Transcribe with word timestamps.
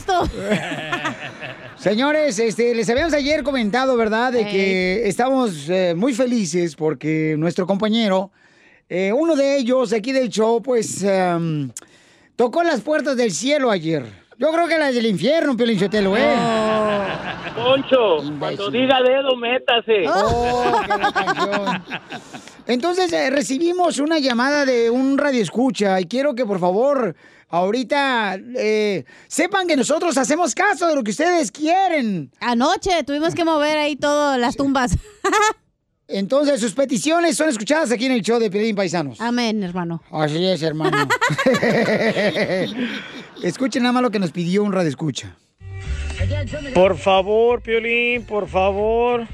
gusto. 0.00 0.28
Señores, 1.76 2.38
este, 2.38 2.74
les 2.74 2.88
habíamos 2.90 3.14
ayer 3.14 3.42
comentado, 3.42 3.96
¿verdad? 3.96 4.32
De 4.32 4.46
que 4.46 5.08
estamos 5.08 5.68
eh, 5.68 5.94
muy 5.96 6.12
felices 6.12 6.76
porque 6.76 7.36
nuestro 7.38 7.66
compañero, 7.66 8.30
eh, 8.88 9.12
uno 9.12 9.34
de 9.34 9.56
ellos 9.56 9.92
aquí 9.92 10.12
del 10.12 10.28
show, 10.28 10.62
pues 10.62 11.02
em, 11.02 11.70
tocó 12.36 12.62
las 12.62 12.82
puertas 12.82 13.16
del 13.16 13.30
cielo 13.30 13.70
ayer. 13.70 14.04
Yo 14.38 14.50
creo 14.52 14.68
que 14.68 14.78
las 14.78 14.94
del 14.94 15.06
infierno, 15.06 15.56
Piolín 15.56 15.78
Sotelo, 15.78 16.16
¿eh? 16.16 16.34
Poncho, 17.54 18.18
cuando 18.38 18.70
diga 18.70 19.00
dedo, 19.02 19.36
métase. 19.36 20.06
Oh, 20.08 20.80
qué. 20.86 22.10
Entonces 22.72 23.12
eh, 23.12 23.30
recibimos 23.30 23.98
una 23.98 24.18
llamada 24.18 24.64
de 24.64 24.90
un 24.90 25.18
radio 25.18 25.42
escucha 25.42 26.00
y 26.00 26.04
quiero 26.04 26.34
que 26.34 26.46
por 26.46 26.58
favor 26.60 27.16
ahorita 27.50 28.38
eh, 28.56 29.04
sepan 29.28 29.66
que 29.66 29.76
nosotros 29.76 30.16
hacemos 30.16 30.54
caso 30.54 30.86
de 30.88 30.94
lo 30.94 31.02
que 31.02 31.10
ustedes 31.10 31.50
quieren. 31.50 32.30
Anoche 32.40 33.04
tuvimos 33.04 33.34
que 33.34 33.44
mover 33.44 33.76
ahí 33.76 33.96
todas 33.96 34.38
las 34.38 34.56
tumbas. 34.56 34.96
Entonces 36.08 36.60
sus 36.60 36.72
peticiones 36.72 37.36
son 37.36 37.48
escuchadas 37.48 37.92
aquí 37.92 38.06
en 38.06 38.12
el 38.12 38.22
show 38.22 38.40
de 38.40 38.50
Piolín 38.50 38.74
Paisanos. 38.74 39.20
Amén, 39.20 39.62
hermano. 39.62 40.02
Así 40.10 40.44
es, 40.44 40.60
hermano. 40.62 40.96
Escuchen 43.42 43.84
nada 43.84 43.92
más 43.92 44.02
lo 44.02 44.10
que 44.10 44.18
nos 44.18 44.32
pidió 44.32 44.64
un 44.64 44.72
radio 44.72 44.88
escucha. 44.88 45.36
Por 46.74 46.98
favor, 46.98 47.62
Piolín, 47.62 48.24
por 48.24 48.48
favor. 48.48 49.26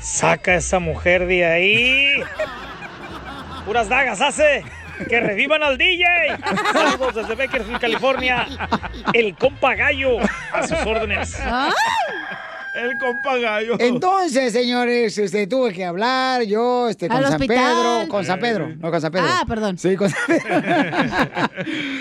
Saca 0.00 0.52
a 0.52 0.56
esa 0.56 0.78
mujer 0.78 1.26
de 1.26 1.44
ahí. 1.44 2.06
Puras 3.66 3.88
dagas 3.88 4.20
hace. 4.20 4.64
Que 5.08 5.20
revivan 5.20 5.62
al 5.62 5.76
DJ. 5.78 6.04
Saludos 6.72 7.14
desde 7.14 7.34
Bakersfield, 7.34 7.80
California. 7.80 8.46
El 9.12 9.34
compa 9.36 9.74
gallo. 9.74 10.18
A 10.52 10.66
sus 10.66 10.78
órdenes. 10.86 11.36
El 12.74 12.98
compa 12.98 13.36
gallo. 13.36 13.76
Entonces, 13.78 14.52
señores, 14.52 15.16
este, 15.16 15.46
tuve 15.46 15.72
que 15.72 15.84
hablar 15.84 16.42
yo 16.42 16.88
este, 16.88 17.06
con 17.06 17.18
Al 17.18 17.24
San 17.24 17.34
hospital. 17.34 17.56
Pedro. 17.56 18.08
Con 18.08 18.24
San 18.24 18.40
Pedro, 18.40 18.68
no 18.76 18.90
con 18.90 19.00
San 19.00 19.12
Pedro. 19.12 19.26
Ah, 19.28 19.44
perdón. 19.46 19.78
Sí, 19.78 19.94
con 19.94 20.10
San 20.10 20.20
Pedro. 20.26 20.44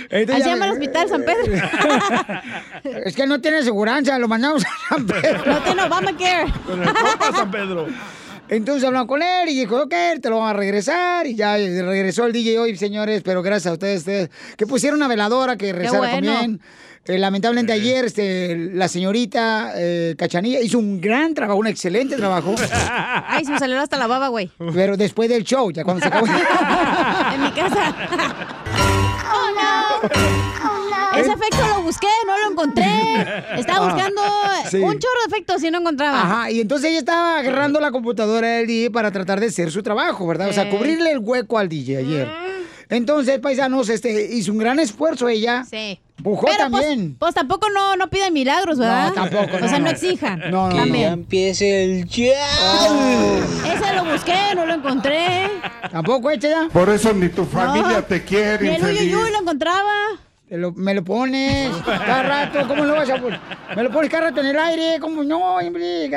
Entonces, 0.10 0.46
llama 0.46 0.66
el 0.66 0.72
hospital 0.72 1.10
San 1.10 1.24
Pedro. 1.24 1.54
Es 3.06 3.16
que 3.16 3.26
no 3.28 3.40
tiene 3.40 3.62
seguridad, 3.64 4.02
lo 4.20 4.28
mandamos 4.28 4.64
a 4.66 4.96
San 4.96 5.06
Pedro. 5.08 5.44
No 5.46 5.60
tiene 5.62 5.84
Obamacare. 5.84 6.52
Con 6.66 6.82
el 6.82 6.94
compa 6.94 7.32
San 7.34 7.52
Pedro. 7.52 7.88
Entonces 8.50 8.84
hablan 8.84 9.08
con 9.08 9.22
él 9.22 9.50
y 9.50 9.60
dijo, 9.60 9.84
ok, 9.84 9.94
te 10.22 10.30
lo 10.30 10.40
van 10.40 10.50
a 10.50 10.54
regresar. 10.54 11.26
Y 11.28 11.36
ya 11.36 11.58
eh, 11.58 11.82
regresó 11.82 12.26
el 12.26 12.34
DJ 12.34 12.60
hoy, 12.60 12.76
señores, 12.76 13.22
pero 13.24 13.42
gracias 13.42 13.72
a 13.72 13.74
ustedes, 13.74 14.00
ustedes, 14.00 14.30
que 14.58 14.68
pusieron 14.68 14.98
una 14.98 15.08
veladora 15.08 15.56
que 15.58 15.74
rezara 15.74 16.00
bueno. 16.00 16.34
también. 16.34 16.62
Eh, 17.06 17.18
lamentablemente 17.18 17.74
ayer 17.74 18.06
este, 18.06 18.56
la 18.56 18.88
señorita 18.88 19.74
eh, 19.76 20.16
Cachanilla 20.18 20.62
hizo 20.62 20.80
un 20.80 21.02
gran 21.02 21.34
trabajo, 21.34 21.60
un 21.60 21.68
excelente 21.68 22.16
trabajo. 22.16 22.56
Ay, 23.28 23.44
se 23.44 23.52
me 23.52 23.60
salió 23.60 23.80
hasta 23.80 23.98
la 23.98 24.08
baba, 24.08 24.30
güey. 24.30 24.50
Pero 24.74 24.96
después 24.96 25.30
del 25.30 25.44
show, 25.44 25.72
ya 25.72 25.84
cuando 25.84 26.02
se 26.02 26.08
acabó. 26.08 26.26
En 27.34 27.42
mi 27.42 27.52
casa. 27.52 27.96
Ese 31.18 31.32
efecto 31.32 31.68
lo 31.76 31.82
busqué, 31.84 32.08
no 32.28 32.38
lo 32.40 32.52
encontré. 32.52 32.86
Estaba 33.58 33.86
Ah, 33.88 33.94
buscando 33.94 34.22
sí. 34.70 34.78
un 34.78 34.94
chorro 35.00 35.20
de 35.26 35.28
efectos 35.36 35.64
y 35.64 35.72
no 35.72 35.80
encontraba. 35.80 36.22
Ajá, 36.22 36.52
y 36.52 36.62
entonces 36.62 36.90
ella 36.92 37.00
estaba 37.00 37.40
agarrando 37.40 37.80
la 37.80 37.92
computadora 37.92 38.48
del 38.48 38.68
DJ 38.68 38.92
para 38.92 39.12
tratar 39.12 39.40
de 39.40 39.48
hacer 39.48 39.72
su 39.72 39.82
trabajo, 39.84 40.26
¿verdad? 40.28 40.50
O 40.50 40.54
sea, 40.54 40.64
Eh. 40.64 40.70
cubrirle 40.70 41.12
el 41.12 41.20
hueco 41.20 41.58
al 41.58 41.70
DJ 41.70 41.98
ayer. 41.98 42.28
Entonces, 42.90 43.40
paisanos, 43.40 43.90
este, 43.90 44.36
hizo 44.36 44.52
un 44.52 44.58
gran 44.60 44.78
esfuerzo 44.80 45.28
ella. 45.28 45.66
Sí. 45.68 46.00
Pujó 46.22 46.46
Pero 46.46 46.70
pues, 46.70 46.84
también. 46.86 47.16
pues 47.18 47.34
tampoco 47.34 47.68
no, 47.72 47.96
no 47.96 48.08
piden 48.10 48.34
milagros, 48.34 48.78
¿verdad? 48.78 49.08
No, 49.08 49.14
tampoco, 49.16 49.56
O 49.56 49.68
sea, 49.68 49.80
no, 49.80 49.86
no. 49.86 49.90
exijan. 49.90 50.40
No, 50.52 50.70
no, 50.70 50.86
no. 50.86 50.96
empiece 50.96 51.84
el 51.86 52.06
ya. 52.08 52.34
Ese 53.74 53.94
lo 53.96 54.06
busqué, 54.06 54.36
no 54.56 54.66
lo 54.66 54.74
encontré. 54.76 55.50
Tampoco 55.92 56.30
echa 56.30 56.50
ya. 56.50 56.68
Por 56.72 56.90
eso 56.90 57.14
ni 57.14 57.30
tu 57.30 57.46
familia 57.46 57.98
No. 57.98 58.04
te 58.04 58.24
quiere, 58.24 58.70
Ni 58.70 58.76
el 58.76 58.84
uyuyuy 58.84 59.32
lo 59.32 59.40
encontraba. 59.40 59.92
Te 60.50 60.58
lo- 60.58 60.72
me 60.74 60.94
lo 60.94 61.04
pones 61.04 61.72
cada 61.86 62.22
rato, 62.24 62.68
¿cómo 62.68 62.84
lo 62.86 62.94
vas 62.94 63.10
a 63.10 63.16
poner? 63.20 63.40
Me 63.76 63.84
lo 63.84 63.90
pones 63.92 64.12
cada 64.12 64.26
rato 64.30 64.42
en 64.42 64.48
el 64.48 64.60
aire, 64.60 65.00
¿cómo 65.00 65.24
no? 65.24 65.56
hombre? 65.56 66.10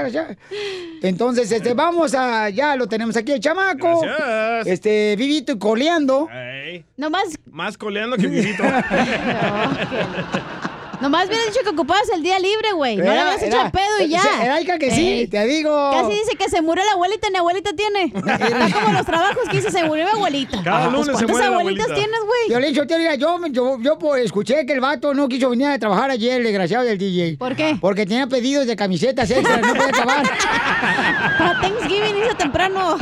Entonces, 1.02 1.50
este, 1.52 1.72
vamos 1.74 2.14
a, 2.14 2.50
ya 2.50 2.76
lo 2.76 2.86
tenemos 2.86 3.16
aquí 3.16 3.32
el 3.32 3.40
chamaco. 3.40 4.02
Gracias. 4.02 4.66
Este, 4.66 5.14
vivito 5.16 5.52
y 5.52 5.58
coleando. 5.58 6.28
Ey, 6.32 6.84
Nomás, 6.96 7.38
más 7.50 7.78
coleando 7.78 8.16
que 8.16 8.26
vivito. 8.26 8.62
nomás 11.00 11.26
hubieras 11.26 11.46
dicho 11.46 11.60
que 11.62 11.70
ocupabas 11.70 12.08
el 12.14 12.22
día 12.22 12.38
libre, 12.38 12.72
güey. 12.74 12.96
No 12.96 13.04
le 13.04 13.18
habías 13.18 13.42
hecho 13.42 13.60
el 13.60 13.70
pedo 13.70 14.00
y 14.04 14.08
ya. 14.08 14.22
era 14.42 14.60
Ica 14.60 14.78
que 14.78 14.90
sí, 14.90 15.06
Ey. 15.08 15.26
te 15.28 15.44
digo. 15.46 15.90
Casi 15.92 16.12
dice 16.12 16.36
que 16.36 16.48
se 16.48 16.62
murió 16.62 16.84
la 16.84 16.92
abuelita, 16.92 17.28
ni 17.30 17.36
abuelita 17.38 17.70
tiene. 17.74 18.04
Está 18.14 18.80
como 18.80 18.92
los 18.92 19.06
trabajos 19.06 19.48
que 19.50 19.56
dice, 19.58 19.70
se 19.70 19.84
murió 19.84 20.04
mi 20.04 20.10
abuelita. 20.12 20.62
Cada 20.62 20.90
Pues, 20.90 21.06
lunes 21.06 21.18
se 21.18 21.24
¿Cuántas 21.26 21.40
la 21.50 21.56
abuelitas 21.56 21.86
abuelita. 21.86 21.94
tienes, 21.94 22.20
güey? 22.26 22.50
Yo 22.50 22.60
le 22.60 22.68
dije, 22.68 22.98
mira, 22.98 23.14
yo, 23.14 23.38
yo, 23.48 23.78
yo, 23.80 23.98
pues, 23.98 24.24
escuché 24.24 24.64
que 24.66 24.72
el 24.72 24.80
vato 24.80 25.14
no 25.14 25.28
quiso 25.28 25.50
venir 25.50 25.66
a 25.68 25.78
trabajar 25.78 26.10
ayer, 26.10 26.38
el 26.38 26.44
desgraciado 26.44 26.84
del 26.84 26.98
DJ. 26.98 27.36
¿Por 27.38 27.54
qué? 27.56 27.76
Porque 27.80 28.06
tenía 28.06 28.26
pedidos 28.26 28.66
de 28.66 28.76
camisetas 28.76 29.30
extras, 29.30 29.60
no 29.60 29.68
podía 29.74 29.88
acabar. 29.88 30.26
Para 31.38 31.60
Thanksgiving 31.60 32.16
hizo 32.24 32.36
temprano. 32.36 32.96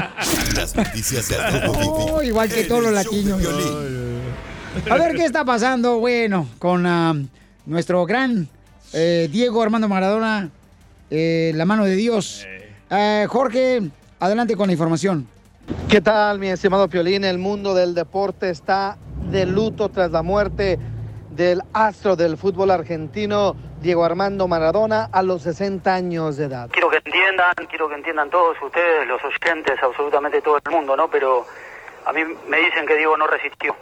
Las 0.56 0.74
noticias 0.74 1.28
del. 1.28 1.40
Oh, 1.68 2.22
igual 2.22 2.48
que 2.48 2.64
todos 2.64 2.82
los 2.82 2.90
el 2.90 2.94
latinos. 2.96 3.40
A 4.90 4.94
ver 4.96 5.14
qué 5.14 5.24
está 5.24 5.44
pasando, 5.44 5.98
bueno, 5.98 6.48
con 6.58 6.86
ah, 6.86 7.14
nuestro 7.66 8.04
gran 8.06 8.48
eh, 8.92 9.28
Diego 9.30 9.62
Armando 9.62 9.88
Maradona, 9.88 10.50
eh, 11.10 11.52
la 11.54 11.64
mano 11.64 11.84
de 11.84 11.96
Dios. 11.96 12.46
Eh, 12.90 13.26
Jorge, 13.28 13.80
adelante 14.20 14.56
con 14.56 14.66
la 14.66 14.72
información. 14.72 15.26
¿Qué 15.88 16.00
tal, 16.00 16.38
mi 16.38 16.48
estimado 16.48 16.88
Piolín? 16.88 17.24
El 17.24 17.38
mundo 17.38 17.74
del 17.74 17.94
deporte 17.94 18.50
está 18.50 18.98
de 19.30 19.46
luto 19.46 19.88
tras 19.88 20.10
la 20.10 20.22
muerte 20.22 20.78
del 21.30 21.62
astro 21.72 22.16
del 22.16 22.36
fútbol 22.36 22.70
argentino, 22.70 23.56
Diego 23.80 24.04
Armando 24.04 24.46
Maradona, 24.46 25.08
a 25.10 25.22
los 25.22 25.42
60 25.42 25.92
años 25.92 26.36
de 26.36 26.44
edad. 26.44 26.68
Quiero 26.70 26.90
que 26.90 26.98
entiendan, 26.98 27.54
quiero 27.68 27.88
que 27.88 27.94
entiendan 27.96 28.30
todos 28.30 28.56
ustedes, 28.62 29.08
los 29.08 29.20
oyentes, 29.24 29.82
absolutamente 29.82 30.40
todo 30.42 30.58
el 30.64 30.70
mundo, 30.70 30.96
¿no? 30.96 31.08
Pero 31.08 31.46
a 32.04 32.12
mí 32.12 32.20
me 32.48 32.58
dicen 32.58 32.86
que 32.86 32.96
Diego 32.96 33.16
no 33.16 33.26
resistió. 33.26 33.74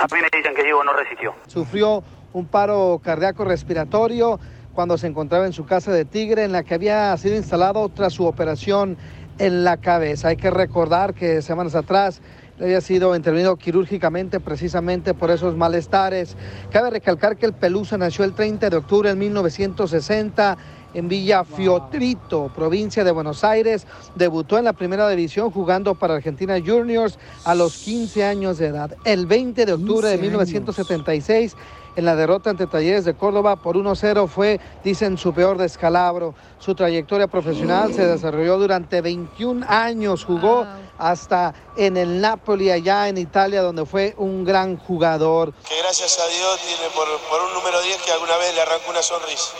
A 0.00 0.14
mí 0.14 0.20
me 0.20 0.28
dicen 0.30 0.54
que 0.54 0.62
Diego 0.62 0.84
no 0.84 0.92
resistió. 0.92 1.34
Sufrió 1.46 2.02
un 2.32 2.46
paro 2.46 3.00
cardíaco 3.02 3.44
respiratorio 3.44 4.38
cuando 4.74 4.96
se 4.96 5.06
encontraba 5.06 5.46
en 5.46 5.52
su 5.52 5.66
casa 5.66 5.90
de 5.92 6.04
Tigre, 6.04 6.44
en 6.44 6.52
la 6.52 6.62
que 6.62 6.74
había 6.74 7.16
sido 7.16 7.36
instalado 7.36 7.88
tras 7.88 8.12
su 8.12 8.26
operación 8.26 8.96
en 9.38 9.64
la 9.64 9.76
cabeza. 9.78 10.28
Hay 10.28 10.36
que 10.36 10.50
recordar 10.50 11.14
que 11.14 11.42
semanas 11.42 11.74
atrás 11.74 12.20
le 12.58 12.66
había 12.66 12.80
sido 12.80 13.14
intervenido 13.14 13.56
quirúrgicamente 13.56 14.40
precisamente 14.40 15.14
por 15.14 15.30
esos 15.30 15.56
malestares. 15.56 16.36
Cabe 16.70 16.90
recalcar 16.90 17.36
que 17.36 17.46
el 17.46 17.52
Pelusa 17.52 17.96
nació 17.98 18.24
el 18.24 18.34
30 18.34 18.70
de 18.70 18.76
octubre 18.76 19.08
de 19.08 19.16
1960 19.16 20.58
en 20.94 21.08
Villa 21.08 21.44
Fiotrito, 21.44 22.50
provincia 22.54 23.04
de 23.04 23.10
Buenos 23.12 23.44
Aires. 23.44 23.86
Debutó 24.16 24.58
en 24.58 24.64
la 24.64 24.72
primera 24.72 25.08
división 25.08 25.50
jugando 25.50 25.94
para 25.94 26.14
Argentina 26.14 26.56
Juniors 26.64 27.18
a 27.44 27.54
los 27.54 27.78
15 27.78 28.24
años 28.24 28.58
de 28.58 28.66
edad. 28.66 28.96
El 29.04 29.26
20 29.26 29.66
de 29.66 29.72
octubre 29.72 30.08
de 30.08 30.18
15 30.18 30.26
años. 30.26 30.48
1976 30.48 31.56
en 31.98 32.04
la 32.04 32.14
derrota 32.14 32.50
ante 32.50 32.68
Talleres 32.68 33.04
de 33.04 33.16
Córdoba 33.16 33.56
por 33.56 33.74
1-0 33.74 34.28
fue, 34.28 34.60
dicen, 34.84 35.18
su 35.18 35.34
peor 35.34 35.58
descalabro. 35.58 36.32
Su 36.60 36.76
trayectoria 36.76 37.26
profesional 37.26 37.92
se 37.92 38.06
desarrolló 38.06 38.56
durante 38.56 39.00
21 39.00 39.66
años, 39.68 40.24
jugó 40.24 40.64
hasta 40.96 41.54
en 41.76 41.96
el 41.96 42.20
Napoli 42.20 42.70
allá 42.70 43.08
en 43.08 43.18
Italia, 43.18 43.62
donde 43.62 43.84
fue 43.84 44.14
un 44.16 44.44
gran 44.44 44.76
jugador. 44.76 45.52
que 45.68 45.76
gracias 45.82 46.20
a 46.20 46.26
Dios 46.28 46.60
tiene 46.60 46.88
por, 46.94 47.08
por 47.28 47.42
un 47.42 47.54
número 47.54 47.82
10 47.82 48.00
que 48.02 48.12
alguna 48.12 48.36
vez 48.36 48.54
le 48.54 48.60
arrancó 48.60 48.90
una 48.90 49.02
sonrisa. 49.02 49.54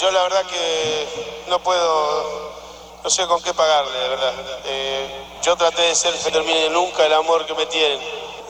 Yo 0.00 0.10
la 0.10 0.24
verdad 0.24 0.42
que 0.50 1.06
no 1.48 1.60
puedo, 1.60 2.50
no 3.04 3.08
sé 3.08 3.24
con 3.28 3.40
qué 3.40 3.54
pagarle, 3.54 3.96
de 3.96 4.08
verdad. 4.08 4.32
Eh, 4.66 5.06
yo 5.44 5.54
traté 5.54 5.82
de 5.82 5.94
ser, 5.94 6.12
que 6.12 6.32
termine 6.32 6.70
nunca 6.70 7.06
el 7.06 7.12
amor 7.12 7.46
que 7.46 7.54
me 7.54 7.66
tienen. 7.66 8.00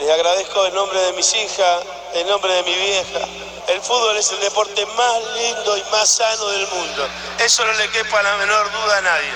Les 0.04 0.12
agradezco 0.12 0.66
en 0.66 0.74
nombre 0.74 1.00
de 1.00 1.14
mis 1.14 1.34
hijas, 1.34 1.80
en 2.12 2.28
nombre 2.28 2.52
de 2.52 2.62
mi 2.64 2.74
vieja. 2.74 3.20
El 3.68 3.80
fútbol 3.80 4.14
es 4.18 4.30
el 4.32 4.40
deporte 4.40 4.84
más 4.84 5.22
lindo 5.34 5.78
y 5.78 5.82
más 5.90 6.10
sano 6.10 6.46
del 6.48 6.66
mundo. 6.66 7.08
Eso 7.38 7.64
no 7.64 7.72
le 7.72 7.88
quepa 7.88 8.22
la 8.22 8.36
menor 8.36 8.70
duda 8.70 8.98
a 8.98 9.00
nadie. 9.00 9.32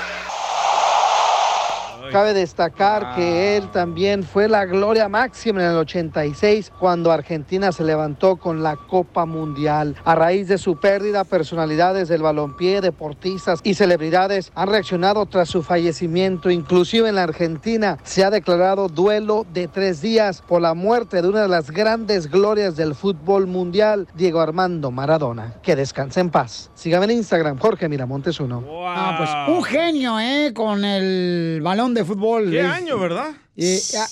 Cabe 2.11 2.35
destacar 2.35 3.15
que 3.15 3.57
él 3.57 3.71
también 3.71 4.23
fue 4.23 4.49
la 4.49 4.65
gloria 4.65 5.09
máxima 5.09 5.63
en 5.63 5.71
el 5.71 5.77
86 5.77 6.73
cuando 6.79 7.13
Argentina 7.13 7.73
se 7.73 7.85
levantó 7.85 8.37
con 8.37 8.63
la 8.63 8.77
Copa 8.77 9.27
Mundial. 9.27 9.97
A 10.05 10.15
raíz 10.15 10.49
de 10.49 10.59
su 10.59 10.79
pérdida, 10.79 11.25
personalidades 11.25 12.09
del 12.09 12.23
balompié, 12.23 12.81
deportistas 12.81 13.61
y 13.63 13.75
celebridades 13.75 14.53
han 14.55 14.69
reaccionado 14.69 15.27
tras 15.27 15.49
su 15.49 15.63
fallecimiento. 15.63 16.51
Inclusive 16.51 17.09
en 17.09 17.17
la 17.17 17.25
Argentina 17.25 17.99
se 18.05 18.25
ha 18.25 18.31
declarado 18.31 18.89
duelo 18.89 19.47
de 19.53 19.69
tres 19.69 20.01
días 20.01 20.43
por 20.43 20.63
la 20.63 20.75
muerte 20.75 21.23
de 21.23 21.29
una 21.29 21.43
de 21.43 21.49
las 21.49 21.71
grandes 21.71 22.31
glorias 22.31 22.77
del 22.77 22.95
fútbol 22.95 23.47
mundial, 23.47 24.07
Diego 24.15 24.41
Armando 24.41 24.91
Maradona. 24.91 25.55
Que 25.63 25.77
descanse 25.77 26.21
en 26.21 26.31
paz. 26.31 26.71
Sígame 26.75 27.07
en 27.07 27.13
Instagram, 27.13 27.59
Jorge 27.59 27.89
Miramontes 27.89 28.41
uno. 28.41 28.65
Ah, 28.87 29.15
pues 29.19 29.57
un 29.57 29.65
genio, 29.65 30.19
¿eh? 30.21 30.53
Con 30.55 30.85
el 30.85 31.61
balón 31.63 31.95
de 31.95 31.98
fútbol. 32.05 32.51
¿Qué 32.51 32.61
Es- 32.61 32.67
año, 32.67 32.99
verdad? 32.99 33.31
Eh, 33.57 33.81
ah, 33.99 34.07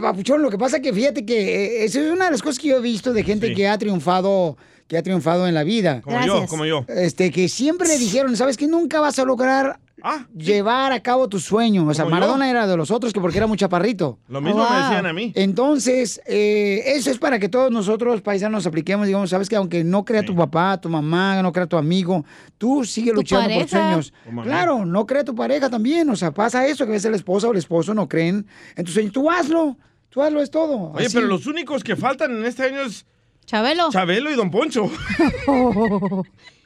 Papuchón, 0.00 0.42
lo 0.42 0.50
que 0.50 0.58
pasa 0.58 0.76
es 0.76 0.82
que 0.82 0.92
fíjate 0.92 1.24
que 1.24 1.80
eh, 1.80 1.84
esa 1.84 2.00
es 2.00 2.10
una 2.10 2.26
de 2.26 2.30
las 2.32 2.42
cosas 2.42 2.58
que 2.58 2.68
yo 2.68 2.76
he 2.76 2.80
visto 2.80 3.12
de 3.12 3.22
gente 3.24 3.48
Sí. 3.48 3.54
que 3.54 3.68
ha 3.68 3.78
triunfado, 3.78 4.56
que 4.86 4.98
ha 4.98 5.02
triunfado 5.02 5.46
en 5.48 5.54
la 5.54 5.62
vida. 5.64 6.00
Como 6.02 6.24
yo, 6.26 6.46
como 6.46 6.64
yo. 6.66 6.84
Este, 6.88 7.30
que 7.30 7.48
siempre 7.48 7.88
le 7.88 7.96
dijeron, 7.98 8.36
¿sabes 8.36 8.56
que 8.56 8.66
Nunca 8.66 9.00
vas 9.00 9.18
a 9.18 9.24
lograr 9.24 9.78
Ah, 10.02 10.26
llevar 10.36 10.92
a 10.92 11.00
cabo 11.00 11.28
tu 11.28 11.38
sueño. 11.38 11.86
O 11.86 11.94
sea, 11.94 12.04
yo. 12.04 12.10
Maradona 12.10 12.50
era 12.50 12.66
de 12.66 12.76
los 12.76 12.90
otros 12.90 13.12
que 13.12 13.20
porque 13.20 13.38
era 13.38 13.46
muy 13.46 13.56
chaparrito. 13.56 14.18
Lo 14.28 14.40
mismo 14.40 14.68
me 14.68 14.76
decían 14.76 15.06
a 15.06 15.12
mí. 15.12 15.32
Entonces, 15.34 16.20
eh, 16.26 16.82
eso 16.86 17.10
es 17.10 17.18
para 17.18 17.38
que 17.38 17.48
todos 17.48 17.70
nosotros, 17.70 18.20
paisanos, 18.22 18.66
apliquemos, 18.66 19.06
digamos, 19.06 19.30
sabes 19.30 19.48
que 19.48 19.56
aunque 19.56 19.84
no 19.84 20.04
crea 20.04 20.22
tu 20.22 20.34
papá, 20.34 20.80
tu 20.80 20.88
mamá, 20.88 21.42
no 21.42 21.52
crea 21.52 21.66
tu 21.66 21.76
amigo, 21.76 22.24
tú 22.58 22.84
sigue 22.84 23.10
Tu 23.10 23.16
luchando 23.16 23.48
por 23.54 23.62
tus 23.62 23.70
sueños. 23.70 24.12
Claro, 24.42 24.84
no 24.84 25.06
crea 25.06 25.24
tu 25.24 25.34
pareja 25.34 25.70
también. 25.70 26.08
O 26.10 26.16
sea, 26.16 26.32
pasa 26.32 26.66
eso, 26.66 26.84
que 26.84 26.92
a 26.92 26.94
veces 26.94 27.10
la 27.10 27.16
esposa 27.16 27.48
o 27.48 27.52
el 27.52 27.58
esposo 27.58 27.94
no 27.94 28.08
creen 28.08 28.46
en 28.76 28.84
tus 28.84 28.94
sueños. 28.94 29.12
Tú 29.12 29.30
hazlo, 29.30 29.76
tú 30.08 30.22
hazlo, 30.22 30.40
es 30.42 30.50
todo. 30.50 30.92
Oye, 30.92 31.06
Así. 31.06 31.14
pero 31.14 31.26
los 31.26 31.46
únicos 31.46 31.84
que 31.84 31.96
faltan 31.96 32.36
en 32.36 32.44
este 32.44 32.64
año 32.64 32.82
es 32.82 33.06
Chabelo. 33.46 33.90
Chabelo 33.90 34.30
y 34.30 34.34
Don 34.34 34.50
Poncho. 34.50 34.90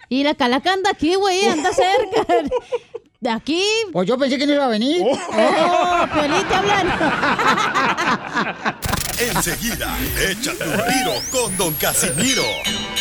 Y 0.09 0.23
la 0.23 0.35
calaca 0.35 0.73
anda 0.73 0.91
aquí, 0.91 1.15
güey, 1.15 1.45
anda 1.47 1.71
cerca. 1.73 2.27
De 3.25 3.31
aquí. 3.31 3.65
Pues 3.91 4.07
yo 4.07 4.19
pensé 4.19 4.37
que 4.37 4.47
no 4.47 4.53
iba 4.53 4.67
a 4.67 4.69
venir. 4.69 5.03
Oh, 5.03 6.07
Piolín, 6.13 6.47
te 6.47 6.55
hablan. 6.55 6.93
Enseguida, 9.19 9.97
échate 10.29 10.63
un 10.65 10.77
tiro 10.77 11.13
con 11.33 11.57
Don 11.57 11.73
Casimiro. 11.73 12.43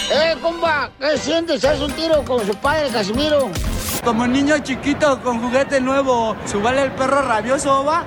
¡Eh, 0.10 0.38
compa! 0.42 0.90
¿Qué 0.98 1.18
sientes? 1.18 1.66
¿Haz 1.66 1.81
un 1.81 1.92
tiro 1.92 2.24
con 2.24 2.48
su 2.48 2.56
padre, 2.56 2.88
Casimiro? 2.90 3.52
Como 4.02 4.25
niño 4.25 4.60
chiquito 4.60 5.22
con 5.22 5.42
juguete 5.42 5.81
nuevo, 5.81 6.38
¿subale 6.46 6.84
el 6.84 6.94
perro 6.94 7.22
rabioso, 7.24 7.84
va? 7.84 8.06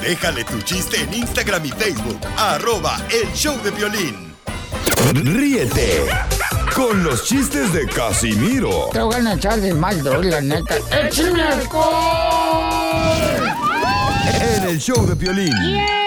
Déjale 0.00 0.42
tu 0.42 0.60
chiste 0.62 1.00
en 1.00 1.14
Instagram 1.14 1.64
y 1.64 1.70
Facebook. 1.70 2.18
Arroba 2.38 2.96
El 3.08 3.32
Show 3.34 3.56
de 3.62 3.70
Violín. 3.70 4.31
Ríete 5.14 6.06
con 6.74 7.04
los 7.04 7.24
chistes 7.24 7.72
de 7.72 7.86
Casimiro 7.86 8.88
Te 8.92 9.00
voy 9.00 9.14
a 9.14 9.34
echar 9.34 9.60
de 9.60 9.74
mal, 9.74 10.02
droga, 10.02 10.30
la 10.30 10.40
neta. 10.40 10.76
¡Échame 10.90 11.42
en 14.42 14.64
el 14.64 14.78
show 14.78 15.06
de 15.06 15.16
Piolín. 15.16 15.52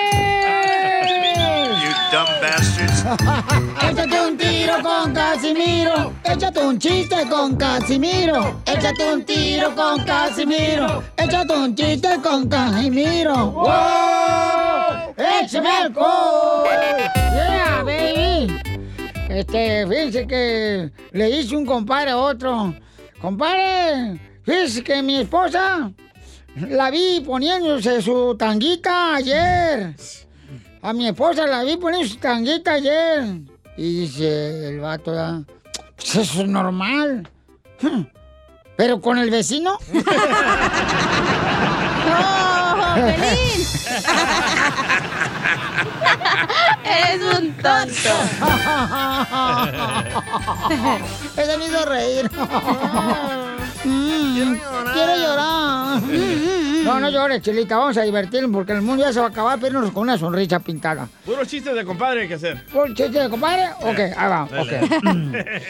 Échate 3.82 4.22
un 4.22 4.38
tiro 4.38 4.74
con 4.82 5.14
Casimiro. 5.14 6.14
Échate 6.24 6.60
un 6.60 6.80
chiste 6.80 7.28
con 7.30 7.56
Casimiro. 7.56 8.62
Échate 8.66 9.14
un 9.14 9.26
tiro 9.26 9.76
con 9.76 10.04
Casimiro. 10.06 11.04
Échate 11.18 11.54
un 11.54 11.76
chiste 11.76 12.10
con 12.24 12.48
Casimiro. 12.48 13.52
¡Wow! 13.52 15.14
¡Échame 15.18 15.70
alcohol! 15.70 16.45
Este, 19.36 19.86
fíjese 19.86 20.26
que 20.28 20.92
le 21.12 21.30
hice 21.30 21.58
un 21.58 21.66
compadre 21.66 22.12
a 22.12 22.18
otro. 22.18 22.74
Compadre, 23.20 24.18
fíjese 24.44 24.82
que 24.82 25.02
mi 25.04 25.18
esposa 25.18 25.92
la 26.56 26.90
vi 26.90 27.22
poniéndose 27.26 28.02
su 28.02 28.38
tanguita 28.40 29.16
ayer. 29.16 29.94
A 30.82 30.94
mi 30.94 31.08
esposa 31.10 31.46
la 31.48 31.64
vi 31.64 31.76
poniendo 31.76 32.08
su 32.08 32.16
tanguita 32.16 32.76
ayer. 32.76 33.42
Y 33.76 34.00
dice 34.04 34.70
el 34.70 34.80
vato, 34.80 35.12
"Ah, 35.14 35.44
pues 35.98 36.16
eso 36.16 36.44
es 36.44 36.48
normal. 36.48 37.28
Pero 38.78 39.02
con 39.02 39.18
el 39.18 39.30
vecino. 39.32 39.78
¡Oh, 42.08 42.96
Pelín! 42.96 43.66
Eres 46.84 47.22
un 47.40 47.52
tonto. 47.54 48.14
Ese 51.42 51.58
me 51.58 51.66
hizo 51.66 51.86
reír. 51.86 52.30
Mm, 53.84 54.56
Quiero 54.94 55.16
llorar. 55.18 56.02
No, 56.84 57.00
no 57.00 57.10
llores, 57.10 57.42
Chilita. 57.42 57.78
Vamos 57.78 57.98
a 57.98 58.04
divertirnos 58.04 58.52
porque 58.52 58.74
el 58.74 58.82
mundo 58.82 59.04
ya 59.04 59.12
se 59.14 59.20
va 59.20 59.26
a 59.28 59.30
acabar, 59.30 59.58
pero 59.60 59.92
con 59.92 60.04
una 60.04 60.18
sonrisa 60.18 60.60
pintada. 60.60 61.08
Puro 61.26 61.44
chiste 61.46 61.74
de 61.74 61.84
compadre 61.84 62.22
hay 62.24 62.28
que 62.28 62.36
hacer. 62.36 62.64
¿Un 62.74 62.94
chiste 62.96 63.20
de 63.20 63.30
compadre? 63.30 63.70
Ok, 63.82 64.00
ahí 64.18 64.30
va. 64.30 64.44
Ok. 64.44 64.72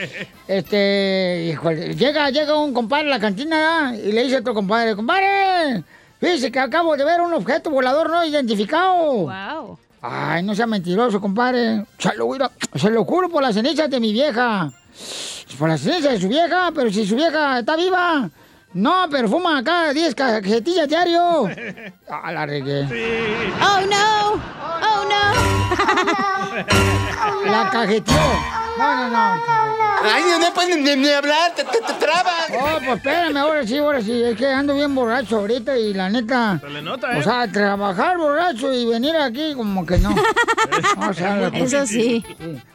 Este, 0.47 1.49
híjole, 1.51 1.95
llega, 1.95 2.29
llega 2.29 2.55
un 2.55 2.71
compadre 2.71 3.07
a 3.07 3.11
la 3.11 3.19
cantina 3.19 3.93
y 3.95 4.11
le 4.11 4.23
dice 4.23 4.35
a 4.35 4.39
otro 4.39 4.53
compadre, 4.53 4.95
compadre, 4.95 5.83
fíjese 6.19 6.51
que 6.51 6.59
acabo 6.59 6.95
de 6.97 7.05
ver 7.05 7.21
un 7.21 7.33
objeto 7.33 7.69
volador 7.69 8.09
no 8.09 8.25
identificado. 8.25 9.27
Wow. 9.27 9.79
Ay, 10.01 10.43
no 10.43 10.53
sea 10.53 10.67
mentiroso, 10.67 11.19
compadre. 11.19 11.85
Se 11.97 12.15
lo, 12.15 12.29
se 12.75 12.89
lo 12.91 13.05
juro 13.05 13.29
por 13.29 13.41
las 13.41 13.55
cenizas 13.55 13.89
de 13.89 13.99
mi 13.99 14.11
vieja. 14.11 14.71
Por 15.57 15.69
las 15.69 15.81
cenizas 15.81 16.13
de 16.13 16.21
su 16.21 16.27
vieja, 16.27 16.71
pero 16.75 16.91
si 16.91 17.05
su 17.05 17.15
vieja 17.15 17.59
está 17.59 17.75
viva. 17.75 18.29
No, 18.75 19.07
pero 19.09 19.29
fuma 19.29 19.59
acá 19.59 19.93
10 19.93 20.13
cajetillas 20.15 20.87
diario. 20.89 21.49
Ah, 22.07 22.31
la 22.31 22.45
regué. 22.45 22.83
Oh, 23.61 23.79
no. 23.89 24.33
Oh, 24.33 25.03
no. 25.09 25.23
La 27.51 27.69
cajeteó. 27.71 28.15
No, 28.77 28.95
no, 28.95 29.09
no. 29.09 29.41
Ay, 30.03 30.23
no 30.39 30.53
pueden 30.53 30.83
ni, 30.83 30.95
ni 30.97 31.09
hablar, 31.09 31.55
te, 31.55 31.63
te, 31.63 31.79
te 31.79 31.93
trabas. 31.93 32.47
Oh, 32.53 32.77
pues 32.77 32.97
espérame, 32.97 33.37
ahora 33.37 33.65
sí, 33.65 33.77
ahora 33.77 34.01
sí. 34.01 34.21
Es 34.23 34.37
que 34.37 34.47
ando 34.47 34.75
bien 34.75 34.93
borracho 34.93 35.37
ahorita 35.37 35.77
y 35.77 35.93
la 35.93 36.09
neta. 36.09 36.59
Se 36.61 36.69
le 36.69 36.81
nota, 36.81 37.15
¿eh? 37.15 37.19
O 37.19 37.23
sea, 37.23 37.51
trabajar 37.51 38.17
borracho 38.17 38.71
y 38.71 38.85
venir 38.85 39.15
aquí 39.15 39.55
como 39.55 39.85
que 39.85 39.97
no. 39.97 40.13
O 41.09 41.13
sea, 41.13 41.47
Eso 41.47 41.87
sí. 41.87 42.23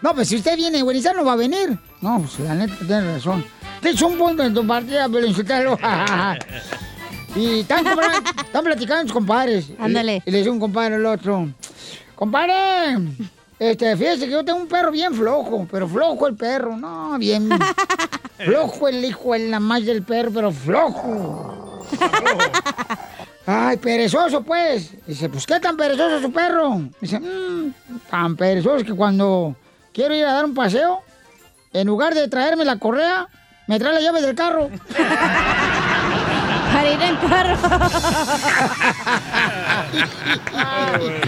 No, 0.00 0.14
pues 0.14 0.28
si 0.28 0.36
usted 0.36 0.56
viene, 0.56 0.82
güerizar, 0.82 1.14
no 1.14 1.24
va 1.24 1.34
a 1.34 1.36
venir. 1.36 1.78
No, 2.00 2.18
pues 2.20 2.40
la 2.40 2.54
neta 2.54 2.74
tiene 2.78 3.14
razón. 3.14 3.44
Hecho 3.82 4.06
un 4.08 4.18
punto 4.18 4.42
en 4.42 4.54
tu 4.54 4.66
partida, 4.66 5.08
pero 5.08 5.26
insultarlo. 5.26 5.78
y 7.36 7.60
están, 7.60 7.84
están 7.86 8.64
platicando 8.64 9.02
sus 9.04 9.12
compadres. 9.12 9.66
Ándale. 9.78 10.22
Y 10.24 10.30
le 10.30 10.38
dice 10.38 10.50
un 10.50 10.60
compadre 10.60 10.96
al 10.96 11.06
otro. 11.06 11.48
Compadre, 12.14 12.98
este, 13.58 13.96
fíjese 13.96 14.26
que 14.26 14.32
yo 14.32 14.44
tengo 14.44 14.60
un 14.60 14.68
perro 14.68 14.90
bien 14.90 15.14
flojo, 15.14 15.66
pero 15.70 15.88
flojo 15.88 16.26
el 16.26 16.36
perro. 16.36 16.76
No, 16.76 17.18
bien. 17.18 17.48
flojo 18.38 18.88
el 18.88 19.04
hijo, 19.04 19.34
el 19.34 19.50
la 19.50 19.60
más 19.60 19.84
del 19.84 20.02
perro, 20.02 20.30
pero 20.32 20.52
flojo. 20.52 21.86
Ay, 23.46 23.78
perezoso, 23.78 24.42
pues. 24.42 24.92
Dice, 25.06 25.28
pues, 25.28 25.46
¿qué 25.46 25.58
tan 25.58 25.76
perezoso 25.76 26.16
es 26.16 26.22
su 26.22 26.30
perro? 26.32 26.82
Dice, 27.00 27.18
"Mm, 27.18 27.72
tan 28.10 28.36
perezoso 28.36 28.84
que 28.84 28.94
cuando 28.94 29.56
quiero 29.92 30.14
ir 30.14 30.24
a 30.24 30.34
dar 30.34 30.44
un 30.44 30.54
paseo, 30.54 31.00
en 31.72 31.86
lugar 31.86 32.14
de 32.14 32.28
traerme 32.28 32.64
la 32.64 32.78
correa, 32.78 33.28
me 33.70 33.78
trae 33.78 33.94
la 33.94 34.00
llave 34.00 34.20
del 34.20 34.34
carro. 34.34 34.68
Para 36.72 36.90
ir 36.90 37.00
en 37.00 37.16
carro. 37.18 37.56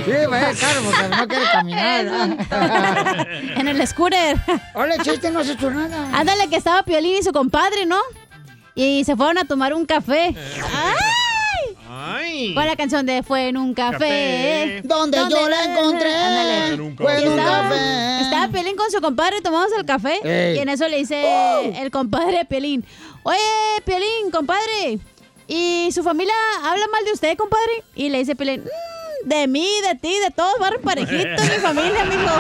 Sí, 0.04 0.12
vaya 0.28 0.50
el 0.50 0.58
carro, 0.58 0.80
porque 0.84 1.08
no 1.08 1.28
quiere 1.28 1.44
caminar. 1.52 2.06
en 3.56 3.68
el 3.68 3.87
scooter. 3.87 4.37
Hola, 4.75 4.99
chiste, 4.99 5.30
no 5.30 5.38
has 5.38 5.50
hecho 5.50 5.70
nada. 5.70 6.08
Ándale, 6.12 6.49
que 6.49 6.56
estaba 6.56 6.82
Piolín 6.82 7.18
y 7.20 7.22
su 7.22 7.30
compadre, 7.30 7.87
¿no? 7.87 8.00
Y 8.75 9.04
se 9.04 9.14
fueron 9.14 9.38
a 9.38 9.44
tomar 9.44 9.72
un 9.72 9.87
café. 9.87 10.34
¡Ay! 10.34 10.96
Ay. 12.04 12.52
Con 12.54 12.66
la 12.66 12.75
canción 12.76 13.06
de 13.06 13.23
Fue 13.23 13.49
en 13.49 13.56
un 13.56 13.75
café. 13.75 13.99
Café. 13.99 14.82
Donde 14.85 15.18
yo 15.30 15.49
la 15.49 15.64
encontré. 15.64 16.12
Ándale. 16.14 16.75
En 16.75 16.80
un 16.80 16.97
Fue 16.97 17.23
en 17.23 17.28
un 17.32 17.38
estaba, 17.38 17.62
café. 17.62 18.21
estaba 18.23 18.49
Piolín 18.49 18.76
con 18.76 18.90
su 18.90 19.00
compadre 19.00 19.40
tomamos 19.40 19.68
el 19.78 19.85
café. 19.85 20.18
Ey. 20.25 20.56
Y 20.56 20.59
en 20.61 20.68
eso 20.68 20.88
le 20.88 20.99
dice 20.99 21.80
el 21.80 21.90
compadre 21.90 22.40
a 22.40 22.44
Piolín. 22.44 22.85
Oye, 23.23 23.38
Piolín, 23.85 24.30
compadre. 24.32 24.99
¿Y 25.47 25.90
su 25.92 26.02
familia 26.02 26.35
habla 26.64 26.87
mal 26.90 27.04
de 27.04 27.12
usted, 27.12 27.37
compadre? 27.37 27.85
Y 27.94 28.09
le 28.09 28.18
dice 28.18 28.35
Piolín. 28.35 28.62
"Mm, 28.64 29.28
de 29.28 29.47
mí, 29.47 29.68
de 29.88 29.94
ti, 29.97 30.12
de 30.18 30.30
todos, 30.30 30.59
barrio 30.59 30.80
parejito, 30.80 31.42
mi 31.42 31.59
familia, 31.61 32.02
amigo. 32.02 32.23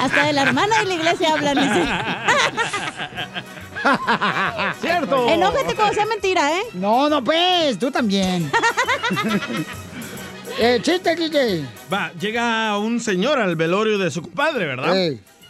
Hasta 0.00 0.26
de 0.26 0.32
la 0.32 0.42
hermana 0.42 0.78
de 0.78 0.84
la 0.84 0.94
iglesia 0.94 1.32
hablan, 1.32 1.54
dice. 1.56 1.84
¡Cierto! 4.80 5.28
Enójate 5.28 5.74
cuando 5.74 5.94
sea 5.94 6.06
mentira, 6.06 6.58
¿eh? 6.58 6.62
No, 6.74 7.08
no, 7.08 7.22
pues, 7.22 7.78
tú 7.78 7.90
también. 7.90 8.50
eh, 10.58 10.78
chiste, 10.82 11.16
DJ. 11.16 11.64
Va, 11.92 12.12
llega 12.18 12.76
un 12.78 13.00
señor 13.00 13.38
al 13.38 13.56
velorio 13.56 13.98
de 13.98 14.10
su 14.10 14.22
compadre, 14.22 14.66
¿verdad? 14.66 14.94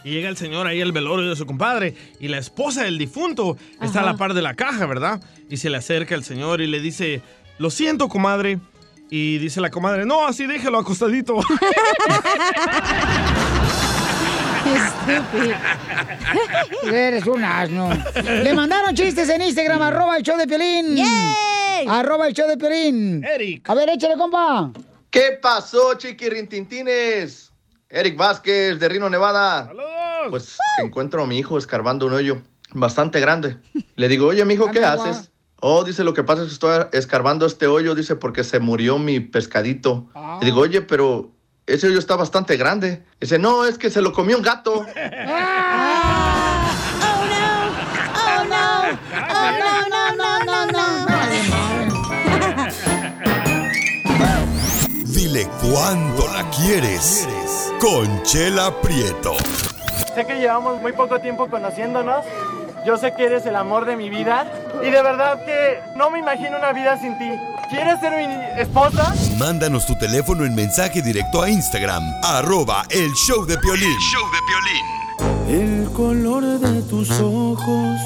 Y 0.03 0.11
llega 0.11 0.29
el 0.29 0.37
señor 0.37 0.67
ahí 0.67 0.81
al 0.81 0.91
velorio 0.91 1.29
de 1.29 1.35
su 1.35 1.45
compadre 1.45 1.95
y 2.19 2.27
la 2.27 2.37
esposa 2.37 2.83
del 2.83 2.97
difunto 2.97 3.57
está 3.81 4.01
a 4.01 4.05
la 4.05 4.17
par 4.17 4.33
de 4.33 4.41
la 4.41 4.53
caja, 4.53 4.85
¿verdad? 4.85 5.21
Y 5.49 5.57
se 5.57 5.69
le 5.69 5.77
acerca 5.77 6.15
el 6.15 6.25
señor 6.25 6.61
y 6.61 6.67
le 6.67 6.81
dice, 6.81 7.21
lo 7.57 7.69
siento, 7.69 8.09
comadre. 8.09 8.59
Y 9.09 9.37
dice 9.37 9.61
la 9.61 9.69
comadre, 9.69 10.05
no, 10.05 10.25
así 10.25 10.47
déjalo 10.47 10.79
acostadito. 10.79 11.37
Estúpido. 14.65 15.55
Eres 16.93 17.27
un 17.27 17.43
asno. 17.43 17.89
Le 18.23 18.53
mandaron 18.53 18.95
chistes 18.95 19.29
en 19.29 19.41
Instagram, 19.41 19.81
arroba 19.81 20.17
el 20.17 20.23
show 20.23 20.37
de 20.37 20.47
Piolín. 20.47 20.97
Arroba 21.87 22.27
el 22.27 22.33
show 22.33 22.47
de 22.47 22.57
Piolín. 22.57 23.23
Eric. 23.23 23.69
A 23.69 23.75
ver, 23.75 23.89
échale, 23.89 24.15
compa. 24.15 24.71
¿Qué 25.09 25.37
pasó, 25.41 25.93
chiquirintintines? 25.95 27.51
Eric 27.89 28.17
Vázquez, 28.17 28.79
de 28.79 28.89
Rino, 28.89 29.09
Nevada. 29.09 29.71
Pues 30.29 30.57
encuentro 30.81 31.23
a 31.23 31.27
mi 31.27 31.37
hijo 31.37 31.57
escarbando 31.57 32.07
un 32.07 32.13
hoyo 32.13 32.41
bastante 32.71 33.19
grande. 33.19 33.57
Le 33.95 34.07
digo, 34.07 34.27
oye, 34.27 34.43
mi 34.45 34.55
hijo, 34.55 34.71
¿qué 34.71 34.83
haces? 34.83 35.29
Oh, 35.59 35.83
dice, 35.83 36.03
lo 36.03 36.13
que 36.13 36.23
pasa 36.23 36.41
es 36.41 36.47
que 36.47 36.53
estoy 36.53 36.85
escarbando 36.93 37.45
este 37.45 37.67
hoyo, 37.67 37.93
dice, 37.95 38.15
porque 38.15 38.43
se 38.43 38.59
murió 38.59 38.97
mi 38.97 39.19
pescadito. 39.19 40.09
Le 40.39 40.45
digo, 40.45 40.61
oye, 40.61 40.81
pero 40.81 41.31
ese 41.65 41.87
hoyo 41.87 41.99
está 41.99 42.15
bastante 42.15 42.57
grande. 42.57 43.03
Dice, 43.19 43.39
no, 43.39 43.65
es 43.65 43.77
que 43.77 43.89
se 43.89 44.01
lo 44.01 44.11
comió 44.11 44.37
un 44.37 44.43
gato. 44.43 44.85
Oh, 48.25 48.43
no. 48.45 48.65
Oh, 49.13 49.51
no, 49.59 49.71
no, 49.89 50.01
no, 50.15 50.29
no, 50.43 50.65
no. 50.71 50.85
Dile 55.05 55.47
cuándo 55.61 56.27
la 56.33 56.49
quieres. 56.49 57.27
Conchela 57.79 58.81
Prieto. 58.81 59.35
Sé 60.15 60.25
que 60.25 60.35
llevamos 60.35 60.81
muy 60.81 60.91
poco 60.93 61.19
tiempo 61.19 61.47
conociéndonos. 61.49 62.25
Yo 62.85 62.97
sé 62.97 63.13
que 63.13 63.25
eres 63.25 63.45
el 63.45 63.55
amor 63.55 63.85
de 63.85 63.95
mi 63.95 64.09
vida. 64.09 64.45
Y 64.81 64.89
de 64.89 65.01
verdad 65.01 65.43
que 65.45 65.79
no 65.95 66.09
me 66.09 66.19
imagino 66.19 66.57
una 66.57 66.73
vida 66.73 66.99
sin 66.99 67.17
ti. 67.17 67.29
¿Quieres 67.69 67.99
ser 68.01 68.13
mi 68.27 68.61
esposa? 68.61 69.13
Mándanos 69.37 69.85
tu 69.85 69.95
teléfono 69.97 70.43
en 70.45 70.53
mensaje 70.53 71.01
directo 71.01 71.41
a 71.41 71.49
Instagram. 71.49 72.03
Arroba 72.23 72.83
el 72.89 73.11
show 73.13 73.45
de 73.45 73.57
Piolín. 73.57 73.97
El 75.47 75.89
color 75.93 76.43
de 76.59 76.81
tus 76.83 77.09
ojos 77.19 77.97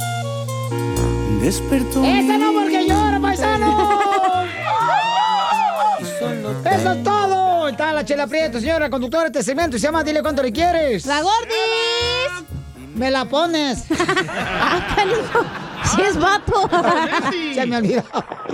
despertó. 1.42 2.04
¡Esa 2.04 2.38
no 2.38 2.54
porque 2.54 2.88
llora, 2.88 3.20
paisano! 3.20 4.46
¡Eso 6.66 6.92
es 6.94 7.04
todo! 7.04 7.68
Está 7.70 7.92
la 7.94 8.06
chela 8.06 8.28
Prieto, 8.28 8.60
señora 8.60 8.90
conductora 8.90 9.24
de 9.24 9.28
este 9.40 9.44
segmento. 9.44 9.76
y 9.76 9.80
Se 9.80 9.88
llama 9.88 10.04
Dile 10.04 10.22
cuánto 10.22 10.42
le 10.44 10.52
quieres. 10.52 11.06
¡La 11.06 11.22
gordis! 11.22 12.47
Me 12.98 13.12
la 13.12 13.26
pones. 13.26 13.86
¡Ah, 14.30 14.96
canijo! 14.96 15.46
¡Sí 15.96 16.02
es 16.02 16.18
vato! 16.20 16.70
Se 17.54 17.66
me 17.66 17.78
olvidó. 17.78 18.04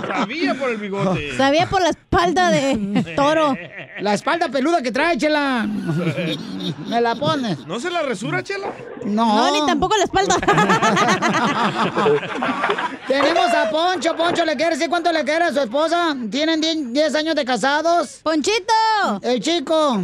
Sabía 0.06 0.54
por 0.54 0.70
el 0.70 0.76
bigote. 0.76 1.36
Sabía 1.36 1.66
por 1.66 1.82
la 1.82 1.88
espalda 1.88 2.50
de 2.50 3.14
toro. 3.16 3.56
La 4.00 4.14
espalda 4.14 4.48
peluda 4.48 4.82
que 4.82 4.92
trae, 4.92 5.16
chela. 5.16 5.66
Me 6.88 7.00
la 7.00 7.14
pones. 7.14 7.66
¿No 7.66 7.80
se 7.80 7.90
la 7.90 8.02
resura, 8.02 8.42
Chela? 8.42 8.68
No. 9.04 9.26
No, 9.36 9.52
ni 9.52 9.66
tampoco 9.66 9.96
la 9.96 10.04
espalda. 10.04 10.36
Tenemos 13.06 13.48
a 13.52 13.70
Poncho. 13.70 14.16
Poncho, 14.16 14.44
¿le 14.44 14.56
quiere 14.56 14.72
decir 14.76 14.88
cuánto 14.88 15.12
le 15.12 15.24
quiere 15.24 15.44
a 15.44 15.52
su 15.52 15.60
esposa? 15.60 16.16
¿Tienen 16.30 16.60
10 16.60 16.92
10 16.92 17.14
años 17.14 17.34
de 17.34 17.44
casados? 17.44 18.20
¡Ponchito! 18.22 18.72
El 19.22 19.40
chico. 19.40 20.00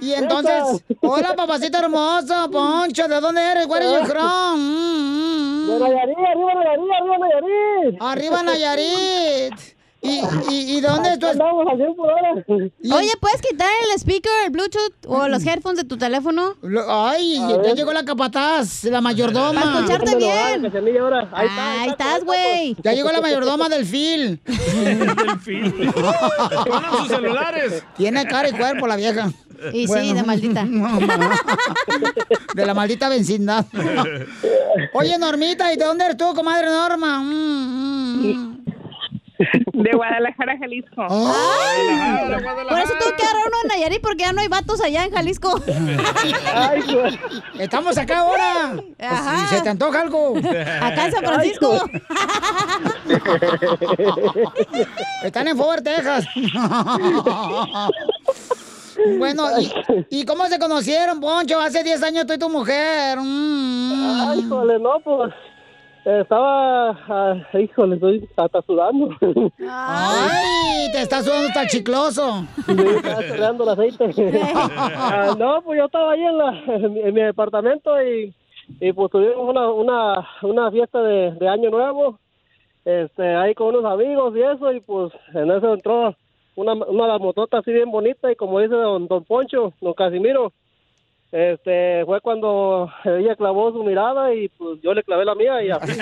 Y 0.00 0.12
entonces, 0.12 0.82
hola 1.02 1.34
papacito 1.34 1.78
hermoso, 1.78 2.50
Poncho, 2.50 3.08
¿de 3.08 3.20
dónde 3.20 3.42
eres? 3.42 3.66
¿Where 3.66 3.86
are 3.86 4.00
you 4.00 4.06
from? 4.06 5.66
De 5.66 5.78
Nayarit, 5.78 6.18
arriba 6.18 6.54
Nayarit, 6.54 6.90
arriba 6.98 7.18
Nayarit. 7.18 8.02
Arriba 8.02 8.42
Nayarit. 8.42 9.79
¿Y, 10.02 10.20
y, 10.50 10.76
y 10.78 10.80
dónde 10.80 11.10
Andamos 11.10 11.66
al 11.70 11.76
100 11.76 11.94
por 11.94 12.08
hora. 12.08 12.32
Oye, 12.96 13.12
¿puedes 13.20 13.42
quitar 13.42 13.68
el 13.84 13.98
speaker, 14.00 14.32
el 14.46 14.50
Bluetooth 14.50 14.94
o 15.06 15.28
los 15.28 15.44
headphones 15.46 15.76
de 15.78 15.84
tu 15.84 15.98
teléfono? 15.98 16.54
Lo- 16.62 16.84
Ay, 17.06 17.38
ya 17.62 17.74
llegó 17.74 17.92
la 17.92 18.04
capataz, 18.04 18.84
la 18.84 19.02
mayordoma. 19.02 19.60
Para 19.60 19.74
escucharte 19.80 20.16
bien. 20.16 20.72
Ahí, 21.32 21.88
estás, 21.90 22.24
güey. 22.24 22.76
Ya 22.82 22.92
llegó 22.94 23.12
la 23.12 23.20
mayordoma 23.20 23.68
del 23.68 23.84
Phil. 23.84 24.40
Ponen 24.44 25.06
sus 26.98 27.08
celulares. 27.08 27.84
Tiene 27.96 28.24
cara 28.26 28.48
y 28.48 28.52
cuerpo 28.52 28.86
la 28.86 28.96
vieja. 28.96 29.30
Y 29.74 29.86
sí, 29.86 30.14
de 30.14 30.22
maldita. 30.22 30.64
De 32.54 32.66
la 32.66 32.72
maldita 32.74 33.08
vecindad. 33.10 33.66
Oye, 34.94 35.18
Normita, 35.18 35.72
¿y 35.72 35.76
de 35.76 35.84
dónde 35.84 36.04
eres 36.04 36.16
tú, 36.16 36.32
comadre 36.34 36.66
Norma? 36.66 37.20
Mm, 37.20 38.26
mm. 38.26 38.59
De 39.72 39.90
Guadalajara, 39.92 40.58
Jalisco. 40.58 41.02
Ay, 41.08 41.88
Por 42.68 42.78
eso 42.78 42.92
tuve 43.00 43.16
que 43.16 43.22
agarrar 43.22 43.46
uno 43.46 43.56
en 43.62 43.68
Nayarit 43.68 44.00
porque 44.02 44.24
ya 44.24 44.32
no 44.32 44.40
hay 44.40 44.48
vatos 44.48 44.80
allá 44.82 45.04
en 45.04 45.12
Jalisco. 45.12 45.60
Estamos 47.58 47.96
acá 47.96 48.20
ahora. 48.20 48.74
Pues, 48.76 49.10
Ajá. 49.10 49.46
si 49.48 49.56
se 49.56 49.62
te 49.62 49.68
antoja 49.70 50.00
algo. 50.02 50.36
Acá 50.36 51.06
en 51.06 51.12
San 51.12 51.24
Francisco. 51.24 51.84
Están 55.24 55.48
en 55.48 55.56
Fort 55.56 55.84
Texas. 55.84 56.26
Bueno, 59.18 59.46
¿y, 59.58 59.72
y 60.10 60.24
cómo 60.26 60.46
se 60.46 60.58
conocieron, 60.58 61.20
Poncho? 61.20 61.58
Hace 61.58 61.82
10 61.82 62.02
años 62.02 62.26
tú 62.26 62.34
y 62.34 62.38
tu 62.38 62.50
mujer. 62.50 63.18
Mm. 63.18 64.28
Ay, 64.28 64.40
híjole, 64.40 64.78
no, 64.78 65.00
pues. 65.02 65.32
Estaba. 66.04 66.90
ah, 67.08 67.36
híjole, 67.58 67.96
estoy 67.96 68.28
hasta 68.36 68.62
sudando. 68.62 69.10
Ay, 69.68 70.90
te 70.92 71.02
está 71.02 71.22
sudando 71.22 71.48
hasta 71.48 71.62
el 71.62 71.68
chicloso. 71.68 72.44
Sí, 72.66 72.72
estaba 72.72 73.26
chorreando 73.28 73.64
el 73.64 73.70
aceite. 73.70 74.10
Ah, 74.54 75.34
no, 75.38 75.62
pues 75.62 75.78
yo 75.78 75.84
estaba 75.86 76.12
ahí 76.12 76.22
en, 76.22 76.38
la, 76.38 76.62
en, 76.66 76.92
mi, 76.94 77.00
en 77.00 77.14
mi 77.14 77.20
departamento 77.22 77.90
y, 78.02 78.34
y 78.80 78.92
pues 78.92 79.10
tuvimos 79.10 79.36
una, 79.36 79.68
una, 79.70 80.28
una 80.42 80.70
fiesta 80.70 81.02
de, 81.02 81.32
de 81.32 81.48
Año 81.48 81.70
Nuevo. 81.70 82.18
Este, 82.84 83.36
ahí 83.36 83.54
con 83.54 83.74
unos 83.74 83.84
amigos 83.84 84.34
y 84.34 84.40
eso, 84.40 84.72
y 84.72 84.80
pues 84.80 85.12
en 85.34 85.50
eso 85.50 85.74
entró 85.74 86.16
una, 86.56 86.72
una 86.72 87.18
motota 87.18 87.58
así 87.58 87.72
bien 87.72 87.90
bonita 87.90 88.32
y 88.32 88.36
como 88.36 88.58
dice 88.58 88.74
don, 88.74 89.06
don 89.06 89.22
Poncho, 89.24 89.74
don 89.82 89.92
Casimiro, 89.92 90.52
este, 91.32 92.04
fue 92.06 92.20
cuando 92.20 92.90
ella 93.04 93.36
clavó 93.36 93.70
su 93.72 93.84
mirada 93.84 94.34
y 94.34 94.48
pues 94.48 94.80
yo 94.82 94.92
le 94.92 95.04
clavé 95.04 95.24
la 95.24 95.36
mía 95.36 95.62
y 95.62 95.70
así. 95.70 95.92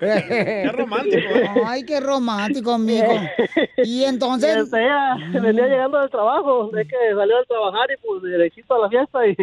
Qué 0.00 0.70
romántico. 0.72 1.28
Ay, 1.64 1.84
qué 1.84 2.00
romántico, 2.00 2.72
amigo. 2.72 3.14
Y 3.76 4.04
entonces. 4.04 4.56
Este, 4.68 4.82
ella 4.82 5.16
venía 5.40 5.66
llegando 5.66 6.00
del 6.00 6.10
trabajo, 6.10 6.68
de 6.72 6.84
que 6.86 6.96
salió 7.14 7.36
del 7.36 7.46
trabajar 7.46 7.88
y 7.90 7.96
pues 8.04 8.22
derechito 8.22 8.74
a 8.74 8.78
la 8.80 8.88
fiesta 8.88 9.26
y, 9.26 9.36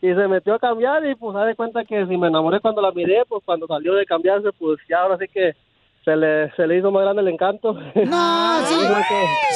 y 0.00 0.14
se 0.14 0.28
metió 0.28 0.54
a 0.54 0.58
cambiar 0.58 1.04
y 1.06 1.14
pues 1.16 1.36
se 1.36 1.44
de 1.44 1.54
cuenta 1.56 1.84
que 1.84 2.06
si 2.06 2.16
me 2.16 2.28
enamoré 2.28 2.60
cuando 2.60 2.80
la 2.82 2.92
miré, 2.92 3.24
pues 3.28 3.42
cuando 3.44 3.66
salió 3.66 3.94
de 3.94 4.06
cambiarse, 4.06 4.52
pues 4.58 4.78
ya 4.88 5.00
ahora 5.02 5.18
sí 5.18 5.26
que 5.28 5.54
se 6.04 6.16
le, 6.16 6.50
se 6.56 6.66
le 6.66 6.78
hizo 6.78 6.90
más 6.90 7.02
grande 7.02 7.22
el 7.22 7.28
encanto. 7.28 7.74
No, 7.74 8.60
sí, 8.66 8.74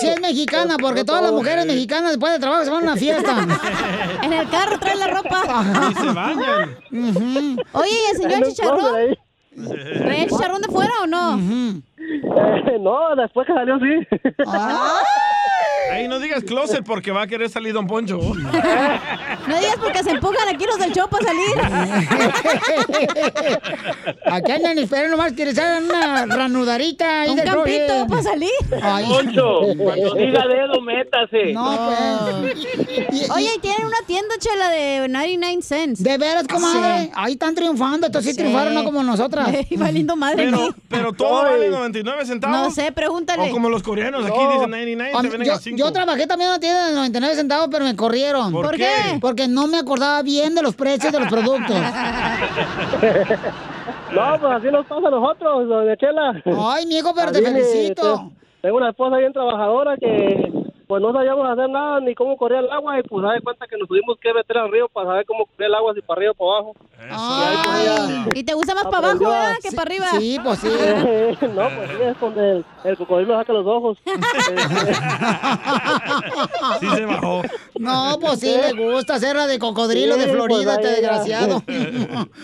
sí 0.01 0.09
es 0.09 0.21
mexicana, 0.21 0.77
porque 0.81 1.05
todas 1.05 1.23
las 1.23 1.33
mujeres 1.33 1.67
mexicanas 1.67 2.11
después 2.11 2.33
del 2.33 2.41
trabajo 2.41 2.65
se 2.65 2.71
van 2.71 2.81
a 2.81 2.93
una 2.93 2.97
fiesta. 2.97 3.47
En 4.23 4.33
el 4.33 4.49
carro 4.49 4.79
trae 4.79 4.97
la 4.97 5.09
ropa. 5.09 5.65
Y 5.91 5.95
se 5.95 6.13
bañan. 6.13 6.77
Oye, 7.73 7.91
¿y 7.91 8.11
el 8.11 8.17
señor 8.23 8.49
Chicharrón? 8.49 9.17
¿Trae 9.55 10.23
el 10.23 10.31
chicharrón 10.31 10.63
de 10.63 10.69
fuera 10.69 10.93
o 11.03 11.07
no? 11.07 11.39
Eh, 11.39 12.79
no, 12.81 13.15
después 13.17 13.47
que 13.47 13.53
salió 13.53 13.79
sí. 13.79 14.07
Ahí 15.93 16.09
no 16.09 16.19
digas 16.19 16.43
closet 16.45 16.85
porque 16.85 17.13
va 17.13 17.23
a 17.23 17.27
querer 17.27 17.49
salir 17.51 17.73
Don 17.73 17.87
Poncho. 17.87 18.19
No 19.47 19.59
digas 19.59 19.77
porque 19.79 20.03
se 20.03 20.11
empujan 20.13 20.49
aquí 20.49 20.65
los 20.65 20.79
del 20.79 20.91
show 20.93 21.07
para 21.07 21.27
salir. 21.27 21.45
Aquí 24.27 24.53
andan 24.53 24.79
esperando 24.79 25.17
nomás 25.17 25.33
que 25.33 25.45
les 25.45 25.59
hagan 25.59 25.85
una 25.85 26.27
ranudarita 26.27 27.23
ahí 27.23 27.31
Un 27.31 27.37
del 27.37 27.45
campito 27.45 28.07
para 28.09 28.23
salir. 28.23 28.51
Ay. 28.83 29.05
Poncho, 29.07 29.61
cuando 29.77 30.15
diga 30.15 30.47
dedo, 30.47 30.81
métase. 30.81 31.53
No, 31.53 31.91
pues. 31.91 33.31
Oye, 33.31 33.49
y 33.57 33.61
tienen 33.61 33.87
una 33.87 33.99
tienda, 34.07 34.35
chela, 34.39 34.71
de 34.71 35.09
99 35.09 35.63
cents. 35.63 36.03
De 36.03 36.17
veras, 36.19 36.47
comadre. 36.49 37.11
Ahí 37.15 37.33
están 37.35 37.55
triunfando. 37.55 38.07
Estos 38.07 38.25
sí, 38.25 38.31
Sí. 38.31 38.37
triunfaron, 38.39 38.75
no 38.75 38.85
como 38.85 39.03
nosotras. 39.03 39.49
Ey, 39.53 39.77
valiendo 39.77 40.17
madre. 40.17 40.45
Pero, 40.47 40.75
pero 40.89 41.13
todo 41.13 41.43
vale 41.45 41.69
99 41.69 42.25
centavos. 42.27 42.57
No 42.57 42.71
sé, 42.71 42.93
pregúntale. 42.93 43.51
O 43.51 43.53
como 43.53 43.69
los 43.69 43.83
coreanos, 43.83 44.25
aquí 44.25 44.37
No. 44.37 44.53
dicen 44.55 44.71
99, 44.71 45.13
A 45.15 45.23
te 45.23 45.45
yo, 45.45 45.59
a 45.65 45.71
5. 45.71 45.77
yo 45.79 45.93
trabajé 45.93 46.27
también 46.27 46.49
en 46.51 46.53
una 46.55 46.61
tienda 46.61 46.87
de 46.89 46.95
99 46.95 47.35
centavos, 47.37 47.69
pero 47.71 47.85
me 47.85 47.97
corrieron. 47.97 48.53
¿Por 48.53 48.67
¿Por 48.67 48.77
qué? 48.77 48.87
qué? 49.13 49.19
Porque 49.21 49.49
no 49.49 49.67
me 49.67 49.79
acordaba 49.79 50.23
bien 50.23 50.55
de 50.55 50.63
los 50.63 50.75
precios 50.75 51.13
de 51.13 51.21
los 51.21 51.29
productos. 51.29 51.77
No, 54.15 54.39
pues 54.41 54.53
así 54.53 54.67
nos 54.71 54.87
pasa 54.87 55.09
a 55.09 55.11
nosotros, 55.11 55.69
doña 55.69 55.97
Chela. 55.97 56.41
Ay, 56.73 56.87
mijo, 56.87 57.13
pero 57.15 57.33
te 57.33 57.41
me- 57.43 57.51
felicito. 57.51 58.31
Tengo 58.63 58.77
una 58.77 58.91
esposa 58.91 59.17
bien 59.17 59.33
trabajadora 59.33 59.97
que 59.97 60.53
pues 60.95 61.03
no 61.03 61.13
sabíamos 61.13 61.51
hacer 61.51 61.69
nada 61.71 61.99
ni 61.99 62.15
cómo 62.15 62.37
corría 62.37 62.61
el 62.61 62.71
agua 62.71 63.01
y 63.01 63.03
pues 63.03 63.25
da 63.25 63.41
cuenta 63.43 63.67
que 63.67 63.77
nos 63.77 63.89
tuvimos 63.89 64.17
que 64.21 64.33
meter 64.33 64.59
al 64.59 64.71
río 64.71 64.89
para 64.89 65.09
saber 65.09 65.27
cómo 65.27 65.45
corría 65.45 65.67
el 65.67 65.75
agua, 65.75 65.93
si 65.93 66.01
para 66.03 66.19
arriba 66.19 66.31
o 66.31 66.35
para 66.37 66.53
abajo. 66.53 66.73
Ay. 67.11 68.27
¿Y 68.37 68.45
te 68.45 68.55
gusta 68.55 68.77
más 68.77 68.85
para 68.85 69.11
abajo. 69.11 69.33
Que 69.61 69.73
para 69.73 69.83
arriba. 69.83 70.07
Sí, 70.21 70.39
pues 70.41 70.61
sí. 70.61 70.69
no, 71.53 71.69
pues 71.69 71.91
sí, 71.91 71.97
es 72.01 72.21
donde 72.21 72.53
el, 72.53 72.65
el 72.85 72.97
cocodrilo 72.97 73.37
saca 73.37 73.53
los 73.53 73.67
ojos. 73.67 73.99
Sí 76.81 76.89
se 76.89 77.05
bajó. 77.07 77.43
No, 77.79 78.19
pues 78.21 78.41
sí, 78.41 78.55
le 78.55 78.73
gusta 78.93 79.15
hacer 79.15 79.35
la 79.35 79.49
de 79.49 79.59
cocodrilo 79.59 80.17
de 80.17 80.27
Sí, 80.27 80.31
Florida, 80.31 80.77
pues, 80.77 80.87
este 80.87 81.01
desgraciado. 81.01 81.61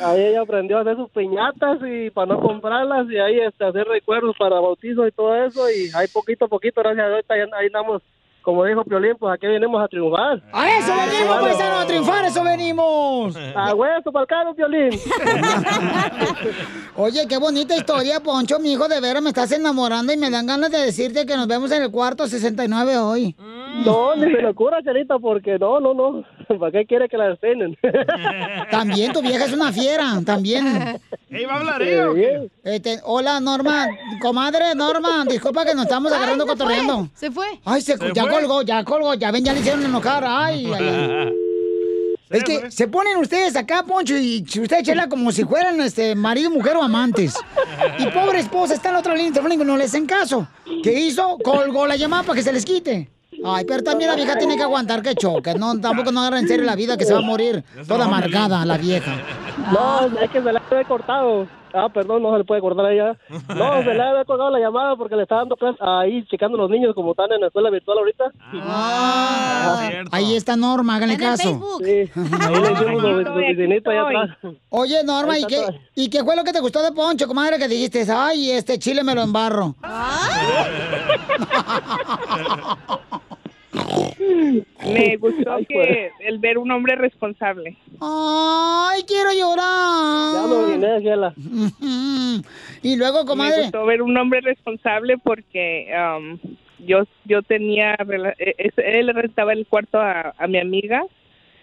Ahí 0.02 0.22
ella 0.22 0.40
aprendió 0.42 0.78
a 0.78 0.80
hacer 0.80 0.96
sus 0.96 1.08
piñatas 1.10 1.78
y 1.86 2.10
para 2.10 2.34
no 2.34 2.40
comprarlas 2.40 3.08
y 3.10 3.18
ahí 3.18 3.38
este, 3.38 3.64
hacer 3.64 3.86
recuerdos 3.86 4.34
para 4.36 4.58
bautizo 4.60 5.06
y 5.06 5.12
todo 5.12 5.36
eso 5.36 5.70
y 5.70 5.88
ahí 5.94 6.08
poquito 6.08 6.46
a 6.46 6.48
poquito, 6.48 6.80
gracias 6.80 7.06
a 7.06 7.08
Dios, 7.08 7.24
ahí, 7.28 7.40
ahí 7.40 7.66
andamos, 7.66 8.02
como 8.42 8.64
dijo 8.64 8.84
Piolín, 8.84 9.14
pues 9.18 9.34
aquí 9.34 9.46
venimos 9.46 9.82
a 9.82 9.88
triunfar. 9.88 10.42
¡A 10.52 10.78
eso 10.78 10.92
venimos, 10.94 11.36
paisanos! 11.40 11.84
¡A 11.84 11.86
triunfar, 11.86 12.24
eso 12.24 12.44
venimos! 12.44 13.36
¡A 13.54 13.74
hueso 13.74 14.12
para 14.12 14.22
el 14.22 14.28
carro, 14.28 14.54
Piolín! 14.54 14.90
Oye, 16.96 17.26
qué 17.28 17.38
bonita 17.38 17.76
historia, 17.76 18.20
Poncho, 18.20 18.58
mi 18.58 18.72
hijo, 18.72 18.88
de 18.88 19.00
veras 19.00 19.22
me 19.22 19.30
estás 19.30 19.52
enamorando 19.52 20.12
y 20.12 20.16
me 20.16 20.30
dan 20.30 20.46
ganas 20.46 20.70
de 20.70 20.78
decirte 20.78 21.26
que 21.26 21.36
nos 21.36 21.46
vemos 21.46 21.70
en 21.72 21.82
el 21.82 21.90
cuarto 21.90 22.26
69 22.26 22.96
hoy. 22.98 23.36
No, 23.84 24.14
ni 24.16 24.22
se 24.22 24.42
le 24.42 24.48
ocurra, 24.48 24.82
Charita, 24.82 25.18
porque 25.18 25.58
no, 25.58 25.80
no, 25.80 25.94
no. 25.94 26.24
¿Para 26.58 26.72
qué 26.72 26.86
quiere 26.86 27.08
que 27.08 27.16
la 27.16 27.28
destinen? 27.28 27.76
También 28.70 29.12
tu 29.12 29.22
vieja 29.22 29.44
es 29.44 29.52
una 29.52 29.72
fiera, 29.72 30.20
también. 30.24 31.00
¿Ey, 31.30 31.44
va 31.44 31.54
a 31.54 31.58
hablar 31.58 31.78
qué? 31.78 32.50
Este, 32.64 33.00
hola, 33.04 33.38
Norma. 33.38 33.86
Comadre, 34.20 34.74
Norma, 34.74 35.24
disculpa 35.24 35.64
que 35.64 35.74
nos 35.74 35.84
estamos 35.84 36.12
agarrando 36.12 36.44
se 36.44 36.48
fue, 36.48 36.58
cotorreando. 36.58 37.08
Se 37.14 37.30
fue. 37.30 37.46
Ay, 37.64 37.80
se, 37.80 37.96
¿Se 37.96 38.12
ya 38.12 38.22
fue? 38.24 38.29
Colgó, 38.30 38.62
ya 38.62 38.84
colgó, 38.84 39.14
ya 39.14 39.30
ven, 39.30 39.44
ya 39.44 39.52
le 39.52 39.60
hicieron 39.60 39.84
enojar. 39.84 40.24
Ay, 40.26 40.70
ay, 40.72 40.88
ay. 40.88 41.34
Es 42.30 42.44
que 42.44 42.70
se 42.70 42.86
ponen 42.86 43.16
ustedes 43.16 43.56
acá, 43.56 43.82
Poncho, 43.82 44.16
y 44.16 44.44
usted, 44.44 44.84
Chela, 44.84 45.08
como 45.08 45.32
si 45.32 45.44
fueran 45.44 45.80
este 45.80 46.14
marido, 46.14 46.48
mujer 46.48 46.76
o 46.76 46.82
amantes. 46.82 47.34
Y 47.98 48.06
pobre 48.06 48.38
esposa 48.38 48.74
está 48.74 48.90
en 48.90 48.94
la 48.94 49.00
otra 49.00 49.16
línea 49.16 49.32
telefónica 49.32 49.64
y 49.64 49.66
no 49.66 49.76
le 49.76 49.84
hacen 49.84 50.06
caso. 50.06 50.46
¿Qué 50.84 50.92
hizo? 50.92 51.38
Colgó 51.42 51.88
la 51.88 51.96
llamada 51.96 52.22
para 52.22 52.36
que 52.36 52.44
se 52.44 52.52
les 52.52 52.64
quite. 52.64 53.10
Ay, 53.44 53.64
pero 53.64 53.82
también 53.82 54.10
la 54.10 54.16
vieja 54.16 54.38
tiene 54.38 54.56
que 54.56 54.62
aguantar 54.62 55.02
que 55.02 55.16
choque. 55.16 55.54
No, 55.54 55.80
tampoco 55.80 56.12
no 56.12 56.20
agarra 56.20 56.38
en 56.38 56.46
serio 56.46 56.64
la 56.64 56.76
vida 56.76 56.96
que 56.96 57.04
se 57.04 57.12
va 57.12 57.18
a 57.18 57.22
morir 57.22 57.64
toda 57.88 58.04
amargada 58.04 58.64
la 58.64 58.78
vieja. 58.78 59.12
No, 59.72 60.06
es 60.20 60.30
que 60.30 60.40
se 60.40 60.52
le 60.52 60.60
había 60.70 60.84
cortado. 60.86 61.48
Ah, 61.72 61.88
perdón, 61.88 62.22
no 62.22 62.32
se 62.32 62.38
le 62.38 62.44
puede 62.44 62.60
cortar 62.60 62.86
a 62.86 62.92
ella. 62.92 63.16
No, 63.28 63.38
se 63.82 63.94
le 63.94 64.02
había 64.02 64.24
colgado 64.24 64.50
la 64.50 64.58
llamada 64.58 64.96
porque 64.96 65.16
le 65.16 65.22
está 65.22 65.36
dando 65.36 65.56
clase 65.56 65.78
ahí 65.80 66.24
checando 66.26 66.56
los 66.56 66.70
niños 66.70 66.94
como 66.94 67.12
están 67.12 67.32
en 67.32 67.40
la 67.40 67.46
escuela 67.48 67.70
virtual 67.70 67.98
ahorita. 67.98 68.24
Ah, 68.62 69.90
ahí 70.12 70.36
está 70.36 70.56
Norma, 70.56 70.96
háganle 70.96 71.14
En 71.14 71.20
el 71.20 71.26
caso. 71.26 71.42
Facebook. 71.42 71.84
Sí, 71.84 71.90
ahí 72.40 72.54
le 72.54 72.72
hicimos 72.72 73.02
los 73.02 73.26
allá 73.86 74.02
atrás. 74.02 74.30
Oye, 74.68 75.02
Norma, 75.04 75.38
¿y 75.38 75.44
qué. 75.44 75.64
¿y 75.94 76.10
qué 76.10 76.24
fue 76.24 76.36
lo 76.36 76.44
que 76.44 76.52
te 76.52 76.60
gustó 76.60 76.82
de 76.82 76.92
Poncho, 76.92 77.26
comadre, 77.26 77.58
que 77.58 77.68
dijiste? 77.68 78.04
Ay, 78.10 78.50
este 78.50 78.78
chile 78.78 79.02
me 79.04 79.14
lo 79.14 79.22
embarro. 79.22 79.74
Me 84.86 85.16
gustó 85.16 85.54
Ay, 85.54 85.66
que 85.66 86.10
el 86.20 86.38
ver 86.38 86.58
un 86.58 86.70
hombre 86.70 86.96
responsable. 86.96 87.76
Ay, 88.00 89.02
quiero 89.06 89.30
llorar. 89.32 90.32
Ya 90.34 90.46
me 90.46 90.72
vine, 90.72 91.02
Chela. 91.02 91.34
Y 92.82 92.96
luego, 92.96 93.20
Me 93.20 93.26
comadre. 93.26 93.62
gustó 93.62 93.84
ver 93.86 94.02
un 94.02 94.16
hombre 94.16 94.40
responsable 94.40 95.18
porque 95.18 95.88
um, 96.16 96.38
yo 96.86 97.04
yo 97.24 97.42
tenía 97.42 97.94
eh, 98.38 98.54
es- 98.58 98.72
él 98.78 99.06
le 99.06 99.12
rentaba 99.12 99.52
el 99.52 99.66
cuarto 99.66 99.98
a, 100.00 100.34
a 100.36 100.46
mi 100.46 100.58
amiga, 100.58 101.02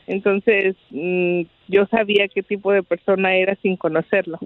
entonces 0.05 0.75
mm, 0.91 1.41
yo 1.67 1.85
sabía 1.87 2.27
qué 2.27 2.43
tipo 2.43 2.71
de 2.71 2.83
persona 2.83 3.35
era 3.35 3.55
sin 3.61 3.75
conocerlo. 3.75 4.37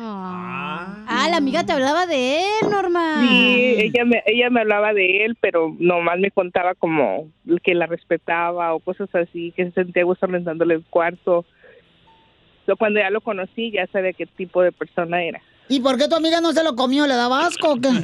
Ah, 0.00 1.26
la 1.30 1.38
amiga 1.38 1.64
te 1.64 1.72
hablaba 1.72 2.06
de 2.06 2.38
él, 2.38 2.70
Norma. 2.70 3.20
Sí, 3.20 3.74
ella 3.78 4.04
me, 4.04 4.22
ella 4.26 4.48
me 4.50 4.60
hablaba 4.60 4.92
de 4.92 5.24
él, 5.24 5.36
pero 5.40 5.74
nomás 5.78 6.20
me 6.20 6.30
contaba 6.30 6.74
como 6.74 7.28
que 7.64 7.74
la 7.74 7.86
respetaba 7.86 8.74
o 8.74 8.80
cosas 8.80 9.12
así, 9.14 9.52
que 9.56 9.64
se 9.66 9.72
sentía 9.72 10.02
a 10.02 10.06
gusto 10.06 10.26
rentándole 10.26 10.74
el 10.74 10.84
cuarto. 10.84 11.44
So, 12.66 12.76
cuando 12.76 13.00
ya 13.00 13.10
lo 13.10 13.20
conocí, 13.20 13.72
ya 13.72 13.86
sabía 13.88 14.12
qué 14.12 14.26
tipo 14.26 14.62
de 14.62 14.70
persona 14.72 15.22
era. 15.22 15.40
¿Y 15.68 15.80
por 15.80 15.98
qué 15.98 16.06
tu 16.08 16.14
amiga 16.14 16.40
no 16.40 16.52
se 16.52 16.62
lo 16.62 16.76
comió? 16.76 17.06
¿Le 17.06 17.14
daba 17.14 17.46
asco 17.46 17.72
o 17.72 17.76
qué? 17.76 17.88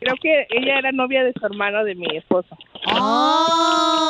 Creo 0.00 0.14
que 0.20 0.46
ella 0.50 0.78
era 0.78 0.92
novia 0.92 1.24
de 1.24 1.32
su 1.38 1.46
hermano 1.46 1.82
de 1.84 1.94
mi 1.94 2.16
esposo. 2.16 2.56
¡Ah! 2.86 4.01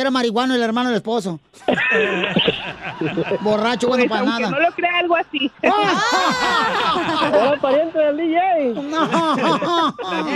Era 0.00 0.10
marihuano 0.10 0.54
el 0.54 0.62
hermano 0.62 0.88
del 0.88 0.96
esposo. 0.96 1.40
Borracho, 3.40 3.88
bueno 3.88 4.04
Pues, 4.08 4.10
para 4.20 4.24
nada. 4.24 4.50
no 4.50 4.60
lo 4.60 4.70
crea 4.72 4.98
algo 4.98 5.16
así. 5.16 5.50
Era 5.62 7.56
pariente 7.60 7.98
del 7.98 8.16
DJ. 8.16 8.74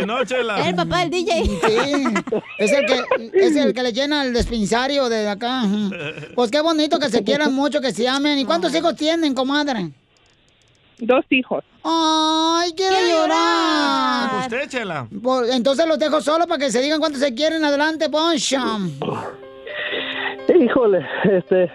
No, 0.07 0.21
el 0.65 0.75
papá 0.75 1.01
del 1.01 1.11
DJ. 1.11 1.45
Sí, 1.45 2.05
es 2.59 2.73
el 2.73 2.87
que 2.87 3.05
es 3.33 3.57
el 3.57 3.73
que 3.73 3.83
le 3.83 3.93
llena 3.93 4.25
el 4.25 4.35
dispensario 4.35 5.09
de 5.09 5.29
acá. 5.29 5.63
Pues 6.35 6.51
qué 6.51 6.61
bonito 6.61 6.99
que 6.99 7.09
se 7.09 7.25
quieran 7.25 7.55
mucho, 7.55 7.81
que 7.81 7.93
se 7.93 8.09
amen. 8.09 8.39
¿Y 8.39 8.45
cuántos 8.45 8.75
hijos 8.75 8.95
tienen, 8.97 9.35
comadre? 9.35 9.91
Dos 10.99 11.25
hijos. 11.31 11.65
Ay, 11.83 12.73
quiero, 12.77 12.97
llorar. 13.09 14.43
¿Usted, 14.43 14.69
Chela? 14.69 15.09
Pues, 15.23 15.51
entonces 15.55 15.87
los 15.87 15.99
dejo 15.99 16.21
solo 16.21 16.47
para 16.47 16.59
que 16.65 16.71
se 16.71 16.81
digan 16.81 17.01
cuántos 17.01 17.21
se 17.21 17.35
quieren. 17.35 17.65
Adelante, 17.65 18.09
Poncho. 18.09 18.59
Híjole, 20.65 21.07
este, 21.25 21.71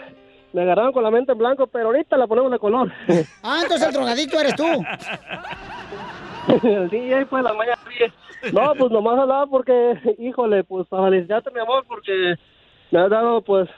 me 0.52 0.64
agarraron 0.64 0.94
con 0.94 1.04
la 1.04 1.12
mente 1.12 1.32
en 1.32 1.38
blanco, 1.38 1.68
pero 1.68 1.88
ahorita 1.88 2.18
la 2.18 2.26
ponemos 2.26 2.52
de 2.52 2.60
color. 2.60 2.92
Ah, 3.44 3.60
entonces 3.62 3.88
el 3.88 3.94
drogadicto 3.94 4.40
eres 4.40 4.56
tú. 4.56 4.64
el 6.68 6.90
DJ 6.90 7.26
fue 7.26 7.44
la 7.44 7.54
mañana. 7.54 7.78
No, 8.52 8.74
pues 8.76 8.92
nomás 8.92 9.20
hablaba 9.20 9.46
porque, 9.46 10.16
híjole, 10.18 10.64
pues 10.64 10.88
para 10.88 11.10
felicitarte, 11.10 11.52
mi 11.52 11.60
amor, 11.60 11.86
porque 11.88 12.36
me 12.90 13.00
has 13.00 13.10
dado, 13.10 13.42
pues, 13.42 13.70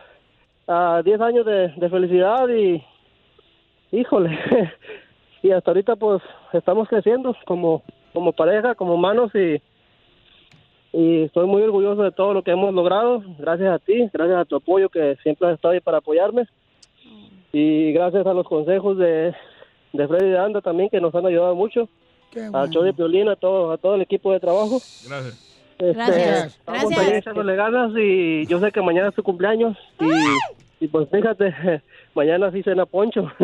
a 0.67 1.01
10 1.03 1.21
años 1.21 1.45
de, 1.45 1.73
de 1.75 1.89
felicidad 1.89 2.47
y, 2.47 2.81
híjole, 3.91 4.39
y 5.43 5.51
hasta 5.51 5.71
ahorita, 5.71 5.97
pues, 5.97 6.21
estamos 6.53 6.87
creciendo 6.87 7.35
como, 7.45 7.83
como 8.13 8.31
pareja, 8.31 8.75
como 8.75 8.95
manos 8.95 9.33
y, 9.35 9.61
y 10.93 11.23
estoy 11.23 11.47
muy 11.47 11.61
orgulloso 11.61 12.03
de 12.03 12.11
todo 12.11 12.33
lo 12.33 12.43
que 12.43 12.51
hemos 12.51 12.73
logrado, 12.73 13.23
gracias 13.37 13.73
a 13.73 13.79
ti, 13.79 14.09
gracias 14.11 14.39
a 14.39 14.45
tu 14.45 14.57
apoyo 14.57 14.89
que 14.89 15.17
siempre 15.23 15.47
has 15.47 15.55
estado 15.55 15.73
ahí 15.73 15.79
para 15.79 15.99
apoyarme 15.99 16.47
y 17.53 17.91
gracias 17.93 18.25
a 18.25 18.33
los 18.33 18.47
consejos 18.47 18.97
de, 18.97 19.33
de 19.93 20.07
Freddy 20.07 20.29
de 20.29 20.39
Anda 20.39 20.61
también 20.61 20.89
que 20.89 21.01
nos 21.01 21.13
han 21.15 21.25
ayudado 21.25 21.55
mucho 21.55 21.87
al 22.53 22.69
show 22.69 22.83
de 22.83 22.93
Piolín, 22.93 23.27
a 23.27 23.35
todo, 23.35 23.71
a 23.71 23.77
todo 23.77 23.95
el 23.95 24.01
equipo 24.01 24.31
de 24.31 24.39
trabajo. 24.39 24.79
Gracias. 25.05 25.51
Este, 25.77 25.93
Gracias. 25.93 26.45
Estamos 26.57 26.81
Gracias. 26.89 26.99
ahí 26.99 27.17
echándole 27.17 27.55
ganas 27.55 27.91
y 27.97 28.45
yo 28.45 28.59
sé 28.59 28.71
que 28.71 28.81
mañana 28.81 29.09
es 29.09 29.15
tu 29.15 29.23
cumpleaños 29.23 29.77
y, 29.99 30.05
y 30.81 30.87
pues 30.87 31.07
fíjate, 31.09 31.53
mañana 32.15 32.51
sí 32.51 32.63
cena 32.63 32.85
poncho. 32.85 33.31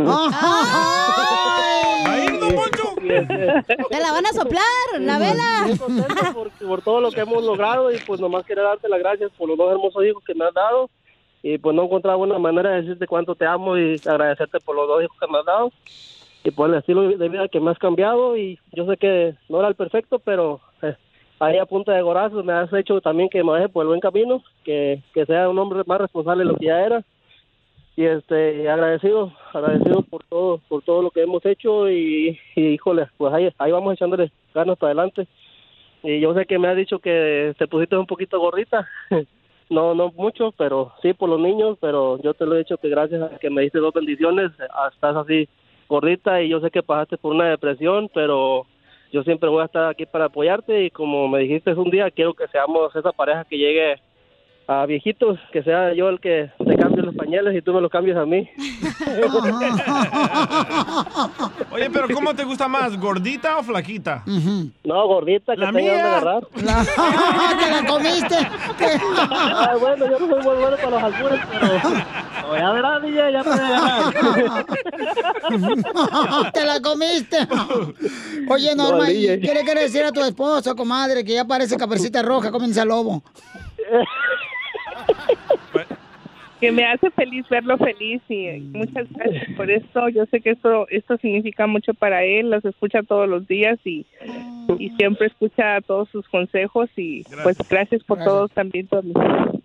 Ay. 2.06 2.28
Y, 3.00 3.12
este, 3.12 3.36
Te 3.89 4.00
la 4.02 4.12
van 4.12 4.26
a 4.26 4.34
soplar, 4.34 4.63
la 5.00 5.19
vela. 5.19 5.67
Muy 5.67 5.78
contento 5.78 6.34
por, 6.34 6.50
por 6.50 6.82
todo 6.82 7.00
lo 7.00 7.12
que 7.12 7.21
hemos 7.21 7.43
logrado 7.43 7.91
y 7.91 8.00
pues 8.00 8.19
nomás 8.19 8.45
quería 8.45 8.63
darte 8.63 8.89
las 8.89 9.00
gracias 9.00 9.32
por 9.38 9.47
los 9.47 9.58
dos 9.58 9.71
hermosos 9.71 10.04
hijos 10.04 10.23
que 10.26 10.34
me 10.34 10.45
has 10.45 10.54
dado 10.54 10.89
y 11.43 11.58
pues 11.58 11.76
no 11.76 11.84
encontraba 11.84 12.17
una 12.17 12.39
manera 12.39 12.71
de 12.71 12.82
decirte 12.82 13.08
cuánto 13.08 13.36
te 13.36 13.45
amo 13.45 13.78
y 13.78 14.02
agradecerte 14.06 14.60
por 14.60 14.76
los 14.76 14.88
dos 14.88 15.04
hijos 15.04 15.15
que 15.19 15.28
me 15.28 15.38
has 15.38 15.45
dado 15.45 15.71
y 16.43 16.52
por 16.52 16.69
el 16.69 16.76
estilo 16.76 17.08
de 17.08 17.30
vida 17.30 17.47
que 17.47 17.60
me 17.60 17.71
has 17.71 17.80
cambiado 17.80 18.36
y 18.36 18.60
yo 18.73 18.86
sé 18.88 18.97
que 18.97 19.36
no 19.47 19.60
era 19.60 19.69
el 19.69 19.76
perfecto 19.76 20.19
pero 20.19 20.60
eh, 20.82 20.95
ahí 21.39 21.58
a 21.58 21.65
punta 21.65 21.93
de 21.93 22.02
gorazos 22.02 22.43
me 22.43 22.54
has 22.54 22.73
hecho 22.73 23.00
también 23.00 23.30
que 23.30 23.43
me 23.43 23.54
deje 23.54 23.69
por 23.69 23.84
el 23.84 23.89
buen 23.89 24.02
camino 24.02 24.43
que, 24.65 25.02
que 25.13 25.26
sea 25.26 25.50
un 25.50 25.60
hombre 25.60 25.84
más 25.86 26.02
responsable 26.02 26.43
de 26.43 26.52
lo 26.52 26.58
que 26.58 26.65
ya 26.65 26.82
era 26.82 27.04
y 27.98 28.06
este 28.06 28.70
agradecido 28.70 29.34
agradecido 29.52 30.04
por 30.04 30.24
todo 30.24 30.60
por 30.70 30.82
todo 30.84 31.02
lo 31.02 31.12
que 31.12 31.24
hemos 31.24 31.46
hecho 31.46 31.90
y, 31.90 32.40
y, 32.56 32.62
híjole 32.62 33.08
pues 33.18 33.34
ahí 33.34 33.50
ahí 33.58 33.72
vamos 33.72 33.94
echándole 33.94 34.32
ganas 34.54 34.78
para 34.78 34.92
adelante. 34.92 35.28
Y 36.04 36.22
yo 36.22 36.34
sé 36.34 36.46
que 36.46 36.60
me 36.60 36.70
has 36.70 36.78
dicho 36.78 37.00
que 37.00 37.54
te 37.58 37.68
pusiste 37.68 37.98
un 37.98 38.06
poquito 38.06 38.40
gordita 38.40 38.88
no 39.70 39.96
no 39.96 40.14
mucho 40.16 40.54
pero 40.58 40.94
sí 41.02 41.14
por 41.14 41.28
los 41.28 41.42
niños 41.42 41.78
pero 41.82 42.22
yo 42.22 42.34
te 42.34 42.46
lo 42.46 42.56
he 42.56 42.60
dicho 42.60 42.78
que 42.78 42.88
gracias 42.88 43.22
a 43.22 43.38
que 43.40 43.50
me 43.50 43.64
diste 43.64 43.80
dos 43.80 43.94
bendiciones 43.94 44.52
estás 44.94 45.16
así 45.18 45.50
gordita 45.90 46.42
y 46.42 46.50
yo 46.50 46.62
sé 46.62 46.72
que 46.72 46.84
pasaste 46.84 47.18
por 47.18 47.34
una 47.34 47.50
depresión 47.50 48.10
pero 48.14 48.66
yo 49.12 49.24
siempre 49.24 49.50
voy 49.50 49.62
a 49.62 49.66
estar 49.66 49.90
aquí 49.90 50.06
para 50.06 50.26
apoyarte 50.26 50.86
y 50.86 50.92
como 50.92 51.28
me 51.28 51.40
dijiste 51.40 51.74
un 51.74 51.90
día, 51.90 52.12
quiero 52.12 52.34
que 52.34 52.48
seamos 52.48 52.96
esa 52.96 53.12
pareja 53.12 53.46
que 53.46 53.58
llegue 53.58 53.96
a 54.68 54.86
viejitos, 54.86 55.40
que 55.52 55.64
sea 55.64 55.94
yo 55.94 56.10
el 56.10 56.20
que 56.20 56.50
te 56.98 56.98
cambie 56.98 57.06
los 57.06 57.16
pañales 57.16 57.56
y 57.56 57.62
tú 57.62 57.72
me 57.74 57.82
los 57.82 57.92
cambies 57.92 58.18
a 58.18 58.26
mí. 58.26 58.50
Oye, 61.72 61.90
pero 61.92 62.08
¿cómo 62.14 62.34
te 62.34 62.44
gusta 62.44 62.68
más, 62.68 62.98
gordita 63.00 63.58
o 63.58 63.64
flaquita? 63.64 64.24
No, 64.84 65.08
gordita, 65.08 65.54
que 65.54 65.60
La 65.62 65.68
tenga 65.72 65.80
mía. 65.80 66.18
agarrar. 66.18 66.46
¡Te 66.48 66.62
la 66.64 67.86
comiste! 67.88 68.36
Ay, 68.38 69.80
bueno, 69.80 70.06
yo 70.06 70.20
no 70.20 70.28
soy 70.28 70.44
muy 70.44 70.56
bueno 70.56 70.76
para 70.78 70.90
los 70.90 71.04
albures, 71.04 71.40
pero... 71.52 71.68
ya 72.58 72.72
verás, 72.72 73.02
DJ, 73.02 73.32
ya 73.32 73.44
te 73.44 73.50
voy 73.50 73.60
a 73.60 73.70
ganar. 73.70 74.14
¡Te 76.54 76.66
la 76.66 76.82
comiste! 76.82 77.38
Oye, 78.50 78.76
Norma, 78.76 79.06
No, 79.06 79.12
¿y. 79.12 79.40
¿qué 79.42 79.54
le 79.54 79.64
quieres 79.64 79.84
decir 79.92 80.04
a 80.04 80.12
tu 80.12 80.22
esposo, 80.24 80.76
comadre, 80.76 81.24
que 81.24 81.34
ya 81.34 81.46
parece 81.46 81.78
caperucita 81.78 82.22
roja, 82.22 82.52
comienza 82.52 82.84
lobo? 82.86 83.24
Que 86.60 86.72
me 86.72 86.86
hace 86.86 87.10
feliz 87.12 87.46
verlo 87.50 87.78
feliz 87.78 88.22
y 88.30 88.60
muchas 88.74 89.08
gracias 89.12 89.50
por 89.56 89.70
esto. 89.70 90.10
Yo 90.10 90.26
sé 90.28 90.41
que 90.41 90.52
esto 90.52 90.88
esto 90.89 91.17
significa 91.17 91.67
mucho 91.67 91.93
para 91.93 92.24
él, 92.24 92.50
los 92.50 92.65
escucha 92.65 93.04
todos 93.04 93.30
los 93.30 93.48
días 93.48 93.80
y, 93.86 94.06
y 94.80 94.89
siempre 94.91 95.28
escucha 95.28 95.82
todos 95.82 96.10
sus 96.10 96.28
consejos 96.30 96.89
y 96.96 97.24
pues 97.43 97.58
gracias 97.70 98.04
por 98.04 98.24
todo 98.24 98.48
también, 98.50 98.88
Tommy. 98.88 99.13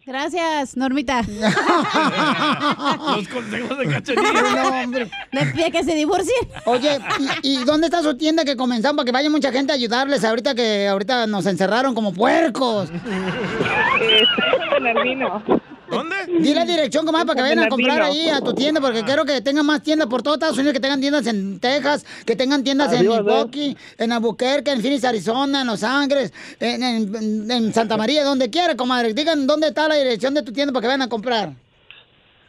Gracias, 0.05 0.77
Normita. 0.77 1.23
Los 3.17 3.29
consejos 3.29 3.79
de 3.79 3.87
cachanilla. 3.87 4.33
No, 4.53 4.83
hombre. 4.83 5.07
Le 5.31 5.47
pide 5.47 5.71
que 5.71 5.85
se 5.85 5.95
divorcie. 5.95 6.35
Oye, 6.65 6.99
¿y, 7.43 7.61
y 7.61 7.65
dónde 7.65 7.87
está 7.87 8.03
su 8.03 8.17
tienda 8.17 8.45
que 8.45 8.57
comenzamos 8.57 8.97
para 8.97 9.07
que 9.07 9.13
vaya 9.13 9.31
mucha 9.31 9.53
gente 9.53 9.71
a 9.73 9.77
ayudarles 9.77 10.25
ahorita 10.25 10.55
que 10.55 10.89
ahorita 10.89 11.27
nos 11.29 11.47
encerraron 11.47 11.95
como 11.95 12.13
puercos? 12.13 12.91
Bernardino. 14.71 15.43
¿Dónde? 15.93 16.17
Di 16.41 16.55
la 16.55 16.65
dirección, 16.65 17.05
comadre, 17.07 17.27
para 17.27 17.37
que 17.37 17.43
vayan 17.43 17.59
a 17.61 17.69
comprar 17.69 18.03
ahí 18.03 18.29
a 18.29 18.41
tu 18.41 18.55
tienda, 18.55 18.81
porque 18.81 19.03
quiero 19.03 19.25
que 19.25 19.41
tengan 19.41 19.67
más 19.67 19.83
tiendas 19.83 20.09
por 20.09 20.23
todo 20.23 20.35
Estados 20.35 20.57
Unidos, 20.57 20.73
que 20.75 20.81
tengan 20.81 21.01
tiendas 21.01 21.27
en 21.27 21.61
Texas, 21.61 22.05
que 22.27 22.35
tengan 22.37 22.65
tiendas 22.65 22.93
en. 22.93 23.01
Milwaukee, 23.03 23.77
en 23.99 24.13
Albuquerque, 24.13 24.71
en 24.73 24.81
Phoenix, 24.81 25.05
Arizona, 25.05 25.61
en 25.63 25.67
Los 25.67 25.85
Ángeles, 25.85 26.33
en, 26.61 26.83
en- 26.83 27.51
en 27.51 27.73
Santa 27.73 27.97
María, 27.97 28.25
donde 28.25 28.49
quiera, 28.51 28.75
comadre. 28.77 29.13
Digan 29.15 29.47
dónde 29.47 29.69
está 29.69 29.89
la 29.89 29.97
dirección 29.97 30.35
de 30.35 30.43
tu 30.43 30.53
tienda 30.53 30.73
para 30.73 30.81
que 30.83 30.87
vayan 30.89 31.03
a 31.03 31.09
comprar. 31.09 31.51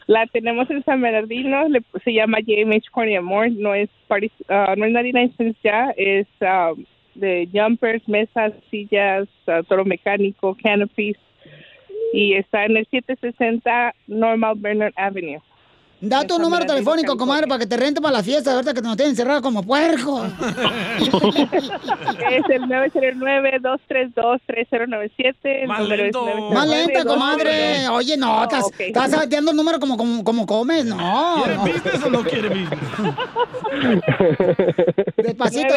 La 0.07 0.27
tenemos 0.27 0.69
en 0.69 0.83
San 0.83 1.01
Bernardino, 1.01 1.69
le- 1.69 1.81
se 2.03 2.11
llama 2.13 2.39
JMH 2.41 2.91
Corny 2.91 3.15
Amor, 3.15 3.49
no 3.51 3.73
es 3.73 3.89
party, 4.07 4.29
ah, 4.49 4.73
no 4.77 4.85
es 4.85 4.91
99 4.91 5.33
cents 5.37 5.57
ya, 5.63 5.93
es 5.95 6.27
ah, 6.41 6.71
de 7.15 7.47
jumpers, 7.53 8.05
mesas, 8.09 8.51
sillas, 8.69 9.27
ah, 9.47 9.61
toro 9.67 9.85
mecánico, 9.85 10.57
canopies 10.61 11.15
y 12.13 12.35
está 12.35 12.63
en 12.65 12.77
el 12.77 12.87
760 12.89 13.93
Normal 14.07 14.53
Bernard 14.57 14.93
Avenue. 14.95 15.41
Da 16.05 16.27
tu 16.27 16.37
número 16.37 16.65
telefónico, 16.65 17.15
comadre, 17.15 17.47
para 17.47 17.59
que 17.59 17.65
te 17.65 17.77
rente 17.77 18.01
para 18.01 18.17
la 18.17 18.23
fiesta, 18.23 18.51
ahorita 18.53 18.73
que 18.73 18.81
nos 18.81 18.97
tienen 18.97 19.11
encerrados 19.11 19.41
como 19.41 19.63
puercos. 19.63 20.29
Es 22.29 22.43
el 22.49 22.63
909-232-3097. 22.63 25.35
el 25.43 25.67
Más 25.67 25.79
número 25.79 26.03
es 26.03 26.13
lento. 26.13 26.25
909-232. 26.49 26.53
Más 26.53 26.67
lenta, 26.67 27.05
comadre. 27.05 27.87
Oye, 27.89 28.17
no, 28.17 28.39
Oh, 28.39 28.43
estás, 28.43 28.65
ok. 28.65 28.79
estás 28.79 29.11
sateando 29.11 29.51
el 29.51 29.57
número 29.57 29.79
como, 29.79 29.95
como, 29.95 30.23
como 30.25 30.45
comes, 30.45 30.83
no. 30.85 31.35
¿Quiere 31.41 31.55
no. 31.55 31.61
business 31.63 32.03
o 32.03 32.09
no 32.09 32.21
quiere 32.23 32.49
business? 32.49 32.79
Despacito. 35.17 35.73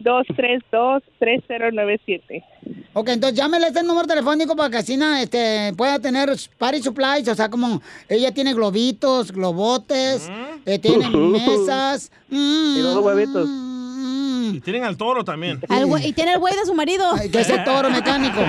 909-232-3097. 0.00 2.44
Ok, 2.92 3.08
entonces 3.10 3.38
llámele 3.38 3.68
este 3.68 3.82
número 3.82 4.06
telefónico 4.06 4.54
para 4.56 4.70
que 4.70 4.76
así 4.78 4.96
na, 4.96 5.22
este, 5.22 5.72
pueda 5.76 5.98
tener 5.98 6.30
party 6.58 6.82
supplies, 6.82 7.28
o 7.28 7.34
sea, 7.34 7.48
como 7.48 7.80
ella 8.08 8.32
tiene 8.34 8.52
globitos, 8.54 9.32
globotes, 9.32 10.30
eh, 10.66 10.78
tiene 10.78 11.08
mesas. 11.10 12.10
mm, 12.28 12.76
Y 12.78 12.82
los 12.82 12.96
huevitos. 12.98 13.48
mm, 13.48 14.54
Y 14.56 14.60
tienen 14.60 14.84
al 14.84 14.96
toro 14.96 15.24
también. 15.24 15.60
Al 15.68 15.86
y 16.04 16.12
tiene 16.12 16.32
el 16.32 16.38
güey 16.40 16.54
de 16.54 16.64
su 16.66 16.74
marido. 16.74 17.04
ay, 17.16 17.30
que 17.30 17.40
es 17.40 17.50
el 17.50 17.62
toro 17.64 17.88
mecánico. 17.90 18.40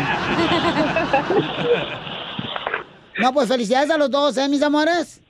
No, 3.20 3.34
pues 3.34 3.48
felicidades 3.48 3.92
a 3.92 3.98
los 3.98 4.10
dos, 4.10 4.36
¿eh, 4.38 4.50
mis 4.50 4.64
amores? 4.64 5.22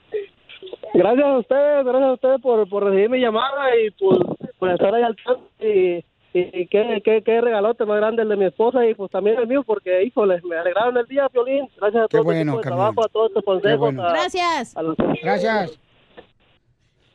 Gracias 0.94 1.24
a 1.26 1.38
ustedes, 1.38 1.84
gracias 1.84 2.08
a 2.08 2.12
ustedes 2.14 2.40
por, 2.40 2.68
por 2.68 2.84
recibir 2.84 3.10
mi 3.10 3.18
llamada 3.20 3.70
y 3.76 3.90
por, 3.92 4.36
por 4.58 4.70
estar 4.70 4.94
ahí 4.94 5.02
al 5.02 5.16
tanto. 5.16 5.48
Y, 5.60 6.04
y, 6.34 6.62
y 6.62 6.66
qué, 6.66 7.00
qué, 7.04 7.22
qué 7.22 7.40
regalote 7.40 7.84
más 7.84 7.98
grande 7.98 8.22
el 8.22 8.28
de 8.28 8.36
mi 8.36 8.44
esposa 8.46 8.86
y 8.86 8.94
pues 8.94 9.10
también 9.10 9.38
el 9.38 9.46
mío, 9.46 9.62
porque, 9.64 10.02
híjole, 10.02 10.40
me 10.48 10.56
alegraron 10.56 10.96
el 10.96 11.06
día, 11.06 11.28
Violín. 11.32 11.68
Gracias 11.76 12.04
a 12.04 12.08
Qué 12.08 12.16
todo 12.16 12.24
bueno, 12.24 12.52
carnal. 12.60 12.62
trabajo, 12.78 13.04
a 13.04 13.08
todos 13.08 13.32
tus 13.34 13.44
consejos. 13.44 13.78
bueno. 13.78 14.02
a- 14.04 14.12
Gracias. 14.12 14.76
a 14.76 14.82
los- 14.82 14.96
Gracias. 15.22 15.78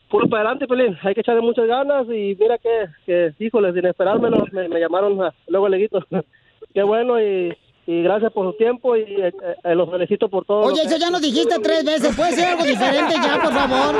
Puro 0.09 0.29
para 0.29 0.43
adelante, 0.43 0.67
Pelín. 0.67 0.97
Hay 1.03 1.13
que 1.13 1.21
echarle 1.21 1.41
muchas 1.41 1.67
ganas 1.67 2.05
y 2.07 2.37
mira 2.39 2.57
que, 2.57 2.85
que 3.05 3.33
híjole, 3.39 3.73
sin 3.73 3.85
esperármelo, 3.85 4.45
me, 4.53 4.69
me 4.69 4.79
llamaron 4.79 5.21
a- 5.21 5.33
luego 5.47 5.67
leguito. 5.67 5.99
Qué 6.73 6.83
bueno 6.83 7.19
y, 7.21 7.55
y 7.87 8.03
gracias 8.03 8.33
por 8.33 8.51
su 8.51 8.57
tiempo 8.57 8.97
y 8.97 9.01
eh, 9.01 9.33
eh, 9.63 9.73
los 9.73 9.89
felicito 9.89 10.29
por 10.29 10.43
todo. 10.43 10.63
Oye, 10.63 10.81
eso 10.83 10.97
ya 10.97 11.09
nos 11.09 11.21
dijiste 11.21 11.57
tres 11.59 11.85
veces. 11.85 12.13
¿Puede 12.13 12.35
ser 12.35 12.49
algo 12.49 12.65
diferente 12.65 13.13
ya, 13.15 13.41
por 13.41 13.53
favor? 13.53 13.95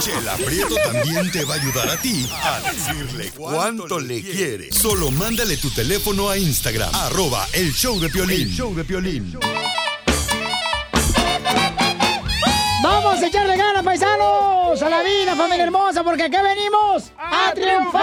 Chela 0.00 0.34
Prieto 0.44 0.74
también 0.84 1.30
te 1.30 1.44
va 1.44 1.54
a 1.54 1.56
ayudar 1.56 1.88
a 1.88 1.96
ti 1.98 2.26
a 2.42 2.60
decirle 2.68 3.30
cuánto 3.36 4.00
le 4.00 4.22
quiere. 4.22 4.72
Solo 4.72 5.12
mándale 5.12 5.56
tu 5.56 5.70
teléfono 5.70 6.28
a 6.28 6.36
Instagram, 6.36 6.90
arroba 6.92 7.46
el 7.54 7.72
show 7.72 8.00
de 8.00 8.08
Piolín. 8.08 8.48
show 8.48 8.74
de 8.74 8.84
Piolín. 8.84 9.38
¡Vamos 12.82 13.22
a 13.22 13.26
echarle 13.26 13.56
ganas, 13.56 13.84
paisanos! 13.84 14.82
¡A 14.82 14.90
la 14.90 15.02
vida, 15.04 15.36
familia 15.36 15.64
hermosa! 15.64 16.02
Porque 16.02 16.24
aquí 16.24 16.36
venimos 16.42 17.12
a 17.16 17.52
triunfar. 17.54 18.00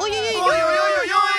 Uy, 0.00 0.10
uy, 0.10 0.16
uy, 0.16 1.12
uy. 1.12 1.29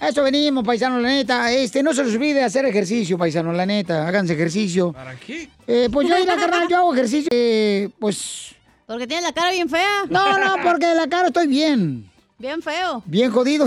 Eso 0.00 0.22
venimos, 0.22 0.64
paisanos, 0.64 1.02
la 1.02 1.08
neta. 1.08 1.52
Este, 1.52 1.82
no 1.82 1.92
se 1.92 2.02
les 2.04 2.14
olvide 2.14 2.42
hacer 2.42 2.64
ejercicio, 2.64 3.18
paisanos, 3.18 3.54
la 3.54 3.66
neta. 3.66 4.08
Háganse 4.08 4.32
ejercicio. 4.32 4.92
¿Para 4.92 5.14
qué? 5.16 5.48
Eh, 5.66 5.88
pues 5.92 6.08
yo, 6.08 6.16
la 6.24 6.36
carnal, 6.36 6.66
yo 6.68 6.78
hago 6.78 6.94
ejercicio. 6.94 7.28
eh, 7.30 7.88
pues. 7.98 8.54
Porque 8.86 9.06
tiene 9.06 9.22
la 9.22 9.32
cara 9.32 9.50
bien 9.52 9.68
fea. 9.68 10.04
No, 10.08 10.38
no, 10.38 10.56
porque 10.64 10.86
de 10.86 10.94
la 10.94 11.06
cara 11.06 11.26
estoy 11.28 11.46
bien. 11.46 12.10
Bien 12.38 12.62
feo. 12.62 13.02
Bien 13.04 13.30
jodido. 13.30 13.66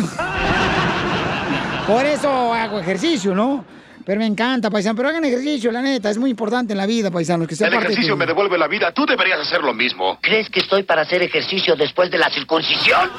Por 1.87 2.05
eso 2.05 2.53
hago 2.53 2.79
ejercicio, 2.79 3.35
¿no? 3.35 3.63
Pero 4.05 4.19
me 4.19 4.25
encanta, 4.25 4.69
paisano. 4.71 4.95
Pero 4.95 5.09
hagan 5.09 5.23
ejercicio, 5.25 5.71
la 5.71 5.81
neta. 5.81 6.09
Es 6.09 6.17
muy 6.17 6.31
importante 6.31 6.73
en 6.73 6.77
la 6.77 6.85
vida, 6.87 7.11
paisanos. 7.11 7.47
Que 7.47 7.55
sea 7.55 7.67
El 7.67 7.73
parte 7.73 7.87
de 7.87 7.93
ejercicio 7.93 8.15
tu- 8.15 8.19
me 8.19 8.25
devuelve 8.25 8.57
la 8.57 8.67
vida. 8.67 8.91
Tú 8.91 9.05
deberías 9.05 9.39
hacer 9.39 9.61
lo 9.61 9.73
mismo. 9.73 10.17
¿Crees 10.21 10.49
que 10.49 10.59
estoy 10.61 10.83
para 10.83 11.03
hacer 11.03 11.21
ejercicio 11.21 11.75
después 11.75 12.09
de 12.09 12.17
la 12.17 12.29
circuncisión? 12.31 13.09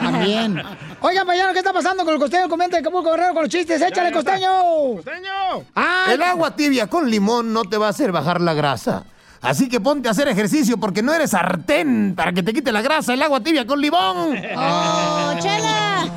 También. 0.00 0.62
Oigan, 1.00 1.26
paisanos, 1.26 1.52
¿qué 1.52 1.58
está 1.58 1.72
pasando 1.72 2.04
con 2.04 2.14
el 2.14 2.20
costeño? 2.20 2.48
Comenta 2.48 2.78
el 2.78 2.82
Acapulco 2.84 3.10
Guerrero 3.10 3.34
con 3.34 3.42
los 3.42 3.52
chistes. 3.52 3.80
¡Échale, 3.80 4.08
ya 4.08 4.14
costeño! 4.14 4.50
¡Costeño! 4.96 5.64
¡Ay! 5.74 6.14
El 6.14 6.22
agua 6.22 6.56
tibia 6.56 6.86
con 6.86 7.10
limón 7.10 7.52
no 7.52 7.64
te 7.64 7.76
va 7.76 7.88
a 7.88 7.90
hacer 7.90 8.12
bajar 8.12 8.40
la 8.40 8.54
grasa. 8.54 9.04
Así 9.42 9.68
que 9.68 9.80
ponte 9.80 10.08
a 10.08 10.12
hacer 10.12 10.26
ejercicio 10.28 10.78
porque 10.78 11.02
no 11.02 11.12
eres 11.12 11.30
sartén 11.30 12.14
para 12.16 12.32
que 12.32 12.42
te 12.42 12.52
quite 12.52 12.72
la 12.72 12.82
grasa 12.82 13.14
el 13.14 13.22
agua 13.22 13.40
tibia 13.40 13.66
con 13.66 13.80
limón. 13.80 14.36
¡Oh, 14.56 15.32
chela! 15.38 16.10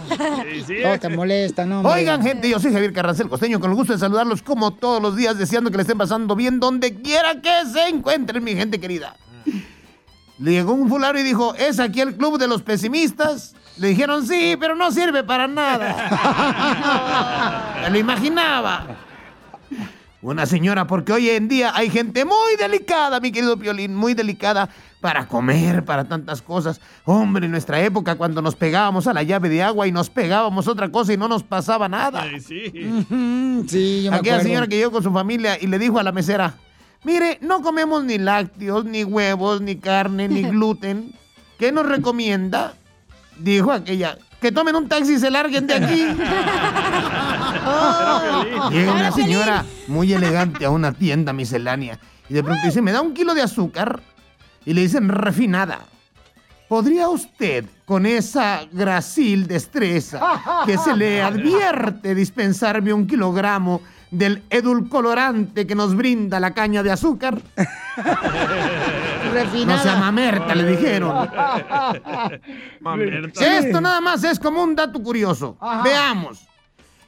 Sí, 0.51 0.63
sí. 0.65 0.75
No 0.83 0.97
te 0.97 1.09
molesta, 1.09 1.65
no. 1.65 1.79
hombre. 1.81 1.93
Oigan, 1.93 2.23
gente, 2.23 2.49
yo 2.49 2.59
soy 2.59 2.73
Javier 2.73 2.93
Carrancel 2.93 3.29
Costeño, 3.29 3.59
con 3.59 3.69
el 3.69 3.75
gusto 3.75 3.93
de 3.93 3.99
saludarlos 3.99 4.41
como 4.41 4.71
todos 4.71 5.01
los 5.01 5.15
días, 5.15 5.37
deseando 5.37 5.69
que 5.69 5.77
le 5.77 5.83
estén 5.83 5.97
pasando 5.97 6.35
bien 6.35 6.59
donde 6.59 6.95
quiera 7.01 7.39
que 7.41 7.65
se 7.71 7.87
encuentren, 7.89 8.43
mi 8.43 8.55
gente 8.55 8.79
querida. 8.79 9.15
Le 10.39 10.51
llegó 10.51 10.73
un 10.73 10.87
fulano 10.89 11.19
y 11.19 11.23
dijo, 11.23 11.53
¿es 11.55 11.79
aquí 11.79 12.01
el 12.01 12.15
club 12.15 12.39
de 12.39 12.47
los 12.47 12.63
pesimistas? 12.63 13.53
Le 13.79 13.87
dijeron, 13.89 14.25
sí, 14.27 14.55
pero 14.59 14.75
no 14.75 14.91
sirve 14.91 15.23
para 15.23 15.47
nada. 15.47 15.95
Me 17.83 17.89
lo 17.89 17.97
imaginaba. 17.97 18.85
Una 20.21 20.45
señora, 20.45 20.85
porque 20.85 21.13
hoy 21.13 21.29
en 21.29 21.47
día 21.47 21.71
hay 21.73 21.89
gente 21.89 22.25
muy 22.25 22.57
delicada, 22.59 23.21
mi 23.21 23.31
querido 23.31 23.55
Piolín, 23.57 23.95
muy 23.95 24.13
delicada 24.13 24.67
para 24.99 25.25
comer, 25.29 25.85
para 25.85 26.03
tantas 26.09 26.41
cosas. 26.41 26.81
Hombre, 27.05 27.45
en 27.45 27.51
nuestra 27.51 27.79
época, 27.79 28.15
cuando 28.15 28.41
nos 28.41 28.53
pegábamos 28.57 29.07
a 29.07 29.13
la 29.13 29.23
llave 29.23 29.47
de 29.47 29.63
agua 29.63 29.87
y 29.87 29.93
nos 29.93 30.09
pegábamos 30.09 30.67
otra 30.67 30.91
cosa 30.91 31.13
y 31.13 31.17
no 31.17 31.29
nos 31.29 31.43
pasaba 31.43 31.87
nada. 31.87 32.25
Sí, 32.31 32.41
sí. 32.41 32.71
Sí, 33.69 34.03
yo 34.03 34.11
me 34.11 34.17
Aquella 34.17 34.33
acuerdo. 34.33 34.41
señora 34.43 34.67
que 34.67 34.75
llegó 34.75 34.91
con 34.91 35.03
su 35.03 35.13
familia 35.13 35.57
y 35.59 35.67
le 35.67 35.79
dijo 35.79 35.99
a 35.99 36.03
la 36.03 36.11
mesera, 36.11 36.55
mire, 37.05 37.37
no 37.41 37.61
comemos 37.61 38.03
ni 38.03 38.17
lácteos, 38.17 38.83
ni 38.83 39.05
huevos, 39.05 39.61
ni 39.61 39.77
carne, 39.77 40.27
ni 40.27 40.43
gluten. 40.49 41.13
¿Qué 41.57 41.71
nos 41.71 41.85
recomienda? 41.85 42.73
Dijo 43.39 43.71
aquella, 43.71 44.17
que 44.41 44.51
tomen 44.51 44.75
un 44.75 44.87
taxi 44.87 45.13
y 45.13 45.19
se 45.19 45.31
larguen 45.31 45.67
de 45.67 45.73
aquí. 45.73 46.05
Oh. 47.71 48.69
Llega 48.71 48.93
una 48.93 49.11
señora 49.11 49.65
muy 49.87 50.13
elegante 50.13 50.65
a 50.65 50.69
una 50.69 50.93
tienda 50.93 51.33
miscelánea 51.33 51.99
y 52.29 52.33
de 52.33 52.43
pronto 52.43 52.61
dice, 52.65 52.81
¿me 52.81 52.91
da 52.91 53.01
un 53.01 53.13
kilo 53.13 53.35
de 53.35 53.41
azúcar? 53.41 54.01
y 54.65 54.73
le 54.73 54.81
dicen 54.81 55.09
refinada. 55.09 55.79
¿Podría 56.67 57.09
usted, 57.09 57.65
con 57.85 58.05
esa 58.05 58.61
gracil 58.71 59.47
destreza 59.47 60.21
que 60.65 60.77
se 60.77 60.95
le 60.95 61.21
advierte, 61.23 62.13
dispensarme 62.13 62.93
un 62.93 63.07
kilogramo 63.07 63.81
del 64.11 64.43
edulcorante 64.51 65.65
que 65.65 65.73
nos 65.73 65.95
brinda 65.95 66.39
la 66.39 66.53
caña 66.53 66.83
de 66.83 66.91
azúcar? 66.91 67.41
Refinada. 69.31 69.77
No 69.77 69.83
sea 69.83 69.95
mamerta, 69.95 70.55
le 70.55 70.65
dijeron. 70.65 71.29
Mamerta. 72.79 73.57
Esto 73.57 73.81
nada 73.81 74.01
más 74.01 74.23
es 74.23 74.39
como 74.39 74.63
un 74.63 74.75
dato 74.75 75.01
curioso. 75.01 75.57
Veamos. 75.83 76.45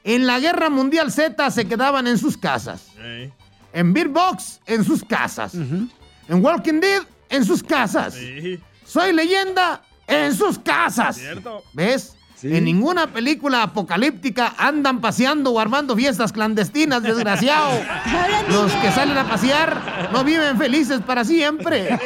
En 0.03 0.25
la 0.25 0.39
Guerra 0.39 0.69
Mundial 0.69 1.11
Z 1.11 1.51
se 1.51 1.67
quedaban 1.67 2.07
en 2.07 2.17
sus 2.17 2.37
casas. 2.37 2.87
Ey. 3.03 3.31
En 3.73 3.93
Beer 3.93 4.09
Box, 4.09 4.59
en 4.65 4.83
sus 4.83 5.03
casas. 5.03 5.53
En 5.53 6.43
Walking 6.43 6.79
Dead, 6.79 7.03
en 7.29 7.45
sus 7.45 7.63
casas. 7.63 8.13
Sí. 8.13 8.59
Soy 8.85 9.13
leyenda, 9.13 9.81
en 10.07 10.35
sus 10.35 10.59
casas. 10.59 11.17
Cierto. 11.17 11.63
¿Ves? 11.73 12.15
En 12.43 12.65
ninguna 12.65 13.07
película 13.07 13.63
apocalíptica 13.63 14.55
andan 14.57 14.99
paseando 14.99 15.51
o 15.51 15.59
armando 15.59 15.95
fiestas 15.95 16.31
clandestinas, 16.31 17.03
desgraciado. 17.03 17.71
Los 18.49 18.71
que 18.73 18.91
salen 18.91 19.17
a 19.17 19.27
pasear 19.27 20.09
no 20.11 20.23
viven 20.23 20.57
felices 20.57 21.01
para 21.01 21.23
siempre. 21.23 21.89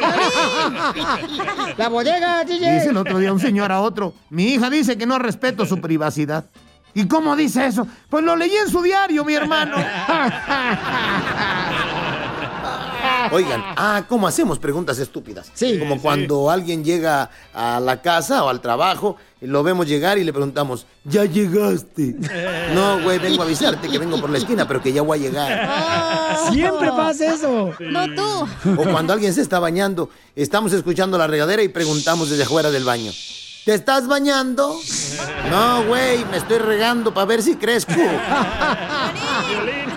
La 1.78 1.88
bodega, 1.88 2.44
DJ. 2.44 2.76
Dice 2.76 2.90
el 2.90 2.98
otro 2.98 3.20
día 3.20 3.32
un 3.32 3.40
señor 3.40 3.72
a 3.72 3.82
otro, 3.82 4.14
mi 4.30 4.54
hija 4.54 4.70
dice 4.70 4.98
que 4.98 5.06
no 5.06 5.20
respeto 5.20 5.66
su 5.66 5.80
privacidad. 5.80 6.46
¿Y 6.94 7.08
cómo 7.08 7.36
dice 7.36 7.66
eso? 7.68 7.86
Pues 8.10 8.24
lo 8.24 8.36
leí 8.36 8.56
en 8.56 8.70
su 8.70 8.82
diario, 8.82 9.26
mi 9.26 9.34
hermano. 9.36 9.76
Oigan, 13.32 13.64
ah, 13.76 14.04
¿cómo 14.08 14.28
hacemos 14.28 14.60
preguntas 14.60 15.00
estúpidas? 15.00 15.52
Sí. 15.54 15.78
Como 15.80 16.02
cuando 16.02 16.50
alguien 16.50 16.84
llega 16.84 17.30
a 17.54 17.80
la 17.80 18.02
casa 18.02 18.44
o 18.44 18.50
al 18.50 18.62
trabajo 18.62 19.18
y 19.42 19.48
lo 19.48 19.64
vemos 19.64 19.88
llegar 19.88 20.18
y 20.18 20.24
le 20.24 20.32
preguntamos, 20.34 20.86
¿ya 21.04 21.26
llegaste? 21.26 22.16
No, 22.74 23.02
güey, 23.04 23.20
vengo 23.20 23.42
a 23.42 23.46
avisarte 23.46 23.90
que 23.90 23.98
vengo 23.98 24.20
por 24.20 24.30
la 24.30 24.38
esquina, 24.38 24.68
pero 24.68 24.82
que 24.82 24.92
ya 24.92 25.02
voy 25.02 25.20
a 25.20 25.22
llegar. 25.22 26.52
Siempre 26.52 26.90
pasa 26.90 27.34
eso. 27.34 27.72
No 27.80 28.06
tú. 28.16 28.82
O 28.82 28.84
cuando 28.92 29.14
alguien 29.14 29.34
se 29.34 29.42
está 29.42 29.60
bañando, 29.60 30.10
estamos 30.36 30.74
escuchando 30.74 31.18
la 31.18 31.28
regadera 31.28 31.64
y 31.64 31.70
preguntamos 31.70 32.30
desde 32.30 32.44
afuera 32.44 32.72
del 32.72 32.84
baño. 32.84 33.12
¿Te 33.66 33.74
estás 33.74 34.08
bañando? 34.08 34.80
No, 35.50 35.86
güey, 35.88 36.24
me 36.26 36.38
estoy 36.38 36.60
regando 36.60 37.12
para 37.12 37.26
ver 37.26 37.42
si 37.42 37.56
crezco. 37.56 37.94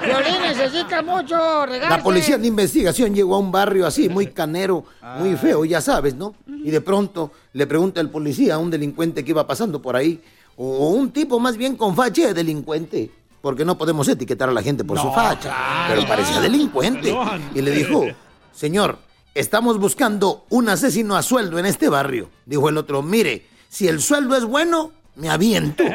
Violín 0.02 0.40
necesita 0.40 1.02
mucho 1.02 1.66
regarse. 1.66 1.98
La 1.98 2.02
policía 2.02 2.38
de 2.38 2.46
investigación 2.46 3.14
llegó 3.14 3.34
a 3.34 3.38
un 3.38 3.52
barrio 3.52 3.86
así, 3.86 4.08
muy 4.08 4.28
canero, 4.28 4.86
muy 5.18 5.36
feo, 5.36 5.66
ya 5.66 5.82
sabes, 5.82 6.14
¿no? 6.14 6.34
Y 6.46 6.70
de 6.70 6.80
pronto 6.80 7.30
le 7.52 7.66
pregunta 7.66 8.00
el 8.00 8.08
policía 8.08 8.54
a 8.54 8.58
un 8.58 8.70
delincuente 8.70 9.22
que 9.22 9.32
iba 9.32 9.46
pasando 9.46 9.82
por 9.82 9.96
ahí, 9.96 10.18
o 10.56 10.88
un 10.88 11.10
tipo 11.10 11.38
más 11.38 11.58
bien 11.58 11.76
con 11.76 11.94
facha 11.94 12.28
de 12.28 12.32
delincuente, 12.32 13.10
porque 13.42 13.66
no 13.66 13.76
podemos 13.76 14.08
etiquetar 14.08 14.48
a 14.48 14.52
la 14.52 14.62
gente 14.62 14.82
por 14.82 14.98
su 14.98 15.12
facha, 15.12 15.54
pero 15.88 16.08
parecía 16.08 16.40
delincuente. 16.40 17.14
Y 17.54 17.60
le 17.60 17.70
dijo, 17.72 18.06
señor, 18.50 18.96
estamos 19.34 19.78
buscando 19.78 20.46
un 20.48 20.70
asesino 20.70 21.16
a 21.16 21.22
sueldo 21.22 21.58
en 21.58 21.66
este 21.66 21.90
barrio. 21.90 22.30
Dijo 22.46 22.70
el 22.70 22.78
otro, 22.78 23.02
mire, 23.02 23.57
si 23.68 23.88
el 23.88 24.00
sueldo 24.00 24.36
es 24.36 24.44
bueno, 24.44 24.92
me 25.16 25.30
aviento. 25.30 25.84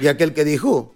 Y 0.00 0.06
aquel 0.06 0.32
que 0.32 0.44
dijo, 0.44 0.94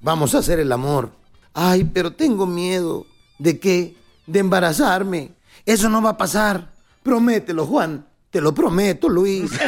vamos 0.00 0.34
a 0.34 0.38
hacer 0.38 0.58
el 0.60 0.72
amor. 0.72 1.10
Ay, 1.54 1.84
pero 1.84 2.12
tengo 2.12 2.46
miedo. 2.46 3.06
¿De 3.38 3.58
qué? 3.58 3.96
De 4.26 4.38
embarazarme. 4.38 5.32
Eso 5.66 5.88
no 5.88 6.00
va 6.00 6.10
a 6.10 6.16
pasar. 6.16 6.70
Promételo, 7.02 7.66
Juan. 7.66 8.06
Te 8.30 8.40
lo 8.40 8.54
prometo, 8.54 9.08
Luis. 9.08 9.50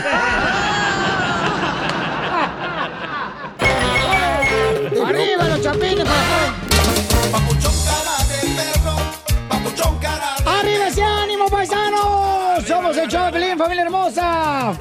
familia 13.62 13.82
hermosa. 13.84 14.76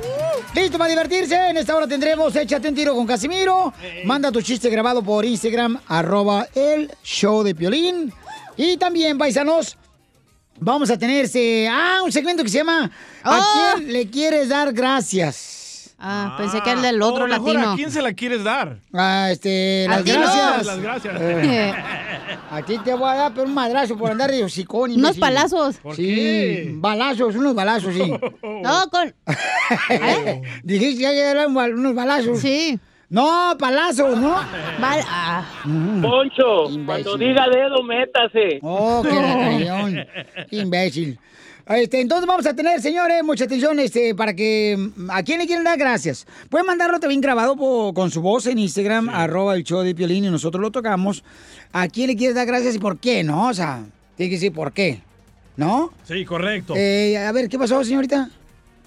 Listo 0.55 0.77
para 0.77 0.89
divertirse. 0.89 1.35
En 1.49 1.57
esta 1.57 1.75
hora 1.75 1.87
tendremos 1.87 2.35
Échate 2.35 2.67
un 2.67 2.75
tiro 2.75 2.95
con 2.95 3.05
Casimiro. 3.05 3.73
Manda 4.05 4.31
tu 4.31 4.41
chiste 4.41 4.69
grabado 4.69 5.03
por 5.03 5.23
Instagram, 5.23 5.79
arroba 5.87 6.47
el 6.55 6.91
show 7.03 7.43
de 7.43 7.53
Piolín. 7.53 8.11
Y 8.57 8.77
también, 8.77 9.17
paisanos, 9.17 9.77
vamos 10.59 10.89
a 10.89 10.97
tener 10.97 11.25
ese, 11.25 11.69
ah, 11.71 11.99
un 12.03 12.11
segmento 12.11 12.43
que 12.43 12.49
se 12.49 12.57
llama 12.57 12.89
¿A 13.23 13.39
Oh. 13.39 13.75
quién 13.77 13.93
le 13.93 14.09
quieres 14.09 14.49
dar 14.49 14.73
gracias? 14.73 15.60
Ah, 16.03 16.33
pensé 16.35 16.61
que 16.61 16.71
era 16.71 16.79
el 16.79 16.85
del 16.85 17.01
otro 17.03 17.27
mejor, 17.27 17.53
latino. 17.53 17.71
¿A 17.73 17.75
quién 17.75 17.91
se 17.91 18.01
la 18.01 18.13
quieres 18.13 18.43
dar? 18.43 18.77
Ah, 18.91 19.29
este, 19.31 19.85
las 19.87 20.03
no. 20.03 20.13
gracias. 20.13 20.65
Las 20.65 20.79
gracias. 20.81 21.15
Eh, 21.21 21.73
a 22.51 22.61
ti 22.63 22.79
te 22.79 22.93
voy 22.95 23.09
a 23.11 23.15
dar 23.15 23.33
pero 23.35 23.45
un 23.45 23.53
madrazo 23.53 23.95
por 23.95 24.09
andar 24.09 24.31
de 24.31 24.43
hocicón. 24.43 24.91
Unos 24.93 25.17
palazos. 25.17 25.77
¿Por 25.77 25.95
sí, 25.95 26.03
qué? 26.07 26.71
balazos, 26.75 27.35
unos 27.35 27.53
balazos, 27.53 27.93
sí. 27.93 28.11
No, 28.63 28.89
con. 28.89 29.13
Dijiste 30.63 31.03
que 31.03 31.33
bal- 31.49 31.73
unos 31.75 31.93
balazos. 31.93 32.39
Sí. 32.39 32.79
No, 33.09 33.55
palazos, 33.59 34.17
¿no? 34.17 34.29
Val- 34.79 35.05
ah. 35.07 35.43
Poncho, 36.01 36.69
Imbécil. 36.69 36.85
cuando 36.85 37.17
diga 37.17 37.45
dedo, 37.49 37.83
métase. 37.83 38.59
Oh, 38.61 39.03
qué. 39.03 40.07
Imbécil. 40.51 41.19
Este, 41.77 42.01
entonces 42.01 42.27
vamos 42.27 42.45
a 42.45 42.53
tener, 42.53 42.81
señores, 42.81 43.23
mucha 43.23 43.45
atención 43.45 43.79
este, 43.79 44.13
para 44.15 44.33
que... 44.35 44.89
¿A 45.09 45.23
quién 45.23 45.39
le 45.39 45.45
quieren 45.47 45.63
dar 45.63 45.77
gracias? 45.77 46.25
Pueden 46.49 46.65
mandarlo 46.65 46.99
también 46.99 47.21
grabado 47.21 47.55
po- 47.55 47.93
con 47.93 48.11
su 48.11 48.21
voz 48.21 48.45
en 48.47 48.57
Instagram, 48.59 49.09
arroba 49.09 49.55
el 49.55 49.63
show 49.63 49.81
de 49.81 49.93
Piolín, 49.95 50.25
y 50.25 50.29
nosotros 50.29 50.61
lo 50.61 50.71
tocamos. 50.71 51.23
¿A 51.71 51.87
quién 51.87 52.07
le 52.07 52.15
quieres 52.15 52.35
dar 52.35 52.47
gracias 52.47 52.75
y 52.75 52.79
por 52.79 52.97
qué, 52.99 53.23
no? 53.23 53.47
O 53.49 53.53
sea, 53.53 53.83
tiene 54.15 54.29
que 54.29 54.35
decir 54.35 54.51
por 54.53 54.71
qué, 54.73 55.01
¿no? 55.57 55.91
Sí, 56.07 56.25
correcto. 56.25 56.73
Eh, 56.75 57.17
a 57.17 57.31
ver, 57.31 57.47
¿qué 57.49 57.57
pasó, 57.57 57.83
señorita? 57.83 58.29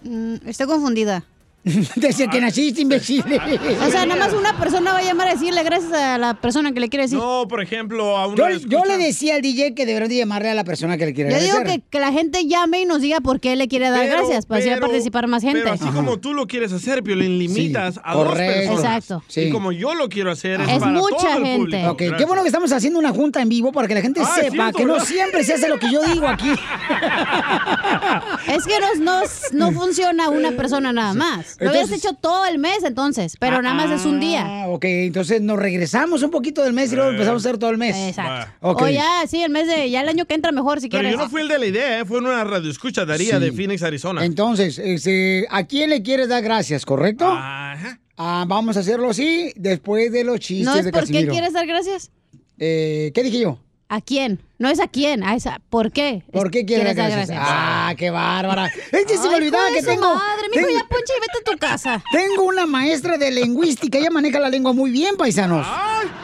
Mm, 0.03 0.35
estoy 0.47 0.67
confundida. 0.67 1.25
Desde 1.97 2.29
que 2.29 2.41
naciste, 2.43 2.83
imbécil. 2.83 3.25
O 3.25 3.91
sea, 3.91 4.05
nada 4.05 4.17
más 4.27 4.35
una 4.35 4.57
persona 4.59 4.93
va 4.93 4.99
a 4.99 5.03
llamar 5.03 5.29
a 5.29 5.33
decirle 5.33 5.63
gracias 5.63 5.93
a 5.93 6.19
la 6.19 6.35
persona 6.35 6.73
que 6.73 6.81
le 6.81 6.91
quiere 6.91 7.05
decir. 7.05 7.17
No, 7.19 7.47
por 7.49 7.63
ejemplo, 7.63 8.19
a 8.19 8.27
uno 8.27 8.37
Yo, 8.37 8.49
le 8.49 8.61
yo 8.61 8.79
escucha- 8.81 8.97
le 8.99 8.99
decía 9.05 9.37
al 9.37 9.41
DJ 9.43 9.75
que 9.75 9.87
deberían 9.87 10.11
de 10.11 10.17
llamarle 10.17 10.51
a 10.51 10.55
la 10.55 10.65
persona 10.65 10.99
que 10.99 11.07
le 11.07 11.15
quiere 11.15 11.31
Yo 11.31 11.39
digo 11.39 11.53
agradecer. 11.57 11.81
que, 11.81 11.89
que 11.89 12.01
la 12.01 12.13
gente 12.13 12.47
llame 12.47 12.81
y 12.83 12.85
nos 12.87 13.01
diga 13.01 13.21
por 13.21 13.41
qué 13.41 13.57
le 13.57 13.67
quiere 13.69 13.89
dar 13.89 14.01
Pero- 14.07 14.19
gracias, 14.19 14.45
para 14.45 14.61
así 14.61 14.69
va 14.69 14.75
a 14.75 14.77
pero- 14.77 14.89
participar 14.89 15.27
más 15.27 15.43
gente. 15.43 15.61
Pero 15.61 15.73
así 15.73 15.87
como 15.89 16.19
tú 16.19 16.35
lo 16.35 16.47
quieres 16.47 16.71
hacer, 16.73 17.03
Piolín, 17.03 17.39
limitas 17.39 17.99
a 18.05 18.15
dos 18.15 18.27
correcto. 18.29 18.71
personas. 18.75 18.85
Exacto. 18.85 19.23
Sí. 19.29 19.41
Y 19.43 19.51
como 19.51 19.73
yo 19.73 19.95
lo 19.95 20.11
quiero 20.11 20.31
hacer, 20.33 20.61
es, 20.61 20.69
Es 20.69 20.79
para 20.81 20.93
mucha 20.93 21.17
todo 21.17 21.37
el 21.39 21.45
gente. 21.45 21.59
público. 21.79 21.91
Ok, 21.93 22.03
qué 22.19 22.25
bueno 22.27 22.43
que 22.43 22.49
estamos 22.49 22.71
haciendo 22.73 22.99
una 22.99 23.11
junta 23.11 23.41
en 23.41 23.49
vivo 23.49 23.73
para 23.73 23.89
que 23.89 23.95
la 23.95 24.03
gente 24.03 24.21
Ah, 24.23 24.37
sepa 24.39 24.71
que 24.73 24.85
no 24.85 25.01
siempre 25.01 25.43
se 25.45 25.55
hace 25.55 25.69
lo 25.69 25.79
que 25.79 25.91
yo 25.91 26.03
digo 26.05 26.29
aquí. 26.29 26.51
Es 28.49 28.65
que 28.67 28.79
nos, 28.81 28.99
nos- 29.01 29.53
no 29.53 29.73
funciona 29.73 30.29
una 30.29 30.53
persona 30.53 30.93
nada 30.93 31.15
más. 31.15 31.54
Lo 31.61 31.69
habías 31.71 31.85
Entonces- 31.85 32.05
hecho 32.05 32.17
todo 32.21 32.45
el 32.47 32.59
mes 32.59 32.83
entonces, 32.85 33.37
pero 33.39 33.63
nada 33.63 33.75
más 33.75 33.91
es 33.91 34.07
un 34.07 34.21
día. 34.21 34.45
Ah, 34.47 34.69
ok, 34.69 34.85
entonces 34.85 35.41
nos 35.41 35.59
regresamos 35.59 36.23
un 36.23 36.31
poquito 36.31 36.63
del 36.63 36.73
mes 36.73 36.93
y 36.93 36.97
luego 36.97 37.11
empezamos 37.11 37.45
a 37.45 37.49
hacer 37.49 37.59
todo 37.59 37.71
el 37.71 37.79
mes. 37.79 37.95
Exacto. 37.97 38.53
Ok. 38.61 38.83
O 38.83 38.89
ya, 38.89 39.25
sí, 39.29 39.43
el 39.43 39.51
mes 39.51 39.67
de, 39.67 39.91
ya 39.91 40.01
el 40.03 40.09
año 40.09 40.27
que 40.27 40.35
entra 40.35 40.53
mejor 40.53 40.81
si 40.81 40.89
Pero 40.89 41.03
quieres. 41.03 41.19
yo 41.19 41.25
no 41.25 41.31
fui 41.31 41.43
el 41.43 41.49
de 41.49 41.59
la 41.59 41.67
idea, 41.67 42.01
¿eh? 42.01 42.05
fue 42.05 42.19
en 42.19 42.27
una 42.27 42.45
radio 42.45 42.71
escucha 42.71 43.05
Daría 43.05 43.39
Sí. 43.39 43.45
de 43.45 43.53
Phoenix, 43.53 43.83
Arizona. 43.83 44.25
Entonces, 44.25 44.79
este, 44.79 45.47
¿a 45.51 45.65
quién 45.65 45.91
le 45.91 46.03
quieres 46.03 46.29
dar 46.29 46.43
gracias, 46.43 46.85
correcto? 46.85 47.27
Ajá. 47.27 47.99
Ah, 48.17 48.45
vamos 48.47 48.77
a 48.77 48.81
hacerlo 48.81 49.11
así 49.11 49.53
después 49.57 50.13
de 50.13 50.23
los 50.25 50.39
chistes 50.41 50.65
¿No 50.67 50.77
es 50.77 50.85
de 50.85 50.93
por 50.93 51.01
qué 51.01 51.07
Casimiro. 51.13 51.33
quieres 51.33 51.53
dar 51.53 51.67
gracias? 51.67 52.11
Eh, 52.59 53.11
¿Qué 53.15 53.23
dije 53.25 53.41
yo? 53.41 53.59
¿A 53.95 54.01
quién? 54.01 54.41
No 54.59 54.69
es 54.69 54.81
a 54.81 54.89
quién, 54.89 55.23
a 55.23 55.37
esa. 55.37 55.61
¿Por 55.71 55.93
qué? 55.93 56.25
¿Por 56.33 56.51
qué 56.51 56.65
quieres 56.67 56.97
dar 56.97 57.13
gracias? 57.13 57.39
Ah, 57.41 57.95
qué 57.97 58.11
bárbara. 58.11 58.67
Es 58.91 59.05
que 59.07 59.17
se 59.17 59.29
me 59.29 59.31
Ay, 59.35 59.35
olvidaba 59.37 59.67
hijo 59.71 59.75
de 59.75 59.79
que 59.79 59.85
su 59.85 59.91
tengo... 59.91 60.13
Madre, 60.15 60.49
mijo, 60.51 60.67
tengo- 60.67 60.79
ya 60.81 60.89
ponche 60.89 61.13
y 61.17 61.21
vete 61.21 61.39
a 61.39 61.45
tu 61.53 61.57
casa. 61.59 62.03
Tengo 62.11 62.43
una 62.43 62.67
maestra 62.67 63.17
de 63.17 63.31
lingüística, 63.31 63.97
ella 63.99 64.11
maneja 64.11 64.41
la 64.41 64.49
lengua 64.49 64.73
muy 64.73 64.91
bien, 64.91 65.17
paisanos. 65.17 65.65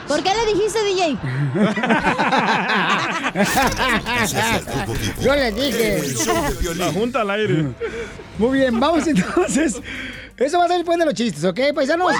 ¿Por 0.09 0.21
qué 0.25 0.31
le 0.35 0.47
dijiste, 0.53 0.83
DJ? 0.83 1.17
Yo 5.23 5.35
les 5.37 5.55
dije. 5.55 6.03
La 6.77 6.93
junta 6.93 7.21
al 7.21 7.31
aire. 7.31 7.67
Muy 8.39 8.59
bien, 8.59 8.81
vamos 8.81 9.07
entonces. 9.07 9.81
Eso 10.37 10.59
va 10.59 10.65
a 10.65 10.69
ser 10.69 10.79
después 10.79 10.99
de 10.99 11.05
los 11.05 11.15
chistes, 11.15 11.45
¿ok, 11.45 11.61
paisanos? 11.75 12.13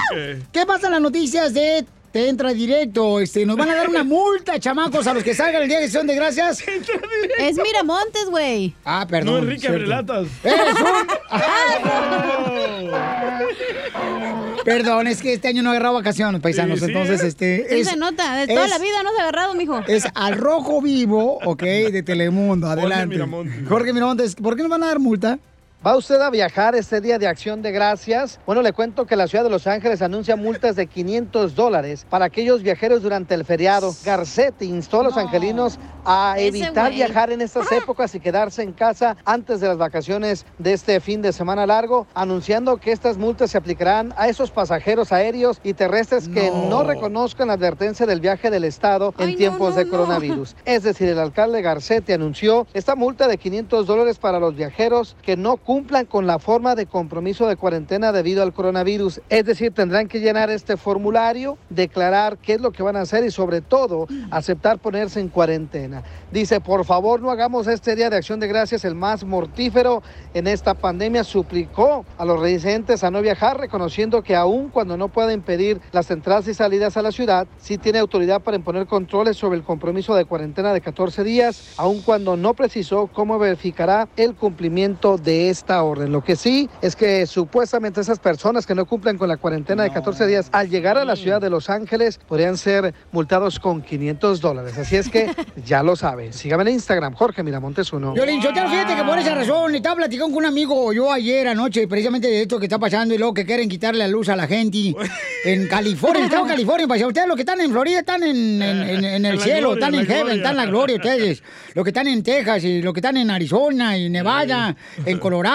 ¿Qué 0.51 0.65
pasa 0.65 0.87
en 0.87 0.93
las 0.93 1.01
noticias 1.01 1.53
de 1.53 1.85
Te 2.11 2.27
Entra 2.27 2.51
Directo? 2.53 3.19
Este, 3.21 3.45
nos 3.45 3.55
van 3.55 3.69
a 3.69 3.75
dar 3.75 3.87
una 3.89 4.03
multa, 4.03 4.59
chamacos, 4.59 5.07
a 5.07 5.13
los 5.13 5.23
que 5.23 5.33
salgan 5.33 5.61
el 5.63 5.69
día 5.69 5.79
de 5.79 5.85
acción 5.85 6.05
de 6.07 6.15
gracias. 6.15 6.61
Es 7.39 7.57
Miramontes, 7.57 8.25
güey. 8.29 8.75
Ah, 8.83 9.05
perdón. 9.09 9.33
No, 9.33 9.39
Enrique. 9.39 9.67
Abrelatas. 9.67 10.27
¡Eres 10.43 10.75
un... 10.79 11.07
Perdón, 14.65 15.07
es 15.07 15.21
que 15.21 15.33
este 15.33 15.47
año 15.47 15.63
no 15.63 15.69
he 15.69 15.77
agarrado 15.77 15.95
vacaciones, 15.95 16.41
paisanos. 16.41 16.79
Sí, 16.79 16.85
sí, 16.85 16.91
entonces, 16.91 17.23
¿eh? 17.23 17.27
este. 17.27 17.65
Sí 17.69 17.75
es- 17.81 17.87
se 17.87 17.97
nota, 17.97 18.35
de 18.35 18.47
toda 18.47 18.65
es- 18.65 18.69
la 18.69 18.77
vida 18.77 19.01
no 19.03 19.11
se 19.13 19.19
ha 19.19 19.23
agarrado, 19.23 19.55
mijo. 19.55 19.79
Es 19.87 20.03
al 20.13 20.37
rojo 20.37 20.81
vivo, 20.81 21.39
ok, 21.43 21.61
de 21.63 22.03
Telemundo. 22.03 22.67
Adelante. 22.67 23.15
Miramontes. 23.15 23.67
Jorge 23.67 23.93
Miramontes, 23.93 24.35
¿por 24.35 24.55
qué 24.55 24.61
nos 24.61 24.69
van 24.69 24.83
a 24.83 24.87
dar 24.87 24.99
multa? 24.99 25.39
¿Va 25.83 25.97
usted 25.97 26.21
a 26.21 26.29
viajar 26.29 26.75
este 26.75 27.01
día 27.01 27.17
de 27.17 27.25
acción 27.25 27.63
de 27.63 27.71
gracias? 27.71 28.39
Bueno, 28.45 28.61
le 28.61 28.71
cuento 28.71 29.07
que 29.07 29.15
la 29.15 29.27
ciudad 29.27 29.43
de 29.43 29.49
Los 29.49 29.65
Ángeles 29.65 30.03
anuncia 30.03 30.35
multas 30.35 30.75
de 30.75 30.85
500 30.85 31.55
dólares 31.55 32.05
para 32.07 32.25
aquellos 32.25 32.61
viajeros 32.61 33.01
durante 33.01 33.33
el 33.33 33.43
feriado. 33.45 33.91
Garcetti 34.05 34.65
instó 34.65 35.01
a 35.01 35.05
los 35.05 35.17
angelinos 35.17 35.79
a 36.05 36.35
evitar 36.37 36.91
viajar 36.91 37.31
en 37.31 37.41
estas 37.41 37.71
épocas 37.71 38.13
y 38.13 38.19
quedarse 38.19 38.61
en 38.61 38.73
casa 38.73 39.17
antes 39.25 39.59
de 39.59 39.69
las 39.69 39.77
vacaciones 39.77 40.45
de 40.59 40.73
este 40.73 40.99
fin 40.99 41.23
de 41.23 41.33
semana 41.33 41.65
largo, 41.65 42.05
anunciando 42.13 42.77
que 42.77 42.91
estas 42.91 43.17
multas 43.17 43.49
se 43.49 43.57
aplicarán 43.57 44.13
a 44.17 44.27
esos 44.27 44.51
pasajeros 44.51 45.11
aéreos 45.11 45.59
y 45.63 45.73
terrestres 45.73 46.27
que 46.27 46.51
no 46.69 46.83
reconozcan 46.83 47.47
la 47.47 47.53
advertencia 47.53 48.05
del 48.05 48.21
viaje 48.21 48.51
del 48.51 48.65
Estado 48.65 49.15
en 49.17 49.35
tiempos 49.35 49.75
de 49.75 49.87
coronavirus. 49.87 50.55
Es 50.63 50.83
decir, 50.83 51.09
el 51.09 51.17
alcalde 51.17 51.63
Garcetti 51.63 52.13
anunció 52.13 52.67
esta 52.75 52.95
multa 52.95 53.27
de 53.27 53.39
500 53.39 53.87
dólares 53.87 54.19
para 54.19 54.39
los 54.39 54.55
viajeros 54.55 55.15
que 55.23 55.35
no 55.35 55.57
cumplan 55.71 56.05
con 56.05 56.27
la 56.27 56.37
forma 56.37 56.75
de 56.75 56.85
compromiso 56.85 57.47
de 57.47 57.55
cuarentena 57.55 58.11
debido 58.11 58.43
al 58.43 58.51
coronavirus. 58.51 59.21
Es 59.29 59.45
decir, 59.45 59.71
tendrán 59.71 60.09
que 60.09 60.19
llenar 60.19 60.49
este 60.49 60.75
formulario, 60.75 61.57
declarar 61.69 62.37
qué 62.39 62.55
es 62.55 62.59
lo 62.59 62.71
que 62.71 62.83
van 62.83 62.97
a 62.97 63.03
hacer 63.03 63.23
y 63.23 63.31
sobre 63.31 63.61
todo 63.61 64.05
aceptar 64.31 64.79
ponerse 64.79 65.21
en 65.21 65.29
cuarentena. 65.29 66.03
Dice, 66.29 66.59
por 66.59 66.83
favor 66.83 67.21
no 67.21 67.31
hagamos 67.31 67.67
este 67.67 67.95
Día 67.95 68.09
de 68.09 68.17
Acción 68.17 68.41
de 68.41 68.49
Gracias 68.49 68.83
el 68.83 68.95
más 68.95 69.23
mortífero 69.23 70.03
en 70.33 70.47
esta 70.47 70.73
pandemia. 70.73 71.23
Suplicó 71.23 72.05
a 72.17 72.25
los 72.25 72.41
residentes 72.41 73.05
a 73.05 73.09
no 73.09 73.21
viajar, 73.21 73.57
reconociendo 73.57 74.23
que 74.23 74.35
aun 74.35 74.67
cuando 74.67 74.97
no 74.97 75.07
pueda 75.07 75.31
impedir 75.31 75.79
las 75.93 76.11
entradas 76.11 76.49
y 76.49 76.53
salidas 76.53 76.97
a 76.97 77.01
la 77.01 77.13
ciudad, 77.13 77.47
sí 77.57 77.77
tiene 77.77 77.99
autoridad 77.99 78.41
para 78.41 78.57
imponer 78.57 78.87
controles 78.87 79.37
sobre 79.37 79.57
el 79.57 79.63
compromiso 79.63 80.15
de 80.15 80.25
cuarentena 80.25 80.73
de 80.73 80.81
14 80.81 81.23
días, 81.23 81.75
aun 81.77 82.01
cuando 82.01 82.35
no 82.35 82.55
precisó 82.55 83.07
cómo 83.07 83.39
verificará 83.39 84.09
el 84.17 84.35
cumplimiento 84.35 85.17
de 85.17 85.49
esta 85.61 85.83
orden. 85.83 86.11
Lo 86.11 86.23
que 86.23 86.35
sí 86.35 86.69
es 86.81 86.95
que 86.95 87.25
supuestamente 87.27 88.01
esas 88.01 88.19
personas 88.19 88.65
que 88.65 88.73
no 88.75 88.85
cumplen 88.85 89.17
con 89.17 89.29
la 89.29 89.37
cuarentena 89.37 89.83
de 89.83 89.91
14 89.91 90.25
días 90.27 90.49
al 90.51 90.69
llegar 90.69 90.97
a 90.97 91.05
la 91.05 91.15
ciudad 91.15 91.39
de 91.39 91.49
Los 91.49 91.69
Ángeles 91.69 92.19
podrían 92.27 92.57
ser 92.57 92.93
multados 93.11 93.59
con 93.59 93.81
500 93.81 94.41
dólares. 94.41 94.77
Así 94.77 94.95
es 94.95 95.07
que 95.09 95.29
ya 95.65 95.83
lo 95.83 95.95
saben. 95.95 96.33
Síganme 96.33 96.63
en 96.63 96.69
Instagram, 96.75 97.13
Jorge 97.13 97.43
Miramontes 97.43 97.93
uno. 97.93 98.13
Violín, 98.13 98.41
yo 98.41 98.51
te 98.53 98.61
fíjate 98.61 98.95
que 98.95 99.03
por 99.03 99.17
esa 99.19 99.35
razón 99.35 99.75
estaba 99.75 99.95
platicando 99.97 100.33
con 100.33 100.43
un 100.43 100.49
amigo 100.49 100.91
yo 100.93 101.11
ayer 101.11 101.47
anoche 101.47 101.87
precisamente 101.87 102.27
de 102.27 102.41
esto 102.41 102.59
que 102.59 102.65
está 102.65 102.79
pasando 102.79 103.13
y 103.13 103.17
luego 103.19 103.33
que 103.33 103.45
quieren 103.45 103.69
quitarle 103.69 103.99
la 103.99 104.07
luz 104.07 104.29
a 104.29 104.35
la 104.35 104.47
gente 104.47 104.95
en 105.45 105.67
California, 105.67 106.19
en 106.19 106.25
estado 106.25 106.47
California. 106.47 106.87
Pues 106.87 107.03
ustedes 107.03 107.27
los 107.27 107.35
que 107.35 107.43
están 107.43 107.61
en 107.61 107.71
Florida 107.71 107.99
están 107.99 108.23
en, 108.23 108.61
en- 108.61 108.81
en- 108.89 109.05
en 109.05 109.25
el 109.25 109.39
cielo, 109.39 109.69
gloria, 109.75 109.85
están 109.85 109.93
en 109.99 110.05
heaven, 110.07 110.23
gloria. 110.23 110.35
están 110.37 110.51
en 110.51 110.57
la 110.57 110.65
gloria 110.65 110.95
ustedes. 110.95 111.43
Los 111.75 111.83
que 111.83 111.89
están 111.91 112.07
en 112.07 112.23
Texas 112.23 112.63
y 112.63 112.81
los 112.81 112.93
que 112.93 112.99
están 112.99 113.17
en 113.17 113.29
Arizona 113.29 113.97
y 113.97 114.09
Nevada, 114.09 114.75
en 115.05 115.19
Colorado. 115.19 115.50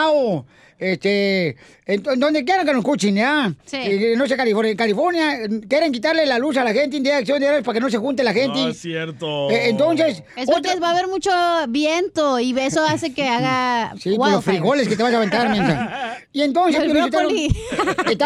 Este, 0.78 1.56
en, 1.86 2.02
en 2.06 2.20
donde 2.20 2.44
quieran 2.44 2.66
que 2.66 2.72
nos 2.72 2.80
escuchen, 2.80 3.14
¿ya? 3.14 3.50
Sí. 3.64 3.78
Eh, 3.80 4.14
no 4.14 4.26
sé, 4.26 4.36
California. 4.36 4.72
En 4.72 4.76
California 4.76 5.38
quieren 5.66 5.90
quitarle 5.90 6.26
la 6.26 6.38
luz 6.38 6.54
a 6.58 6.64
la 6.64 6.74
gente 6.74 6.98
en 6.98 7.02
Día 7.02 7.12
de 7.14 7.18
acción 7.20 7.40
de 7.40 7.62
para 7.62 7.72
que 7.72 7.80
no 7.80 7.88
se 7.88 7.96
junte 7.96 8.22
la 8.22 8.34
gente. 8.34 8.58
No 8.60 8.68
es 8.68 8.78
cierto. 8.78 9.50
Eh, 9.50 9.70
entonces, 9.70 10.22
Es 10.36 10.44
porque 10.44 10.78
va 10.78 10.88
a 10.88 10.90
haber 10.92 11.06
mucho 11.08 11.30
viento 11.70 12.38
y 12.38 12.54
eso 12.58 12.84
hace 12.84 13.14
que 13.14 13.26
haga 13.26 13.94
Sí, 13.98 14.16
por 14.16 14.30
los 14.30 14.44
frijoles 14.44 14.86
que 14.86 14.96
te 14.96 15.02
vas 15.02 15.14
a 15.14 15.16
aventar, 15.16 15.48
mensa. 15.48 16.18
Y 16.30 16.42
entonces, 16.42 16.82
estaba- 16.84 17.24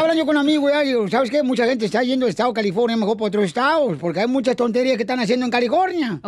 hablando 0.01 0.15
yo 0.15 0.27
con 0.27 0.35
un 0.37 0.41
amigo, 0.41 0.69
ya, 0.69 0.81
digo, 0.81 1.07
¿sabes 1.09 1.31
qué? 1.31 1.45
Mucha 1.45 1.67
gente 1.67 1.85
está 1.85 2.03
yendo 2.03 2.27
del 2.27 2.31
estado 2.31 2.51
de 2.51 2.55
California 2.55 2.97
mejor 2.97 3.17
por 3.17 3.29
otros 3.29 3.45
estados, 3.45 3.97
porque 4.01 4.21
hay 4.21 4.27
muchas 4.27 4.57
tonterías 4.57 4.97
que 4.97 5.05
están 5.05 5.21
haciendo 5.21 5.47
en 5.47 5.53
California. 5.53 6.21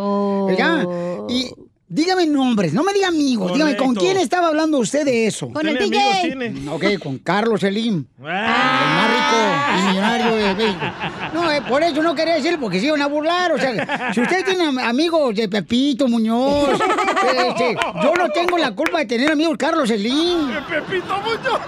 ¿Ya? 0.56 0.86
Y 1.28 1.50
dígame 1.94 2.26
nombres, 2.26 2.72
no 2.72 2.82
me 2.82 2.92
diga 2.94 3.08
amigos, 3.08 3.52
dígame, 3.52 3.76
¿con 3.76 3.94
quién 3.94 4.16
estaba 4.16 4.48
hablando 4.48 4.78
usted 4.78 5.04
de 5.04 5.26
eso? 5.26 5.50
Con 5.50 5.68
el 5.68 5.76
¿Tiene 5.76 5.96
amigos, 5.98 6.22
DJ. 6.22 6.36
tiene? 6.50 6.70
Ok, 6.70 7.02
con 7.02 7.18
Carlos 7.18 7.62
Elim, 7.62 8.06
Ah. 8.24 8.80
el 8.82 8.94
más 8.96 9.10
rico 9.12 9.88
millonario 9.90 10.34
de 10.36 10.54
México. 10.54 10.86
No, 11.34 11.50
eh, 11.52 11.60
por 11.68 11.82
eso 11.82 12.02
no 12.02 12.14
quería 12.14 12.34
decir, 12.34 12.58
porque 12.58 12.80
se 12.80 12.86
iban 12.86 13.02
a 13.02 13.06
burlar. 13.06 13.52
O 13.52 13.58
sea, 13.58 14.12
si 14.14 14.20
usted 14.22 14.44
tiene 14.44 14.64
am- 14.64 14.78
amigos 14.78 15.34
de 15.34 15.48
Pepito 15.48 16.08
Muñoz, 16.08 16.70
este, 16.80 17.76
yo 18.02 18.14
no 18.14 18.28
tengo 18.30 18.56
la 18.58 18.74
culpa 18.74 18.98
de 19.00 19.06
tener 19.06 19.30
amigos 19.30 19.56
Carlos 19.58 19.90
Elim. 19.90 20.48
Pepito 20.68 21.14
mucho. 21.20 21.60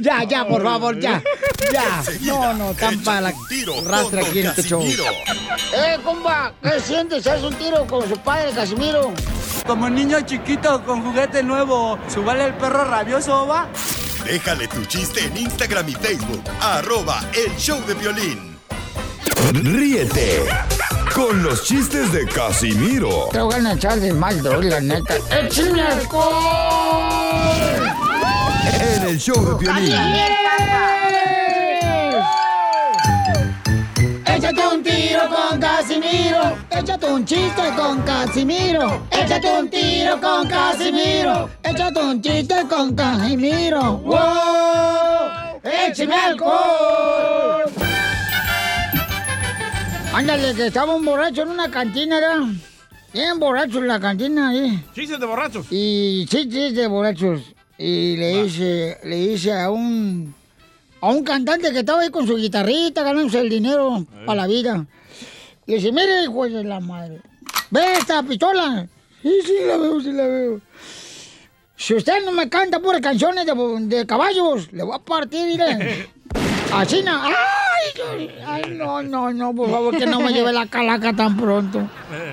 Ya, 0.00 0.24
ya, 0.24 0.44
por 0.46 0.62
favor, 0.62 0.98
ya. 0.98 1.22
Ya. 1.72 1.98
Enseguida, 1.98 2.54
No, 2.54 2.54
no, 2.54 2.74
para 3.04 3.20
la 3.20 3.34
rastra 3.86 4.20
aquí 4.22 4.40
en 4.40 4.46
este 4.46 4.62
show. 4.62 4.82
Eh, 4.82 5.98
compa, 6.04 6.52
¿qué 6.62 6.80
sientes? 6.80 7.26
¿Haz 7.26 7.42
un 7.42 7.54
tiro 7.54 7.86
con 7.86 8.08
su 8.08 8.16
padre, 8.18 8.52
Casimiro? 8.52 9.12
Como 9.66 9.88
niño 9.88 10.20
chiquito 10.22 10.82
con 10.84 11.02
juguete 11.02 11.42
nuevo, 11.42 11.98
¿subale 12.12 12.46
el 12.46 12.54
perro 12.54 12.84
rabioso, 12.84 13.46
va? 13.46 13.68
Déjale 14.24 14.68
tu 14.68 14.84
chiste 14.84 15.24
en 15.24 15.36
Instagram 15.36 15.88
y 15.88 15.94
Facebook. 15.94 16.42
Arroba 16.60 17.24
el 17.32 17.56
show 17.56 17.80
de 17.86 17.94
violín. 17.94 18.58
Ríete 19.52 20.44
con 21.14 21.42
los 21.42 21.64
chistes 21.64 22.12
de 22.12 22.26
Casimiro 22.26 23.28
Te 23.32 23.40
voy 23.40 23.54
a 23.54 23.72
echar 23.72 23.98
de 23.98 24.12
mal, 24.12 24.42
la 24.42 24.80
neta. 24.80 25.14
¡Échame 25.30 25.82
alcohol! 25.82 27.22
en 28.82 29.02
el 29.08 29.18
show 29.18 29.44
de 29.44 29.56
Piolín. 29.56 29.92
Échate 34.52 34.74
un 34.74 34.82
tiro 34.82 35.20
con 35.30 35.58
Casimiro. 35.58 36.56
Échate 36.70 37.06
un 37.06 37.24
chiste 37.24 37.62
con 37.74 38.02
Casimiro. 38.02 39.02
Échate 39.10 39.58
un 39.58 39.70
tiro 39.70 40.20
con 40.20 40.46
Casimiro. 40.46 41.48
Échate 41.64 42.00
un 42.00 42.20
chiste 42.20 42.54
con 42.68 42.94
Casimiro. 42.94 43.96
¡Wow! 43.96 45.60
¡Échame 45.64 46.14
alcohol! 46.14 47.62
Ándale, 50.12 50.54
que 50.54 50.66
estaba 50.66 50.96
un 50.96 51.04
borracho 51.06 51.42
en 51.42 51.48
una 51.48 51.70
cantina, 51.70 52.20
¿verdad? 52.20 52.46
Bien 53.14 53.38
borracho 53.38 53.78
en 53.78 53.88
la 53.88 53.98
cantina 53.98 54.50
ahí. 54.50 54.84
Chistes 54.94 55.18
de 55.18 55.24
borrachos. 55.24 55.66
Y 55.70 56.26
sí, 56.30 56.46
sí, 56.50 56.72
de 56.72 56.86
borrachos. 56.88 57.40
Y 57.78 58.16
le 58.18 58.42
dice, 58.42 58.98
le 59.02 59.16
dice 59.16 59.58
a 59.58 59.70
un 59.70 60.41
a 61.02 61.08
un 61.08 61.24
cantante 61.24 61.72
que 61.72 61.80
estaba 61.80 62.02
ahí 62.02 62.10
con 62.10 62.26
su 62.28 62.36
guitarrita 62.36 63.02
ganándose 63.02 63.40
el 63.40 63.50
dinero 63.50 64.06
para 64.24 64.42
la 64.42 64.46
vida. 64.46 64.86
Le 65.66 65.74
dice, 65.74 65.90
mire, 65.90 66.22
hijo 66.22 66.48
de 66.48 66.62
la 66.62 66.78
madre, 66.78 67.20
¿ve 67.70 67.94
esta 67.94 68.22
pistola? 68.22 68.86
Sí, 69.20 69.32
sí, 69.44 69.54
la 69.66 69.76
veo, 69.78 70.00
sí 70.00 70.12
la 70.12 70.26
veo. 70.26 70.60
Si 71.76 71.94
usted 71.94 72.24
no 72.24 72.30
me 72.30 72.48
canta 72.48 72.78
puras 72.78 73.00
canciones 73.00 73.44
de, 73.44 73.52
de 73.96 74.06
caballos, 74.06 74.72
le 74.72 74.84
voy 74.84 74.94
a 74.94 75.00
partir, 75.00 75.48
mire. 75.48 76.08
Así 76.72 77.02
no. 77.02 77.20
¡Ay! 77.20 78.30
¡Ay, 78.46 78.62
no, 78.70 79.02
no, 79.02 79.32
no! 79.32 79.54
Por 79.54 79.70
favor, 79.70 79.98
que 79.98 80.06
no 80.06 80.20
me 80.20 80.32
lleve 80.32 80.52
la 80.52 80.66
calaca 80.66 81.12
tan 81.12 81.36
pronto. 81.36 81.80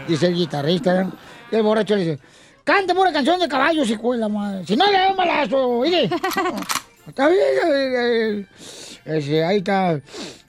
Dice 0.07 0.27
el 0.27 0.35
guitarrista. 0.35 1.09
Y 1.51 1.55
el 1.55 1.63
borracho 1.63 1.95
le 1.95 2.05
dice: 2.05 2.19
Cante 2.63 2.93
pura 2.93 3.11
canción 3.11 3.39
de 3.39 3.47
caballos, 3.47 3.89
hijo 3.89 4.13
de 4.13 4.19
la 4.19 4.29
madre. 4.29 4.65
Si 4.65 4.75
no, 4.75 4.85
le 4.89 4.99
doy 4.99 5.09
un 5.09 5.17
balazo. 5.17 5.81
Mire. 5.81 6.09
Está 7.09 7.27
bien. 7.27 8.47
ese, 9.05 9.43
ahí 9.43 9.57
está. 9.57 9.99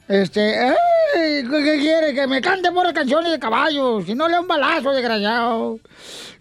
Este, 0.09 0.59
ay, 0.59 0.77
¿qué, 1.49 1.63
qué 1.65 1.79
quiere? 1.79 2.13
Que 2.13 2.27
me 2.27 2.41
cante 2.41 2.71
pura 2.73 2.93
canciones 2.93 3.31
de 3.31 3.39
caballos. 3.39 4.05
Si 4.05 4.15
no, 4.15 4.27
le 4.27 4.35
doy 4.35 4.43
un 4.43 4.49
balazo, 4.49 4.91
desgraciado. 4.93 5.79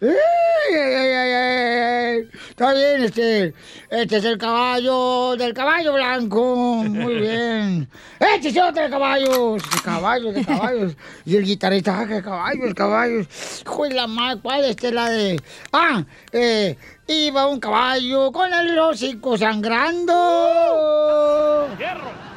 Ay, 0.01 0.75
ay. 0.75 2.29
Está 2.49 2.73
bien, 2.73 3.03
este. 3.03 3.53
Este 3.89 4.17
es 4.17 4.25
el 4.25 4.37
caballo 4.37 5.35
del 5.37 5.53
caballo 5.53 5.93
blanco. 5.93 6.83
Muy 6.83 7.15
bien. 7.21 7.87
Este 8.19 8.49
es 8.49 8.57
otro 8.57 8.83
de 8.83 8.89
caballos. 8.89 9.61
De 9.61 9.81
caballos, 9.83 10.33
de 10.33 10.45
caballos. 10.45 10.97
Y 11.25 11.35
el 11.35 11.43
guitarrista, 11.45 11.99
ah, 11.99 12.07
que 12.07 12.21
caballos, 12.21 12.73
caballos. 12.73 13.27
Hijo 13.61 13.83
de 13.83 13.93
la 13.93 14.07
madre, 14.07 14.41
¿cuál 14.41 14.63
es 14.65 14.71
esta? 14.71 14.91
la 14.91 15.09
de. 15.09 15.39
Ah, 15.71 16.03
eh. 16.33 16.75
Iba 17.11 17.47
un 17.47 17.59
caballo 17.59 18.31
con 18.31 18.53
el 18.53 18.77
hocico 18.77 19.35
sangrando. 19.35 20.13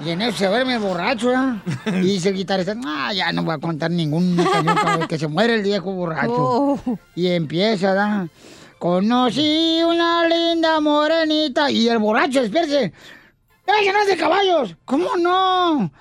Y 0.02 0.08
en 0.08 0.22
eso 0.22 0.38
se 0.38 0.46
duerme 0.46 0.78
borracho, 0.78 1.30
¿eh? 1.30 1.60
Y 1.88 2.00
dice 2.00 2.30
el 2.30 2.36
guitarrista, 2.36 2.74
ah, 2.86 3.12
ya 3.12 3.30
no 3.32 3.42
voy 3.42 3.54
a 3.54 3.58
contar 3.58 3.90
para 3.90 5.06
que 5.06 5.18
se 5.18 5.28
muere 5.28 5.56
el 5.56 5.62
viejo 5.62 5.92
borracho. 5.92 6.34
Oh. 6.34 6.80
Y 7.14 7.28
empieza, 7.28 7.92
¿da? 7.92 8.26
Conocí 8.78 9.82
una 9.86 10.26
linda 10.26 10.80
morenita. 10.80 11.70
Y 11.70 11.88
el 11.88 11.98
borracho, 11.98 12.40
espérese. 12.40 12.94
¡Ella 13.66 13.92
no 13.92 14.00
es 14.00 14.08
de 14.08 14.16
caballos! 14.16 14.74
¿Cómo 14.86 15.18
no? 15.18 15.92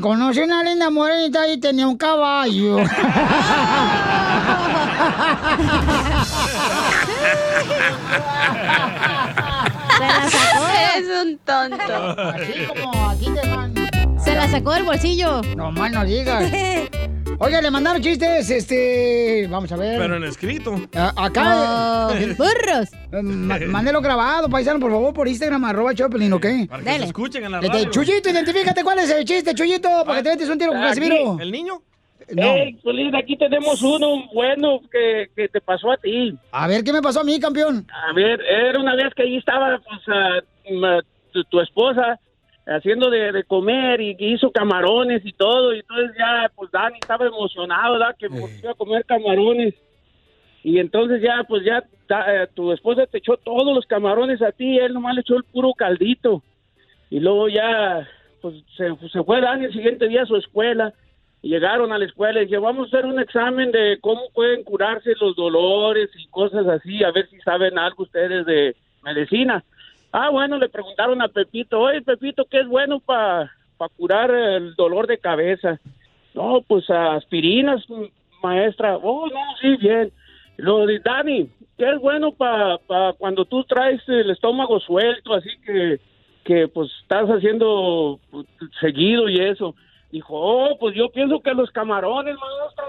Conocí 0.00 0.40
una 0.40 0.64
linda 0.64 0.90
morenita 0.90 1.46
y 1.46 1.58
tenía 1.58 1.86
un 1.86 1.96
caballo. 1.96 2.78
Eres 10.00 11.08
un 11.24 11.38
tonto. 11.38 11.76
Así 12.34 12.66
como 12.66 13.10
aquí 13.10 13.26
te 13.30 13.48
van. 13.48 13.74
Se 14.22 14.34
la 14.34 14.48
sacó 14.48 14.72
del 14.74 14.84
bolsillo. 14.84 15.42
No 15.56 15.70
mal 15.70 15.92
no 15.92 16.04
digas. 16.04 16.50
Oiga, 17.40 17.60
le 17.62 17.70
mandaron 17.70 18.02
chistes, 18.02 18.50
este. 18.50 19.46
Vamos 19.48 19.70
a 19.70 19.76
ver. 19.76 19.96
Pero 20.00 20.16
en 20.16 20.24
escrito. 20.24 20.74
A- 20.96 21.12
acá. 21.26 22.08
Oh, 22.08 22.12
burros. 22.36 22.88
Eh, 23.12 23.22
ma- 23.22 23.58
mándelo 23.68 24.00
grabado, 24.00 24.48
paisano, 24.48 24.80
por 24.80 24.90
favor, 24.90 25.14
por 25.14 25.28
Instagram, 25.28 25.64
arroba 25.64 25.94
Choplin, 25.94 26.32
¿ok? 26.32 26.46
Para 26.68 26.82
que 26.82 26.98
se 26.98 27.04
escuchen 27.04 27.44
en 27.44 27.52
la 27.52 27.58
Este, 27.60 27.72
radio. 27.72 27.90
Chuyito, 27.92 28.30
identifícate 28.30 28.82
cuál 28.82 28.98
es 28.98 29.10
el 29.10 29.24
chiste, 29.24 29.54
Chuyito, 29.54 29.88
para 30.04 30.18
que 30.18 30.24
te 30.24 30.30
metes 30.30 30.48
un 30.48 30.58
tiro 30.58 30.72
con 30.72 30.82
Aquí. 30.82 30.88
Casimiro. 31.00 31.38
¿El 31.40 31.52
niño? 31.52 31.80
No. 32.34 32.42
Hey, 32.56 32.76
Piolín, 32.82 33.14
aquí 33.16 33.36
tenemos 33.36 33.82
uno 33.82 34.26
bueno 34.34 34.80
que, 34.92 35.28
que 35.34 35.48
te 35.48 35.60
pasó 35.60 35.90
a 35.92 35.96
ti. 35.96 36.34
A 36.52 36.66
ver, 36.68 36.84
¿qué 36.84 36.92
me 36.92 37.00
pasó 37.02 37.20
a 37.20 37.24
mí, 37.24 37.38
campeón? 37.40 37.86
A 38.08 38.12
ver, 38.12 38.40
era 38.42 38.78
una 38.78 38.94
vez 38.94 39.14
que 39.14 39.22
ahí 39.22 39.36
estaba 39.36 39.78
pues, 39.78 40.00
ah, 40.08 40.40
ma- 40.72 41.00
tu, 41.32 41.42
tu 41.44 41.60
esposa 41.60 42.18
haciendo 42.66 43.08
de, 43.08 43.32
de 43.32 43.44
comer 43.44 44.00
y 44.02 44.14
hizo 44.18 44.50
camarones 44.50 45.24
y 45.24 45.32
todo. 45.32 45.74
Y 45.74 45.78
entonces 45.80 46.14
ya, 46.18 46.50
pues 46.54 46.70
Dani 46.70 46.98
estaba 47.00 47.26
emocionado, 47.26 47.92
¿verdad? 47.94 48.16
Que 48.18 48.28
porque 48.28 48.58
iba 48.62 48.72
a 48.72 48.74
comer 48.74 49.04
camarones. 49.06 49.74
Y 50.62 50.78
entonces 50.80 51.22
ya, 51.22 51.44
pues 51.48 51.64
ya 51.64 51.82
da- 52.08 52.42
eh, 52.42 52.48
tu 52.52 52.72
esposa 52.72 53.06
te 53.06 53.18
echó 53.18 53.38
todos 53.38 53.74
los 53.74 53.86
camarones 53.86 54.42
a 54.42 54.52
ti, 54.52 54.78
él 54.78 54.92
nomás 54.92 55.14
le 55.14 55.22
echó 55.22 55.36
el 55.36 55.44
puro 55.44 55.72
caldito. 55.72 56.42
Y 57.08 57.20
luego 57.20 57.48
ya, 57.48 58.06
pues 58.42 58.56
se, 58.76 58.94
se 59.10 59.22
fue 59.24 59.40
Dani 59.40 59.64
el 59.64 59.72
siguiente 59.72 60.06
día 60.08 60.22
a 60.24 60.26
su 60.26 60.36
escuela. 60.36 60.92
Llegaron 61.42 61.92
a 61.92 61.98
la 61.98 62.04
escuela 62.04 62.40
y 62.40 62.46
dije, 62.46 62.58
vamos 62.58 62.86
a 62.86 62.96
hacer 62.96 63.06
un 63.06 63.20
examen 63.20 63.70
de 63.70 63.98
cómo 64.00 64.22
pueden 64.34 64.64
curarse 64.64 65.14
los 65.20 65.36
dolores 65.36 66.10
y 66.16 66.26
cosas 66.28 66.66
así, 66.66 67.04
a 67.04 67.12
ver 67.12 67.28
si 67.28 67.38
saben 67.40 67.78
algo 67.78 68.02
ustedes 68.02 68.44
de 68.44 68.74
medicina. 69.04 69.62
Ah, 70.10 70.30
bueno, 70.30 70.58
le 70.58 70.68
preguntaron 70.68 71.22
a 71.22 71.28
Pepito, 71.28 71.80
oye, 71.80 72.02
Pepito, 72.02 72.44
¿qué 72.50 72.60
es 72.60 72.66
bueno 72.66 72.98
para 72.98 73.50
curar 73.96 74.30
el 74.30 74.74
dolor 74.74 75.06
de 75.06 75.18
cabeza? 75.18 75.78
No, 76.34 76.62
pues 76.66 76.90
aspirinas, 76.90 77.84
maestra. 78.42 78.96
Oh, 78.96 79.28
no, 79.28 79.40
sí, 79.60 79.76
bien. 79.76 80.10
Luego 80.56 80.86
dice, 80.86 81.02
Dani, 81.04 81.48
¿qué 81.76 81.90
es 81.90 82.00
bueno 82.00 82.32
para 82.32 82.78
cuando 83.16 83.44
tú 83.44 83.62
traes 83.64 84.00
el 84.08 84.30
estómago 84.30 84.80
suelto, 84.80 85.34
así 85.34 85.50
que, 85.64 86.00
que 86.44 86.66
pues 86.68 86.90
estás 87.02 87.28
haciendo 87.28 88.18
pues, 88.30 88.46
seguido 88.80 89.28
y 89.28 89.36
eso? 89.36 89.74
Dijo, 90.10 90.34
oh, 90.34 90.78
pues 90.78 90.94
yo 90.94 91.10
pienso 91.10 91.40
que 91.40 91.52
los 91.52 91.70
camarones, 91.70 92.36
maestra. 92.36 92.84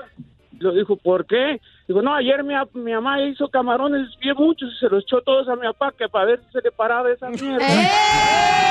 Lo 0.59 0.73
dijo, 0.73 0.95
¿por 0.97 1.25
qué? 1.25 1.61
Digo, 1.87 2.01
no, 2.01 2.13
ayer 2.13 2.43
mi, 2.43 2.53
mi 2.73 2.93
mamá 2.93 3.21
hizo 3.23 3.47
camarones 3.49 4.07
bien 4.19 4.35
muchos 4.37 4.73
y 4.73 4.79
se 4.79 4.89
los 4.89 5.03
echó 5.03 5.21
todos 5.21 5.47
a 5.47 5.55
mi 5.55 5.67
papá 5.67 5.93
que 5.97 6.07
para 6.09 6.25
ver 6.25 6.41
si 6.45 6.51
se 6.51 6.61
le 6.61 6.71
paraba 6.71 7.09
esa 7.11 7.29
mierda. 7.29 7.65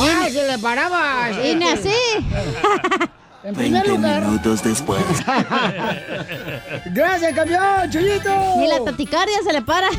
¡Ah, 0.00 0.28
se 0.28 0.46
le 0.46 0.58
paraba! 0.58 1.30
Y 1.44 1.54
ni 1.56 1.64
así. 1.64 1.90
En 3.48 3.54
primer 3.54 3.88
lugar. 3.88 4.26
minutos 4.26 4.62
después. 4.62 5.02
Gracias, 6.92 7.34
campeón, 7.34 7.90
Chuyito. 7.90 8.30
Ni 8.58 8.68
la 8.68 8.84
taticardia 8.84 9.38
se 9.42 9.52
le 9.54 9.62
para. 9.62 9.88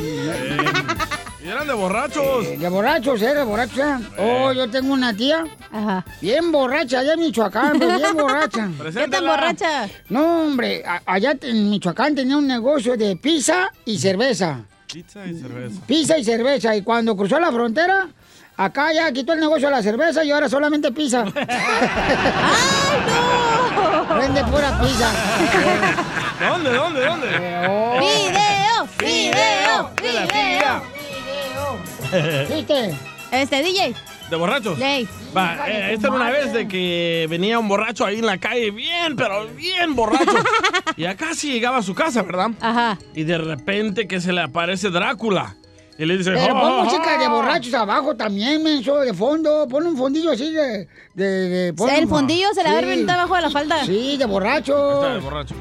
Y 1.41 1.47
eran 1.47 1.65
de 1.67 1.73
borrachos. 1.73 2.59
De 2.59 2.67
borrachos, 2.67 3.21
¿eh? 3.21 3.33
De 3.33 3.43
borrachos. 3.43 3.79
¿eh? 3.79 3.97
Oh, 4.17 4.51
yo 4.51 4.69
tengo 4.69 4.93
una 4.93 5.13
tía. 5.13 5.45
Ajá. 5.71 6.05
Bien 6.21 6.51
borracha, 6.51 6.99
allá 6.99 7.13
en 7.13 7.21
Michoacán, 7.21 7.79
pero 7.79 7.95
bien 7.97 8.13
borracha. 8.13 8.69
¿Qué 8.93 9.07
tan 9.07 9.25
borracha? 9.25 9.89
No, 10.09 10.41
hombre, 10.43 10.83
allá 11.05 11.37
en 11.41 11.69
Michoacán 11.69 12.13
tenía 12.13 12.35
un 12.35 12.45
negocio 12.45 12.97
de 12.97 13.15
pizza 13.15 13.71
y 13.85 13.97
cerveza. 13.97 14.65
Pizza 14.91 15.25
y 15.25 15.39
cerveza. 15.39 15.81
Pizza 15.87 16.17
y 16.17 16.23
cerveza. 16.25 16.75
Y 16.75 16.81
cuando 16.81 17.15
cruzó 17.15 17.39
la 17.39 17.53
frontera, 17.53 18.09
acá 18.59 18.91
ya 18.93 19.11
quitó 19.13 19.33
el 19.33 19.39
negocio 19.39 19.69
de 19.69 19.75
la 19.75 19.81
cerveza 19.81 20.23
y 20.23 20.31
ahora 20.31 20.49
solamente 20.49 20.91
pizza. 20.91 21.23
Vende 24.19 24.43
pura 24.45 24.79
pizza. 24.81 25.11
¿Dónde, 26.39 26.73
dónde, 26.73 27.05
dónde? 27.05 27.27
¡Video! 27.99 28.87
¡Video! 28.99 29.91
¡Video! 30.01 30.83
¿Viste? 32.55 32.95
Este, 33.31 33.63
DJ. 33.63 33.95
¿De 34.29 34.35
borrachos? 34.35 34.77
Ley. 34.77 35.07
Va, 35.35 35.69
eh, 35.69 35.93
esta 35.93 36.07
era 36.07 36.15
una 36.15 36.29
vez 36.31 36.51
de 36.53 36.67
que 36.67 37.27
venía 37.29 37.59
un 37.59 37.67
borracho 37.67 38.05
ahí 38.05 38.19
en 38.19 38.25
la 38.25 38.37
calle, 38.39 38.71
bien, 38.71 39.15
pero 39.15 39.47
bien 39.47 39.95
borracho. 39.95 40.35
y 40.97 41.05
acá 41.05 41.33
sí 41.33 41.51
llegaba 41.51 41.77
a 41.77 41.83
su 41.83 41.93
casa, 41.93 42.23
¿verdad? 42.23 42.51
Ajá. 42.59 42.97
Y 43.13 43.23
de 43.23 43.37
repente 43.37 44.07
que 44.07 44.19
se 44.19 44.33
le 44.33 44.41
aparece 44.41 44.89
Drácula. 44.89 45.55
Y 45.99 46.05
le 46.05 46.17
dice, 46.17 46.31
Pero 46.31 46.55
"Ja, 46.55 46.61
pon 46.61 46.85
música 46.85 47.03
ja". 47.03 47.17
de 47.19 47.27
borrachos 47.27 47.73
abajo 47.73 48.15
también, 48.15 48.63
menso, 48.63 48.99
de 49.01 49.13
fondo. 49.13 49.67
Pon 49.69 49.85
un 49.85 49.97
fondillo 49.97 50.31
así 50.31 50.51
de... 50.51 50.87
de, 51.13 51.25
de- 51.49 51.73
pon 51.73 51.89
El 51.89 52.07
fondillo 52.07 52.47
se 52.53 52.63
le 52.63 52.69
va 52.71 52.77
a 52.77 52.79
Sí. 52.79 52.85
reventar 52.85 53.19
abajo 53.19 53.35
de 53.35 53.41
la 53.41 53.49
falda. 53.51 53.85
Sí, 53.85 54.15
de 54.17 54.25
borracho. 54.25 54.93
Está 54.95 55.13
de 55.15 55.19
borracho. 55.19 55.55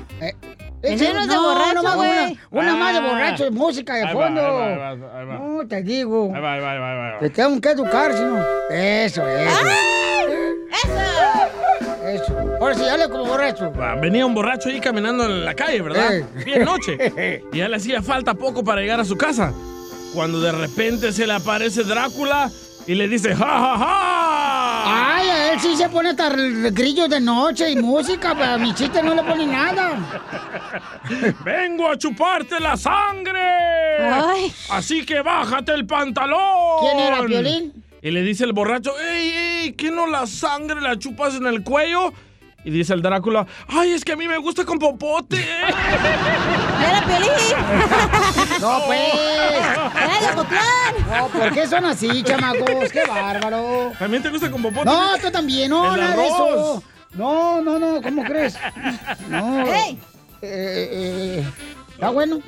Ese 0.80 1.12
no 1.12 1.20
es 1.22 1.28
de 1.28 1.36
borracho, 1.36 1.82
no, 1.82 1.96
güey. 1.96 2.38
Una, 2.52 2.62
una 2.62 2.76
más 2.76 2.92
de 2.92 2.98
Ah. 3.00 3.10
borracho, 3.12 3.50
música 3.50 3.94
de 3.94 4.04
Ahí 4.04 4.14
va, 4.14 4.22
fondo. 4.26 4.40
ahí 4.40 4.76
va, 4.76 4.88
ahí 4.90 4.98
va, 5.00 5.18
ahí 5.20 5.26
va. 5.26 5.38
No, 5.40 5.66
te 5.68 5.82
digo. 5.82 6.32
Ahí 6.32 6.40
va, 6.40 6.52
ahí 6.52 6.60
va, 6.60 6.72
ahí 6.72 6.78
va, 6.78 7.06
ahí 7.08 7.12
va. 7.14 7.18
Te 7.18 7.30
tengo 7.30 7.60
que 7.60 7.70
educar, 7.70 8.12
si 8.16 8.22
no. 8.22 8.38
Eso, 8.70 9.26
eso. 9.26 9.68
Eso. 12.06 12.32
Ahora 12.60 12.74
sí, 12.74 12.82
dale 12.82 13.08
como 13.08 13.24
borracho. 13.26 13.72
Venía 14.00 14.24
un 14.24 14.34
borracho 14.34 14.68
ahí 14.68 14.80
caminando 14.80 15.24
en 15.26 15.44
la 15.44 15.54
calle, 15.54 15.82
¿verdad? 15.82 16.14
Eh. 16.16 16.24
Bien 16.44 16.64
noche. 16.64 16.96
Y 17.52 17.58
ya 17.58 17.68
le 17.68 17.76
hacía 17.76 18.02
falta 18.02 18.34
poco 18.34 18.62
para 18.64 18.80
llegar 18.80 19.00
a 19.00 19.04
su 19.04 19.16
casa. 19.16 19.52
Cuando 20.18 20.40
de 20.40 20.50
repente 20.50 21.12
se 21.12 21.28
le 21.28 21.34
aparece 21.34 21.84
Drácula 21.84 22.50
y 22.88 22.96
le 22.96 23.06
dice, 23.06 23.36
¡Ja, 23.36 23.46
ja, 23.46 23.78
ja! 23.78 25.14
Ay, 25.14 25.28
a 25.28 25.52
él 25.52 25.60
sí 25.60 25.76
se 25.76 25.88
pone 25.88 26.08
hasta 26.08 26.30
grillos 26.30 27.08
de 27.08 27.20
noche 27.20 27.70
y 27.70 27.76
música, 27.76 28.34
pero 28.36 28.54
a 28.54 28.58
mi 28.58 28.74
chiste 28.74 29.00
no 29.00 29.14
le 29.14 29.22
pone 29.22 29.46
nada. 29.46 29.96
¡Vengo 31.44 31.88
a 31.88 31.96
chuparte 31.96 32.58
la 32.58 32.76
sangre! 32.76 33.40
Ay. 34.10 34.52
Así 34.70 35.06
que 35.06 35.20
bájate 35.20 35.72
el 35.72 35.86
pantalón. 35.86 36.40
¿Quién 36.80 36.98
era, 36.98 37.24
Piolín? 37.24 37.84
Y 38.02 38.10
le 38.10 38.22
dice 38.22 38.42
el 38.42 38.52
borracho, 38.52 38.98
¡Ey, 38.98 39.28
ey! 39.28 39.72
¿Qué 39.74 39.92
no 39.92 40.08
la 40.08 40.26
sangre 40.26 40.80
la 40.80 40.98
chupas 40.98 41.36
en 41.36 41.46
el 41.46 41.62
cuello? 41.62 42.12
Y 42.64 42.70
dice 42.70 42.92
el 42.92 43.02
Drácula, 43.02 43.46
¡ay, 43.68 43.92
es 43.92 44.04
que 44.04 44.12
a 44.12 44.16
mí 44.16 44.26
me 44.26 44.36
gusta 44.38 44.64
con 44.64 44.78
popote! 44.78 45.36
¡Era 46.88 47.04
Piolín! 47.06 47.30
No, 48.60 48.82
pues. 48.86 48.98
¡Era 49.14 50.20
de 50.20 50.32
Ocotlán! 50.32 50.94
No, 51.08 51.28
¿por 51.28 51.52
qué 51.54 51.66
son 51.68 51.84
así, 51.84 52.22
chamacos? 52.24 52.90
¡Qué 52.92 53.04
bárbaro! 53.06 53.92
¿También 53.98 54.22
te 54.22 54.30
gusta 54.30 54.50
con 54.50 54.60
popote? 54.62 54.84
No, 54.84 55.16
tú 55.18 55.30
también, 55.30 55.70
no, 55.70 55.94
El 55.94 56.00
nada 56.00 56.16
de 56.16 56.26
eso. 56.26 56.82
No, 57.14 57.60
no, 57.62 57.78
no, 57.78 58.02
¿cómo 58.02 58.24
crees? 58.24 58.58
No. 59.28 59.64
¡Ey! 59.72 59.98
Eh, 60.42 60.90
eh, 61.42 61.44
Está 61.92 62.10
bueno. 62.10 62.40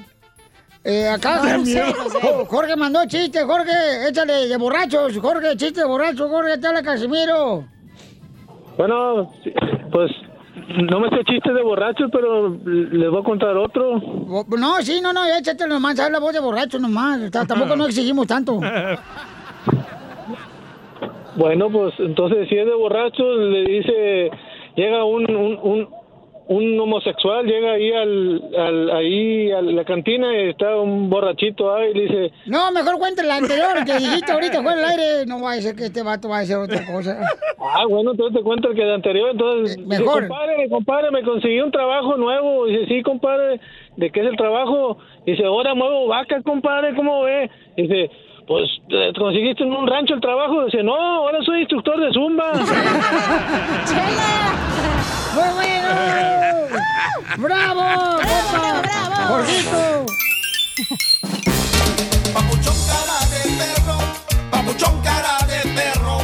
Eh, 0.82 1.08
acá 1.08 1.36
No, 1.42 1.58
no 1.58 1.64
sé, 1.66 1.84
no 1.96 2.10
sé. 2.10 2.18
Jo- 2.20 2.46
Jorge 2.46 2.74
mandó 2.76 3.06
chiste, 3.06 3.42
Jorge, 3.44 4.08
échale 4.08 4.48
de 4.48 4.56
borrachos, 4.56 5.16
Jorge, 5.20 5.56
chiste 5.56 5.80
de 5.80 5.86
borracho, 5.86 6.28
Jorge, 6.28 6.58
te 6.58 6.66
habla 6.66 6.82
Casimiro. 6.82 7.64
Bueno, 8.80 9.30
pues 9.92 10.10
no 10.90 11.00
me 11.00 11.10
sé 11.10 11.22
chistes 11.26 11.52
de 11.54 11.60
borrachos, 11.62 12.08
pero 12.10 12.48
les 12.64 13.10
voy 13.10 13.20
a 13.20 13.24
contar 13.24 13.54
otro. 13.58 14.00
Bo- 14.00 14.46
No, 14.58 14.76
sí, 14.80 15.00
no, 15.02 15.12
no, 15.12 15.20
échate 15.38 15.66
nomás, 15.68 15.96
sabes 15.98 16.12
la 16.12 16.18
voz 16.18 16.32
de 16.32 16.40
borracho 16.40 16.78
nomás, 16.78 17.30
ta- 17.30 17.44
tampoco 17.46 17.76
no 17.76 17.84
exigimos 17.88 18.26
tanto. 18.26 18.58
Bueno, 21.36 21.68
pues 21.70 21.92
entonces 21.98 22.48
si 22.48 22.56
es 22.56 22.64
de 22.64 22.74
borrachos, 22.74 23.36
le 23.38 23.64
dice, 23.64 24.30
llega 24.76 25.04
un, 25.04 25.30
un, 25.30 25.58
un, 25.62 25.88
un 26.50 26.80
homosexual, 26.80 27.46
llega 27.46 27.74
ahí 27.74 27.92
al, 27.92 28.42
al, 28.58 28.90
ahí 28.90 29.52
a 29.52 29.62
la 29.62 29.84
cantina 29.84 30.36
y 30.36 30.48
está 30.48 30.80
un 30.80 31.08
borrachito 31.08 31.72
ahí 31.72 31.92
y 31.92 31.94
le 31.94 32.02
dice, 32.02 32.32
No, 32.46 32.72
mejor 32.72 32.98
cuente 32.98 33.22
la 33.22 33.36
anterior 33.36 33.84
que 33.86 33.92
dijiste 33.94 34.32
ahorita 34.32 34.60
fuera 34.60 34.80
del 34.80 34.90
aire, 34.90 35.26
no 35.26 35.40
va 35.40 35.52
a 35.52 35.60
ser 35.60 35.76
que 35.76 35.84
este 35.84 36.02
vato 36.02 36.28
va 36.28 36.38
a 36.38 36.40
hacer 36.40 36.56
otra 36.56 36.84
cosa. 36.92 37.20
ah, 37.60 37.86
bueno, 37.88 38.10
entonces 38.10 38.36
te 38.36 38.42
cuento 38.42 38.70
el 38.70 38.74
que 38.74 38.82
de 38.82 38.94
anterior, 38.94 39.30
entonces, 39.30 39.76
dice, 39.76 39.88
mejor. 39.88 40.26
compadre, 40.26 40.68
compadre, 40.68 41.10
me 41.12 41.22
conseguí 41.22 41.60
un 41.60 41.70
trabajo 41.70 42.16
nuevo, 42.16 42.66
dice, 42.66 42.86
sí, 42.88 43.02
compadre, 43.04 43.60
¿de 43.96 44.10
qué 44.10 44.18
es 44.20 44.26
el 44.26 44.36
trabajo? 44.36 44.98
Dice, 45.24 45.44
ahora 45.44 45.76
muevo 45.76 46.08
vacas, 46.08 46.42
compadre, 46.42 46.96
¿cómo 46.96 47.22
ve? 47.22 47.48
Dice, 47.76 48.10
pues, 48.50 48.68
¿te 48.88 49.12
conseguiste 49.16 49.62
en 49.62 49.72
un 49.72 49.86
rancho 49.86 50.14
el 50.14 50.20
trabajo? 50.20 50.64
Dice, 50.64 50.82
no, 50.82 50.96
ahora 50.96 51.38
soy 51.44 51.60
instructor 51.60 52.00
de 52.00 52.12
Zumba. 52.12 52.52
¡Muy 55.34 55.48
bueno! 55.54 55.88
¡Bravo! 57.38 58.18
¡Bravo, 58.18 58.82
bravo! 58.82 59.14
¡Jorgito! 59.28 60.06
Papuchón 62.34 62.74
cara 62.90 63.20
de 63.30 63.42
perro, 63.56 63.98
papuchón 64.50 65.00
cara 65.00 65.34
de 65.46 65.60
perro, 65.70 66.18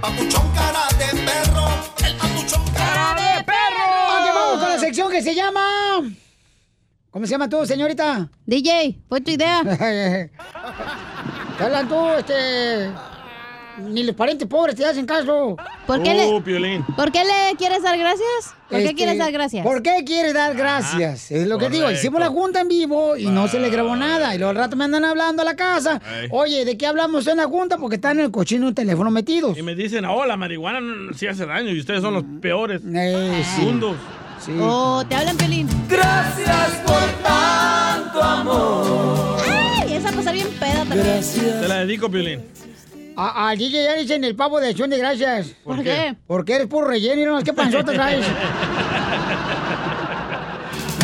papuchón 0.00 0.46
cara 0.54 0.86
de 1.00 1.08
perro, 1.26 1.66
el 2.06 2.14
papuchón 2.16 2.64
cara 2.76 3.16
de 3.16 3.42
perro. 3.42 3.86
Ok, 4.06 4.26
vamos 4.32 4.58
con 4.60 4.68
la 4.68 4.78
sección 4.78 5.10
que 5.10 5.20
se 5.20 5.34
llama... 5.34 5.66
¿Cómo 7.10 7.26
se 7.26 7.32
llama 7.32 7.48
tú, 7.48 7.66
señorita? 7.66 8.30
DJ, 8.46 9.00
fue 9.08 9.20
tu 9.20 9.32
idea. 9.32 9.62
¿Qué 11.62 11.66
hablan 11.66 11.88
tú, 11.88 12.08
este? 12.18 12.90
Ni 13.78 14.02
los 14.02 14.14
parientes 14.14 14.46
pobres 14.48 14.76
te 14.76 14.84
hacen 14.84 15.06
caso. 15.06 15.56
¿Por 15.86 16.02
qué, 16.02 16.10
Oh, 16.26 16.34
le, 16.34 16.40
Piolín. 16.42 16.84
¿Por 16.94 17.10
qué 17.10 17.20
le 17.24 17.56
quieres 17.56 17.82
dar 17.82 17.96
gracias? 17.98 18.54
¿Por 18.68 18.78
qué 18.78 18.84
Este, 18.84 18.94
quieres 18.96 19.16
dar 19.18 19.32
gracias? 19.32 19.64
¿Por 19.64 19.82
qué 19.82 20.02
quieres 20.04 20.34
dar 20.34 20.54
gracias? 20.54 21.30
es 21.30 21.46
lo 21.46 21.56
que 21.56 21.70
digo. 21.70 21.90
Hicimos 21.90 22.20
la 22.20 22.28
junta 22.28 22.60
en 22.60 22.68
vivo 22.68 23.16
y 23.16 23.26
no 23.26 23.48
se 23.48 23.58
le 23.58 23.70
grabó 23.70 23.96
nada. 23.96 24.34
Y 24.34 24.38
luego 24.38 24.50
al 24.50 24.56
rato 24.56 24.76
me 24.76 24.84
andan 24.84 25.04
hablando 25.06 25.40
a 25.40 25.44
la 25.46 25.56
casa. 25.56 26.02
Oye, 26.30 26.66
¿de 26.66 26.76
qué 26.76 26.86
hablamos 26.86 27.26
en 27.26 27.38
la 27.38 27.44
junta? 27.46 27.78
Porque 27.78 27.96
están 27.96 28.18
en 28.18 28.26
el 28.26 28.30
cochino 28.30 28.66
un 28.68 28.74
teléfono 28.74 29.10
metidos. 29.10 29.56
Y 29.56 29.62
me 29.62 29.74
dicen, 29.74 30.04
oh, 30.04 30.26
la 30.26 30.36
marihuana 30.36 30.80
no- 30.80 31.14
sí 31.14 31.26
hace 31.26 31.46
daño 31.46 31.70
y 31.70 31.80
ustedes 31.80 32.02
son 32.02 32.12
los 32.14 32.24
peores. 32.42 32.82
Eh, 32.94 33.42
sí. 33.56 33.62
Mundos. 33.62 33.96
Sí. 34.38 34.52
Oh, 34.60 35.02
te 35.08 35.14
hablan, 35.14 35.36
Pelín. 35.38 35.66
Gracias 35.88 36.72
por 36.84 37.08
tanto 37.22 38.22
amor. 38.22 39.61
Bien 40.32 40.48
peda 40.58 40.84
también. 40.84 41.20
Te 41.60 41.68
la 41.68 41.76
dedico, 41.80 42.10
Piolín. 42.10 42.42
A- 43.16 43.48
Al 43.50 43.58
DJ 43.58 43.84
ya 43.84 43.92
le 43.92 44.00
dicen 44.02 44.24
el 44.24 44.34
pavo 44.34 44.58
de 44.58 44.68
acción 44.70 44.88
de 44.88 44.96
gracias. 44.98 45.48
¿Por 45.64 45.76
¿Por 45.76 45.84
qué? 45.84 45.90
qué? 45.90 46.16
Porque 46.26 46.54
eres 46.54 46.66
puro 46.66 46.86
relleno 46.88 47.20
y 47.20 47.24
no 47.26 47.42
que 47.42 47.52
panzota 47.52 47.92
traes. 47.92 48.24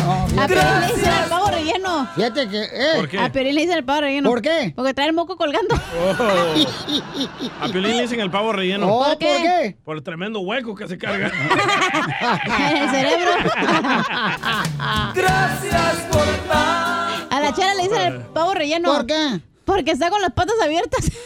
No, 0.05 0.41
A. 0.41 0.47
Pelín 0.47 0.63
le 0.79 0.87
dicen 0.95 1.13
el 1.23 1.29
pavo 1.29 1.47
relleno. 1.51 2.07
Fíjate 2.15 2.47
que. 2.49 2.63
eh. 2.63 2.93
¿Por 2.95 3.09
qué? 3.09 3.19
A 3.19 3.31
Pelín 3.31 3.53
le 3.53 3.61
dicen 3.61 3.77
el 3.77 3.83
pavo 3.83 4.01
relleno. 4.01 4.27
¿Por 4.29 4.41
qué? 4.41 4.73
Porque 4.75 4.93
trae 4.95 5.07
el 5.09 5.13
moco 5.13 5.37
colgando. 5.37 5.75
Oh. 5.75 6.53
A 7.61 7.67
Piolín 7.67 7.95
le 7.97 8.01
dicen 8.03 8.19
el 8.19 8.31
pavo 8.31 8.51
relleno. 8.51 8.87
Oh, 8.91 9.03
¿Por 9.05 9.17
qué? 9.19 9.27
¿por 9.27 9.41
qué? 9.43 9.77
Por 9.85 9.97
el 9.97 10.03
tremendo 10.03 10.39
hueco 10.39 10.73
que 10.73 10.87
se 10.87 10.97
carga. 10.97 11.27
en 12.71 12.77
el 12.77 12.89
cerebro. 12.89 13.31
Gracias 15.13 15.95
por 16.11 16.25
tanto. 16.47 16.88
A 17.49 17.51
la 17.51 17.55
chera 17.55 17.73
le 17.73 17.83
dicen 17.83 18.01
el 18.01 18.21
pavo 18.27 18.53
relleno. 18.53 18.93
¿Por 18.93 19.05
qué? 19.07 19.39
Porque 19.65 19.91
está 19.91 20.09
con 20.09 20.21
las 20.21 20.33
patas 20.33 20.55
abiertas. 20.61 21.11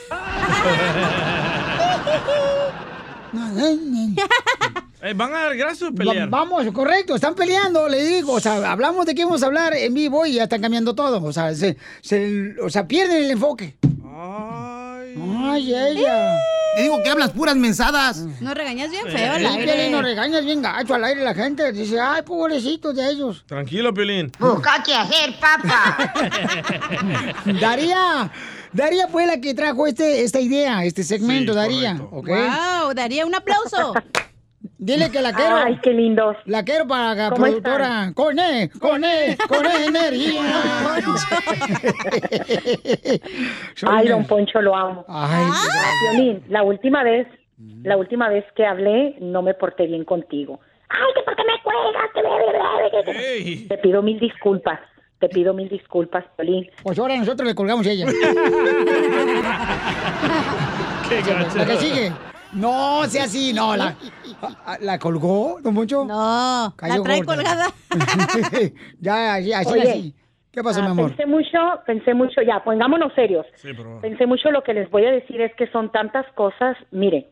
Eh, 5.05 5.13
¿Van 5.15 5.33
a 5.33 5.39
dar 5.43 5.57
gracias 5.57 5.81
o 5.81 5.91
Va- 5.91 5.97
pelear? 5.97 6.29
vamos, 6.29 6.65
correcto, 6.71 7.15
están 7.15 7.35
peleando, 7.35 7.89
le 7.89 8.03
digo. 8.05 8.33
O 8.33 8.39
sea, 8.39 8.71
hablamos 8.71 9.05
de 9.05 9.13
qué 9.15 9.25
vamos 9.25 9.43
a 9.43 9.47
hablar 9.47 9.73
en 9.73 9.93
vivo 9.93 10.25
y 10.25 10.33
ya 10.35 10.43
están 10.43 10.61
cambiando 10.61 10.95
todo. 10.95 11.21
O 11.21 11.33
sea, 11.33 11.53
se, 11.55 11.75
se- 12.01 12.55
o 12.61 12.69
sea 12.69 12.87
pierden 12.87 13.23
el 13.23 13.31
enfoque. 13.31 13.75
Ay, 14.15 15.73
ella. 15.75 16.37
Te 16.75 16.81
digo 16.83 17.01
que 17.03 17.09
hablas 17.09 17.31
puras 17.31 17.55
mensadas. 17.55 18.17
No 18.41 18.53
regañas 18.53 18.89
bien 18.89 19.05
feo 19.07 19.31
al 19.33 19.39
Sí, 19.41 19.45
aire. 19.45 19.73
Piolín, 19.73 19.91
nos 19.91 20.01
regañas 20.03 20.43
bien 20.43 20.61
gacho 20.61 20.95
al 20.95 21.03
aire 21.03 21.23
la 21.23 21.35
gente. 21.35 21.71
Dice, 21.71 21.99
ay, 21.99 22.23
pobrecitos 22.23 22.95
de 22.95 23.09
ellos. 23.11 23.43
Tranquilo, 23.45 23.93
Piolín. 23.93 24.31
Busca 24.39 24.81
qué 24.83 24.95
hacer, 24.95 25.35
papá. 25.39 26.13
Daría, 27.61 28.31
Daría 28.71 29.07
fue 29.07 29.25
la 29.27 29.39
que 29.39 29.53
trajo 29.53 29.85
este, 29.85 30.23
esta 30.23 30.39
idea, 30.39 30.83
este 30.83 31.03
segmento, 31.03 31.53
Sí, 31.53 31.57
Daría. 31.59 31.97
correcto. 31.97 32.15
¿ok? 32.15 32.27
Wow, 32.27 32.93
daría 32.95 33.25
un 33.25 33.35
aplauso. 33.35 33.93
Dile 34.77 35.09
que 35.11 35.21
la 35.21 35.33
quiero. 35.33 35.55
Ay, 35.57 35.77
qué 35.83 35.91
lindos. 35.91 36.37
La 36.45 36.63
quiero 36.63 36.87
para 36.87 37.13
la 37.15 37.29
¿Cómo 37.29 37.43
productora. 37.43 38.11
Con 38.15 38.39
E, 38.39 38.69
con 38.79 39.03
E, 39.03 39.37
con 39.47 39.65
E 39.65 39.85
energía. 39.87 40.41
Ay, 43.87 44.07
don 44.07 44.25
Poncho, 44.25 44.61
lo 44.61 44.75
amo. 44.75 45.05
Ay, 45.07 45.45
Ah, 45.51 45.91
Piolín, 46.11 46.43
la 46.49 46.63
última 46.63 47.03
vez, 47.03 47.27
la 47.83 47.97
última 47.97 48.29
vez 48.29 48.45
que 48.55 48.65
hablé, 48.65 49.15
no 49.19 49.41
me 49.41 49.53
porté 49.53 49.85
bien 49.87 50.05
contigo. 50.05 50.59
Ay, 50.89 51.13
que 51.15 51.21
por 51.23 51.35
qué 51.35 51.43
me 51.43 51.61
cuelgas, 51.63 52.09
que 52.13 52.21
bla. 52.21 52.31
Te 53.69 53.77
pido 53.79 54.01
mil 54.01 54.17
disculpas. 54.19 54.79
Te 55.19 55.27
pido 55.29 55.53
mil 55.53 55.69
disculpas, 55.69 56.25
Piolín. 56.37 56.69
Pues 56.83 56.99
ahora 56.99 57.15
nosotros 57.17 57.47
le 57.47 57.55
colgamos 57.55 57.87
a 57.87 57.91
ella. 57.91 58.05
Qué 61.09 61.21
gacho. 61.21 61.57
La 61.57 61.65
que 61.65 61.77
sigue. 61.77 62.11
No, 62.53 63.03
sea 63.05 63.23
así, 63.23 63.51
no. 63.53 63.75
La, 63.75 63.95
¿La 64.81 64.99
colgó, 64.99 65.59
don 65.61 65.73
Moncho? 65.73 66.05
No, 66.05 66.73
Cayó 66.75 66.97
la 66.97 67.03
trae 67.03 67.21
gorda. 67.21 67.35
colgada. 67.35 67.65
ya, 68.99 69.39
ya, 69.39 69.59
así, 69.59 69.71
Oye, 69.73 69.89
así. 69.91 70.15
¿Qué 70.51 70.61
pasó, 70.63 70.81
Ah, 70.81 70.85
mi 70.85 70.91
amor? 70.91 71.09
Pensé 71.15 71.25
mucho, 71.25 71.57
pensé 71.85 72.13
mucho, 72.13 72.41
ya, 72.41 72.63
pongámonos 72.63 73.13
serios. 73.13 73.45
Sí, 73.55 73.73
por 73.73 73.85
favor. 73.85 74.01
Pensé 74.01 74.25
mucho 74.27 74.51
lo 74.51 74.63
que 74.63 74.73
les 74.73 74.89
voy 74.91 75.05
a 75.05 75.11
decir 75.11 75.41
es 75.41 75.53
que 75.55 75.67
son 75.67 75.91
tantas 75.91 76.25
cosas. 76.33 76.77
Mire, 76.91 77.31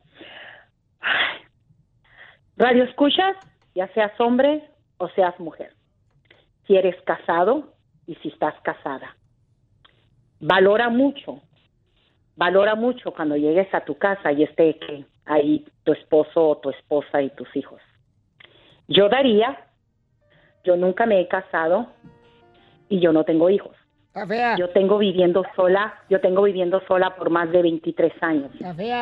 radio 2.57 2.83
escuchas, 2.83 3.35
ya 3.75 3.87
seas 3.93 4.11
hombre 4.19 4.63
o 4.97 5.07
seas 5.09 5.39
mujer. 5.39 5.73
Si 6.67 6.75
eres 6.75 6.95
casado 7.05 7.73
y 8.07 8.15
si 8.15 8.29
estás 8.29 8.55
casada. 8.63 9.15
Valora 10.39 10.89
mucho, 10.89 11.41
valora 12.35 12.75
mucho 12.75 13.11
cuando 13.11 13.35
llegues 13.35 13.71
a 13.73 13.81
tu 13.85 13.97
casa 13.97 14.31
y 14.31 14.43
esté 14.43 14.77
que 14.79 15.05
ahí 15.25 15.65
tu 15.83 15.93
esposo 15.93 16.49
o 16.49 16.57
tu 16.57 16.69
esposa 16.69 17.21
y 17.21 17.29
tus 17.31 17.53
hijos. 17.55 17.81
Yo 18.87 19.09
daría, 19.09 19.65
yo 20.63 20.75
nunca 20.75 21.05
me 21.05 21.21
he 21.21 21.27
casado 21.27 21.87
y 22.89 22.99
yo 22.99 23.13
no 23.13 23.23
tengo 23.23 23.49
hijos. 23.49 23.75
Yo 24.57 24.69
tengo 24.71 24.97
viviendo 24.97 25.43
sola, 25.55 25.93
yo 26.09 26.19
tengo 26.19 26.41
viviendo 26.43 26.81
sola 26.85 27.15
por 27.15 27.29
más 27.29 27.49
de 27.51 27.61
23 27.61 28.11
años. 28.21 28.51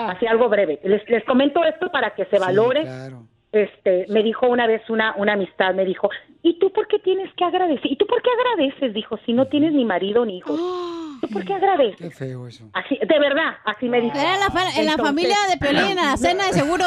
Así 0.10 0.28
algo 0.28 0.50
breve. 0.50 0.80
Les, 0.84 1.08
les 1.10 1.24
comento 1.26 1.64
esto 1.64 1.92
para 1.92 2.14
que 2.14 2.26
se 2.26 2.38
valore. 2.38 2.84
claro. 2.84 3.24
Este, 3.52 4.06
me 4.10 4.22
dijo 4.22 4.47
una 4.47 4.68
vez 4.68 4.88
una, 4.89 5.16
una 5.18 5.34
amistad, 5.34 5.74
me 5.74 5.84
dijo, 5.84 6.10
¿y 6.43 6.60
tú 6.60 6.72
por 6.72 6.88
qué 6.88 7.00
tienes 7.00 7.34
que 7.34 7.43
agradecer? 7.45 7.91
¿Y 7.91 7.95
tú 7.95 8.06
por 8.06 8.22
qué 8.22 8.30
agradeces? 8.30 8.93
Dijo, 8.93 9.18
si 9.26 9.34
no 9.34 9.47
tienes 9.47 9.74
ni 9.74 9.86
marido 9.86 10.24
ni 10.26 10.38
hijos. 10.38 10.60
¿Tú 11.22 11.28
por 11.30 11.43
qué 11.43 11.54
agradeces? 11.54 11.97
Qué 11.97 12.12
feo 12.12 12.47
eso. 12.47 12.70
Así, 12.74 12.97
de 12.97 13.20
verdad, 13.20 13.56
así 13.66 13.89
me 13.89 14.00
dijo. 14.00 14.16
Era 14.18 14.36
en 14.36 14.39
la, 14.39 14.50
fa- 14.52 14.70
en 14.70 14.86
la 14.86 14.91
Entonces- 14.91 15.06
familia 15.06 15.36
de 15.52 15.58
Piolín, 15.58 16.00
a 16.00 16.12
la 16.12 16.18
cena 16.18 16.45
de 16.47 16.54
seguro. 16.54 16.86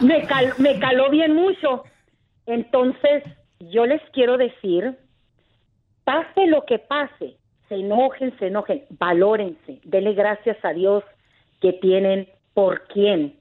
me, 0.00 0.22
cal- 0.26 0.54
me 0.58 0.78
caló 0.78 1.10
bien 1.10 1.34
mucho. 1.34 1.84
Entonces, 2.46 3.22
yo 3.60 3.86
les 3.86 4.00
quiero 4.12 4.36
decir, 4.38 4.96
pase 6.04 6.46
lo 6.46 6.64
que 6.64 6.78
pase, 6.78 7.36
se 7.68 7.74
enojen, 7.76 8.36
se 8.38 8.46
enojen, 8.48 8.84
valórense, 8.90 9.80
denle 9.84 10.14
gracias 10.14 10.56
a 10.64 10.72
Dios 10.72 11.04
que 11.60 11.72
tienen 11.74 12.28
por 12.54 12.84
quién, 12.88 13.36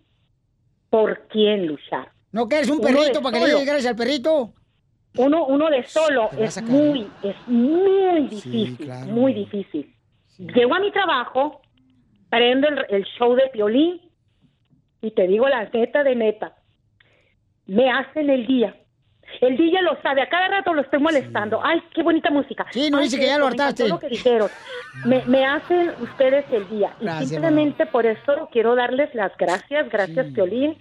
por 0.92 1.28
quién 1.30 1.66
luchar. 1.68 2.12
¿No 2.34 2.48
quieres 2.48 2.70
un 2.70 2.78
Uno 2.80 2.88
perrito 2.88 3.22
para 3.22 3.40
que 3.40 3.46
le 3.46 3.52
solo. 3.54 3.66
gracias 3.66 3.88
al 3.88 3.96
perrito? 3.96 4.54
Uno, 5.18 5.46
uno 5.48 5.70
de 5.70 5.84
solo 5.84 6.30
es 6.38 6.62
muy, 6.62 7.08
es 7.24 7.36
muy 7.48 8.28
difícil, 8.28 8.78
claro. 8.78 9.08
muy 9.08 9.34
difícil. 9.34 9.96
Llego 10.38 10.76
a 10.76 10.80
mi 10.80 10.92
trabajo, 10.92 11.62
prendo 12.30 12.68
el, 12.68 12.86
el 12.90 13.04
show 13.18 13.36
de 13.36 13.50
Piolín 13.54 14.02
y 15.02 15.12
te 15.12 15.28
digo 15.28 15.48
la 15.48 15.64
neta 15.70 16.04
de 16.04 16.16
neta, 16.16 16.56
me 17.68 17.90
hacen 17.90 18.30
el 18.30 18.46
día. 18.46 18.76
El 19.40 19.56
DJ 19.58 19.82
lo 19.82 19.98
sabe, 20.02 20.22
a 20.22 20.30
cada 20.30 20.48
rato 20.50 20.74
lo 20.74 20.82
estoy 20.82 21.00
molestando. 21.00 21.62
Ay, 21.64 21.82
qué 21.94 22.04
bonita 22.04 22.30
música. 22.30 22.66
Sí, 22.72 22.90
no 22.92 22.98
Ay, 22.98 23.06
dice 23.06 23.20
que 23.20 23.28
ya 23.28 23.38
lo 23.38 23.48
hartaste. 23.48 23.88
lo 23.88 24.00
que 24.00 24.10
dijeron. 24.10 24.50
Me, 25.06 25.24
me 25.26 25.46
hacen 25.46 25.92
ustedes 26.02 26.46
el 26.52 26.68
día. 26.70 26.92
Y 27.00 27.06
Gracias, 27.06 27.30
simplemente 27.30 27.86
por 27.86 28.06
eso 28.06 28.50
quiero 28.52 28.76
darles 28.76 29.14
las 29.16 29.32
gracias. 29.38 29.90
Gracias, 29.90 30.28
Piolín. 30.34 30.78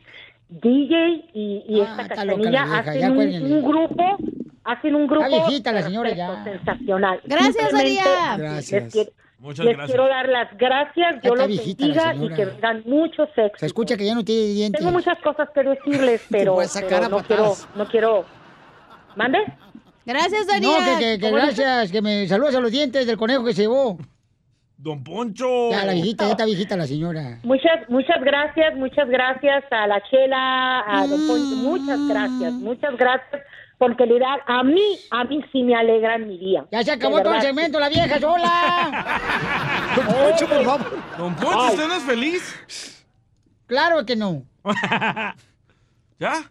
DJ 0.49 1.27
y, 1.33 1.65
y 1.69 1.81
esta 1.81 1.97
Ah, 1.99 2.03
está 2.03 2.25
loca 2.25 2.43
cachanilla 2.51 2.79
hacen 2.81 3.53
un, 3.53 3.63
grupo, 3.63 4.17
hacen 4.65 4.95
un 4.97 5.07
grupo 5.07 5.25
Está 5.27 5.37
viejita 5.47 5.73
la 5.73 5.83
señora 5.83 6.11
ya. 6.11 6.43
sensacional. 6.43 7.21
Gracias, 7.25 7.71
Daría. 7.73 8.37
Gracias. 8.37 8.83
Les, 8.83 8.93
quiero, 8.93 9.11
Muchas 9.39 9.65
les 9.65 9.77
gracias. 9.77 9.97
quiero 9.97 10.09
dar 10.11 10.29
las 10.29 10.59
gracias. 10.59 11.23
Yo 11.23 11.37
los 11.37 11.47
viejita 11.47 11.85
bendiga 11.87 12.15
y 12.17 12.29
que 12.35 12.45
vengan 12.47 12.83
muchos 12.85 13.29
éxitos. 13.29 13.61
Se 13.61 13.67
escucha 13.67 13.97
que 13.97 14.05
ya 14.05 14.15
no 14.17 14.25
tiene 14.25 14.47
dientes. 14.53 14.81
Tengo 14.81 14.91
muchas 14.93 15.19
cosas 15.21 15.49
que 15.55 15.63
decirles, 15.63 16.27
pero, 16.31 16.57
pero 16.89 17.09
no 17.09 17.19
quiero, 17.23 17.55
no 17.77 17.87
quiero. 17.87 18.25
¿Mande? 19.17 19.39
Gracias, 20.05 20.47
Daría. 20.47 20.69
No, 20.69 20.85
que, 20.85 21.05
que, 21.05 21.19
que 21.19 21.31
¿Cómo 21.31 21.37
dice? 21.47 21.63
gracias, 21.63 21.93
que 21.93 22.03
me 22.03 22.27
saludas 22.27 22.55
a 22.55 22.61
los 22.61 22.71
dientes 22.73 23.07
del 23.07 23.17
conejo 23.17 23.45
que 23.45 23.53
se 23.53 23.63
llevó. 23.63 23.99
Don 24.83 25.05
Poncho. 25.05 25.71
Ya, 25.71 25.85
la 25.85 25.93
viejita, 25.93 26.25
ya 26.25 26.31
está 26.31 26.45
viejita 26.47 26.77
la 26.77 26.87
señora. 26.87 27.39
Muchas, 27.43 27.87
muchas 27.89 28.19
gracias, 28.23 28.75
muchas 28.77 29.09
gracias 29.11 29.65
a 29.71 29.87
la 29.87 30.03
Chela, 30.11 30.85
a 30.87 31.07
Don 31.07 31.27
Poncho, 31.27 31.57
muchas 31.57 32.09
gracias, 32.09 32.53
muchas 32.55 32.97
gracias, 32.97 33.43
porque 33.77 34.07
le 34.07 34.19
da, 34.19 34.39
a 34.47 34.63
mí, 34.63 34.99
a 35.11 35.25
mí 35.25 35.45
sí 35.53 35.63
me 35.65 35.75
alegran 35.75 36.27
mi 36.27 36.39
día. 36.39 36.65
Ya 36.73 36.83
se 36.83 36.93
acabó 36.93 37.23
todo 37.23 37.35
el 37.35 37.43
segmento, 37.43 37.79
la 37.79 37.91
vieja 37.91 38.19
sola. 38.19 39.93
Don 39.97 40.07
Poncho, 40.07 40.49
por 40.49 40.65
favor. 40.65 40.99
Don 41.19 41.37
Poncho, 41.37 41.67
¿usted 41.67 41.87
no 41.87 41.95
es 41.97 42.03
feliz? 42.03 43.05
Claro 43.67 44.07
que 44.07 44.17
no. 44.17 44.45
¿Ya? 46.19 46.51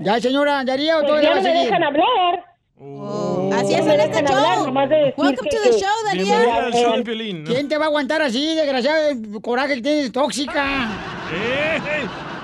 Ya, 0.00 0.20
señora, 0.20 0.64
Daría 0.64 0.96
o 0.96 1.00
Pues 1.00 1.08
todavía 1.08 1.28
ya 1.30 1.34
no 1.36 1.42
me 1.42 1.48
seguir. 1.48 1.64
dejan 1.66 1.84
hablar. 1.84 2.44
Oh. 2.82 3.50
Así 3.52 3.74
es 3.74 3.84
No 3.84 3.92
en 3.92 4.00
este 4.00 4.22
show. 4.24 4.66
nomás 4.66 4.88
de 4.88 4.96
decir 4.96 5.14
Welcome 5.18 5.50
que- 5.50 5.56
to 5.56 5.62
the 5.62 5.70
que- 5.70 5.78
show. 5.78 7.34
¿no? 7.34 7.44
¿Quién 7.44 7.68
te 7.68 7.76
va 7.76 7.84
a 7.84 7.88
aguantar 7.88 8.22
así, 8.22 8.54
desgraciado? 8.54 9.08
El 9.10 9.40
coraje 9.42 9.74
que 9.76 9.82
tienes 9.82 10.12
tóxica. 10.12 10.88
¡Ey! 11.30 11.80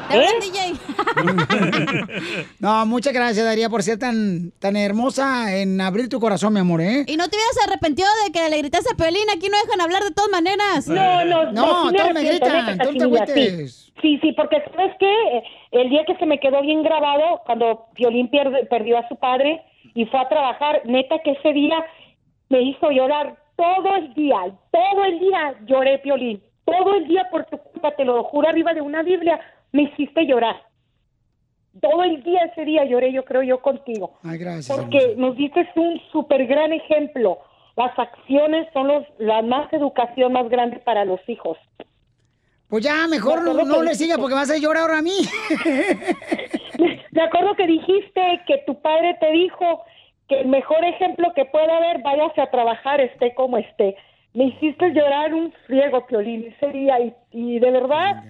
Te 0.09 0.19
DJ. 0.41 0.75
No, 2.61 2.87
muchas 2.87 3.13
gracias, 3.13 3.45
Daría, 3.45 3.69
por 3.69 3.83
ser 3.83 3.99
tan, 3.99 4.51
tan 4.59 4.77
hermosa 4.77 5.57
en 5.57 5.81
abrir 5.81 6.09
tu 6.09 6.21
corazón, 6.21 6.53
mi 6.55 6.61
amor, 6.61 6.81
¿eh? 6.81 7.05
Y 7.07 7.17
no 7.17 7.29
te 7.29 7.37
hubieras 7.37 7.59
arrepentido 7.67 8.09
de 8.25 8.33
que 8.33 8.49
le 8.49 8.59
gritaste 8.59 8.93
a 8.93 8.97
Pelín. 8.97 9.29
Aquí 9.35 9.49
no 9.49 9.57
dejan 9.65 9.81
hablar 9.81 10.03
de 10.03 10.11
todas 10.13 10.31
maneras. 10.31 10.89
No, 10.89 11.25
no, 11.25 11.53
No, 11.53 11.87
sí 11.87 11.93
me 11.93 11.99
todos 11.99 12.15
me 12.15 12.23
gritan, 12.25 12.67
no 12.67 12.73
te 12.73 12.79
Cachanilla, 12.79 13.27
sí. 13.27 13.67
Sí, 14.03 14.33
porque 14.37 14.63
¿sabes 14.71 14.93
qué? 14.99 15.43
El 15.73 15.91
día 15.91 16.05
que 16.07 16.17
se 16.17 16.27
me 16.27 16.39
quedó 16.39 16.61
bien 16.63 16.83
grabado, 16.83 17.43
cuando 17.45 17.87
Violín 17.95 18.29
pierde- 18.31 18.67
perdió 18.67 18.99
a 18.99 19.09
su 19.09 19.17
padre 19.17 19.63
y 19.95 20.05
fue 20.07 20.21
a 20.21 20.29
trabajar, 20.29 20.83
neta 20.85 21.17
que 21.25 21.33
ese 21.33 21.53
día 21.53 21.77
me 22.49 22.63
hizo 22.63 22.91
llorar 22.91 23.37
todo 23.57 23.97
el 23.97 24.13
día, 24.15 24.37
todo 24.71 25.05
el 25.05 25.19
día 25.19 25.55
lloré, 25.67 25.99
Piolín. 25.99 26.43
Todo 26.65 26.95
el 26.97 27.07
día 27.07 27.29
por 27.31 27.45
tu 27.47 27.59
culpa, 27.59 27.93
te 27.97 28.05
lo 28.05 28.25
juro 28.25 28.49
arriba 28.49 28.75
de 28.75 28.81
una 28.81 29.03
Biblia, 29.03 29.39
me 29.77 29.83
hiciste 29.85 30.27
llorar. 30.27 30.57
Todo 31.81 32.03
el 32.05 32.23
día 32.23 32.41
ese 32.51 32.65
día 32.65 32.85
lloré, 32.85 33.13
yo 33.13 33.25
creo 33.25 33.43
yo 33.43 33.61
contigo. 33.61 34.19
Ay, 34.23 34.39
gracias. 34.39 34.75
Porque 34.75 35.15
nos 35.17 35.37
diste 35.37 35.69
un 35.77 36.01
súper 36.11 36.47
gran 36.47 36.73
ejemplo. 36.73 37.39
Las 37.77 37.97
acciones 37.99 38.67
son 38.73 38.89
los, 38.89 39.05
la 39.19 39.43
más 39.43 39.71
educación 39.73 40.33
más 40.33 40.49
grande 40.49 40.79
para 40.79 41.05
los 41.05 41.21
hijos. 41.29 41.59
Pues 42.69 42.83
ya, 42.83 43.07
mejor 43.07 43.45
no, 43.45 43.53
no 43.53 43.83
le 43.83 43.95
sigas 43.95 44.19
porque 44.19 44.35
vas 44.35 44.51
a 44.51 44.57
llorar 44.57 44.85
ahora 44.85 44.99
a 44.99 45.03
mí. 45.03 45.13
Me 47.13 47.23
acuerdo 47.23 47.55
que 47.55 47.67
dijiste 47.67 48.41
que 48.47 48.59
tu 48.67 48.81
padre 48.81 49.17
te 49.21 49.31
dijo 49.31 49.83
que 50.29 50.41
el 50.41 50.49
mejor 50.49 50.85
ejemplo 50.85 51.33
que 51.35 51.45
pueda 51.45 51.77
haber, 51.77 52.03
váyase 52.03 52.41
a 52.41 52.51
trabajar, 52.51 53.01
esté 53.01 53.35
como 53.35 53.59
esté. 53.59 53.97
Me 54.33 54.47
hiciste 54.47 54.93
llorar 54.93 55.33
un 55.33 55.53
friego, 55.67 56.07
Piolín, 56.07 56.45
ese 56.45 56.73
día. 56.73 56.99
Y, 57.01 57.15
y 57.31 57.59
de 57.61 57.71
verdad, 57.71 58.25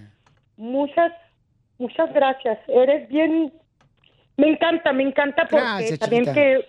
muchas, 0.56 1.12
muchas 1.78 2.12
gracias. 2.12 2.58
Eres 2.68 3.08
bien... 3.08 3.52
Me 4.38 4.48
encanta, 4.48 4.92
me 4.92 5.02
encanta 5.02 5.46
porque 5.50 5.64
Gracias, 5.64 5.98
también 5.98 6.24
chiquita. 6.24 6.34
que... 6.40 6.68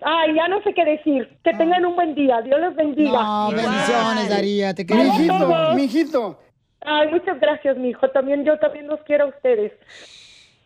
Ay, 0.00 0.34
ya 0.34 0.48
no 0.48 0.60
sé 0.62 0.74
qué 0.74 0.84
decir. 0.84 1.28
Que 1.44 1.52
tengan 1.54 1.84
un 1.84 1.94
buen 1.96 2.14
día. 2.14 2.40
Dios 2.42 2.60
los 2.60 2.74
bendiga. 2.74 3.10
No, 3.22 3.50
bendiciones, 3.50 4.28
Daría, 4.28 4.74
te 4.74 4.84
queremos. 4.86 5.26
todos. 5.26 5.74
Mijito. 5.76 6.38
Ay, 6.80 7.08
muchas 7.08 7.38
gracias, 7.40 7.76
mijo. 7.76 8.08
También 8.10 8.44
yo 8.44 8.58
también 8.58 8.86
los 8.86 9.00
quiero 9.02 9.24
a 9.24 9.28
ustedes. 9.28 9.72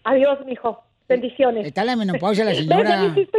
Adiós, 0.04 0.38
mijo. 0.46 0.82
Bendiciones. 1.08 1.66
Está 1.66 1.84
la 1.84 1.96
menopausia 1.96 2.44
la 2.44 2.54
señora. 2.54 2.96
me 3.02 3.06
hiciste, 3.08 3.38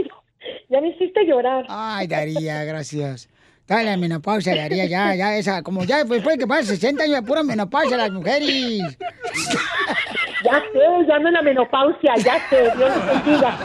ya 0.70 0.82
me 0.82 0.90
hiciste 0.90 1.26
llorar. 1.26 1.66
Ay, 1.70 2.08
Daría, 2.08 2.64
gracias. 2.64 3.30
Está 3.62 3.82
la 3.84 3.96
menopausia, 3.98 4.56
Daría, 4.56 4.86
ya, 4.86 5.16
ya, 5.16 5.38
esa, 5.38 5.62
como 5.64 5.84
ya 5.86 6.04
después 6.04 6.38
que 6.38 6.46
pasa 6.48 6.64
60 6.64 7.04
años 7.04 7.16
de 7.16 7.22
pura 7.24 7.44
menopausia 7.44 7.98
las 7.98 8.12
mujeres. 8.12 8.98
Ya 10.44 10.60
sé, 10.60 11.08
ya 11.08 11.20
no 11.20 11.28
en 11.30 11.34
la 11.34 11.42
menopausia, 11.42 12.14
ya 12.18 12.38
sé. 12.50 12.62
Dios 12.76 12.78
los 12.96 13.06
bendiga. 13.06 13.58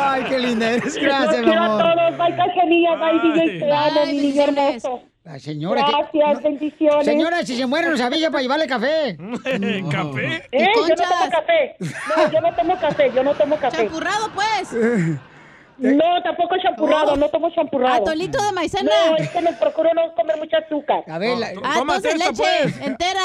Ay, 0.00 0.24
qué 0.28 0.38
linda 0.38 0.70
eres. 0.70 0.84
Los 0.84 1.02
Gracias, 1.04 1.38
mi 1.38 1.44
quiero 1.46 1.62
a 1.62 1.64
amor. 1.66 1.82
todos. 1.82 2.18
Bye, 2.18 2.36
Cachanilla. 2.36 2.94
Bye, 2.96 3.20
DJ. 3.20 3.58
Te 3.60 3.72
amo, 3.72 4.06
mi 4.06 4.12
niño 4.18 4.42
hermoso. 4.42 5.02
La 5.24 5.38
señora 5.38 5.84
que- 5.84 5.92
Gracias, 5.92 6.42
bendiciones. 6.42 7.04
Señora, 7.04 7.42
si 7.44 7.56
se 7.56 7.66
muere 7.66 7.88
nos 7.88 8.00
avisa 8.00 8.30
para 8.30 8.42
llevarle 8.42 8.66
café. 8.66 9.16
¿Café? 9.90 10.42
Eh, 10.50 10.66
yo 10.76 10.94
no 10.96 11.04
tomo 11.04 11.30
café. 11.30 11.76
No, 11.80 12.32
yo 12.32 12.40
no 12.40 12.54
tomo 12.54 12.76
café. 12.80 13.12
Yo 13.14 13.22
no 13.24 13.34
tomo 13.34 13.56
café. 13.56 13.76
Champurrado, 13.76 14.30
pues. 14.34 14.72
No, 15.78 16.22
tampoco 16.22 16.54
champurrado. 16.62 17.16
No 17.16 17.28
tomo 17.30 17.50
champurrado. 17.50 18.02
Atolito 18.02 18.40
de 18.44 18.52
maicena. 18.52 18.90
No, 19.08 19.16
es 19.16 19.28
que 19.30 19.40
me 19.40 19.52
procuro 19.54 19.90
no 19.94 20.14
comer 20.14 20.36
mucha 20.38 20.58
azúcar. 20.58 21.02
A 21.08 21.18
ver, 21.18 21.36
la- 21.38 21.48
Ah, 21.64 21.78
entonces 21.80 22.18
leche 22.18 22.84
entera. 22.84 23.20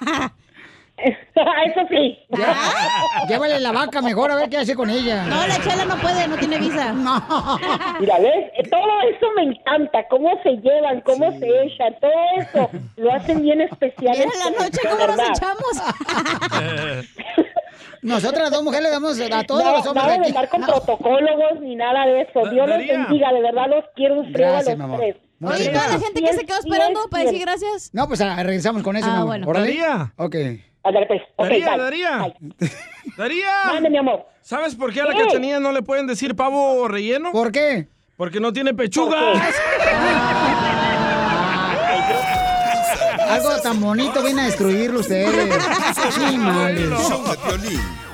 Eso 1.66 1.80
sí. 1.90 2.18
Llévale 3.28 3.60
la 3.60 3.72
vaca 3.72 4.02
mejor 4.02 4.30
a 4.32 4.34
ver 4.36 4.48
qué 4.48 4.58
hace 4.58 4.74
con 4.74 4.90
ella. 4.90 5.24
No, 5.24 5.46
la 5.46 5.60
chela 5.62 5.84
no 5.84 5.96
puede, 5.96 6.26
no 6.26 6.36
tiene 6.36 6.58
visa. 6.58 6.92
Mira, 8.00 8.18
¿ves? 8.18 8.68
Todo 8.70 9.00
eso 9.10 9.26
me 9.36 9.42
encanta, 9.44 10.06
cómo 10.10 10.30
se 10.42 10.56
llevan, 10.56 11.00
cómo 11.02 11.30
se 11.38 11.46
echan, 11.62 11.94
todo 12.00 12.10
eso 12.40 12.70
lo 12.96 13.12
hacen 13.14 13.42
bien 13.42 13.60
especial. 13.60 14.16
Mira 14.18 14.30
la 14.44 14.50
noche 14.64 14.78
cómo 14.90 15.06
nos 15.06 15.28
echamos. 15.28 17.06
Nosotras 18.02 18.50
dos 18.50 18.62
mujeres 18.62 18.84
le 18.84 18.90
damos 18.90 19.20
a 19.20 19.44
todos 19.44 19.64
los 19.64 19.86
hombres 19.86 19.94
nada 20.04 20.08
de 20.14 20.20
aquí. 20.20 20.28
andar 20.28 20.48
con 20.48 20.62
protocólogos 20.62 21.60
ni 21.60 21.76
nada 21.76 22.06
de 22.06 22.22
eso. 22.22 22.48
Dios 22.50 22.68
los 22.68 22.78
bendiga, 22.78 23.32
de 23.32 23.42
verdad 23.42 23.66
los 23.68 23.84
quiero 23.94 24.20
un 24.20 24.32
frío 24.32 24.46
a 24.46 24.50
Gracias, 24.50 24.78
los 24.78 24.78
mi 24.78 24.84
amor. 24.94 25.00
tres. 25.00 25.16
Oye, 25.40 25.68
toda 25.70 25.88
la 25.88 25.98
gente 26.00 26.20
que 26.20 26.32
se 26.32 26.44
quedó 26.46 26.58
esperando 26.58 27.08
para 27.10 27.24
decir 27.24 27.40
gracias. 27.40 27.90
No, 27.92 28.08
pues 28.08 28.20
ah, 28.20 28.42
regresamos 28.42 28.82
con 28.82 28.96
eso, 28.96 29.06
Ah, 29.08 29.10
mi 29.10 29.20
amor. 29.22 29.44
bueno. 29.44 29.60
Daría. 29.60 30.12
Ok. 30.16 30.34
Ándale, 30.82 31.06
pues. 31.06 31.22
Daría, 31.36 31.70
bye. 31.70 31.78
Daría. 31.78 32.34
Daría. 33.16 33.64
Mande, 33.66 33.90
mi 33.90 33.98
amor. 33.98 34.26
¿Sabes 34.40 34.74
por 34.74 34.92
qué 34.92 35.00
a 35.02 35.04
la 35.04 35.14
¿Qué? 35.14 35.24
cachanilla 35.24 35.60
no 35.60 35.72
le 35.72 35.82
pueden 35.82 36.06
decir 36.06 36.34
pavo 36.34 36.88
relleno? 36.88 37.32
¿Por 37.32 37.52
qué? 37.52 37.88
Porque 38.16 38.40
no 38.40 38.52
tiene 38.52 38.74
pechugas. 38.74 39.42
Algo 43.28 43.60
tan 43.62 43.80
bonito 43.80 44.22
viene 44.22 44.42
a 44.42 44.44
destruirlo 44.46 45.00
ustedes. 45.00 45.30
Sí. 46.14 46.36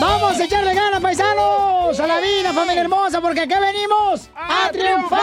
Vamos 0.00 0.38
a 0.38 0.44
echarle 0.44 0.74
ganas, 0.74 1.00
paisanos, 1.00 1.98
a 1.98 2.06
la 2.06 2.20
vida, 2.20 2.52
familia 2.52 2.82
hermosa, 2.82 3.20
porque 3.20 3.40
aquí 3.40 3.54
venimos 3.58 4.30
a, 4.34 4.70
triunfar. 4.70 5.20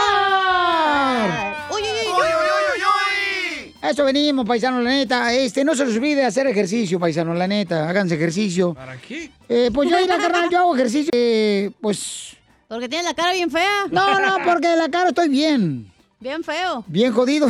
Eso 3.94 4.04
venimos, 4.04 4.44
paisanos, 4.44 4.82
la 4.82 4.90
neta. 4.90 5.32
Este, 5.32 5.64
no 5.64 5.72
se 5.76 5.86
les 5.86 5.94
olvide 5.96 6.24
hacer 6.24 6.48
ejercicio, 6.48 6.98
paisanos, 6.98 7.38
la 7.38 7.46
neta. 7.46 7.88
Háganse 7.88 8.16
ejercicio. 8.16 8.74
¿Para 8.74 8.96
qué? 8.96 9.30
Eh, 9.48 9.70
pues 9.72 9.88
yo, 9.88 9.96
mira, 10.00 10.18
carnal, 10.18 10.48
yo 10.50 10.58
hago 10.58 10.74
ejercicio. 10.74 11.10
eh, 11.14 11.70
pues. 11.80 12.36
Porque 12.66 12.88
tiene 12.88 13.04
la 13.04 13.14
cara 13.14 13.32
bien 13.32 13.48
fea. 13.52 13.84
No, 13.92 14.18
no, 14.18 14.38
porque 14.44 14.66
de 14.66 14.76
la 14.76 14.88
cara 14.88 15.10
estoy 15.10 15.28
bien. 15.28 15.92
Bien 16.18 16.42
feo. 16.42 16.82
Bien 16.88 17.12
jodido. 17.12 17.46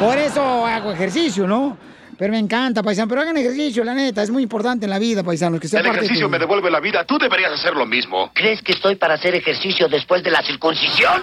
Por 0.00 0.18
eso 0.18 0.66
hago 0.66 0.90
ejercicio, 0.90 1.46
¿no? 1.46 1.76
Pero 2.18 2.32
me 2.32 2.40
encanta, 2.40 2.82
paisano. 2.82 3.06
Pero 3.06 3.20
hagan 3.20 3.36
ejercicio, 3.36 3.84
la 3.84 3.94
neta. 3.94 4.24
Es 4.24 4.30
muy 4.30 4.42
importante 4.42 4.86
en 4.86 4.90
la 4.90 4.98
vida, 4.98 5.22
paisanos. 5.22 5.60
Que 5.60 5.68
sea 5.68 5.78
El 5.78 5.86
parte 5.86 6.00
ejercicio 6.00 6.26
tu- 6.26 6.30
me 6.32 6.40
devuelve 6.40 6.68
la 6.68 6.80
vida. 6.80 7.04
Tú 7.04 7.16
deberías 7.16 7.52
hacer 7.52 7.74
lo 7.74 7.86
mismo. 7.86 8.32
¿Crees 8.34 8.60
que 8.62 8.72
estoy 8.72 8.96
para 8.96 9.14
hacer 9.14 9.36
ejercicio 9.36 9.86
después 9.88 10.24
de 10.24 10.32
la 10.32 10.42
circuncisión? 10.42 11.22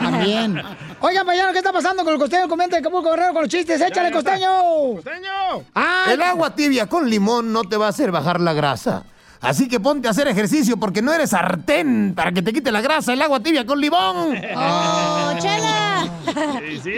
También. 0.00 0.62
Oigan, 1.00 1.24
paisanos, 1.24 1.52
¿qué 1.52 1.58
está 1.58 1.72
pasando 1.72 2.02
con 2.02 2.12
el 2.12 2.18
costeño? 2.18 2.48
Comenta 2.48 2.74
de 2.76 2.80
Acapulco 2.80 3.10
Guerrero 3.10 3.32
con 3.32 3.42
los 3.42 3.50
chistes. 3.50 3.80
¡Échale, 3.80 4.10
costeño! 4.10 4.48
¡Costeño! 4.96 5.64
¡Ah! 5.74 6.06
El 6.10 6.20
agua 6.22 6.54
tibia 6.54 6.86
con 6.88 7.08
limón 7.08 7.52
no 7.52 7.62
te 7.62 7.76
va 7.76 7.86
a 7.86 7.90
hacer 7.90 8.10
bajar 8.10 8.40
la 8.40 8.52
grasa. 8.52 9.04
Así 9.40 9.68
que 9.68 9.78
ponte 9.78 10.08
a 10.08 10.10
hacer 10.10 10.26
ejercicio 10.26 10.76
porque 10.76 11.00
no 11.00 11.12
eres 11.12 11.30
sartén 11.30 12.14
para 12.16 12.32
que 12.32 12.42
te 12.42 12.52
quite 12.52 12.72
la 12.72 12.80
grasa 12.80 13.12
el 13.12 13.22
agua 13.22 13.40
tibia 13.40 13.64
con 13.64 13.80
limón. 13.80 14.36
¡Oh, 14.56 15.32
chela! 15.38 16.10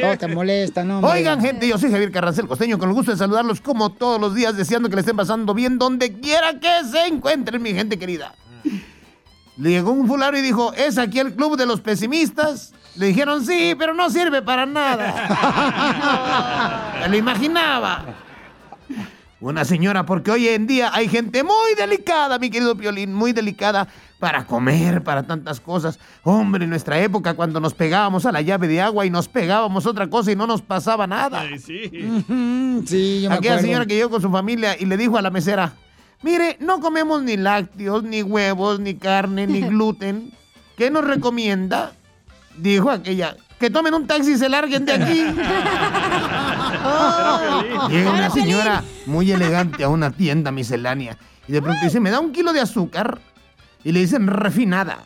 No 0.02 0.18
te 0.18 0.28
molesta, 0.28 0.82
no. 0.82 1.00
Oigan, 1.00 1.42
gente, 1.42 1.68
yo 1.68 1.76
soy 1.76 1.90
Javier 1.90 2.10
Carrancel 2.10 2.48
Costeño, 2.48 2.78
con 2.78 2.88
el 2.88 2.94
gusto 2.94 3.12
de 3.12 3.18
saludarlos 3.18 3.60
como 3.60 3.90
todos 3.90 4.18
los 4.18 4.34
días, 4.34 4.56
deseando 4.56 4.88
que 4.88 4.94
le 4.94 5.00
estén 5.00 5.16
pasando 5.16 5.52
bien 5.52 5.78
donde 5.78 6.18
quiera 6.18 6.58
que 6.58 6.84
se 6.90 7.06
encuentren, 7.06 7.60
mi 7.60 7.74
gente 7.74 7.98
querida. 7.98 8.34
Le 9.58 9.70
llegó 9.70 9.90
un 9.90 10.08
fulano 10.08 10.38
y 10.38 10.40
dijo, 10.40 10.72
¿es 10.72 10.96
aquí 10.96 11.18
el 11.18 11.34
club 11.34 11.58
de 11.58 11.66
los 11.66 11.82
pesimistas? 11.82 12.72
Le 12.96 13.06
dijeron, 13.06 13.44
sí, 13.44 13.74
pero 13.78 13.94
no 13.94 14.10
sirve 14.10 14.42
para 14.42 14.66
nada. 14.66 15.14
Me 17.02 17.08
lo 17.08 17.16
imaginaba. 17.16 18.04
Una 19.40 19.64
señora, 19.64 20.04
porque 20.04 20.30
hoy 20.30 20.48
en 20.48 20.66
día 20.66 20.90
hay 20.92 21.08
gente 21.08 21.42
muy 21.42 21.74
delicada, 21.78 22.38
mi 22.38 22.50
querido 22.50 22.76
Piolín, 22.76 23.14
muy 23.14 23.32
delicada 23.32 23.88
para 24.18 24.44
comer, 24.44 25.02
para 25.02 25.22
tantas 25.22 25.60
cosas. 25.60 25.98
Hombre, 26.24 26.64
en 26.64 26.70
nuestra 26.70 26.98
época, 27.00 27.32
cuando 27.32 27.58
nos 27.58 27.72
pegábamos 27.72 28.26
a 28.26 28.32
la 28.32 28.42
llave 28.42 28.68
de 28.68 28.82
agua 28.82 29.06
y 29.06 29.10
nos 29.10 29.28
pegábamos 29.28 29.86
otra 29.86 30.08
cosa 30.10 30.30
y 30.32 30.36
no 30.36 30.46
nos 30.46 30.60
pasaba 30.60 31.06
nada. 31.06 31.44
Ujú, 31.44 32.82
Sí, 32.86 33.22
yo 33.22 33.30
me 33.30 33.36
Aquella 33.36 33.52
acuerdo. 33.54 33.60
señora 33.62 33.86
que 33.86 33.94
llegó 33.94 34.10
con 34.10 34.20
su 34.20 34.30
familia 34.30 34.76
y 34.78 34.84
le 34.84 34.98
dijo 34.98 35.16
a 35.16 35.22
la 35.22 35.30
mesera, 35.30 35.72
mire, 36.22 36.58
no 36.60 36.80
comemos 36.80 37.22
ni 37.22 37.38
lácteos, 37.38 38.02
ni 38.02 38.22
huevos, 38.22 38.78
ni 38.78 38.94
carne, 38.96 39.46
ni 39.46 39.60
gluten. 39.68 40.32
¿Qué 40.76 40.90
nos 40.90 41.04
recomienda? 41.06 41.92
Dijo 42.56 42.90
aquella, 42.90 43.36
que 43.58 43.70
tomen 43.70 43.94
un 43.94 44.06
taxi 44.06 44.32
y 44.32 44.38
se 44.38 44.48
larguen 44.48 44.86
de 44.86 44.92
aquí. 44.92 45.20
Llega 47.90 48.10
una 48.10 48.30
señora 48.30 48.82
muy 49.06 49.30
elegante 49.30 49.84
a 49.84 49.88
una 49.88 50.10
tienda 50.10 50.50
miscelánea 50.50 51.16
y 51.46 51.52
de 51.52 51.60
pronto 51.60 51.84
dice, 51.84 52.00
¿me 52.00 52.10
da 52.10 52.20
un 52.20 52.32
kilo 52.32 52.52
de 52.52 52.60
azúcar? 52.60 53.20
Y 53.84 53.92
le 53.92 54.00
dicen, 54.00 54.26
refinada. 54.26 54.98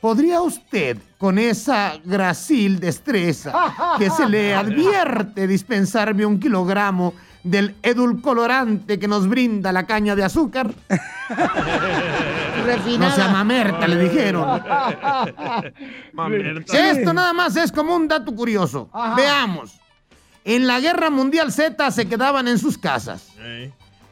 ¿Podría 0.00 0.42
usted, 0.42 0.98
con 1.16 1.38
esa 1.38 1.94
gracil 2.04 2.78
destreza 2.78 3.96
que 3.98 4.10
se 4.10 4.28
le 4.28 4.54
advierte, 4.54 5.46
dispensarme 5.46 6.26
un 6.26 6.38
kilogramo 6.38 7.14
del 7.42 7.74
edulcorante 7.82 8.98
que 8.98 9.08
nos 9.08 9.26
brinda 9.26 9.72
la 9.72 9.86
caña 9.86 10.14
de 10.14 10.24
azúcar? 10.24 10.74
refinada. 12.64 13.10
No 13.10 13.14
sea 13.14 13.28
mamerta, 13.28 13.86
le 13.86 14.08
dijeron. 14.08 14.44
Mamerta. 16.12 16.90
Esto 16.90 17.12
nada 17.12 17.32
más 17.32 17.56
es 17.56 17.70
como 17.70 17.94
un 17.94 18.08
dato 18.08 18.34
curioso. 18.34 18.88
Ajá. 18.92 19.14
Veamos. 19.14 19.78
En 20.44 20.66
la 20.66 20.80
Guerra 20.80 21.10
Mundial 21.10 21.52
Z 21.52 21.90
se 21.90 22.06
quedaban 22.06 22.48
en 22.48 22.58
sus 22.58 22.76
casas. 22.76 23.28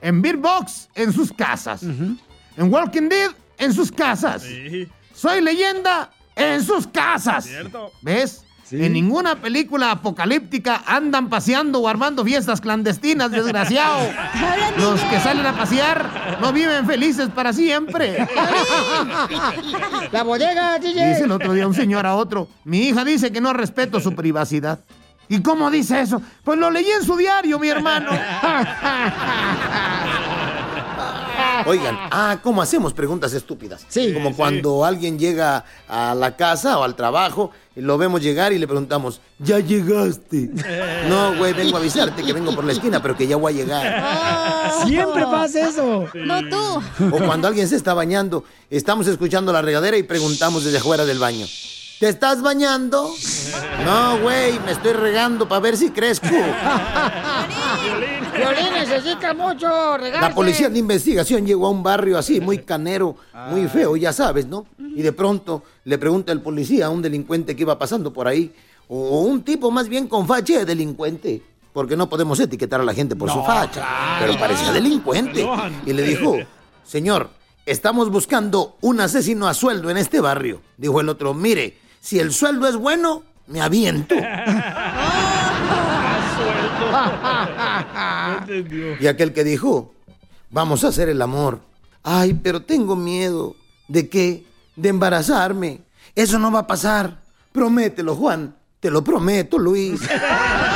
En 0.01 0.23
Beer 0.23 0.37
Box, 0.37 0.89
en 0.95 1.13
sus 1.13 1.33
casas. 1.33 1.83
En 1.83 2.73
Walking 2.73 3.09
Dead, 3.09 3.31
en 3.59 3.73
sus 3.73 3.93
casas. 3.93 4.43
Sí. 4.43 4.89
Soy 5.15 5.41
leyenda, 5.43 6.11
en 6.35 6.63
sus 6.65 6.87
casas. 6.87 7.45
Cierto. 7.45 7.93
¿Ves? 8.01 8.45
En 8.73 8.95
ninguna 8.95 9.37
película 9.37 9.91
apocalíptica 9.91 10.83
andan 10.87 11.29
paseando 11.29 11.81
o 11.81 11.89
armando 11.89 12.25
fiestas 12.25 12.61
clandestinas, 12.61 13.31
desgraciado. 13.31 14.09
Los 14.79 15.01
que 15.03 15.21
salen 15.21 15.45
a 15.45 15.57
pasear 15.57 16.39
no 16.41 16.53
viven 16.53 16.87
felices 16.87 17.29
para 17.29 17.53
siempre. 17.53 18.17
La 20.13 20.23
bodega, 20.23 20.79
DJ. 20.79 21.09
Dice 21.11 21.25
el 21.25 21.33
otro 21.33 21.53
día 21.53 21.67
un 21.67 21.75
señor 21.75 22.07
a 22.07 22.15
otro, 22.15 22.49
mi 22.65 22.89
hija 22.89 23.05
dice 23.05 23.31
que 23.31 23.43
no 23.43 23.53
respeto 23.53 24.01
su 24.01 24.15
privacidad. 24.15 24.81
¿Y 25.29 25.41
cómo 25.41 25.71
dice 25.71 26.01
eso? 26.01 26.21
Pues 26.45 26.59
lo 26.59 26.71
leí 26.71 26.91
en 26.91 27.05
su 27.05 27.17
diario, 27.17 27.59
mi 27.59 27.69
hermano. 27.69 28.11
Oigan, 31.67 31.97
ah, 32.11 32.39
¿cómo 32.43 32.63
hacemos 32.63 32.93
preguntas 32.93 33.33
estúpidas? 33.33 33.85
Sí. 33.89 34.13
Como 34.13 34.35
cuando 34.35 34.85
alguien 34.85 35.19
llega 35.19 35.65
a 35.89 36.15
la 36.15 36.37
casa 36.37 36.79
o 36.79 36.83
al 36.83 36.95
trabajo 36.95 37.51
y 37.75 37.81
lo 37.81 37.97
vemos 37.99 38.21
llegar 38.21 38.53
y 38.53 38.59
le 38.59 38.67
preguntamos, 38.67 39.21
¿ya 39.39 39.59
llegaste? 39.59 40.51
No, 41.09 41.37
güey, 41.37 41.53
vengo 41.53 41.77
a 41.77 41.81
avisarte 41.81 42.23
que 42.23 42.33
vengo 42.33 42.55
por 42.55 42.65
la 42.65 42.73
esquina, 42.73 43.03
pero 43.03 43.17
que 43.17 43.27
ya 43.27 43.37
voy 43.37 43.53
a 43.53 43.57
llegar. 43.57 44.87
Siempre 44.87 45.25
pasa 45.25 45.69
eso. 45.69 46.07
No 46.15 46.49
tú. 46.49 46.83
O 47.13 47.19
cuando 47.19 47.49
alguien 47.49 47.69
se 47.69 47.77
está 47.77 47.93
bañando, 47.95 48.45
estamos 48.71 49.07
escuchando 49.07 49.53
la 49.53 49.63
regadera 49.63 49.97
y 49.97 50.03
preguntamos 50.03 50.65
desde 50.65 50.79
afuera 50.79 51.05
del 51.05 51.19
baño. 51.19 51.47
¿Te 52.03 52.09
estás 52.09 52.43
bañando? 52.43 53.15
No, 53.85 54.19
güey, 54.19 54.59
me 54.67 54.73
estoy 54.73 54.93
regando 54.93 55.47
para 55.49 55.61
ver 55.61 55.77
si 55.77 55.91
crezco. 55.91 56.27
Violín 58.37 58.73
necesita 58.75 59.33
mucho 59.35 59.69
regarse. 59.99 60.21
La 60.21 60.35
policía 60.35 60.69
de 60.69 60.81
investigación 60.81 61.47
llegó 61.47 61.69
a 61.69 61.71
un 61.71 61.85
barrio 61.85 62.19
así, 62.19 62.41
muy 62.41 62.59
canero, 62.59 63.15
muy 63.51 63.69
feo, 63.69 63.95
ya 63.95 64.13
sabes, 64.13 64.49
¿no? 64.49 64.67
Y 64.81 65.01
de 65.01 65.13
pronto 65.13 65.63
le 65.85 65.97
pregunta 65.97 66.33
el 66.33 66.41
policía 66.41 66.87
a 66.87 66.91
un 66.91 67.03
delincuente 67.03 67.55
que 67.55 67.63
iba 67.63 67.79
pasando 67.79 68.13
por 68.13 68.27
ahí, 68.27 68.53
o 68.89 69.21
un 69.21 69.45
tipo 69.45 69.71
más 69.71 69.89
bien 69.89 70.09
con 70.09 70.27
facha 70.27 70.59
de 70.59 70.65
delincuente, 70.65 71.41
porque 71.73 71.97
no 71.97 72.09
podemos 72.09 72.41
etiquetar 72.41 72.81
a 72.81 72.85
la 72.85 72.95
gente 72.95 73.15
por 73.15 73.31
su 73.31 73.45
facha, 73.45 74.19
pero 74.19 74.37
parecía 74.41 74.73
delincuente. 74.73 75.49
Y 75.87 75.93
le 75.93 76.03
dijo, 76.03 76.37
señor, 76.83 77.31
estamos 77.65 78.11
buscando 78.11 78.77
un 78.81 79.01
asesino 79.01 79.47
a 79.47 79.55
sueldo 79.55 79.89
en 79.89 79.99
este 79.99 80.21
barrio. 80.21 80.63
Dijo 80.77 81.01
el 81.01 81.09
otro, 81.09 81.33
mire, 81.33 81.81
si 82.03 82.19
el 82.19 82.33
sueldo 82.33 82.67
es 82.67 82.77
bueno, 82.77 83.23
me 83.47 83.63
aviento. 83.63 84.17
Y 89.01 89.07
aquel 89.07 89.33
que 89.33 89.45
dijo, 89.45 89.95
vamos 90.51 90.85
a 90.85 90.89
hacer 90.89 91.09
el 91.09 91.23
amor. 91.23 91.61
Ay, 92.03 92.35
pero 92.35 92.63
tengo 92.63 92.97
miedo. 92.97 93.57
¿De 93.89 94.09
qué? 94.09 94.45
De 94.77 94.91
embarazarme. 94.91 95.81
Eso 96.15 96.39
no 96.39 96.51
va 96.51 96.61
a 96.61 96.67
pasar. 96.67 97.23
Promételo, 97.53 98.15
Juan. 98.17 98.55
Te 98.81 98.91
lo 98.91 99.03
prometo, 99.03 99.59
Luis. 99.59 100.01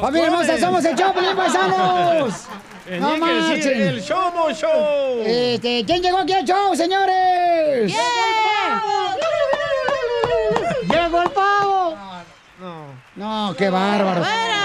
Familia 0.00 0.26
hermosa, 0.26 0.58
somos 0.58 0.84
el 0.84 0.96
Choplin 0.96 1.36
Paisanos. 1.36 2.34
No 2.88 3.18
marchen. 3.18 3.82
el 3.82 4.00
Show 4.02 4.32
Show. 4.54 5.22
Este, 5.22 5.84
¿quién 5.84 6.02
llegó 6.02 6.20
aquí 6.20 6.32
al 6.32 6.46
show, 6.46 6.74
señores? 6.74 7.92
¡Llegó 10.88 11.22
el 11.22 11.30
pavo! 11.30 11.94
No, 13.14 13.54
qué 13.58 13.68
bárbaro. 13.68 14.22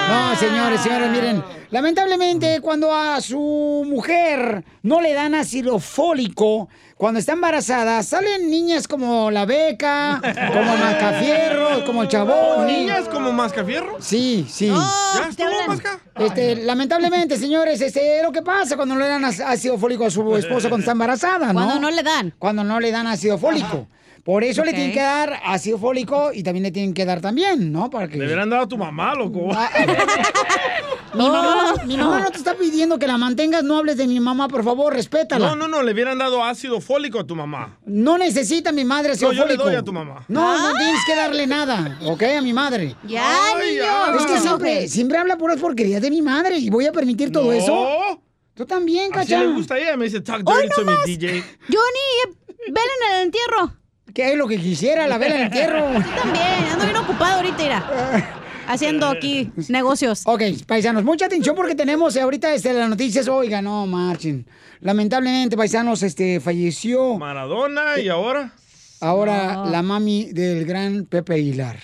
No, 0.08 0.36
señores, 0.38 0.80
señores, 0.80 1.10
miren. 1.10 1.44
Lamentablemente, 1.70 2.62
cuando 2.62 2.94
a 2.94 3.20
su 3.20 3.84
mujer 3.86 4.64
no 4.84 5.02
le 5.02 5.14
dan 5.14 5.36
ácido 5.36 5.80
fólico, 5.80 6.70
cuando 6.98 7.20
está 7.20 7.34
embarazada, 7.34 8.02
salen 8.04 8.50
niñas 8.50 8.88
como 8.88 9.32
la 9.32 9.46
beca, 9.46 10.22
como 10.54 10.78
Macafierro, 10.78 11.86
como 11.86 12.04
el 12.04 12.08
Chabón. 12.08 12.68
¿Niñas 12.68 13.10
como 13.10 13.32
Mascafierro? 13.32 13.98
Sí, 14.00 14.46
sí. 14.50 14.68
¿Ya 14.68 15.28
estuvo, 15.30 15.68
Masca? 15.68 16.00
Este, 16.16 16.58
lamentablemente, 16.58 17.38
señores, 17.38 17.82
este 17.82 18.18
es 18.18 18.24
lo 18.24 18.32
que 18.32 18.42
pasa 18.42 18.76
cuando 18.76 18.96
no 18.96 19.02
le 19.02 19.08
dan 19.08 19.26
ácido 19.26 19.78
fólico 19.78 20.06
a 20.06 20.10
su 20.12 20.36
esposa 20.38 20.70
cuando 20.70 20.84
está 20.84 20.92
embarazada, 20.92 21.48
¿no? 21.48 21.54
Cuando 21.54 21.80
no 21.80 21.92
le 21.92 22.04
dan. 22.04 22.34
Cuando 22.38 22.64
no 22.64 22.80
le 22.80 22.92
dan 22.92 23.08
ácido 23.08 23.38
fólico. 23.38 23.88
Por 24.24 24.46
eso 24.46 24.64
le 24.64 24.72
tienen 24.72 24.94
que 24.94 25.02
dar 25.02 25.42
ácido 25.44 25.78
fólico 25.78 26.32
y 26.34 26.44
también 26.44 26.64
le 26.64 26.72
tienen 26.72 26.94
que 26.94 27.04
dar 27.04 27.20
también, 27.20 27.74
¿no? 27.74 27.90
Para 27.90 28.08
que... 28.08 28.18
Le 28.18 28.26
hubieran 28.26 28.50
dado 28.50 28.64
a 28.64 28.68
tu 28.68 28.78
mamá, 28.78 29.14
loco. 29.16 29.50
Ah, 31.14 31.16
Mi 31.16 31.30
mamá, 31.30 31.74
mi 31.86 31.98
mamá 31.98 32.20
no 32.22 32.32
te 32.32 32.38
está 32.38 32.56
pidiendo 32.56 32.98
que 32.98 33.06
la 33.06 33.18
mantengas, 33.18 33.64
no 33.64 33.78
hables 33.78 33.98
de 33.98 34.08
mi 34.08 34.20
mamá, 34.20 34.48
por 34.48 34.64
favor, 34.64 34.94
respétala. 34.94 35.48
No, 35.50 35.56
no, 35.56 35.68
no, 35.68 35.84
le 35.84 35.92
hubieran 35.94 36.18
dado 36.18 36.44
ácido 36.44 36.82
fólico 36.82 37.20
a 37.20 37.24
tu 37.28 37.36
mamá. 37.36 37.78
No 37.86 38.18
necesita 38.18 38.72
mi 38.72 38.84
madre 38.84 39.12
ácido 39.14 39.32
No, 39.32 39.38
yo 39.38 39.46
le 39.46 39.56
doy 39.56 39.76
a 39.76 39.84
tu 39.84 39.94
mamá. 39.94 40.26
No, 40.28 40.58
no 40.58 40.78
tienes 40.78 41.02
que 41.06 41.16
darle 41.16 41.46
nada, 41.46 42.00
¿ok? 42.06 42.24
A 42.40 42.42
mi 42.42 42.52
madre. 42.54 42.96
Ya, 43.08 43.24
Ay, 43.56 43.72
niño. 43.72 43.84
ya. 43.84 44.16
Es 44.20 44.26
que 44.26 44.40
siempre, 44.40 44.88
siempre 44.88 45.18
habla 45.20 45.38
puras 45.38 45.60
porquerías 45.60 46.02
de 46.02 46.10
mi 46.10 46.22
madre 46.24 46.58
y 46.58 46.70
voy 46.70 46.88
a 46.88 46.92
permitir 46.92 47.32
todo 47.32 47.46
No. 47.46 47.54
eso. 47.54 48.20
Tú 48.56 48.66
también, 48.66 49.12
Así 49.16 49.32
cacha. 49.32 49.40
le 49.44 49.54
gusta 49.54 49.76
a 49.76 49.80
ella. 49.80 49.98
Me 49.98 50.06
dice, 50.06 50.22
talk 50.22 50.48
Hoy 50.48 50.64
dirty 50.64 50.76
to 50.76 50.82
no 50.84 50.92
me, 50.92 50.98
más. 50.98 51.06
DJ. 51.06 51.44
Johnny, 51.68 52.36
velen 52.68 53.00
en 53.10 53.16
el 53.18 53.22
entierro. 53.24 53.74
¿Qué 54.14 54.32
es 54.32 54.38
lo 54.38 54.48
que 54.48 54.60
quisiera, 54.60 55.08
la 55.08 55.18
vela 55.18 55.36
en 55.36 55.42
el 55.42 55.48
entierro? 55.48 55.92
Yo 55.94 56.22
también, 56.22 56.46
ando 56.72 56.86
bien 56.86 56.98
ocupado 56.98 57.36
ahorita, 57.38 57.58
mira. 57.64 58.40
Haciendo 58.68 59.08
aquí 59.08 59.52
negocios. 59.70 60.24
Ok, 60.26 60.42
paisanos, 60.68 61.04
mucha 61.04 61.26
atención 61.26 61.56
porque 61.56 61.76
tenemos 61.76 62.16
ahorita 62.18 62.54
este, 62.54 62.74
las 62.74 62.90
noticias. 62.90 63.28
Oiga, 63.28 63.62
no, 63.62 63.86
marchen. 63.88 64.46
Lamentablemente, 64.80 65.56
paisanos, 65.58 66.04
este, 66.04 66.40
falleció 66.40 67.18
Maradona 67.18 68.00
y 68.00 68.10
ahora. 68.10 68.54
ahora 69.00 69.54
No. 69.54 69.66
la 69.70 69.82
mami 69.82 70.32
del 70.34 70.66
gran 70.66 71.06
Pepe 71.06 71.36
Aguilar. 71.36 71.78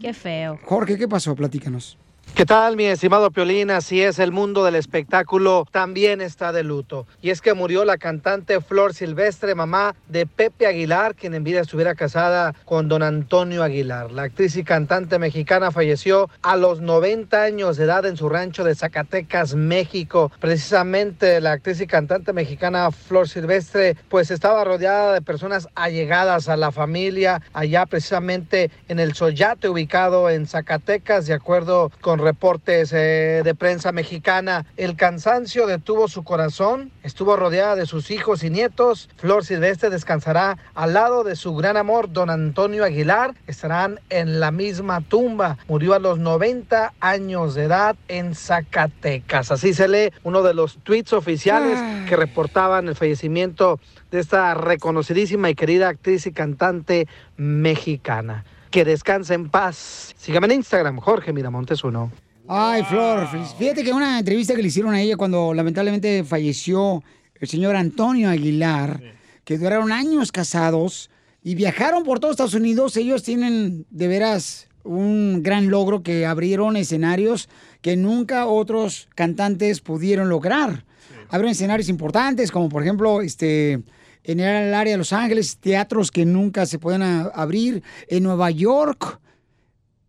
Qué 0.00 0.12
feo. 0.12 0.58
Jorge, 0.64 0.98
¿qué 0.98 1.08
pasó? 1.08 1.34
Platícanos. 1.34 1.96
¿Qué 2.34 2.46
tal, 2.46 2.74
mi 2.74 2.86
estimado 2.86 3.30
Piolín? 3.30 3.70
Así 3.70 4.02
es, 4.02 4.18
el 4.18 4.32
mundo 4.32 4.64
del 4.64 4.74
espectáculo 4.74 5.68
también 5.70 6.20
está 6.20 6.50
de 6.50 6.64
luto. 6.64 7.06
Y 7.22 7.30
es 7.30 7.40
que 7.40 7.54
murió 7.54 7.84
la 7.84 7.96
cantante 7.96 8.60
Flor 8.60 8.92
Silvestre, 8.92 9.54
mamá 9.54 9.94
de 10.08 10.26
Pepe 10.26 10.66
Aguilar, 10.66 11.14
quien 11.14 11.34
en 11.34 11.44
vida 11.44 11.60
estuviera 11.60 11.94
casada 11.94 12.52
con 12.64 12.88
don 12.88 13.04
Antonio 13.04 13.62
Aguilar. 13.62 14.10
La 14.10 14.24
actriz 14.24 14.56
y 14.56 14.64
cantante 14.64 15.20
mexicana 15.20 15.70
falleció 15.70 16.28
a 16.42 16.56
los 16.56 16.80
90 16.80 17.40
años 17.40 17.76
de 17.76 17.84
edad 17.84 18.04
en 18.04 18.16
su 18.16 18.28
rancho 18.28 18.64
de 18.64 18.74
Zacatecas, 18.74 19.54
México. 19.54 20.32
Precisamente 20.40 21.40
la 21.40 21.52
actriz 21.52 21.80
y 21.82 21.86
cantante 21.86 22.32
mexicana 22.32 22.90
Flor 22.90 23.28
Silvestre, 23.28 23.96
pues 24.08 24.32
estaba 24.32 24.64
rodeada 24.64 25.14
de 25.14 25.22
personas 25.22 25.68
allegadas 25.76 26.48
a 26.48 26.56
la 26.56 26.72
familia, 26.72 27.42
allá 27.52 27.86
precisamente 27.86 28.72
en 28.88 28.98
el 28.98 29.14
Soyate, 29.14 29.68
ubicado 29.68 30.30
en 30.30 30.48
Zacatecas, 30.48 31.26
de 31.26 31.34
acuerdo 31.34 31.92
con 32.00 32.23
reportes 32.24 32.92
eh, 32.92 33.42
de 33.44 33.54
prensa 33.54 33.92
mexicana. 33.92 34.66
El 34.76 34.96
cansancio 34.96 35.66
detuvo 35.66 36.08
su 36.08 36.24
corazón, 36.24 36.90
estuvo 37.02 37.36
rodeada 37.36 37.76
de 37.76 37.86
sus 37.86 38.10
hijos 38.10 38.42
y 38.42 38.50
nietos. 38.50 39.08
Flor 39.16 39.44
Silvestre 39.44 39.90
descansará 39.90 40.58
al 40.74 40.94
lado 40.94 41.22
de 41.22 41.36
su 41.36 41.54
gran 41.54 41.76
amor, 41.76 42.12
don 42.12 42.30
Antonio 42.30 42.84
Aguilar. 42.84 43.34
Estarán 43.46 44.00
en 44.10 44.40
la 44.40 44.50
misma 44.50 45.02
tumba. 45.02 45.58
Murió 45.68 45.94
a 45.94 45.98
los 45.98 46.18
90 46.18 46.94
años 47.00 47.54
de 47.54 47.64
edad 47.64 47.96
en 48.08 48.34
Zacatecas. 48.34 49.52
Así 49.52 49.74
se 49.74 49.86
lee 49.86 50.12
uno 50.22 50.42
de 50.42 50.54
los 50.54 50.78
tweets 50.78 51.12
oficiales 51.12 51.78
que 52.08 52.16
reportaban 52.16 52.88
el 52.88 52.96
fallecimiento 52.96 53.78
de 54.10 54.20
esta 54.20 54.54
reconocidísima 54.54 55.50
y 55.50 55.54
querida 55.54 55.88
actriz 55.88 56.26
y 56.26 56.32
cantante 56.32 57.06
mexicana. 57.36 58.44
Que 58.74 58.84
descanse 58.84 59.34
en 59.34 59.50
paz. 59.50 60.16
Sígame 60.18 60.46
en 60.46 60.54
Instagram, 60.54 60.98
Jorge 60.98 61.32
Miramontes 61.32 61.84
uno. 61.84 62.10
Ay, 62.48 62.82
Flor, 62.82 63.28
fíjate 63.56 63.84
que 63.84 63.92
una 63.92 64.18
entrevista 64.18 64.56
que 64.56 64.62
le 64.62 64.66
hicieron 64.66 64.92
a 64.94 65.00
ella 65.00 65.16
cuando 65.16 65.54
lamentablemente 65.54 66.24
falleció 66.24 67.04
el 67.38 67.46
señor 67.46 67.76
Antonio 67.76 68.28
Aguilar, 68.28 69.00
que 69.44 69.58
duraron 69.58 69.92
años 69.92 70.32
casados 70.32 71.08
y 71.44 71.54
viajaron 71.54 72.02
por 72.02 72.18
todo 72.18 72.32
Estados 72.32 72.54
Unidos. 72.54 72.96
Ellos 72.96 73.22
tienen 73.22 73.86
de 73.90 74.08
veras 74.08 74.66
un 74.82 75.44
gran 75.44 75.70
logro 75.70 76.02
que 76.02 76.26
abrieron 76.26 76.76
escenarios 76.76 77.48
que 77.80 77.96
nunca 77.96 78.46
otros 78.46 79.06
cantantes 79.14 79.82
pudieron 79.82 80.28
lograr. 80.28 80.84
Abrieron 81.28 81.52
escenarios 81.52 81.88
importantes, 81.88 82.50
como 82.50 82.68
por 82.68 82.82
ejemplo, 82.82 83.20
este 83.20 83.84
en 84.24 84.40
el 84.40 84.74
área 84.74 84.92
de 84.92 84.98
Los 84.98 85.12
Ángeles, 85.12 85.58
teatros 85.58 86.10
que 86.10 86.24
nunca 86.24 86.66
se 86.66 86.78
pueden 86.78 87.02
abrir, 87.02 87.82
en 88.08 88.22
Nueva 88.22 88.50
York. 88.50 89.20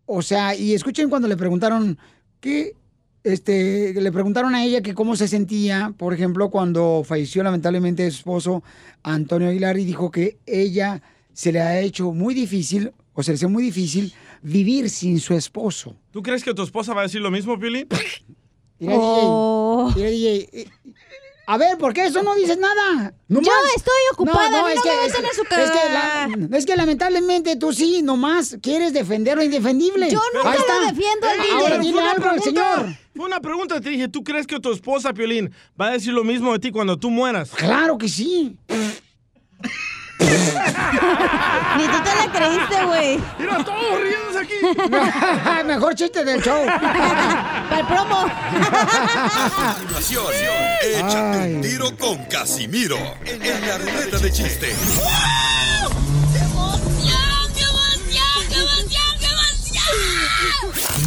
O 0.06 0.22
sea, 0.22 0.56
y 0.56 0.74
escuchen 0.74 1.10
cuando 1.10 1.28
le 1.28 1.38
preguntaron 1.38 1.98
que 2.40 2.74
este, 3.24 3.94
le 4.00 4.12
preguntaron 4.12 4.54
a 4.56 4.64
ella 4.64 4.82
que 4.82 4.94
cómo 4.94 5.16
se 5.16 5.28
sentía, 5.28 5.94
por 5.98 6.14
ejemplo, 6.14 6.50
cuando 6.50 7.04
falleció 7.04 7.44
lamentablemente 7.44 8.10
su 8.12 8.18
esposo 8.18 8.64
Antonio 9.04 9.50
Aguilar 9.50 9.78
y 9.78 9.86
dijo 9.86 10.12
que 10.12 10.38
ella 10.46 11.02
se 11.34 11.52
le 11.52 11.60
ha 11.60 11.80
hecho 11.82 12.12
muy 12.12 12.34
difícil, 12.34 12.94
o 13.14 13.24
se 13.24 13.32
le 13.32 13.36
hace 13.36 13.48
muy 13.48 13.64
difícil 13.64 14.14
vivir 14.42 14.90
sin 14.90 15.20
su 15.20 15.34
esposo. 15.34 15.96
¿Tú 16.12 16.22
crees 16.22 16.44
que 16.44 16.54
tu 16.54 16.62
esposa 16.62 16.94
va 16.94 17.02
a 17.02 17.04
decir 17.04 17.20
lo 17.20 17.32
mismo, 17.32 17.60
Piolín? 17.60 17.88
Mira, 18.78 18.94
DJ, 18.94 19.96
mira, 19.96 20.10
DJ, 20.10 20.68
A 21.48 21.58
ver, 21.58 21.78
¿por 21.78 21.94
qué 21.94 22.06
eso 22.06 22.24
no 22.24 22.34
dices 22.36 22.58
nada? 22.58 23.14
Yo 23.28 23.40
estoy 23.76 23.94
ocupada, 24.14 24.46
a 24.48 24.50
mí 24.50 24.58
no 24.58 24.66
me 24.66 24.74
es, 24.74 24.80
metan 25.14 25.26
en 25.26 25.32
su 25.36 25.42
es 25.44 25.72
que, 25.72 25.94
la- 25.94 26.58
es 26.58 26.66
que 26.66 26.76
lamentablemente 26.76 27.56
tú 27.56 27.72
sí, 27.72 28.02
nomás 28.02 28.58
quieres 28.62 28.94
defender 28.94 29.38
lo 29.38 29.44
indefendible. 29.44 30.10
Yo 30.10 30.22
nunca 30.34 30.52
Ahí 30.52 30.58
está. 30.58 30.80
lo 30.80 30.86
defiendo 30.88 31.28
al 31.28 31.38
DJ. 31.38 31.52
Ahora 31.54 31.78
dile 31.78 32.02
algo 32.02 32.10
al 32.30 32.36
pregunta. 32.40 32.44
señor. 32.84 32.96
Fue 33.16 33.26
una 33.26 33.40
pregunta, 33.40 33.80
te 33.80 33.90
dije, 33.90 34.08
¿tú 34.08 34.24
crees 34.24 34.46
que 34.48 34.60
tu 34.60 34.72
esposa, 34.74 35.14
Piolín, 35.14 35.52
va 35.80 35.88
a 35.88 35.92
decir 35.92 36.12
lo 36.14 36.24
mismo 36.24 36.52
de 36.52 36.60
ti 36.60 36.72
cuando 36.72 36.98
tú 36.98 37.10
mueras? 37.10 37.52
Claro 37.52 37.98
que 37.98 38.10
sí. 38.10 38.58
Ni 41.78 41.88
tú 41.88 41.98
te 42.04 42.16
la 42.16 42.32
creíste, 42.32 42.86
güey. 42.86 43.20
Mira, 43.38 43.64
todos 43.64 44.02
riéndose 44.02 44.40
aquí. 44.40 45.64
Mejor 45.66 45.96
chiste 45.96 46.24
del 46.24 46.42
show. 46.42 46.66
Para 46.66 47.80
el 47.80 47.88
promo. 47.88 48.26
A 48.26 49.76
continuación, 49.78 50.26
échate 50.84 51.56
un 51.56 51.62
tiro 51.62 51.98
con 51.98 52.24
Casimiro 52.26 52.98
en 53.26 53.68
la 53.68 53.78
ruleta 53.78 54.18
de 54.20 54.32
chiste. 54.32 54.76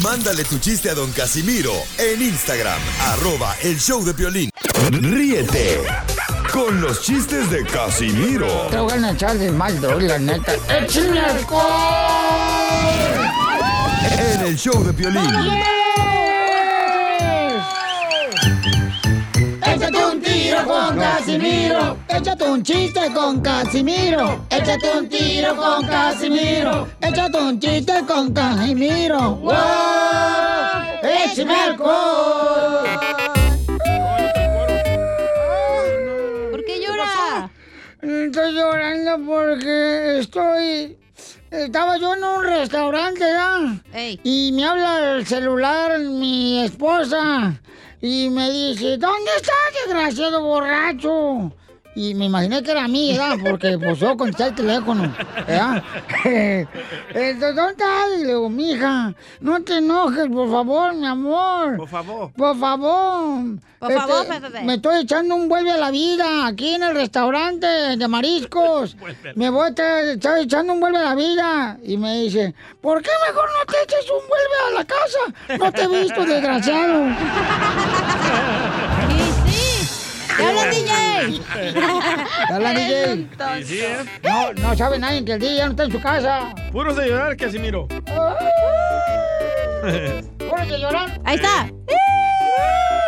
Mándale 0.03 0.43
tu 0.45 0.59
chiste 0.59 0.89
a 0.89 0.93
don 0.93 1.11
Casimiro 1.11 1.73
en 1.97 2.21
Instagram, 2.21 2.79
arroba 3.07 3.55
el 3.63 3.79
show 3.79 4.03
de 4.03 4.13
violín. 4.13 4.49
Ríete 4.91 5.81
con 6.59 6.81
los 6.81 7.01
chistes 7.01 7.49
de 7.49 7.63
Casimiro 7.65 8.47
Te 8.69 8.77
voy 8.79 8.91
a 8.91 9.11
echar 9.11 9.37
de 9.37 9.51
mal, 9.51 9.79
doy, 9.79 10.07
la 10.07 10.19
neta. 10.19 10.53
¡Échame 10.69 11.21
en 14.33 14.41
el 14.41 14.57
show 14.57 14.83
de 14.83 14.93
Piolín. 14.93 15.23
Échate 19.61 20.05
un 20.05 20.21
tiro 20.21 20.65
con 20.65 20.97
Casimiro. 20.97 21.97
Échate 22.09 22.43
un 22.43 22.63
chiste 22.63 23.13
con 23.13 23.41
Casimiro. 23.41 24.45
Échate 24.49 24.97
un 24.97 25.09
tiro 25.09 25.55
con 25.55 25.87
Casimiro. 25.87 26.87
Échate 27.01 27.37
un 27.37 27.59
chiste 27.59 27.93
con 28.07 28.33
Casimiro. 28.33 29.35
¡Wow! 29.35 29.53
¡Échame 31.03 31.55
alcohol! 31.55 32.38
Estoy 38.49 38.63
llorando 38.63 39.31
porque 39.31 40.19
estoy... 40.21 40.97
Estaba 41.51 41.97
yo 41.97 42.15
en 42.15 42.23
un 42.23 42.43
restaurante, 42.43 43.19
¿ya? 43.19 43.83
Y 44.23 44.51
me 44.53 44.65
habla 44.65 45.17
el 45.17 45.27
celular 45.27 45.99
mi 45.99 46.63
esposa 46.63 47.61
y 48.01 48.27
me 48.31 48.49
dice, 48.49 48.97
¿dónde 48.97 49.29
está, 49.37 49.53
desgraciado 49.85 50.41
borracho? 50.41 51.53
Y 51.99 52.15
me 52.15 52.27
imaginé 52.27 52.63
que 52.63 52.71
era 52.71 52.85
a 52.85 52.87
mí, 52.87 53.11
¿verdad? 53.11 53.35
Porque 53.43 53.77
pues 53.77 53.99
yo 53.99 54.15
contesté 54.15 54.45
el 54.45 54.55
teléfono, 54.55 55.13
¿verdad? 55.45 55.83
Entonces, 56.23 57.55
¿dónde 57.55 57.71
estás? 57.71 58.07
Y 58.15 58.21
le 58.21 58.27
digo, 58.27 58.49
mija, 58.49 59.13
no 59.41 59.61
te 59.63 59.79
enojes, 59.79 60.29
por 60.29 60.49
favor, 60.49 60.93
mi 60.95 61.05
amor. 61.05 61.75
Por 61.75 61.89
favor. 61.89 62.31
Por 62.31 62.57
favor. 62.57 63.41
Por 63.79 63.91
Este, 63.91 64.01
favor, 64.01 64.27
Pepe. 64.27 64.61
Me 64.63 64.75
estoy 64.75 65.01
echando 65.01 65.35
un 65.35 65.49
vuelve 65.49 65.71
a 65.71 65.77
la 65.77 65.91
vida 65.91 66.47
aquí 66.47 66.75
en 66.75 66.83
el 66.83 66.95
restaurante 66.95 67.67
de 67.67 68.07
mariscos. 68.07 68.95
me 69.35 69.49
voy 69.49 69.65
a 69.65 69.69
estar, 69.69 70.03
estar 70.05 70.37
echando 70.37 70.71
un 70.71 70.79
vuelve 70.79 70.99
a 70.99 71.03
la 71.03 71.15
vida. 71.15 71.77
Y 71.83 71.97
me 71.97 72.21
dice, 72.21 72.55
¿por 72.79 73.01
qué 73.01 73.09
mejor 73.27 73.43
no 73.57 73.65
te 73.73 73.77
eches 73.83 74.09
un 74.09 74.25
vuelve 74.25 74.57
a 74.69 74.79
la 74.79 74.85
casa? 74.85 75.57
No 75.57 75.71
te 75.73 75.83
he 75.83 76.01
visto, 76.01 76.23
desgraciado. 76.23 77.07
¡Te 80.39 80.45
hablan, 80.45 80.69
DJ! 80.71 81.41
¿Te 82.47 82.53
hablan, 82.53 82.75
DJ? 82.75 83.27
Sí, 83.65 83.79
¿eh? 83.81 83.97
No, 84.23 84.53
no 84.53 84.75
sabe 84.77 84.97
nadie 84.97 85.25
que 85.25 85.33
el 85.33 85.39
DJ 85.39 85.55
ya 85.57 85.65
no 85.65 85.71
está 85.71 85.83
en 85.83 85.91
su 85.91 86.01
casa. 86.01 86.55
Puros 86.71 86.95
de 86.95 87.07
llorar, 87.09 87.35
Casimiro. 87.35 87.87
¿Por 90.49 90.65
de 90.67 90.79
llorar? 90.79 91.19
Ahí 91.25 91.35
está. 91.35 91.69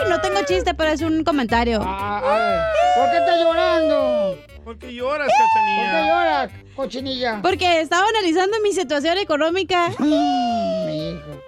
No 0.10 0.20
tengo 0.20 0.42
chiste, 0.44 0.74
pero 0.74 0.92
es 0.92 1.02
un 1.02 1.24
comentario. 1.24 1.82
A 1.82 2.22
ver, 2.22 2.60
¿por 2.96 3.12
qué 3.12 3.18
estás 3.18 3.40
llorando? 3.40 4.38
¿Por 4.64 4.78
qué 4.78 4.94
lloras, 4.94 5.28
¿Por 5.28 5.38
qué 5.38 5.44
Cachanilla? 5.54 6.08
lloras, 6.08 6.52
cochinilla? 6.76 7.40
Porque 7.42 7.82
estaba 7.82 8.08
analizando 8.10 8.58
mi 8.62 8.74
situación 8.74 9.18
económica. 9.20 9.90
Mm, 10.00 10.86
mi 10.86 11.10
hijo. 11.12 11.42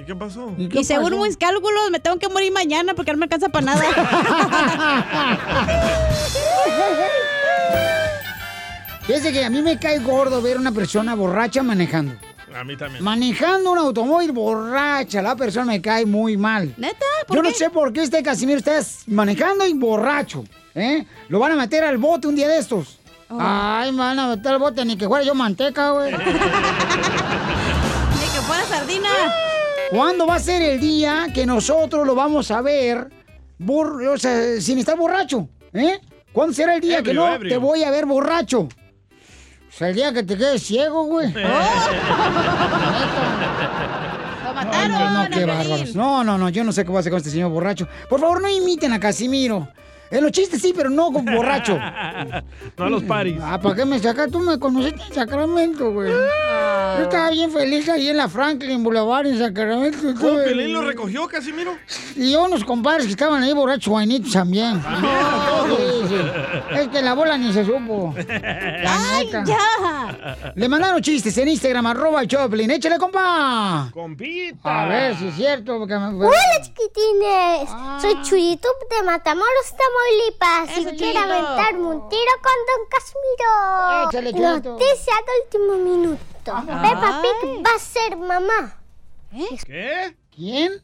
¿Y 0.00 0.04
qué 0.04 0.16
pasó? 0.16 0.54
Y 0.56 0.84
según 0.84 1.20
mis 1.20 1.36
cálculos, 1.36 1.90
me 1.90 2.00
tengo 2.00 2.18
que 2.18 2.26
morir 2.28 2.50
mañana 2.52 2.94
porque 2.94 3.12
no 3.12 3.18
me 3.18 3.24
alcanza 3.24 3.50
para 3.50 3.66
nada. 3.66 3.82
Fíjese 9.02 9.30
que 9.30 9.44
a 9.44 9.50
mí 9.50 9.60
me 9.60 9.78
cae 9.78 9.98
gordo 9.98 10.40
ver 10.40 10.56
una 10.56 10.72
persona 10.72 11.14
borracha 11.14 11.62
manejando. 11.62 12.14
A 12.56 12.64
mí 12.64 12.78
también. 12.78 13.04
Manejando 13.04 13.72
un 13.72 13.78
automóvil 13.78 14.32
borracha, 14.32 15.20
la 15.20 15.36
persona 15.36 15.66
me 15.66 15.82
cae 15.82 16.06
muy 16.06 16.38
mal. 16.38 16.72
¿Neta? 16.78 17.04
Yo 17.28 17.42
no 17.42 17.50
sé 17.50 17.68
por 17.68 17.92
qué 17.92 18.02
este 18.02 18.22
Casimiro 18.22 18.58
está 18.58 18.80
manejando 19.06 19.66
y 19.66 19.74
borracho. 19.74 20.46
¿eh? 20.74 21.04
Lo 21.28 21.40
van 21.40 21.52
a 21.52 21.56
meter 21.56 21.84
al 21.84 21.98
bote 21.98 22.26
un 22.26 22.36
día 22.36 22.48
de 22.48 22.56
estos. 22.56 22.98
Oh. 23.28 23.36
Ay, 23.38 23.92
me 23.92 23.98
van 23.98 24.18
a 24.18 24.28
meter 24.28 24.52
al 24.52 24.58
bote, 24.58 24.82
ni 24.82 24.96
que 24.96 25.06
fuera 25.06 25.26
yo 25.26 25.34
manteca, 25.34 25.90
güey. 25.90 26.14
¿Cuándo 29.90 30.26
va 30.26 30.36
a 30.36 30.40
ser 30.40 30.62
el 30.62 30.80
día 30.80 31.26
que 31.34 31.44
nosotros 31.46 32.06
lo 32.06 32.14
vamos 32.14 32.50
a 32.50 32.60
ver 32.62 33.08
bor- 33.58 34.06
o 34.08 34.18
sea, 34.18 34.60
sin 34.60 34.78
estar 34.78 34.96
borracho? 34.96 35.48
¿Eh? 35.72 35.98
¿Cuándo 36.32 36.54
será 36.54 36.76
el 36.76 36.80
día 36.80 37.02
que 37.02 37.12
no 37.12 37.26
ebrio. 37.34 37.50
te 37.52 37.58
voy 37.58 37.82
a 37.82 37.90
ver 37.90 38.06
borracho? 38.06 38.60
O 38.60 38.68
sea, 39.72 39.88
el 39.88 39.94
día 39.96 40.12
que 40.12 40.22
te 40.22 40.36
quedes 40.36 40.62
ciego, 40.62 41.04
güey. 41.04 41.32
Lo 41.32 41.40
No, 44.44 44.54
mataron. 44.54 44.90
no, 44.92 45.10
no, 45.12 45.20
a 45.20 45.28
qué 45.28 45.44
bárbaros. 45.44 45.94
No, 45.94 46.24
no, 46.24 46.38
no, 46.38 46.48
yo 46.50 46.64
no 46.64 46.72
sé 46.72 46.84
qué 46.84 46.90
va 46.90 46.98
a 46.98 47.00
hacer 47.00 47.10
con 47.10 47.18
este 47.18 47.30
señor 47.30 47.50
borracho. 47.50 47.88
Por 48.08 48.20
favor, 48.20 48.40
no 48.42 48.48
imiten 48.48 48.92
a 48.92 49.00
Casimiro. 49.00 49.68
En 50.10 50.22
los 50.24 50.32
chistes 50.32 50.60
sí, 50.60 50.72
pero 50.76 50.90
no 50.90 51.12
con 51.12 51.24
borracho. 51.24 51.78
No 52.76 52.84
a 52.86 52.90
los 52.90 53.02
paris. 53.04 53.36
Ah, 53.42 53.60
¿para 53.60 53.74
qué 53.74 53.84
me 53.84 53.98
sacas? 53.98 54.30
Tú 54.30 54.38
me 54.40 54.58
conociste 54.58 55.02
en 55.08 55.14
Sacramento, 55.14 55.92
güey. 55.92 56.10
Yo 56.10 57.02
estaba 57.02 57.30
bien 57.30 57.50
feliz 57.50 57.88
ahí 57.88 58.08
en 58.08 58.16
la 58.16 58.28
Franklin 58.28 58.82
Boulevard 58.82 59.26
en 59.26 59.38
Sacramento. 59.38 59.98
¿Oh, 60.04 60.10
Estuve- 60.10 60.44
Piolín 60.44 60.72
lo 60.72 60.82
recogió, 60.82 61.26
Casimiro? 61.28 61.76
Y 62.16 62.34
unos 62.34 62.64
compadres 62.64 63.04
que 63.06 63.12
estaban 63.12 63.42
ahí 63.42 63.52
borrachos, 63.52 63.88
guainitos 63.88 64.32
también. 64.32 64.80
Sí, 64.82 66.08
sí. 66.08 66.14
Es 66.78 66.88
que 66.88 67.02
la 67.02 67.14
bola 67.14 67.36
ni 67.36 67.52
se 67.52 67.64
supo. 67.64 68.14
La 68.16 68.98
¡Ay, 69.16 69.26
neta. 69.26 69.44
ya! 69.44 70.52
Le 70.54 70.68
mandaron 70.68 71.02
chistes 71.02 71.36
en 71.38 71.48
Instagram, 71.48 71.86
arroba 71.86 72.22
el 72.22 72.28
Choplin. 72.28 72.70
Échale, 72.70 72.98
compa. 72.98 73.88
Compita. 73.92 74.82
A 74.84 74.86
ver 74.88 75.16
si 75.16 75.28
es 75.28 75.34
cierto. 75.34 75.78
Porque 75.78 75.94
me... 75.98 76.06
Hola 76.24 76.30
chiquitines, 76.62 77.68
Ah. 77.72 77.98
soy 78.00 78.14
Chuyito 78.22 78.68
de 78.90 79.02
Matamoros, 79.04 79.66
Tamaulipas 79.70 79.99
y 80.12 80.80
Eso, 80.80 80.90
quiero 80.96 80.96
Chuyito. 80.98 81.18
aventarme 81.20 81.82
un 81.82 82.08
tiro 82.08 82.32
con 82.42 82.56
Don 82.68 82.82
Casimiro. 82.90 84.60
Noticia 84.62 85.14
de 85.26 85.32
último 85.44 85.72
minuto. 85.76 86.52
Peppa 86.66 87.22
Pig 87.22 87.64
va 87.66 87.74
a 87.74 87.78
ser 87.78 88.16
mamá. 88.16 88.80
¿Qué? 89.66 90.16
¿Quién? 90.34 90.82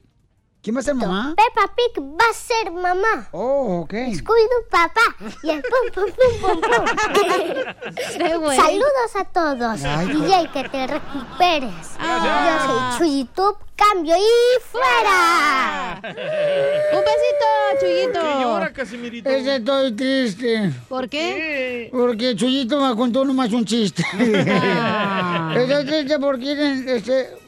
¿Quién 0.66 0.74
va 0.74 0.80
a 0.80 0.82
ser 0.82 0.96
mamá? 0.96 1.32
Peppa 1.36 1.72
Pig 1.76 2.02
va 2.02 2.28
a 2.28 2.34
ser 2.34 2.72
mamá. 2.72 3.28
Oh, 3.30 3.82
ok. 3.82 3.92
Scooby-Doo 3.92 4.66
papá 4.68 5.14
y 5.44 5.50
el 5.50 5.62
pum 5.62 5.92
pum 5.94 6.10
pum 6.10 6.40
pum 6.40 6.60
pum. 6.60 8.52
Saludos 8.56 9.14
a 9.14 9.24
todos. 9.26 9.84
Ay, 9.84 10.08
DJ, 10.08 10.50
que 10.52 10.68
te 10.68 10.86
recuperes. 10.88 11.70
Gracias. 12.00 12.66
Yo 12.66 12.66
soy 12.66 12.98
Chuyito, 12.98 13.58
cambio 13.76 14.16
y 14.16 14.60
fuera. 14.60 16.00
Un 16.02 17.04
besito, 17.04 17.46
Chuyito. 17.78 18.20
¿Qué 18.20 18.42
llora, 18.42 18.72
Casimirito? 18.72 19.30
Estoy 19.30 19.92
triste. 19.92 20.72
¿Por 20.88 21.08
qué? 21.08 21.90
Porque 21.92 22.34
Chuyito 22.34 22.80
me 22.80 22.96
contó 22.96 23.24
nomás 23.24 23.52
un 23.52 23.64
chiste. 23.64 24.02
Ah. 24.50 25.54
Estoy 25.56 25.86
triste 25.86 26.18
porque 26.18 26.82
este, 26.88 27.45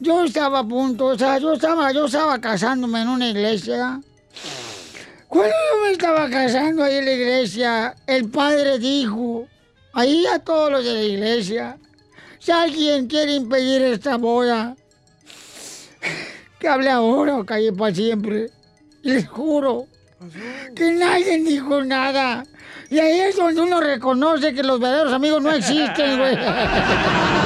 yo 0.00 0.24
estaba 0.24 0.60
a 0.60 0.64
punto, 0.64 1.06
o 1.06 1.18
sea, 1.18 1.38
yo 1.38 1.52
estaba, 1.54 1.92
yo 1.92 2.06
estaba 2.06 2.40
casándome 2.40 3.02
en 3.02 3.08
una 3.08 3.28
iglesia. 3.28 4.00
Cuando 5.28 5.54
yo 5.54 5.82
me 5.82 5.92
estaba 5.92 6.30
casando 6.30 6.84
ahí 6.84 6.96
en 6.96 7.04
la 7.04 7.12
iglesia, 7.12 7.94
el 8.06 8.28
padre 8.30 8.78
dijo, 8.78 9.46
ahí 9.92 10.24
a 10.26 10.38
todos 10.38 10.70
los 10.70 10.84
de 10.84 10.94
la 10.94 11.02
iglesia, 11.02 11.78
si 12.38 12.52
alguien 12.52 13.06
quiere 13.06 13.34
impedir 13.34 13.82
esta 13.82 14.16
boda, 14.16 14.76
que 16.58 16.68
hable 16.68 16.90
ahora 16.90 17.36
o 17.36 17.44
calle 17.44 17.72
para 17.72 17.94
siempre. 17.94 18.50
Les 19.02 19.26
juro 19.28 19.86
que 20.74 20.92
nadie 20.92 21.38
dijo 21.38 21.84
nada. 21.84 22.44
Y 22.90 22.98
ahí 22.98 23.20
es 23.20 23.36
donde 23.36 23.60
uno 23.60 23.80
reconoce 23.80 24.54
que 24.54 24.62
los 24.62 24.80
verdaderos 24.80 25.12
amigos 25.12 25.42
no 25.42 25.52
existen, 25.52 26.18
güey. 26.18 26.36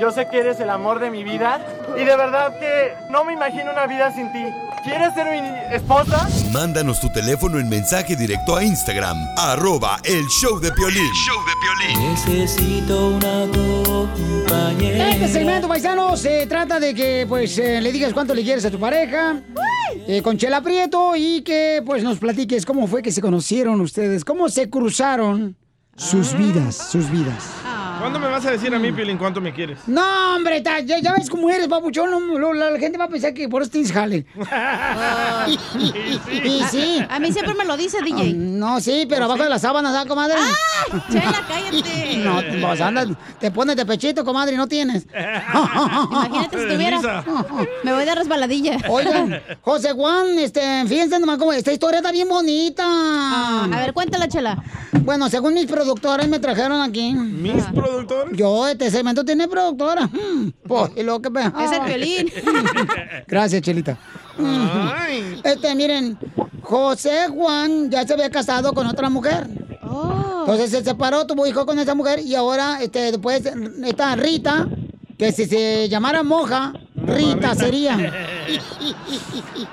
Yo 0.00 0.10
sé 0.10 0.26
que 0.30 0.38
eres 0.38 0.58
el 0.60 0.70
amor 0.70 0.98
de 0.98 1.10
mi 1.10 1.22
vida. 1.24 1.60
Y 1.94 2.04
de 2.04 2.16
verdad 2.16 2.58
que 2.58 2.94
no 3.10 3.22
me 3.24 3.34
imagino 3.34 3.70
una 3.70 3.86
vida 3.86 4.10
sin 4.14 4.32
ti. 4.32 4.42
¿Quieres 4.82 5.12
ser 5.12 5.26
mi 5.26 5.74
esposa? 5.74 6.26
Mándanos 6.52 7.00
tu 7.00 7.12
teléfono 7.12 7.58
en 7.58 7.68
mensaje 7.68 8.16
directo 8.16 8.56
a 8.56 8.64
Instagram, 8.64 9.14
arroba 9.36 9.98
el 10.04 10.24
show 10.28 10.58
de 10.58 10.72
Piolín. 10.72 11.10
Necesito 11.98 13.08
una 13.08 13.46
compañera. 13.52 15.10
Este 15.10 15.28
segmento, 15.28 15.68
paisano, 15.68 16.16
se 16.16 16.46
trata 16.46 16.80
de 16.80 16.94
que 16.94 17.26
pues 17.28 17.58
eh, 17.58 17.82
le 17.82 17.92
digas 17.92 18.14
cuánto 18.14 18.32
le 18.34 18.42
quieres 18.42 18.64
a 18.64 18.70
tu 18.70 18.80
pareja. 18.80 19.42
eh, 20.06 20.22
con 20.22 20.38
Chela 20.38 20.62
Prieto 20.62 21.14
y 21.14 21.42
que 21.42 21.82
pues 21.84 22.02
nos 22.02 22.18
platiques 22.18 22.64
cómo 22.64 22.86
fue 22.86 23.02
que 23.02 23.12
se 23.12 23.20
conocieron 23.20 23.82
ustedes, 23.82 24.24
cómo 24.24 24.48
se 24.48 24.70
cruzaron 24.70 25.56
sus 25.94 26.32
vidas, 26.34 26.74
sus 26.90 27.10
vidas. 27.10 27.44
¿Cuándo 28.00 28.18
me 28.18 28.28
vas 28.28 28.46
a 28.46 28.50
decir 28.52 28.74
a 28.74 28.78
mí, 28.78 28.90
Piolín, 28.92 29.18
cuánto 29.18 29.40
me 29.42 29.52
quieres? 29.52 29.78
No, 29.86 30.36
hombre, 30.36 30.62
ta- 30.62 30.80
ya, 30.80 30.98
ya 31.00 31.12
ves 31.12 31.28
cómo 31.28 31.50
eres, 31.50 31.68
papuchón. 31.68 32.10
no, 32.10 32.18
lo- 32.38 32.54
la, 32.54 32.70
la 32.70 32.78
gente 32.78 32.96
va 32.96 33.04
a 33.04 33.08
pensar 33.08 33.34
que 33.34 33.46
por 33.48 33.60
eso 33.60 33.70
tienes 33.70 33.92
jale. 33.92 34.24
y 36.44 36.62
sí. 36.70 37.04
A 37.08 37.18
mí 37.18 37.30
siempre 37.32 37.54
me 37.54 37.64
lo 37.64 37.76
dice, 37.76 37.98
DJ. 38.02 38.32
No, 38.34 38.80
sí, 38.80 39.04
pero 39.08 39.26
abajo 39.26 39.42
de 39.42 39.50
las 39.50 39.60
sábanas, 39.62 39.94
¿ah, 39.94 40.06
comadre? 40.08 40.36
¡Ah! 40.38 41.04
Chela, 41.10 41.44
cállate. 41.46 42.00
No, 42.20 42.40
pues 42.60 42.80
andas, 42.80 43.08
te 43.38 43.50
pones 43.50 43.76
de 43.76 43.86
pechito, 43.86 44.24
comadre, 44.24 44.54
y 44.54 44.56
no 44.56 44.66
tienes. 44.66 45.06
Imagínate 46.10 46.58
si 46.58 46.74
tuviera. 46.74 47.24
Me 47.82 47.92
voy 47.94 48.04
de 48.04 48.14
resbaladilla. 48.14 48.76
Oigan, 48.88 49.40
José 49.62 49.92
Juan, 49.92 50.38
este, 50.38 50.84
fíjense 50.86 51.18
nomás 51.18 51.38
cómo 51.38 51.52
esta 51.52 51.72
historia 51.72 51.98
está 51.98 52.12
bien 52.12 52.28
bonita. 52.28 52.84
a 53.64 53.68
ver, 53.68 53.92
cuéntala, 53.94 54.28
Chela. 54.28 54.62
Bueno, 55.02 55.28
según 55.30 55.54
mis 55.54 55.66
productores 55.66 56.28
me 56.28 56.38
trajeron 56.38 56.80
aquí. 56.82 57.12
¿Mis 57.14 57.64
productores? 57.64 57.89
Yo, 58.32 58.68
este 58.68 58.90
segmento 58.90 59.24
tiene 59.24 59.48
productora. 59.48 60.06
Mm, 60.06 60.52
Pues, 60.66 60.92
y 60.96 61.02
lo 61.02 61.20
que 61.20 61.30
me... 61.30 61.40
Es 61.42 61.72
el 61.72 61.82
Piolín. 61.84 62.30
Gracias, 63.26 63.62
Chelita. 63.62 63.98
Este, 65.44 65.74
miren, 65.74 66.18
José 66.62 67.28
Juan 67.28 67.90
ya 67.90 68.06
se 68.06 68.14
había 68.14 68.30
casado 68.30 68.72
con 68.72 68.86
otra 68.86 69.10
mujer. 69.10 69.46
Entonces 70.40 70.70
se 70.70 70.82
separó, 70.82 71.26
tuvo 71.26 71.46
hijo 71.46 71.66
con 71.66 71.78
esa 71.78 71.94
mujer 71.94 72.20
y 72.20 72.34
ahora, 72.34 72.78
este, 72.82 73.12
después 73.12 73.42
está 73.84 74.16
Rita, 74.16 74.66
que 75.18 75.32
si 75.32 75.44
se 75.46 75.88
llamara 75.88 76.22
Moja, 76.22 76.72
Rita 76.94 77.54
sería. 77.54 77.96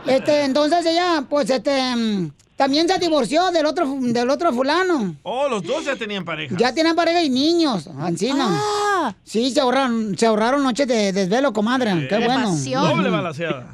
Este, 0.06 0.44
entonces 0.44 0.86
ella, 0.86 1.26
pues, 1.30 1.50
este, 1.50 1.96
mm, 1.96 2.32
también 2.58 2.88
se 2.90 2.98
divorció 3.00 3.52
del 3.52 3.66
otro, 3.68 3.86
del 4.02 4.30
otro 4.30 4.52
fulano. 4.52 5.16
Oh, 5.24 5.48
los 5.48 5.64
dos 5.64 5.86
ya 5.86 5.96
tenían 5.96 6.26
pareja. 6.26 6.56
Ya 6.58 6.74
tienen 6.74 6.96
pareja 6.96 7.24
y 7.24 7.30
niños, 7.30 7.88
Ancina. 8.00 8.48
Ah. 8.50 9.14
Sí, 9.24 9.52
se 9.52 9.62
ahorraron, 9.62 10.18
se 10.18 10.26
ahorraron 10.26 10.64
noches 10.64 10.88
de 10.88 11.14
desvelo, 11.14 11.54
comadre. 11.54 12.08
Qué 12.10 12.18
bueno. 12.18 12.52
Doble 12.82 13.10
balaseada. 13.10 13.68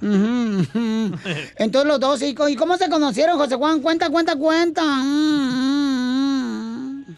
Entonces 1.58 1.88
los 1.88 2.00
dos, 2.00 2.22
¿y 2.22 2.36
co- 2.36 2.50
y 2.50 2.56
cómo 2.56 2.78
se 2.78 2.90
conocieron, 2.90 3.38
José 3.38 3.56
Juan? 3.56 3.82
Cuenta, 3.82 4.10
cuenta, 4.10 4.36
cuenta. 4.36 4.84
Mm, 4.84 7.04
mm, 7.04 7.16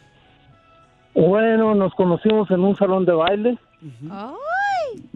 Bueno, 1.16 1.76
nos 1.76 1.94
conocimos 1.96 2.50
en 2.52 2.62
un 2.62 2.76
salón 2.76 3.06
de 3.06 3.14
baile 3.14 3.58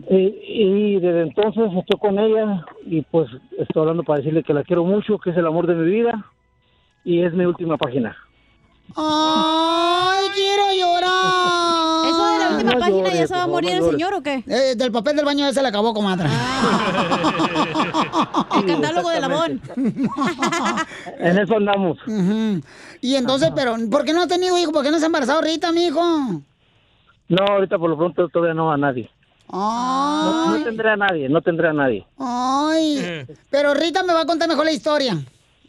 y, 0.09 0.15
y 0.15 0.99
desde 0.99 1.21
entonces 1.21 1.71
estoy 1.77 1.99
con 1.99 2.17
ella 2.19 2.65
y 2.85 3.01
pues 3.03 3.29
estoy 3.57 3.81
hablando 3.81 4.03
para 4.03 4.17
decirle 4.19 4.43
que 4.43 4.53
la 4.53 4.63
quiero 4.63 4.83
mucho, 4.83 5.17
que 5.19 5.29
es 5.29 5.37
el 5.37 5.45
amor 5.45 5.67
de 5.67 5.75
mi 5.75 5.89
vida 5.89 6.25
y 7.03 7.21
es 7.23 7.33
mi 7.33 7.45
última 7.45 7.77
página. 7.77 8.15
¡Ay, 8.95 10.27
quiero 10.33 10.63
llorar! 10.73 12.07
¿Eso 12.09 12.25
de 12.25 12.39
la 12.39 12.49
última 12.55 12.71
No 12.73 12.79
página 12.79 12.97
llores, 12.97 13.19
ya 13.19 13.27
se 13.27 13.33
va 13.33 13.39
a 13.39 13.43
favor, 13.43 13.63
morir 13.63 13.75
el 13.77 13.83
señor 13.83 14.13
o 14.15 14.23
qué? 14.23 14.43
Eh, 14.47 14.73
del 14.75 14.91
papel 14.91 15.15
del 15.15 15.25
baño 15.25 15.45
ya 15.45 15.53
se 15.53 15.61
le 15.61 15.67
acabó, 15.67 15.93
comadre. 15.93 16.27
El 18.57 18.65
catálogo 18.65 19.09
de 19.09 19.21
Labón. 19.21 19.61
En 21.19 21.37
eso 21.37 21.55
andamos. 21.55 21.97
Y 23.01 23.15
entonces, 23.15 23.51
pero, 23.55 23.75
¿por 23.89 24.03
qué 24.03 24.13
no 24.13 24.21
has 24.21 24.27
tenido 24.27 24.57
hijo? 24.57 24.71
¿Por 24.71 24.83
qué 24.83 24.91
no 24.91 24.97
se 24.97 25.05
ha 25.05 25.07
embarazado 25.07 25.41
Rita, 25.41 25.71
mijo? 25.71 26.01
No, 27.29 27.45
ahorita 27.47 27.77
por 27.77 27.89
lo 27.91 27.97
pronto 27.97 28.27
todavía 28.29 28.53
no 28.53 28.71
a 28.71 28.77
nadie. 28.77 29.09
No, 29.51 30.57
no 30.57 30.63
tendré 30.63 30.89
a 30.91 30.95
nadie, 30.95 31.29
no 31.29 31.41
tendré 31.41 31.69
a 31.69 31.73
nadie. 31.73 32.05
ay. 32.17 33.25
Pero 33.49 33.73
Rita 33.73 34.03
me 34.03 34.13
va 34.13 34.21
a 34.21 34.25
contar 34.25 34.47
mejor 34.49 34.65
la 34.65 34.71
historia. 34.71 35.17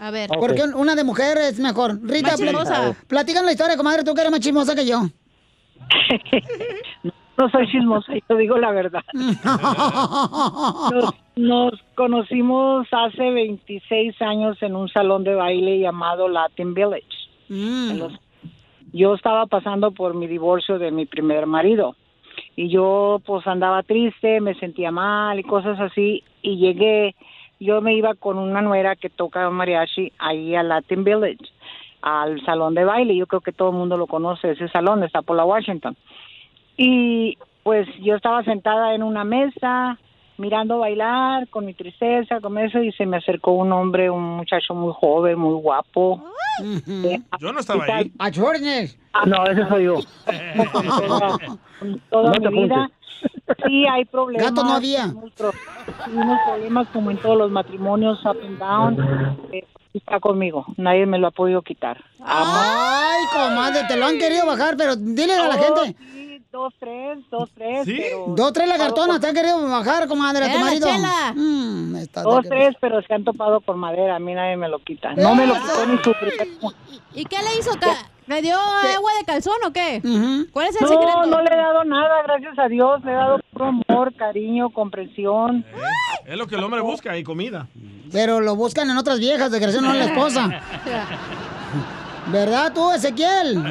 A 0.00 0.10
ver. 0.10 0.28
Ok. 0.32 0.40
Porque 0.40 0.62
una 0.74 0.94
de 0.96 1.04
mujer 1.04 1.38
es 1.38 1.60
mejor. 1.60 2.00
Rita, 2.02 2.34
chismosa. 2.36 2.96
platícanos 3.06 3.46
la 3.46 3.52
historia, 3.52 3.76
comadre, 3.76 4.02
tú 4.02 4.12
que 4.14 4.22
eres 4.22 4.30
más 4.32 4.40
chismosa 4.40 4.74
que 4.74 4.86
yo. 4.86 5.02
No 7.38 7.48
soy 7.48 7.66
chismosa, 7.70 8.12
yo 8.28 8.36
digo 8.36 8.58
la 8.58 8.70
verdad. 8.70 9.00
Nos, 9.14 9.36
nos 11.36 11.72
conocimos 11.94 12.86
hace 12.92 13.30
26 13.30 14.20
años 14.20 14.62
en 14.62 14.76
un 14.76 14.90
salón 14.90 15.24
de 15.24 15.34
baile 15.34 15.78
llamado 15.80 16.28
Latin 16.28 16.74
Village. 16.74 17.06
Los- 17.48 18.12
yo 18.92 19.14
estaba 19.14 19.46
pasando 19.46 19.92
por 19.92 20.12
mi 20.14 20.26
divorcio 20.26 20.78
de 20.78 20.90
mi 20.90 21.06
primer 21.06 21.46
marido 21.46 21.96
y 22.56 22.68
yo 22.68 23.22
pues 23.24 23.46
andaba 23.46 23.82
triste, 23.84 24.40
me 24.42 24.54
sentía 24.56 24.90
mal 24.90 25.38
y 25.38 25.42
cosas 25.42 25.80
así 25.80 26.22
y 26.42 26.58
llegué, 26.58 27.14
yo 27.60 27.80
me 27.82 27.94
iba 27.94 28.14
con 28.14 28.38
una 28.38 28.62
nuera 28.62 28.96
que 28.96 29.10
toca 29.10 29.48
mariachi 29.50 30.12
ahí 30.18 30.54
a 30.56 30.62
Latin 30.62 31.04
Village, 31.04 31.44
al 32.02 32.42
salón 32.44 32.74
de 32.74 32.84
baile, 32.84 33.14
yo 33.14 33.26
creo 33.26 33.42
que 33.42 33.52
todo 33.52 33.70
el 33.70 33.76
mundo 33.76 33.98
lo 33.98 34.06
conoce, 34.06 34.52
ese 34.52 34.68
salón 34.68 35.04
está 35.04 35.20
por 35.20 35.36
la 35.36 35.44
Washington. 35.44 35.96
Y 36.76 37.36
pues 37.62 37.86
yo 38.00 38.16
estaba 38.16 38.42
sentada 38.42 38.94
en 38.94 39.02
una 39.02 39.22
mesa 39.22 39.98
mirando 40.40 40.78
bailar 40.78 41.46
con 41.48 41.64
mi 41.66 41.74
tristeza, 41.74 42.40
con 42.40 42.58
eso, 42.58 42.82
y 42.82 42.90
se 42.92 43.06
me 43.06 43.18
acercó 43.18 43.52
un 43.52 43.70
hombre, 43.72 44.10
un 44.10 44.36
muchacho 44.38 44.74
muy 44.74 44.92
joven, 44.98 45.38
muy 45.38 45.54
guapo. 45.60 46.22
Eh, 46.62 47.20
Yo 47.38 47.52
no 47.52 47.60
estaba 47.60 47.84
ahí. 47.84 48.10
¡A 48.18 48.30
Chornes! 48.30 48.98
No, 49.26 49.44
ese 49.46 49.66
soy 49.68 49.84
yo. 49.84 49.96
toda 52.10 52.38
No 52.38 52.50
mi 52.50 52.62
vida. 52.64 52.90
Sí, 53.66 53.86
hay 53.86 54.04
problemas. 54.06 54.48
Gato 54.50 54.64
no 54.64 54.72
había. 54.74 55.12
Tuvimos 56.04 56.38
problemas 56.46 56.88
como 56.88 57.10
en 57.10 57.18
todos 57.18 57.36
los 57.36 57.50
matrimonios, 57.50 58.24
up 58.24 58.38
and 58.44 58.58
down. 58.58 59.38
Eh, 59.52 59.64
está 59.92 60.20
conmigo, 60.20 60.64
nadie 60.76 61.04
me 61.06 61.18
lo 61.18 61.26
ha 61.26 61.30
podido 61.30 61.60
quitar. 61.62 62.02
Ay, 62.24 63.22
comadre, 63.32 63.80
te 63.88 63.96
lo 63.96 64.06
han 64.06 64.18
querido 64.18 64.46
bajar, 64.46 64.76
pero 64.78 64.96
dile 64.96 65.34
a 65.34 65.48
la 65.48 65.56
Oh, 65.56 65.58
gente. 65.82 66.29
Dos, 66.52 66.74
tres, 66.80 67.18
dos, 67.30 67.48
tres. 67.54 67.84
¿Sí? 67.84 67.96
pero- 67.98 68.24
Dos, 68.36 68.52
tres 68.52 68.68
lagartonas 68.68 69.20
te 69.20 69.28
han 69.28 69.34
querido 69.34 69.68
bajar, 69.68 70.08
comadre, 70.08 70.44
a 70.46 70.52
tu 70.52 70.58
marido. 70.58 70.88
chela. 70.88 71.32
Mm, 71.34 71.96
está 71.96 72.22
Dos, 72.22 72.44
tres, 72.48 72.74
pero 72.80 73.00
se 73.02 73.14
han 73.14 73.24
topado 73.24 73.60
con 73.60 73.78
madera. 73.78 74.16
A 74.16 74.18
mí 74.18 74.34
nadie 74.34 74.56
me 74.56 74.68
lo 74.68 74.78
quita. 74.80 75.14
No 75.14 75.34
me 75.34 75.46
lo 75.46 75.54
quitó 75.54 75.86
ni 75.86 75.96
su 75.98 76.12
primer 76.12 76.48
¿Y 77.14 77.24
qué 77.24 77.36
le 77.38 77.58
hizo? 77.58 77.70
¿Le 78.26 78.42
dio 78.42 78.54
agua 78.56 79.10
de 79.18 79.24
calzón 79.24 79.54
o 79.66 79.72
qué? 79.72 80.00
¿Cuál 80.52 80.68
es 80.68 80.76
el 80.76 80.82
No, 80.82 80.88
secreto? 80.88 81.26
no 81.26 81.42
le 81.42 81.52
he 81.52 81.56
dado 81.56 81.84
nada, 81.84 82.22
gracias 82.24 82.58
a 82.58 82.68
Dios. 82.68 83.02
Le 83.04 83.10
he 83.10 83.14
dado 83.14 83.40
puro 83.52 83.66
amor, 83.66 84.14
cariño, 84.14 84.70
comprensión. 84.70 85.64
Es 86.26 86.36
lo 86.36 86.46
que 86.46 86.54
el 86.56 86.62
hombre 86.64 86.80
busca 86.80 87.16
y 87.16 87.24
comida. 87.24 87.66
Pero 88.12 88.40
lo 88.40 88.56
buscan 88.56 88.90
en 88.90 88.98
otras 88.98 89.18
viejas, 89.20 89.50
desgraciado, 89.52 89.86
no 89.86 89.92
en 89.92 89.98
la 90.00 90.04
esposa. 90.06 90.48
¿Verdad 92.26 92.72
tú, 92.72 92.92
Ezequiel? 92.92 93.62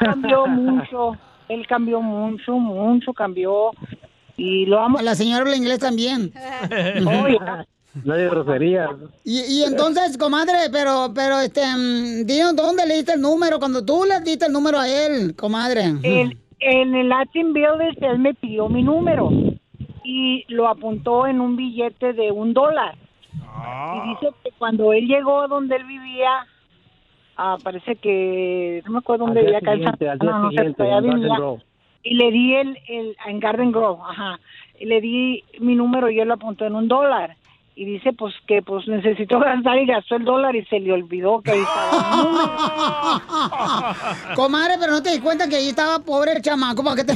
Cambió 0.00 0.46
mucho. 0.46 1.16
Él 1.50 1.66
cambió 1.66 2.00
mucho, 2.00 2.52
mucho 2.52 3.12
cambió. 3.12 3.70
Y 4.36 4.64
lo 4.66 4.78
amo. 4.80 4.98
La 5.02 5.14
señora 5.14 5.42
habla 5.42 5.56
inglés 5.56 5.80
también. 5.80 6.32
Oye, 7.24 7.38
No 8.04 8.14
hay 8.14 8.24
groserías. 8.26 8.88
Y, 9.24 9.40
y 9.40 9.64
entonces, 9.64 10.16
comadre, 10.16 10.70
pero, 10.72 11.12
pero, 11.14 11.40
este, 11.40 11.60
mm, 11.60 12.24
dinos 12.24 12.56
dónde 12.56 12.86
le 12.86 12.94
diste 12.94 13.12
el 13.14 13.20
número, 13.20 13.58
cuando 13.58 13.84
tú 13.84 14.04
le 14.08 14.20
diste 14.20 14.46
el 14.46 14.52
número 14.52 14.78
a 14.78 14.88
él, 14.88 15.34
comadre. 15.36 15.82
en, 15.82 16.38
en 16.60 16.94
el 16.94 17.08
Latin 17.08 17.52
Village 17.52 17.98
él 18.00 18.18
me 18.20 18.32
pidió 18.34 18.68
mi 18.68 18.82
número. 18.82 19.28
y 20.04 20.44
lo 20.48 20.68
apuntó 20.68 21.26
en 21.26 21.40
un 21.40 21.56
billete 21.56 22.12
de 22.14 22.30
un 22.32 22.54
dólar. 22.54 22.96
Y 23.34 24.08
dice 24.10 24.34
que 24.42 24.50
cuando 24.58 24.92
él 24.92 25.06
llegó 25.06 25.46
donde 25.48 25.76
él 25.76 25.84
vivía, 25.84 26.46
ah, 27.42 27.56
parece 27.62 27.96
que, 27.96 28.82
no 28.84 28.92
me 28.92 28.98
acuerdo 28.98 29.24
dónde 29.26 29.40
vivía, 29.42 29.58
acá 29.58 29.72
en 29.72 29.78
siguiente, 29.78 30.04
San- 30.06 30.12
al 30.12 30.18
día 30.18 30.30
no, 30.30 30.38
no 30.38 30.50
sé, 30.50 30.56
siguiente, 30.56 30.76
todavía 30.82 30.98
en 30.98 31.04
Garden 31.04 31.20
vivía. 31.20 31.36
Grove. 31.38 31.62
Y 32.02 32.14
le 32.14 32.30
di 32.30 32.54
el, 32.54 32.78
el, 32.88 33.16
en 33.26 33.40
Garden 33.40 33.72
Grove, 33.72 34.00
ajá, 34.08 34.40
y 34.78 34.84
le 34.86 35.00
di 35.00 35.44
mi 35.60 35.74
número 35.74 36.08
y 36.10 36.18
él 36.20 36.28
lo 36.28 36.34
apuntó 36.34 36.64
en 36.66 36.74
un 36.74 36.88
dólar. 36.88 37.36
Y 37.76 37.84
dice, 37.86 38.12
pues, 38.12 38.34
que 38.46 38.60
pues 38.60 38.86
necesitó 38.88 39.38
gastar 39.38 39.78
y 39.78 39.86
gastó 39.86 40.16
el 40.16 40.24
dólar 40.24 40.54
y 40.54 40.64
se 40.66 40.80
le 40.80 40.92
olvidó 40.92 41.40
que 41.40 41.52
ahí 41.52 41.60
estaba 41.60 41.90
el 41.92 42.24
número. 42.24 42.50
Comadre, 44.36 44.74
pero 44.78 44.92
no 44.92 45.02
te 45.02 45.12
di 45.12 45.20
cuenta 45.20 45.48
que 45.48 45.56
ahí 45.56 45.68
estaba 45.68 45.98
pobre 46.00 46.32
el 46.32 46.42
chamaco 46.42 46.82
para 46.84 46.96
que 46.96 47.04
te 47.04 47.14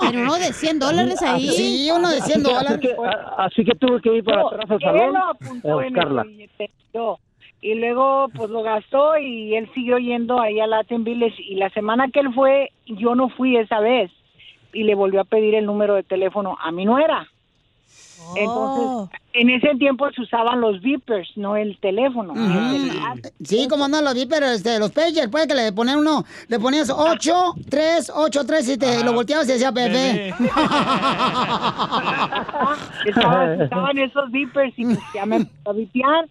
Pero 0.00 0.20
uno 0.22 0.34
de 0.34 0.52
100 0.52 0.78
dólares 0.80 1.22
ahí. 1.22 1.48
Sí, 1.48 1.88
uno 1.94 2.10
de 2.10 2.20
100 2.22 2.40
Así 2.40 2.42
que- 2.42 2.52
dólares. 2.52 2.70
Así 2.72 2.80
que, 2.80 2.96
así 3.38 3.64
que 3.64 3.74
tuve 3.76 4.00
que 4.00 4.16
ir 4.16 4.24
para 4.24 4.40
No, 4.42 4.48
atrás 4.48 4.70
al 4.70 4.76
él 4.76 4.80
salón 4.82 5.12
lo 5.12 5.18
a 5.18 5.30
apuntó 5.30 5.80
en 5.82 5.96
el 5.98 6.24
billete, 6.24 6.70
yo. 6.94 7.18
Y 7.62 7.76
luego, 7.76 8.26
pues 8.34 8.50
lo 8.50 8.64
gastó 8.64 9.16
y 9.16 9.54
él 9.54 9.70
siguió 9.72 9.96
yendo 9.98 10.40
ahí 10.40 10.58
a 10.58 10.66
Latin 10.66 11.04
Village. 11.04 11.40
Y 11.40 11.54
la 11.54 11.70
semana 11.70 12.08
que 12.08 12.18
él 12.18 12.34
fue, 12.34 12.72
yo 12.86 13.14
no 13.14 13.28
fui 13.28 13.56
esa 13.56 13.78
vez. 13.78 14.10
Y 14.72 14.82
le 14.82 14.96
volvió 14.96 15.20
a 15.20 15.24
pedir 15.24 15.54
el 15.54 15.64
número 15.64 15.94
de 15.94 16.02
teléfono 16.02 16.58
a 16.60 16.72
mi 16.72 16.84
nuera. 16.84 17.28
Oh. 18.20 18.34
Entonces, 18.36 19.20
en 19.34 19.50
ese 19.50 19.76
tiempo 19.76 20.10
se 20.10 20.22
usaban 20.22 20.60
los 20.60 20.82
beepers, 20.82 21.36
no 21.36 21.56
el 21.56 21.78
teléfono. 21.78 22.34
el 22.34 22.88
celular. 22.88 23.18
Sí, 23.44 23.68
como 23.68 23.86
no 23.86 24.02
lo 24.02 24.12
vi, 24.12 24.26
pero 24.26 24.46
este, 24.46 24.80
los 24.80 24.90
pagers, 24.90 25.28
puede 25.28 25.46
que 25.46 25.54
le 25.54 25.72
ponían 25.72 25.98
uno, 25.98 26.24
le 26.48 26.58
ponías 26.58 26.90
8, 26.90 27.54
3, 27.68 28.12
8, 28.12 28.44
3 28.44 28.68
y 28.70 28.76
te 28.78 29.04
lo 29.04 29.12
volteabas 29.12 29.48
y 29.48 29.52
decía 29.52 29.70
bebé. 29.70 30.34
Estaban, 33.06 33.60
estaban 33.60 33.98
esos 33.98 34.30
beepers 34.30 34.72
y 34.76 34.84
pues 34.84 34.98
ya 35.14 35.26
me 35.26 35.36
empezó 35.36 35.70
a 35.70 35.72
vipear. 35.72 36.28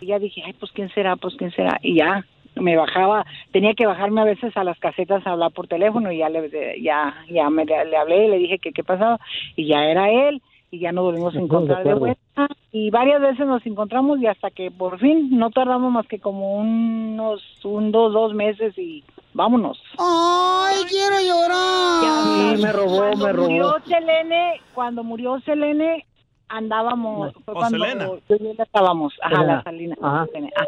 Y 0.00 0.06
ya 0.06 0.18
dije, 0.18 0.42
ay, 0.44 0.52
pues 0.54 0.72
quién 0.72 0.88
será, 0.90 1.16
pues 1.16 1.34
quién 1.36 1.50
será. 1.52 1.78
Y 1.82 1.96
ya 1.96 2.24
me 2.56 2.76
bajaba, 2.76 3.24
tenía 3.52 3.74
que 3.74 3.86
bajarme 3.86 4.20
a 4.20 4.24
veces 4.24 4.56
a 4.56 4.64
las 4.64 4.78
casetas 4.78 5.26
a 5.26 5.32
hablar 5.32 5.52
por 5.52 5.68
teléfono 5.68 6.10
y 6.12 6.18
ya 6.18 6.28
le, 6.28 6.80
ya, 6.82 7.14
ya 7.30 7.50
me, 7.50 7.64
le, 7.64 7.96
hablé 7.96 8.26
y 8.26 8.30
le 8.30 8.38
dije 8.38 8.58
que 8.58 8.72
qué 8.72 8.84
pasaba. 8.84 9.18
Y 9.56 9.66
ya 9.66 9.84
era 9.84 10.10
él 10.10 10.42
y 10.70 10.80
ya 10.80 10.92
nos 10.92 11.04
volvimos 11.04 11.34
a 11.34 11.40
encontrar 11.40 11.84
de 11.84 11.94
vuelta. 11.94 12.48
Y 12.72 12.90
varias 12.90 13.20
veces 13.20 13.46
nos 13.46 13.64
encontramos 13.66 14.20
y 14.20 14.26
hasta 14.26 14.50
que 14.50 14.70
por 14.70 14.98
fin 14.98 15.30
no 15.38 15.50
tardamos 15.50 15.90
más 15.90 16.06
que 16.06 16.18
como 16.18 16.56
unos, 16.56 17.42
un, 17.64 17.90
dos, 17.90 18.12
dos 18.12 18.34
meses 18.34 18.76
y 18.76 19.02
vámonos. 19.32 19.80
¡Ay, 19.98 20.76
quiero 20.88 21.16
llorar! 21.20 22.56
Sí, 22.56 22.62
me 22.62 22.72
robó, 22.72 22.98
cuando 22.98 23.26
me 23.26 23.32
robó. 23.32 23.48
Murió 23.48 23.76
Selene, 23.86 24.60
cuando 24.74 25.04
murió 25.04 25.40
Selene, 25.40 26.04
andábamos. 26.48 27.32
Fue 27.44 27.54
O 27.54 27.56
cuando 27.58 27.78
Selena. 27.78 28.06
yo 28.06 28.36
y 28.40 28.46
él 28.48 28.56
estábamos. 28.58 29.14
Ajá, 29.22 29.34
Selena. 29.36 29.56
la 29.56 29.62
Salina. 29.62 29.96
Ajá. 30.02 30.26
Ah. 30.56 30.66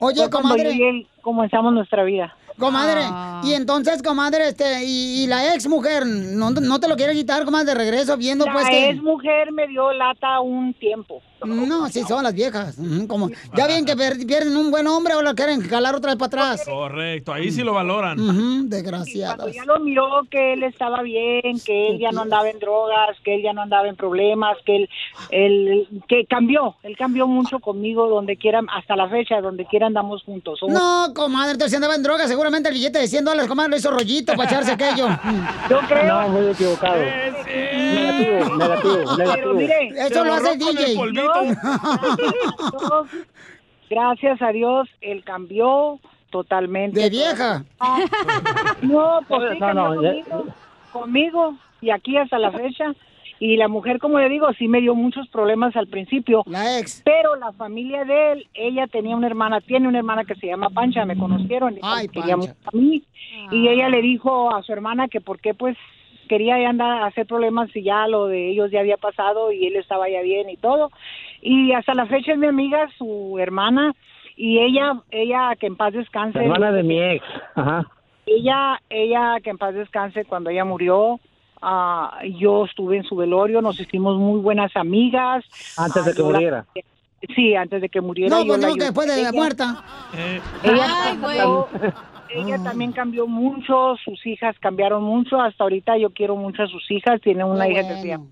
Oye, 0.00 0.30
comadre. 0.30 0.64
yo 0.64 0.70
y 0.72 0.82
él 0.82 1.06
comenzamos 1.22 1.72
nuestra 1.72 2.04
vida. 2.04 2.36
Comadre, 2.58 3.00
Ah. 3.04 3.40
y 3.44 3.54
entonces, 3.54 4.02
comadre, 4.02 4.48
este, 4.48 4.84
y, 4.84 5.22
y 5.22 5.26
la 5.26 5.54
ex 5.54 5.66
mujer, 5.68 6.04
¿no, 6.06 6.50
no 6.50 6.80
te 6.80 6.86
lo 6.86 6.96
quiere 6.96 7.14
quitar, 7.14 7.44
comadre, 7.46 7.66
de 7.68 7.74
regreso, 7.74 8.16
viendo 8.18 8.44
La 8.44 8.52
pues 8.52 8.68
que... 8.68 8.90
ex 8.90 9.02
mujer 9.02 9.50
me 9.52 9.66
dio 9.68 9.90
lata 9.92 10.38
un 10.40 10.74
tiempo. 10.74 11.22
No, 11.44 11.88
sí 11.88 12.02
son 12.04 12.22
las 12.22 12.34
viejas. 12.34 12.76
Como, 13.08 13.28
ya 13.56 13.66
bien 13.66 13.84
que 13.84 13.96
pierden 13.96 14.56
un 14.56 14.70
buen 14.70 14.86
hombre, 14.86 15.14
ahora 15.14 15.34
quieren 15.34 15.60
jalar 15.62 15.92
otra 15.96 16.12
vez 16.12 16.18
para 16.18 16.26
atrás. 16.52 16.64
Correcto, 16.68 17.32
ahí 17.32 17.50
sí 17.50 17.62
lo 17.64 17.72
valoran. 17.72 18.20
Ujú, 18.20 18.68
desgraciadas. 18.68 19.38
Cuando 19.38 19.52
ya 19.52 19.64
lo 19.64 19.80
miró 19.80 20.06
que 20.30 20.52
él 20.52 20.62
estaba 20.62 21.02
bien, 21.02 21.58
que 21.66 21.88
él 21.88 21.98
ya 21.98 22.12
no 22.12 22.20
andaba 22.20 22.48
en 22.48 22.60
drogas, 22.60 23.16
que 23.24 23.34
él 23.34 23.42
ya 23.42 23.52
no 23.54 23.62
andaba 23.62 23.88
en 23.88 23.96
problemas, 23.96 24.56
que 24.64 24.76
él, 24.76 24.88
él 25.30 25.88
que 26.06 26.26
cambió, 26.26 26.76
él 26.84 26.96
cambió 26.96 27.26
mucho 27.26 27.58
conmigo 27.58 28.08
donde 28.08 28.36
quiera, 28.36 28.60
hasta 28.72 28.94
la 28.94 29.08
fecha, 29.08 29.40
donde 29.40 29.64
quiera 29.66 29.88
andamos 29.88 30.22
juntos. 30.22 30.60
Somos- 30.60 30.74
No, 30.78 31.11
comadre, 31.14 31.52
entonces 31.52 31.76
andaba 31.76 31.94
en 31.94 32.02
droga, 32.02 32.26
seguramente 32.26 32.68
el 32.68 32.74
billete 32.74 32.98
de 32.98 33.06
100 33.08 33.24
dólares, 33.24 33.48
comadre, 33.48 33.70
lo 33.70 33.76
hizo 33.76 33.90
rollito 33.90 34.34
para 34.34 34.48
echarse 34.48 34.72
aquello. 34.72 35.08
Yo 35.70 35.78
creo. 35.88 36.06
No, 36.22 36.28
muy 36.28 36.50
equivocado. 36.50 36.96
Negativo, 36.96 38.56
negativo, 38.56 39.16
negativo. 39.16 39.54
mire, 39.54 39.88
Eso 39.96 40.24
lo 40.24 40.34
hace 40.34 40.52
el 40.52 40.58
DJ. 40.58 40.94
polvito. 40.96 41.42
Dios, 41.42 43.06
Gracias 43.90 44.40
a 44.40 44.48
Dios, 44.52 44.88
él 45.02 45.22
cambió 45.24 46.00
totalmente. 46.30 46.98
De 46.98 47.10
vieja. 47.10 47.62
No, 48.80 49.20
pues 49.28 49.52
sí, 49.52 49.58
No, 49.60 49.74
no, 49.74 50.02
ya- 50.02 50.10
conmigo, 50.24 50.46
conmigo 50.92 51.54
y 51.82 51.90
aquí 51.90 52.16
hasta 52.16 52.38
la 52.38 52.50
fecha. 52.52 52.92
Y 53.44 53.56
la 53.56 53.66
mujer, 53.66 53.98
como 53.98 54.20
le 54.20 54.28
digo, 54.28 54.52
sí 54.52 54.68
me 54.68 54.80
dio 54.80 54.94
muchos 54.94 55.26
problemas 55.26 55.74
al 55.74 55.88
principio. 55.88 56.44
La 56.46 56.78
ex. 56.78 57.02
Pero 57.04 57.34
la 57.34 57.50
familia 57.50 58.04
de 58.04 58.34
él, 58.34 58.46
ella 58.54 58.86
tenía 58.86 59.16
una 59.16 59.26
hermana, 59.26 59.60
tiene 59.60 59.88
una 59.88 59.98
hermana 59.98 60.24
que 60.24 60.36
se 60.36 60.46
llama 60.46 60.70
Pancha, 60.70 61.04
me 61.06 61.18
conocieron. 61.18 61.74
y 61.74 61.80
Ay, 61.82 62.06
quería 62.06 62.36
Pancha. 62.36 62.54
mucho 62.54 62.70
a 62.72 62.76
mí. 62.76 63.02
Y 63.50 63.66
ella 63.66 63.88
le 63.88 64.00
dijo 64.00 64.54
a 64.54 64.62
su 64.62 64.72
hermana 64.72 65.08
que 65.08 65.20
por 65.20 65.40
qué 65.40 65.54
pues 65.54 65.76
quería 66.28 66.56
ya 66.60 66.68
andar 66.68 67.02
a 67.02 67.06
hacer 67.06 67.26
problemas 67.26 67.68
si 67.72 67.82
ya 67.82 68.06
lo 68.06 68.28
de 68.28 68.50
ellos 68.50 68.70
ya 68.70 68.78
había 68.78 68.96
pasado 68.96 69.50
y 69.50 69.66
él 69.66 69.74
estaba 69.74 70.08
ya 70.08 70.22
bien 70.22 70.48
y 70.48 70.56
todo. 70.56 70.92
Y 71.40 71.72
hasta 71.72 71.94
la 71.94 72.06
fecha 72.06 72.34
es 72.34 72.38
mi 72.38 72.46
amiga, 72.46 72.90
su 72.96 73.38
hermana, 73.40 73.92
y 74.36 74.60
ella, 74.60 75.02
ella 75.10 75.56
que 75.58 75.66
en 75.66 75.74
paz 75.74 75.94
descanse. 75.94 76.38
La 76.38 76.44
hermana 76.44 76.70
de 76.70 76.84
mi 76.84 77.02
ex. 77.02 77.24
Ajá. 77.56 77.88
Ella, 78.24 78.80
ella 78.88 79.38
que 79.42 79.50
en 79.50 79.58
paz 79.58 79.74
descanse 79.74 80.24
cuando 80.26 80.50
ella 80.50 80.64
murió, 80.64 81.18
ah, 81.62 82.18
yo 82.38 82.64
estuve 82.66 82.96
en 82.98 83.04
su 83.04 83.16
velorio, 83.16 83.62
nos 83.62 83.78
hicimos 83.80 84.18
muy 84.18 84.40
buenas 84.40 84.74
amigas. 84.76 85.44
Antes 85.78 86.04
de 86.04 86.10
Ah, 86.10 86.14
que 86.14 86.22
la- 86.22 86.28
muriera. 86.28 86.66
Sí, 87.36 87.54
antes 87.54 87.80
de 87.80 87.88
que 87.88 88.00
muriera. 88.00 88.36
No, 88.36 88.42
yo 88.42 88.48
pues 88.48 88.60
no, 88.66 88.74
que 88.74 88.84
después 88.84 89.06
de 89.06 89.14
la 89.22 89.28
Ella- 89.28 89.32
muerta. 89.32 89.84
Ella, 90.64 90.86
Ay, 91.04 91.16
güey. 91.18 91.38
cambió, 91.38 91.68
ella 92.30 92.62
también 92.64 92.92
cambió 92.92 93.26
mucho, 93.28 93.94
sus 94.04 94.26
hijas 94.26 94.56
cambiaron 94.58 95.04
mucho, 95.04 95.40
hasta 95.40 95.62
ahorita 95.64 95.96
yo 95.98 96.10
quiero 96.10 96.34
mucho 96.36 96.64
a 96.64 96.66
sus 96.66 96.90
hijas, 96.90 97.20
tiene 97.20 97.44
una 97.44 97.68
hija 97.68 97.82
que 97.82 97.94
se 97.94 98.08
bueno. 98.08 98.26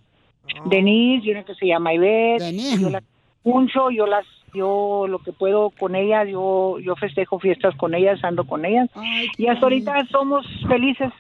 llama 0.57 0.68
Denise 0.68 1.26
y 1.26 1.31
una 1.31 1.45
que 1.45 1.55
se 1.55 1.66
llama 1.66 1.95
Ivette, 1.95 2.43
Denise. 2.43 2.81
yo 2.83 2.91
las 2.91 3.05
mucho, 3.45 3.91
yo 3.91 4.07
las, 4.07 4.26
yo 4.55 5.07
lo 5.09 5.20
que 5.20 5.33
puedo 5.33 5.70
con 5.70 5.95
ellas, 5.95 6.26
yo, 6.28 6.78
yo 6.81 6.97
festejo 6.97 7.39
fiestas 7.39 7.74
con 7.76 7.95
ellas, 7.95 8.18
ando 8.24 8.45
con 8.45 8.64
ellas, 8.64 8.89
Ay, 8.95 9.28
y 9.39 9.47
hasta 9.47 9.64
ahorita 9.66 10.05
somos 10.11 10.45
felices. 10.66 11.12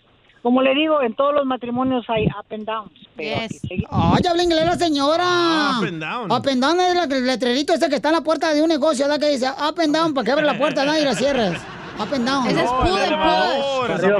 Como 0.42 0.62
le 0.62 0.74
digo, 0.74 1.02
en 1.02 1.14
todos 1.14 1.34
los 1.34 1.44
matrimonios 1.44 2.04
hay 2.08 2.24
up 2.26 2.46
and 2.50 2.64
downs, 2.64 2.90
pero 3.14 3.36
aquí. 3.44 3.84
Ay, 3.90 4.22
habla 4.28 4.42
inglés 4.42 4.64
la 4.64 4.76
señora. 4.76 5.22
Ah, 5.26 5.78
up 5.80 5.84
and 5.86 6.00
down. 6.02 6.32
Up 6.32 6.48
and 6.48 6.62
down 6.62 6.80
es 6.80 6.94
la- 6.94 7.04
el 7.04 7.26
letrerito 7.26 7.74
ese 7.74 7.88
que 7.90 7.96
está 7.96 8.08
en 8.08 8.14
la 8.14 8.20
puerta 8.22 8.54
de 8.54 8.62
un 8.62 8.68
negocio, 8.68 9.04
¿verdad? 9.06 9.20
Que 9.20 9.28
dice 9.32 9.48
up 9.50 9.78
and 9.78 9.94
down 9.94 10.14
para 10.14 10.24
que 10.24 10.32
abra 10.32 10.44
la 10.46 10.56
puerta, 10.58 10.84
¿no? 10.86 10.96
Y 10.98 11.02
la 11.04 11.14
cierres. 11.14 11.58
Up 11.98 12.14
and 12.14 12.26
down. 12.26 12.46
Ese 12.46 12.64
es 12.64 12.70
el 12.70 13.02
and 13.02 13.12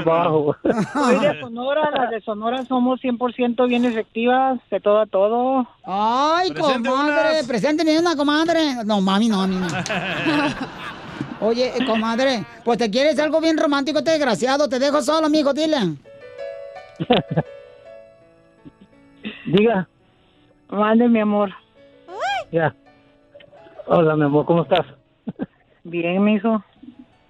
abajo. 0.07 0.55
Soy 0.93 1.19
de 1.19 1.39
Sonora, 1.41 1.89
las 1.89 2.11
de 2.11 2.21
Sonora 2.21 2.63
somos 2.65 2.99
100% 3.01 3.67
bien 3.67 3.85
efectivas, 3.85 4.59
de 4.69 4.79
todo 4.79 4.99
a 4.99 5.07
todo. 5.07 5.67
Ay, 5.83 6.51
Presente 6.51 6.87
comadre, 6.89 7.31
unas. 7.31 7.47
presente 7.47 7.83
ni 7.83 7.97
una 7.97 8.15
comadre. 8.15 8.85
No, 8.85 9.01
mami, 9.01 9.27
no, 9.29 9.37
mami, 9.37 9.55
no. 9.55 9.67
Oye, 11.47 11.73
comadre, 11.87 12.45
pues 12.63 12.77
te 12.77 12.91
quieres 12.91 13.17
algo 13.17 13.41
bien 13.41 13.57
romántico, 13.57 13.97
este 13.97 14.11
desgraciado. 14.11 14.69
Te 14.69 14.77
dejo 14.77 15.01
solo, 15.01 15.27
mijo, 15.27 15.51
dile. 15.53 15.95
Diga, 19.45 19.87
Mande, 20.69 21.07
mi 21.09 21.19
amor. 21.19 21.51
ya. 22.51 22.73
Hola, 23.87 24.15
mi 24.15 24.23
amor, 24.25 24.45
¿cómo 24.45 24.61
estás? 24.63 24.85
Bien, 25.83 26.23
mijo. 26.23 26.63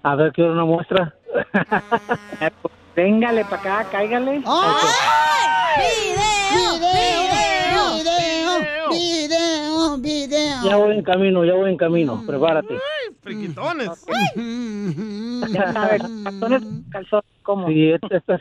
A 0.02 0.14
ver, 0.14 0.32
quiero 0.32 0.52
una 0.52 0.64
muestra. 0.64 1.14
Véngale 2.96 3.44
para 3.46 3.56
acá, 3.80 3.90
cáigale. 3.90 4.38
¡Video! 4.38 4.52
¡Video! 6.78 7.94
¡Video! 7.96 8.90
¡Video! 8.90 9.98
¡Video! 9.98 10.62
Ya 10.68 10.76
voy 10.76 10.96
en 10.96 11.02
camino, 11.02 11.44
ya 11.44 11.54
voy 11.54 11.70
en 11.70 11.76
camino. 11.76 12.22
Prepárate. 12.26 12.78
Friquitones. 13.22 14.04
Ya 15.50 15.72
sabes, 15.72 16.02
calzones, 16.22 16.62
calzones, 16.90 17.24
¿cómo? 17.42 17.66
Sí, 17.66 17.90
esta- 17.90 18.16
estas, 18.16 18.40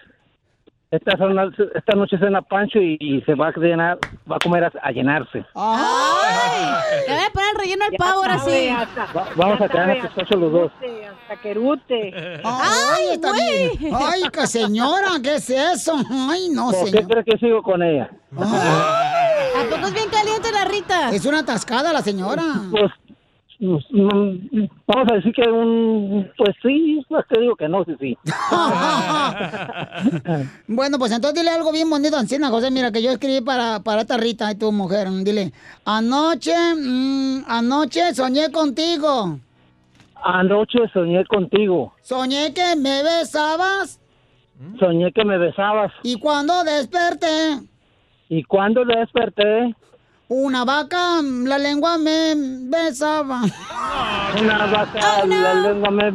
las- 0.91 1.53
esta 1.75 1.95
noche 1.95 2.17
cena 2.17 2.41
Pancho 2.41 2.79
y, 2.79 2.97
y 2.99 3.21
se 3.21 3.33
va 3.35 3.47
a 3.47 3.51
llenar, 3.57 3.97
va 4.29 4.35
a 4.35 4.39
comer 4.39 4.65
a, 4.65 4.71
a 4.83 4.91
llenarse. 4.91 5.45
¡Ay! 5.55 7.01
Le 7.07 7.13
voy 7.15 7.23
a 7.23 7.29
poner 7.31 7.49
el 7.53 7.57
relleno 7.59 7.85
al 7.85 7.91
pavo 7.97 8.21
ahora 8.21 8.39
sí. 8.39 8.69
Va- 9.15 9.27
vamos 9.35 9.61
a 9.61 9.69
quedarnos 9.69 9.97
sabe, 9.97 10.01
pistacho 10.09 10.35
los 10.37 10.51
dos. 10.51 10.71
Hasta 11.21 11.41
querute. 11.41 12.13
¡Ay, 12.43 13.05
está 13.13 13.31
bien! 13.31 13.95
¡Ay, 13.95 14.21
que 14.33 14.47
señora! 14.47 15.07
¿Qué 15.23 15.35
es 15.35 15.49
eso? 15.49 15.93
¡Ay, 16.29 16.49
no, 16.49 16.71
¿Por 16.71 16.91
qué 16.91 17.03
crees 17.07 17.25
que 17.25 17.37
sigo 17.37 17.63
con 17.63 17.81
ella? 17.81 18.09
¿A 18.37 19.63
poco 19.69 19.87
es 19.87 19.93
bien 19.93 20.09
caliente 20.09 20.51
la 20.51 20.65
Rita? 20.65 21.09
Es 21.11 21.25
una 21.25 21.39
atascada 21.39 21.93
la 21.93 22.01
señora. 22.01 22.43
Pues 22.69 22.91
vamos 23.61 25.11
a 25.11 25.15
decir 25.15 25.33
que 25.33 25.47
un, 25.49 26.27
pues 26.37 26.55
sí, 26.63 27.03
pues 27.07 27.25
te 27.29 27.39
digo 27.39 27.55
que 27.55 27.69
no, 27.69 27.83
sí, 27.85 27.95
sí. 27.99 28.17
Bueno, 30.67 30.97
pues 30.97 31.11
entonces 31.11 31.39
dile 31.39 31.51
algo 31.51 31.71
bien 31.71 31.89
bonito, 31.89 32.17
Ancina, 32.17 32.49
José. 32.49 32.71
Mira, 32.71 32.91
que 32.91 33.03
yo 33.03 33.11
escribí 33.11 33.41
para, 33.41 33.79
para 33.81 34.01
esta 34.01 34.17
Rita, 34.17 34.51
y 34.51 34.55
tu 34.55 34.71
mujer. 34.71 35.07
Dile, 35.23 35.51
anoche, 35.85 36.53
mm, 36.75 37.43
anoche 37.47 38.13
soñé 38.15 38.51
contigo. 38.51 39.39
Anoche 40.23 40.79
soñé 40.93 41.25
contigo, 41.25 41.93
Soñé 42.01 42.53
que 42.53 42.75
me 42.75 43.01
besabas. 43.03 43.99
soñé 44.79 45.11
que 45.11 45.25
me 45.25 45.39
besabas 45.39 45.91
Y 46.03 46.19
cuando 46.19 46.63
desperté, 46.63 47.59
y 48.29 48.43
cuando 48.43 48.85
desperté, 48.85 49.75
una 50.33 50.63
vaca, 50.63 51.21
mm, 51.21 51.45
la 51.45 51.57
lengua 51.57 51.97
me 51.97 52.33
besaba. 52.35 53.41
una 54.39 54.65
vaca, 54.65 55.25
la 55.25 55.53
lengua 55.55 55.91
me 55.91 56.09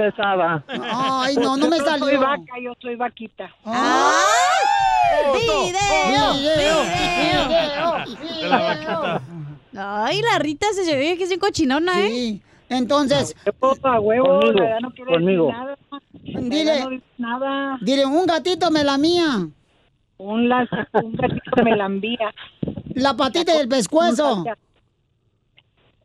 besaba. 0.00 0.64
Ay, 0.92 1.36
no, 1.36 1.56
no 1.56 1.68
me 1.68 1.78
Yo 1.78 1.84
soy 1.84 1.98
salió. 2.00 2.20
vaca, 2.20 2.52
yo 2.60 2.72
soy 2.80 2.96
vaquita. 2.96 3.48
¡Video! 5.32 5.72
¡Video! 6.08 6.34
¡Video! 6.34 6.78
Ay, 9.76 10.20
la 10.22 10.38
Rita 10.40 10.66
se 10.72 10.96
ve 10.96 11.16
que 11.16 11.22
es 11.24 11.30
un 11.30 11.38
cochinona, 11.38 12.00
¿eh? 12.00 12.08
Sí. 12.10 12.42
Entonces, 12.68 13.34
A 13.82 14.00
huevo, 14.00 14.40
Conmigo, 14.40 14.66
no 14.80 14.92
conmigo. 15.12 15.46
decir 15.46 15.58
nada. 15.58 15.76
Dile. 16.48 16.80
no 16.84 16.90
nada. 17.18 17.78
dile, 17.82 18.06
un 18.06 18.26
gatito 18.26 18.70
me 18.70 18.84
la 18.84 18.96
mía. 18.98 19.48
Un, 20.22 20.50
las- 20.50 20.68
un 20.92 21.12
gatito 21.16 21.64
me 21.64 21.74
la 21.76 21.86
envía. 21.86 22.34
La 22.94 23.16
patita 23.16 23.56
del 23.56 23.68
pescuezo. 23.68 24.44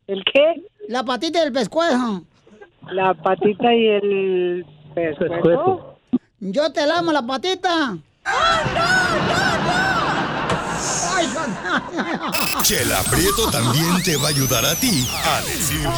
¿El 0.07 0.23
qué? 0.23 0.63
La 0.87 1.03
patita 1.03 1.41
del 1.43 1.51
pescuezo. 1.51 2.23
La 2.91 3.13
patita 3.15 3.73
y 3.73 3.87
el 3.87 4.65
pescuezo. 4.93 5.97
Yo 6.39 6.71
te 6.71 6.85
lamo 6.87 7.11
la 7.11 7.25
patita. 7.25 7.97
Ay, 8.23 8.65
Chela 12.63 13.01
Prieto 13.09 13.49
también 13.51 14.01
te 14.03 14.15
va 14.17 14.27
a 14.27 14.29
ayudar 14.29 14.65
a 14.65 14.75
ti 14.75 15.05
a 15.25 15.41
decirle 15.41 15.89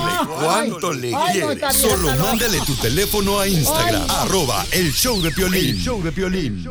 cuánto 0.42 0.94
le 0.94 1.08
Ay, 1.08 1.14
no, 1.14 1.26
quiere. 1.48 1.54
está 1.54 1.70
bien, 1.70 1.90
Solo 1.90 2.16
mándale 2.24 2.60
tu 2.66 2.76
teléfono 2.76 3.40
a 3.40 3.48
Instagram, 3.48 4.10
arroba 4.10 4.66
el 4.72 4.92
show 4.94 5.22
de 5.22 5.32
Piolín. 5.32 5.70
El 5.76 5.78
show 5.78 6.02
de 6.02 6.12
Piolín. 6.12 6.66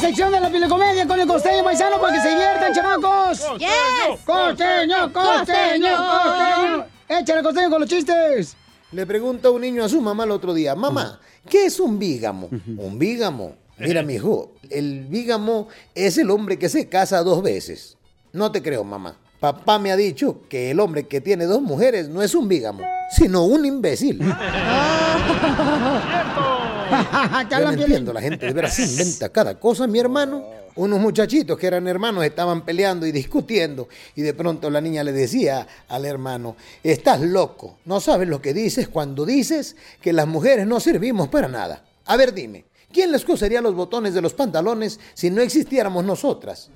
Sección 0.00 0.30
de 0.30 0.40
la 0.40 0.48
pilecomedia 0.48 1.06
con 1.08 1.18
el 1.18 1.26
costeño 1.26 1.64
paisano 1.64 2.00
para 2.00 2.14
que 2.14 2.22
se 2.22 2.28
diviertan, 2.28 2.72
chamacos. 2.72 3.40
Yes. 3.58 4.20
Costeño, 4.24 5.12
costeño, 5.12 5.88
costeño. 5.96 6.86
Échale 7.08 7.42
costeño 7.42 7.68
con 7.68 7.80
los 7.80 7.90
chistes. 7.90 8.56
Le 8.92 9.06
pregunta 9.06 9.50
un 9.50 9.60
niño 9.60 9.84
a 9.84 9.88
su 9.88 10.00
mamá 10.00 10.24
el 10.24 10.30
otro 10.30 10.54
día, 10.54 10.76
mamá, 10.76 11.20
¿qué 11.48 11.66
es 11.66 11.80
un 11.80 11.98
bígamo? 11.98 12.48
Un 12.76 12.98
bígamo. 12.98 13.56
Mira, 13.78 14.02
mijo, 14.02 14.52
el 14.70 15.06
bígamo 15.08 15.68
es 15.94 16.16
el 16.16 16.30
hombre 16.30 16.58
que 16.58 16.68
se 16.68 16.88
casa 16.88 17.22
dos 17.22 17.42
veces. 17.42 17.96
No 18.32 18.52
te 18.52 18.62
creo, 18.62 18.84
mamá. 18.84 19.16
Papá 19.40 19.78
me 19.78 19.90
ha 19.90 19.96
dicho 19.96 20.42
que 20.48 20.70
el 20.70 20.80
hombre 20.80 21.06
que 21.06 21.20
tiene 21.20 21.46
dos 21.46 21.60
mujeres 21.60 22.08
no 22.08 22.22
es 22.22 22.34
un 22.34 22.48
bígamo, 22.48 22.82
sino 23.10 23.44
un 23.44 23.66
imbécil. 23.66 24.20
Yo 27.50 27.60
no 27.60 27.70
entiendo, 27.72 28.12
la 28.12 28.20
gente 28.20 28.46
de 28.46 28.52
veras 28.52 28.74
se 28.74 28.82
inventa 28.82 29.28
cada 29.28 29.58
cosa, 29.58 29.86
mi 29.86 29.98
hermano. 29.98 30.44
Unos 30.76 31.00
muchachitos 31.00 31.58
que 31.58 31.66
eran 31.66 31.88
hermanos 31.88 32.24
estaban 32.24 32.64
peleando 32.64 33.04
y 33.04 33.10
discutiendo 33.10 33.88
y 34.14 34.22
de 34.22 34.32
pronto 34.32 34.70
la 34.70 34.80
niña 34.80 35.02
le 35.02 35.10
decía 35.10 35.66
al 35.88 36.04
hermano, 36.04 36.54
estás 36.84 37.20
loco, 37.20 37.78
no 37.84 38.00
sabes 38.00 38.28
lo 38.28 38.40
que 38.40 38.54
dices 38.54 38.86
cuando 38.86 39.26
dices 39.26 39.74
que 40.00 40.12
las 40.12 40.28
mujeres 40.28 40.68
no 40.68 40.78
servimos 40.78 41.26
para 41.28 41.48
nada. 41.48 41.82
A 42.06 42.16
ver, 42.16 42.32
dime, 42.32 42.64
¿quién 42.92 43.10
les 43.10 43.24
cosería 43.24 43.60
los 43.60 43.74
botones 43.74 44.14
de 44.14 44.22
los 44.22 44.34
pantalones 44.34 45.00
si 45.14 45.30
no 45.30 45.42
existiéramos 45.42 46.04
nosotras? 46.04 46.70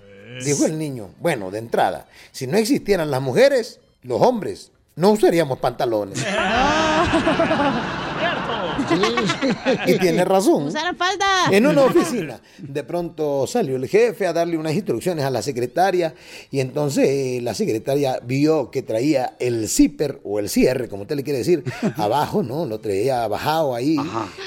Dijo 0.44 0.66
el 0.66 0.76
niño, 0.78 1.10
bueno, 1.20 1.52
de 1.52 1.58
entrada, 1.60 2.08
si 2.32 2.48
no 2.48 2.56
existieran 2.56 3.08
las 3.08 3.22
mujeres, 3.22 3.78
los 4.02 4.20
hombres, 4.20 4.72
no 4.96 5.10
usaríamos 5.10 5.60
pantalones. 5.60 6.18
Y 9.86 9.98
tiene 9.98 10.24
razón. 10.24 10.64
Usar 10.64 10.94
falda. 10.96 11.46
En 11.50 11.66
una 11.66 11.82
oficina, 11.84 12.40
de 12.58 12.84
pronto 12.84 13.46
salió 13.46 13.76
el 13.76 13.88
jefe 13.88 14.26
a 14.26 14.32
darle 14.32 14.56
unas 14.56 14.74
instrucciones 14.74 15.24
a 15.24 15.30
la 15.30 15.42
secretaria 15.42 16.14
y 16.50 16.60
entonces 16.60 17.08
eh, 17.08 17.40
la 17.42 17.54
secretaria 17.54 18.20
vio 18.24 18.70
que 18.70 18.82
traía 18.82 19.36
el 19.38 19.68
zipper 19.68 20.20
o 20.24 20.38
el 20.38 20.48
cierre, 20.48 20.88
como 20.88 21.02
usted 21.02 21.16
le 21.16 21.22
quiere 21.24 21.38
decir, 21.38 21.64
abajo, 21.96 22.42
¿no? 22.42 22.66
Lo 22.66 22.80
traía 22.80 23.26
bajado 23.28 23.74
ahí. 23.74 23.96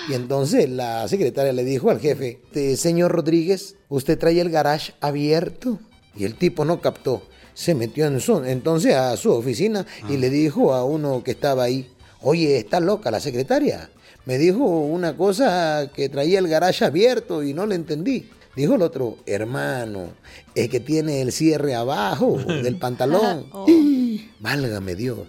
Y 0.10 0.14
entonces 0.14 0.70
la 0.70 1.08
secretaria 1.08 1.54
le 1.54 1.64
dijo 1.64 1.90
al 1.90 2.00
jefe, 2.00 2.40
"Este, 2.46 2.78
señor 2.78 3.12
Rodríguez, 3.12 3.76
usted 3.90 4.18
trae 4.18 4.40
el 4.40 4.50
garage 4.50 4.94
abierto. 5.02 5.80
Y 6.18 6.24
el 6.24 6.36
tipo 6.36 6.64
no 6.64 6.80
captó. 6.80 7.24
Se 7.54 7.74
metió 7.76 8.06
en 8.06 8.20
su- 8.22 8.44
entonces 8.44 8.94
a 8.96 9.16
su 9.18 9.32
oficina 9.32 9.86
y 10.10 10.18
le 10.18 10.30
dijo 10.30 10.74
a 10.74 10.86
uno 10.86 11.24
que 11.24 11.32
estaba 11.32 11.64
ahí, 11.64 11.90
oye, 12.22 12.58
está 12.58 12.80
loca 12.80 13.12
la 13.12 13.20
secretaria. 13.20 13.90
Me 14.26 14.38
dijo 14.38 14.64
una 14.64 15.16
cosa 15.16 15.92
que 15.94 16.10
traía 16.10 16.40
el 16.40 16.48
garaje 16.48 16.84
abierto 16.86 17.44
y 17.44 17.54
no 17.54 17.66
le 17.66 17.76
entendí. 17.76 18.30
Dijo 18.56 18.76
el 18.76 18.82
otro, 18.82 19.18
hermano, 19.26 20.10
es 20.56 20.70
que 20.70 20.80
tiene 20.80 21.22
el 21.22 21.32
cierre 21.32 21.76
abajo 21.76 22.38
del 22.64 22.78
pantalón. 22.78 23.46
¡Ih! 23.68 24.32
Válgame 24.40 24.96
Dios. 24.96 25.20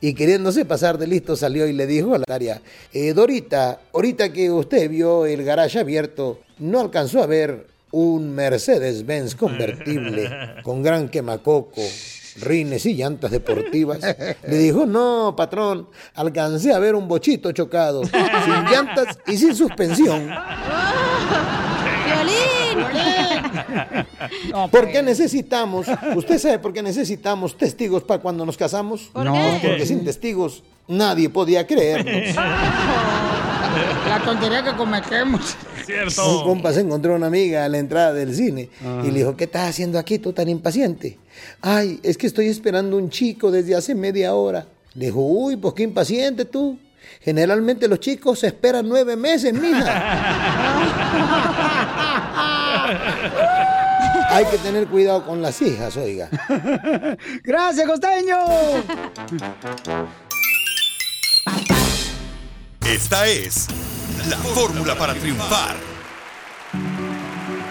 Y 0.00 0.14
queriéndose 0.14 0.64
pasar 0.64 0.96
de 0.96 1.08
listo 1.08 1.34
salió 1.36 1.66
y 1.66 1.72
le 1.72 1.86
dijo 1.86 2.10
a 2.14 2.18
la 2.18 2.24
secretaria, 2.24 2.62
"Eh, 2.92 3.12
Dorita, 3.14 3.80
ahorita 3.92 4.32
que 4.32 4.50
usted 4.50 4.88
vio 4.88 5.26
el 5.26 5.42
garaje 5.44 5.80
abierto, 5.80 6.40
¿no 6.58 6.78
alcanzó 6.80 7.20
a 7.22 7.26
ver 7.26 7.66
un 7.90 8.32
Mercedes-Benz 8.32 9.34
convertible 9.34 10.30
con 10.62 10.82
gran 10.84 11.08
quemacoco? 11.08 11.82
Rines 12.40 12.84
y 12.86 12.94
llantas 12.94 13.30
deportivas. 13.30 13.98
Le 14.46 14.58
dijo, 14.58 14.86
no, 14.86 15.34
patrón, 15.36 15.88
alcancé 16.14 16.72
a 16.72 16.78
ver 16.78 16.94
un 16.94 17.08
bochito 17.08 17.52
chocado, 17.52 18.02
sin 18.04 18.64
llantas 18.70 19.18
y 19.26 19.36
sin 19.36 19.54
suspensión. 19.54 20.28
¿Por 24.70 24.90
qué 24.90 25.02
necesitamos? 25.02 25.86
¿Usted 26.16 26.38
sabe 26.38 26.58
por 26.58 26.72
qué 26.72 26.82
necesitamos 26.82 27.56
testigos 27.56 28.02
para 28.02 28.20
cuando 28.20 28.44
nos 28.46 28.56
casamos? 28.56 29.10
¿Por 29.12 29.24
No. 29.24 29.32
qué? 29.34 29.58
Porque 29.62 29.86
sin 29.86 30.04
testigos 30.04 30.62
nadie 30.86 31.28
podía 31.28 31.66
creernos. 31.66 32.34
La 34.08 34.20
tontería 34.24 34.62
que 34.64 34.72
cometemos. 34.72 35.56
Un 36.18 36.42
compa 36.44 36.72
se 36.72 36.80
encontró 36.80 37.14
una 37.14 37.26
amiga 37.28 37.64
a 37.64 37.68
la 37.68 37.78
entrada 37.78 38.12
del 38.12 38.34
cine 38.34 38.68
y 39.04 39.10
le 39.10 39.18
dijo, 39.20 39.36
¿qué 39.36 39.44
estás 39.44 39.68
haciendo 39.70 39.98
aquí 39.98 40.18
tú 40.18 40.32
tan 40.32 40.48
impaciente? 40.48 41.18
Ay, 41.60 42.00
es 42.02 42.16
que 42.16 42.26
estoy 42.26 42.48
esperando 42.48 42.96
un 42.96 43.10
chico 43.10 43.50
desde 43.50 43.74
hace 43.74 43.94
media 43.94 44.34
hora. 44.34 44.66
Le 44.94 45.06
dijo, 45.06 45.20
uy, 45.20 45.56
pues 45.56 45.74
qué 45.74 45.82
impaciente 45.82 46.44
tú. 46.44 46.78
Generalmente 47.20 47.88
los 47.88 48.00
chicos 48.00 48.44
esperan 48.44 48.88
nueve 48.88 49.16
meses, 49.16 49.52
mija. 49.52 50.04
Hay 54.30 54.44
que 54.46 54.58
tener 54.58 54.86
cuidado 54.86 55.24
con 55.24 55.40
las 55.42 55.60
hijas, 55.62 55.96
oiga. 55.96 56.28
Gracias, 57.42 57.86
costeño. 57.88 58.38
Esta 62.86 63.26
es 63.26 63.68
la 64.28 64.36
fórmula 64.36 64.94
para 64.96 65.14
triunfar. 65.14 65.87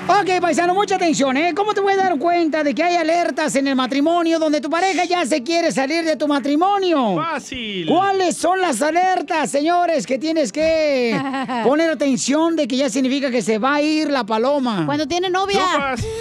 Ok, 0.09 0.39
paisano, 0.41 0.73
mucha 0.73 0.95
atención, 0.95 1.35
¿eh? 1.35 1.53
¿Cómo 1.53 1.73
te 1.73 1.81
puedes 1.81 2.01
dar 2.01 2.17
cuenta 2.17 2.63
de 2.63 2.73
que 2.73 2.81
hay 2.81 2.95
alertas 2.95 3.55
en 3.57 3.67
el 3.67 3.75
matrimonio 3.75 4.39
donde 4.39 4.61
tu 4.61 4.69
pareja 4.69 5.03
ya 5.03 5.25
se 5.25 5.43
quiere 5.43 5.69
salir 5.71 6.05
de 6.05 6.15
tu 6.15 6.27
matrimonio? 6.29 7.17
Fácil. 7.17 7.85
¿Cuáles 7.87 8.37
son 8.37 8.61
las 8.61 8.81
alertas, 8.81 9.51
señores, 9.51 10.07
que 10.07 10.17
tienes 10.17 10.53
que 10.53 11.19
poner 11.65 11.89
atención 11.89 12.55
de 12.55 12.69
que 12.69 12.77
ya 12.77 12.89
significa 12.89 13.29
que 13.29 13.41
se 13.41 13.57
va 13.57 13.75
a 13.75 13.81
ir 13.81 14.09
la 14.09 14.23
paloma? 14.23 14.83
Cuando 14.85 15.05
tiene 15.07 15.29
novia. 15.29 15.61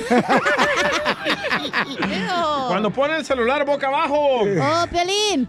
Cuando 2.68 2.90
pone 2.90 3.18
el 3.18 3.24
celular 3.24 3.64
boca 3.64 3.86
abajo. 3.86 4.40
Oh, 4.42 4.86
Piolín. 4.90 5.48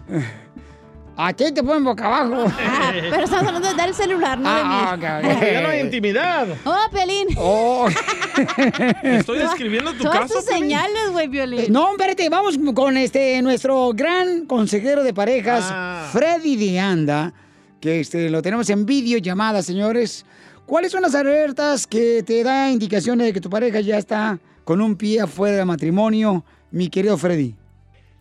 A 1.20 1.32
ti 1.32 1.50
te 1.52 1.64
ponen 1.64 1.82
boca 1.82 2.06
abajo. 2.06 2.44
Ah, 2.60 2.92
pero 3.10 3.24
estamos 3.24 3.48
hablando 3.48 3.68
de 3.68 3.74
dar 3.74 3.88
el 3.88 3.94
celular, 3.94 4.38
no 4.38 4.48
de 4.54 4.62
mí. 4.62 4.70
Ah. 4.70 5.20
Porque 5.20 5.52
ya 5.52 5.60
no 5.62 5.68
hay 5.70 5.80
intimidad. 5.80 6.46
Oh, 6.64 6.76
Piolín. 6.92 7.26
Oh. 7.36 7.88
Estoy 9.02 9.38
describiendo 9.40 9.92
tu 9.94 10.04
Todas 10.04 10.20
caso. 10.20 10.34
tus 10.34 10.44
Piolín. 10.44 10.62
señales, 10.62 11.10
güey, 11.10 11.28
Piolín. 11.28 11.58
Eh, 11.60 11.66
No, 11.70 11.90
espérate, 11.90 12.28
vamos 12.28 12.56
con 12.72 12.96
este 12.96 13.42
nuestro 13.42 13.90
gran 13.94 14.46
consejero 14.46 15.02
de 15.02 15.12
parejas, 15.12 15.64
Ah. 15.68 16.08
Freddy 16.12 16.54
de 16.54 16.78
Anda, 16.78 17.32
que 17.80 17.98
este, 17.98 18.30
lo 18.30 18.40
tenemos 18.40 18.70
en 18.70 18.86
videollamada, 18.86 19.60
señores. 19.62 20.24
¿Cuáles 20.66 20.92
son 20.92 21.02
las 21.02 21.16
alertas 21.16 21.86
que 21.88 22.22
te 22.22 22.44
da 22.44 22.70
indicaciones 22.70 23.26
de 23.26 23.32
que 23.32 23.40
tu 23.40 23.50
pareja 23.50 23.80
ya 23.80 23.98
está 23.98 24.38
con 24.62 24.80
un 24.80 24.94
pie 24.94 25.20
afuera 25.22 25.56
del 25.56 25.66
matrimonio, 25.66 26.44
mi 26.70 26.88
querido 26.88 27.18
Freddy? 27.18 27.56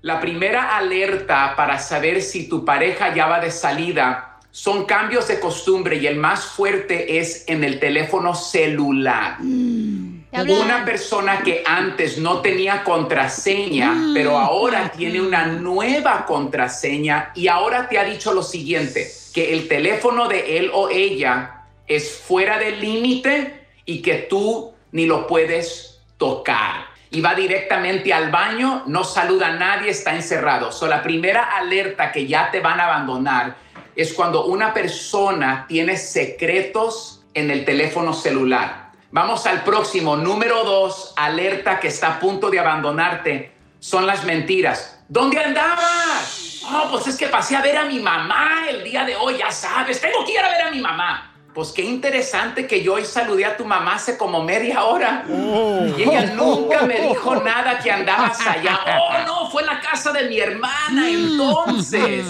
La 0.08 0.22
primera 0.22 0.78
alerta 0.78 1.54
para 1.58 1.78
saber 1.80 2.22
si 2.22 2.48
tu 2.48 2.64
pareja 2.64 3.14
ya 3.14 3.28
va 3.28 3.42
de 3.42 3.52
salida 3.52 4.38
son 4.52 4.86
cambios 4.86 5.28
de 5.28 5.38
costumbre 5.38 5.98
y 5.98 6.08
el 6.08 6.16
más 6.16 6.46
fuerte 6.46 7.20
es 7.20 7.44
en 7.46 7.66
el 7.66 7.78
teléfono 7.78 8.34
celular. 8.34 9.36
Una 9.42 10.86
persona 10.86 11.42
que 11.44 11.62
antes 11.66 12.20
no 12.20 12.40
tenía 12.40 12.86
contraseña, 12.86 14.14
pero 14.14 14.38
ahora 14.38 14.94
tiene 14.96 15.20
una 15.20 15.46
nueva 15.48 16.26
contraseña 16.26 17.34
y 17.36 17.50
ahora 17.50 17.90
te 17.90 18.00
ha 18.00 18.06
dicho 18.06 18.34
lo 18.34 18.44
siguiente, 18.44 19.12
que 19.34 19.52
el 19.52 19.68
teléfono 19.68 20.30
de 20.30 20.58
él 20.58 20.72
o 20.74 20.88
ella 20.88 21.66
es 21.86 22.22
fuera 22.26 22.58
del 22.58 22.80
límite 22.80 23.66
y 23.84 24.02
que 24.02 24.20
tú 24.20 24.72
ni 24.94 25.06
lo 25.06 25.28
puedes 25.28 26.00
tocar. 26.18 26.97
Y 27.10 27.22
va 27.22 27.36
directamente 27.36 28.14
al 28.14 28.32
baño, 28.32 28.84
no 28.86 29.04
saluda 29.04 29.48
a 29.48 29.54
nadie, 29.54 29.92
está 29.92 30.14
encerrado. 30.14 30.72
So, 30.72 30.88
la 30.88 31.02
primera 31.02 31.58
alerta 31.58 32.12
que 32.12 32.28
ya 32.28 32.52
te 32.52 32.60
van 32.60 32.80
a 32.80 32.86
abandonar 32.86 33.56
es 33.96 34.14
cuando 34.14 34.46
una 34.46 34.74
persona 34.74 35.66
tiene 35.68 35.98
secretos 35.98 37.24
en 37.34 37.50
el 37.50 37.66
teléfono 37.66 38.14
celular. 38.14 38.92
Vamos 39.12 39.46
al 39.48 39.64
próximo. 39.64 40.18
Número 40.18 40.64
dos, 40.64 41.14
alerta 41.16 41.80
que 41.80 41.88
está 41.88 42.16
a 42.16 42.20
punto 42.20 42.50
de 42.50 42.60
abandonarte. 42.60 43.52
Son 43.80 44.06
las 44.06 44.26
mentiras. 44.26 45.04
¿Dónde 45.08 45.40
andabas? 45.40 46.62
Oh, 46.70 46.90
pues 46.92 47.08
es 47.08 47.18
que 47.18 47.28
pasé 47.28 47.56
a 47.56 47.62
ver 47.62 47.78
a 47.78 47.86
mi 47.86 48.00
mamá 48.00 48.66
el 48.70 48.84
día 48.84 49.06
de 49.06 49.16
hoy, 49.16 49.38
ya 49.38 49.50
sabes. 49.52 50.02
Tengo 50.02 50.26
que 50.26 50.34
ir 50.34 50.40
a 50.40 50.50
ver 50.50 50.62
a 50.64 50.72
mi 50.72 50.82
mamá. 50.82 51.32
Pues 51.58 51.72
qué 51.72 51.82
interesante 51.82 52.68
que 52.68 52.84
yo 52.84 52.94
hoy 52.94 53.04
saludé 53.04 53.44
a 53.44 53.58
tu 53.58 53.66
mamá 53.66 53.96
hace 53.96 54.16
como 54.16 54.44
media 54.44 54.84
hora. 54.84 55.26
Y 55.28 56.04
ella 56.04 56.36
nunca 56.36 56.84
me 56.84 57.02
dijo 57.02 57.36
nada 57.38 57.80
que 57.80 57.90
andabas 57.90 58.40
allá. 58.46 58.80
Oh, 58.86 59.26
no, 59.26 59.50
fue 59.50 59.66
la 59.66 59.82
casa 59.82 60.12
de 60.12 60.30
mi 60.30 60.38
hermana 60.38 61.10
entonces. 61.10 62.28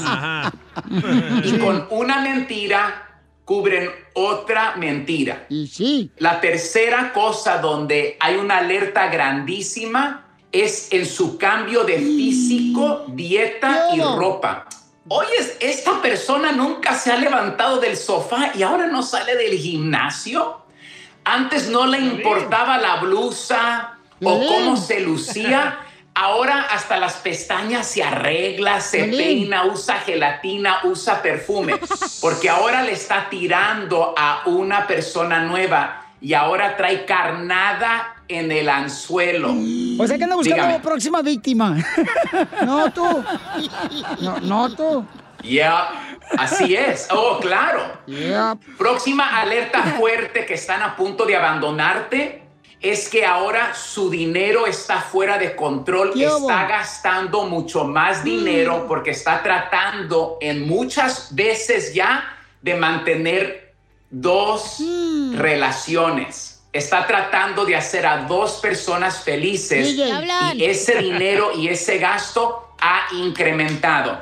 Y 1.44 1.58
con 1.58 1.88
una 1.90 2.22
mentira 2.22 3.20
cubren 3.44 3.92
otra 4.14 4.78
mentira. 4.78 5.46
Y 5.50 5.68
sí. 5.68 6.10
La 6.20 6.40
tercera 6.40 7.12
cosa 7.12 7.58
donde 7.58 8.16
hay 8.22 8.38
una 8.38 8.60
alerta 8.60 9.08
grandísima 9.08 10.24
es 10.54 10.88
en 10.94 11.06
su 11.06 11.38
cambio 11.38 11.84
de 11.84 11.98
físico, 11.98 13.04
dieta 13.10 13.90
y 13.94 14.00
ropa. 14.00 14.70
Oye, 15.10 15.58
esta 15.60 16.02
persona 16.02 16.52
nunca 16.52 16.94
se 16.94 17.12
ha 17.12 17.18
levantado 17.18 17.80
del 17.80 17.96
sofá 17.96 18.52
y 18.54 18.64
ahora 18.64 18.88
no 18.88 19.04
sale 19.04 19.36
del 19.36 19.58
gimnasio. 19.58 20.62
Antes 21.24 21.70
no 21.70 21.86
le 21.86 22.00
importaba 22.00 22.78
la 22.78 22.98
blusa 22.98 23.98
o 24.22 24.48
cómo 24.48 24.76
se 24.76 25.00
lucía. 25.00 25.80
Ahora 26.14 26.68
hasta 26.72 26.98
las 26.98 27.14
pestañas 27.18 27.88
se 27.88 28.04
arregla, 28.04 28.82
se 28.82 29.04
peina, 29.04 29.66
usa 29.66 30.00
gelatina, 30.00 30.80
usa 30.84 31.22
perfume, 31.22 31.80
porque 32.22 32.50
ahora 32.50 32.82
le 32.82 32.94
está 32.94 33.30
tirando 33.30 34.16
a 34.18 34.42
una 34.48 34.88
persona 34.88 35.42
nueva 35.42 36.08
y 36.20 36.34
ahora 36.34 36.76
trae 36.76 37.06
carnada 37.06 38.17
en 38.28 38.52
el 38.52 38.70
anzuelo. 38.70 39.56
O 40.00 40.08
sea 40.08 40.18
que 40.18 40.24
anda 40.24 40.36
buscando 40.36 40.64
Dígame. 40.64 40.84
próxima 40.84 41.22
víctima. 41.22 41.78
no 42.66 42.92
tú. 42.92 43.24
No, 44.22 44.40
no 44.42 44.76
tú. 44.76 45.06
Ya, 45.44 46.18
así 46.38 46.76
es. 46.76 47.08
Oh, 47.12 47.40
claro. 47.40 47.82
Próxima 48.78 49.40
alerta 49.40 49.84
fuerte 49.98 50.46
que 50.46 50.56
están 50.56 50.82
a 50.82 50.96
punto 50.96 51.26
de 51.26 51.36
abandonarte 51.36 52.44
es 52.82 53.10
que 53.10 53.26
ahora 53.26 53.74
su 53.74 54.10
dinero 54.10 54.68
está 54.68 55.02
fuera 55.02 55.38
de 55.38 55.56
control, 55.56 56.14
está 56.16 56.68
gastando 56.68 57.46
mucho 57.46 57.86
más 57.86 58.24
dinero 58.24 58.86
porque 58.88 59.12
está 59.12 59.42
tratando 59.42 60.38
en 60.42 60.68
muchas 60.68 61.34
veces 61.34 61.94
ya 61.94 62.38
de 62.62 62.76
mantener 62.76 63.74
dos 64.10 64.84
relaciones. 65.34 66.57
Está 66.78 67.08
tratando 67.08 67.66
de 67.66 67.76
hacer 67.76 68.06
a 68.06 68.18
dos 68.26 68.60
personas 68.62 69.20
felices 69.24 69.96
DJ. 69.96 70.12
Hablan. 70.12 70.60
y 70.60 70.66
ese 70.66 71.00
dinero 71.00 71.52
y 71.58 71.70
ese 71.70 71.98
gasto 71.98 72.76
ha 72.80 73.08
incrementado. 73.16 74.22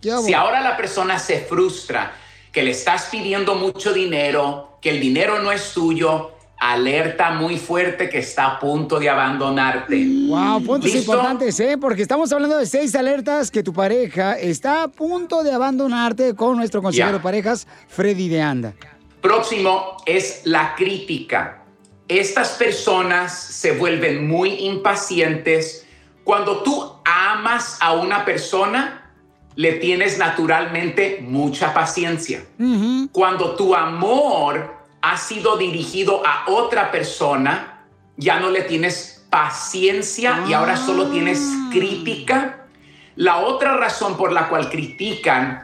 Si 0.00 0.34
ahora 0.34 0.60
la 0.60 0.76
persona 0.76 1.20
se 1.20 1.42
frustra, 1.42 2.12
que 2.50 2.64
le 2.64 2.72
estás 2.72 3.04
pidiendo 3.04 3.54
mucho 3.54 3.92
dinero, 3.92 4.78
que 4.80 4.90
el 4.90 4.98
dinero 5.00 5.38
no 5.38 5.52
es 5.52 5.72
tuyo, 5.72 6.32
alerta 6.58 7.30
muy 7.30 7.56
fuerte 7.56 8.10
que 8.10 8.18
está 8.18 8.46
a 8.46 8.58
punto 8.58 8.98
de 8.98 9.08
abandonarte. 9.08 10.04
Wow, 10.26 10.60
puntos 10.64 10.92
¿Listo? 10.92 11.12
importantes, 11.12 11.60
¿eh? 11.60 11.78
Porque 11.78 12.02
estamos 12.02 12.32
hablando 12.32 12.58
de 12.58 12.66
seis 12.66 12.96
alertas 12.96 13.52
que 13.52 13.62
tu 13.62 13.72
pareja 13.72 14.36
está 14.36 14.82
a 14.82 14.88
punto 14.88 15.44
de 15.44 15.52
abandonarte 15.52 16.34
con 16.34 16.56
nuestro 16.56 16.82
consejero 16.82 17.12
de 17.12 17.20
parejas, 17.20 17.68
Freddy 17.86 18.28
de 18.28 18.42
Anda. 18.42 18.74
Próximo 19.20 19.98
es 20.04 20.40
la 20.44 20.74
crítica. 20.74 21.61
Estas 22.18 22.50
personas 22.50 23.32
se 23.32 23.72
vuelven 23.72 24.28
muy 24.28 24.66
impacientes. 24.66 25.86
Cuando 26.24 26.62
tú 26.62 26.92
amas 27.06 27.78
a 27.80 27.92
una 27.92 28.26
persona, 28.26 29.10
le 29.54 29.72
tienes 29.72 30.18
naturalmente 30.18 31.20
mucha 31.22 31.72
paciencia. 31.72 32.44
Cuando 33.12 33.56
tu 33.56 33.74
amor 33.74 34.76
ha 35.00 35.16
sido 35.16 35.56
dirigido 35.56 36.22
a 36.26 36.50
otra 36.50 36.90
persona, 36.90 37.86
ya 38.18 38.38
no 38.38 38.50
le 38.50 38.60
tienes 38.62 39.24
paciencia 39.30 40.44
y 40.46 40.52
ahora 40.52 40.76
solo 40.76 41.06
tienes 41.06 41.40
crítica. 41.70 42.66
La 43.16 43.38
otra 43.38 43.78
razón 43.78 44.18
por 44.18 44.32
la 44.32 44.50
cual 44.50 44.68
critican 44.68 45.62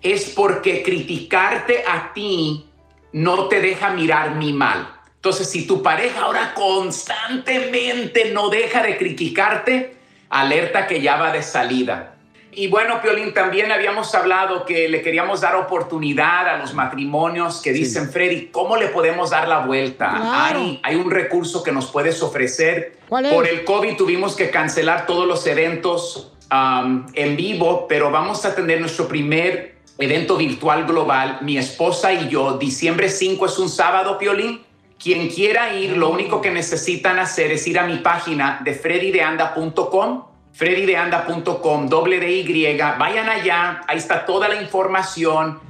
es 0.00 0.30
porque 0.30 0.84
criticarte 0.84 1.82
a 1.88 2.12
ti 2.12 2.66
no 3.12 3.48
te 3.48 3.60
deja 3.60 3.90
mirar 3.90 4.36
mi 4.36 4.52
mal. 4.52 4.97
Entonces, 5.18 5.50
si 5.50 5.66
tu 5.66 5.82
pareja 5.82 6.20
ahora 6.20 6.54
constantemente 6.54 8.30
no 8.32 8.50
deja 8.50 8.84
de 8.84 8.96
criticarte, 8.96 9.96
alerta 10.30 10.86
que 10.86 11.00
ya 11.00 11.16
va 11.16 11.32
de 11.32 11.42
salida. 11.42 12.14
Y 12.52 12.68
bueno, 12.68 13.02
Piolín, 13.02 13.34
también 13.34 13.72
habíamos 13.72 14.14
hablado 14.14 14.64
que 14.64 14.88
le 14.88 15.02
queríamos 15.02 15.40
dar 15.40 15.56
oportunidad 15.56 16.48
a 16.48 16.58
los 16.58 16.72
matrimonios 16.72 17.60
que 17.60 17.72
dicen, 17.72 18.10
Freddy, 18.10 18.46
¿cómo 18.46 18.76
le 18.76 18.88
podemos 18.88 19.30
dar 19.30 19.48
la 19.48 19.66
vuelta? 19.66 20.08
Claro. 20.08 20.60
Hay, 20.60 20.80
hay 20.82 20.94
un 20.96 21.10
recurso 21.10 21.62
que 21.62 21.72
nos 21.72 21.86
puedes 21.86 22.22
ofrecer. 22.22 22.98
Por 23.08 23.46
el 23.46 23.64
COVID 23.64 23.96
tuvimos 23.96 24.36
que 24.36 24.50
cancelar 24.50 25.06
todos 25.06 25.26
los 25.26 25.46
eventos 25.46 26.32
um, 26.52 27.06
en 27.14 27.36
vivo, 27.36 27.86
pero 27.88 28.10
vamos 28.10 28.44
a 28.44 28.54
tener 28.54 28.80
nuestro 28.80 29.08
primer 29.08 29.76
evento 29.98 30.36
virtual 30.36 30.86
global, 30.86 31.38
mi 31.42 31.58
esposa 31.58 32.12
y 32.12 32.28
yo. 32.28 32.56
Diciembre 32.56 33.08
5 33.08 33.46
es 33.46 33.58
un 33.58 33.68
sábado, 33.68 34.16
Piolín. 34.16 34.67
Quien 34.98 35.28
quiera 35.28 35.74
ir, 35.74 35.96
lo 35.96 36.10
único 36.10 36.40
que 36.40 36.50
necesitan 36.50 37.18
hacer 37.18 37.52
es 37.52 37.66
ir 37.66 37.78
a 37.78 37.86
mi 37.86 37.98
página 37.98 38.60
de 38.64 38.74
freddydeanda.com, 38.74 40.24
freddydeanda.com, 40.52 41.88
doble 41.88 42.18
de 42.18 42.32
Y. 42.32 42.76
Vayan 42.76 43.28
allá, 43.28 43.82
ahí 43.86 43.98
está 43.98 44.26
toda 44.26 44.48
la 44.48 44.60
información. 44.60 45.60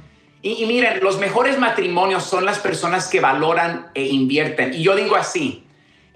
Y, 0.41 0.63
y 0.63 0.65
miren, 0.65 0.99
los 1.01 1.19
mejores 1.19 1.59
matrimonios 1.59 2.23
son 2.23 2.43
las 2.43 2.57
personas 2.57 3.07
que 3.07 3.19
valoran 3.19 3.91
e 3.93 4.05
invierten. 4.05 4.73
Y 4.73 4.81
yo 4.81 4.95
digo 4.95 5.15
así, 5.15 5.63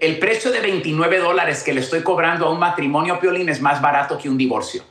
el 0.00 0.18
precio 0.18 0.50
de 0.50 0.60
29 0.60 1.18
dólares 1.18 1.62
que 1.62 1.72
le 1.72 1.80
estoy 1.80 2.02
cobrando 2.02 2.46
a 2.46 2.50
un 2.50 2.58
matrimonio, 2.58 3.20
Piolín, 3.20 3.48
es 3.48 3.60
más 3.60 3.80
barato 3.80 4.18
que 4.18 4.28
un 4.28 4.36
divorcio. 4.36 4.82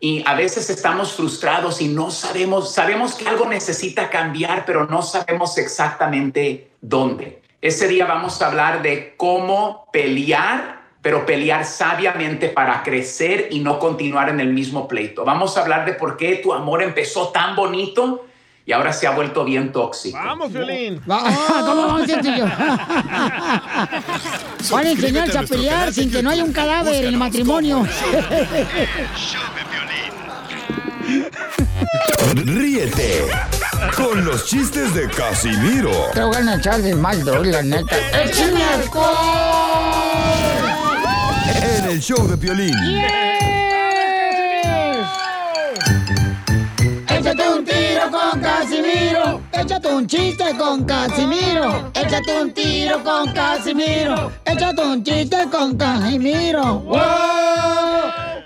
Y 0.00 0.24
a 0.26 0.34
veces 0.34 0.70
estamos 0.70 1.12
frustrados 1.12 1.80
y 1.80 1.88
no 1.88 2.10
sabemos, 2.10 2.72
sabemos 2.72 3.14
que 3.14 3.28
algo 3.28 3.46
necesita 3.46 4.10
cambiar, 4.10 4.64
pero 4.64 4.86
no 4.86 5.02
sabemos 5.02 5.56
exactamente 5.58 6.72
dónde. 6.80 7.42
Ese 7.62 7.88
día 7.88 8.06
vamos 8.06 8.40
a 8.40 8.46
hablar 8.46 8.80
de 8.82 9.14
cómo 9.16 9.86
pelear, 9.92 10.80
pero 11.02 11.26
pelear 11.26 11.64
sabiamente 11.66 12.48
para 12.48 12.82
crecer 12.82 13.48
y 13.50 13.60
no 13.60 13.78
continuar 13.78 14.30
en 14.30 14.40
el 14.40 14.50
mismo 14.52 14.88
pleito. 14.88 15.24
Vamos 15.26 15.56
a 15.56 15.60
hablar 15.62 15.84
de 15.84 15.92
por 15.94 16.16
qué 16.16 16.36
tu 16.36 16.54
amor 16.54 16.82
empezó 16.82 17.28
tan 17.28 17.54
bonito 17.54 18.24
y 18.64 18.72
ahora 18.72 18.92
se 18.94 19.06
ha 19.06 19.10
vuelto 19.10 19.44
bien 19.44 19.72
tóxico. 19.72 20.16
Vamos, 20.18 20.50
Violín. 20.52 21.02
Va- 21.10 21.22
¿Cómo 21.66 21.86
vamos 21.86 22.06
yo? 22.06 22.16
Van 24.70 24.86
a 24.86 24.90
enseñarse 24.90 25.38
a 25.38 25.42
pelear 25.42 25.92
sin 25.92 26.10
que 26.10 26.22
no 26.22 26.30
haya 26.30 26.44
un 26.44 26.52
cadáver 26.52 26.94
en 26.94 27.04
el 27.06 27.16
matrimonio. 27.18 27.86
Ríete 32.34 33.26
con 33.96 34.24
los 34.24 34.46
chistes 34.46 34.94
de 34.94 35.08
Casimiro 35.08 35.90
Te 36.14 36.22
voy 36.22 36.36
a 36.36 36.54
echar 36.54 36.80
de 36.80 36.94
mal, 36.94 37.24
doy, 37.24 37.50
la 37.50 37.62
neta. 37.62 37.96
¡Échame 38.22 38.62
alcohol! 38.62 39.90
en 41.62 41.84
el 41.90 42.00
show 42.00 42.26
de 42.26 42.36
Piolín. 42.36 42.74
Échate 47.08 47.48
un 47.48 47.64
tiro 47.64 48.10
con 48.10 48.40
Casimiro. 48.40 49.40
Échate 49.52 49.88
un 49.88 50.06
chiste 50.06 50.44
con 50.56 50.84
Casimiro. 50.84 51.90
Échate 51.94 52.42
un 52.42 52.52
tiro 52.52 53.02
con 53.02 53.32
Casimiro. 53.32 54.32
Échate 54.44 54.82
un 54.82 55.04
chiste 55.04 55.36
con 55.50 55.76
Casimiro. 55.76 56.80
¡Wow! 56.80 56.98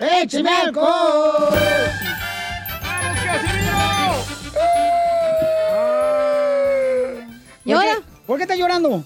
¡Écheme 0.00 0.50
alcohol! 0.50 2.03
¿Y 7.64 7.72
ahora? 7.72 7.98
¿Por 8.26 8.36
qué 8.36 8.42
estás 8.42 8.58
llorando? 8.58 9.04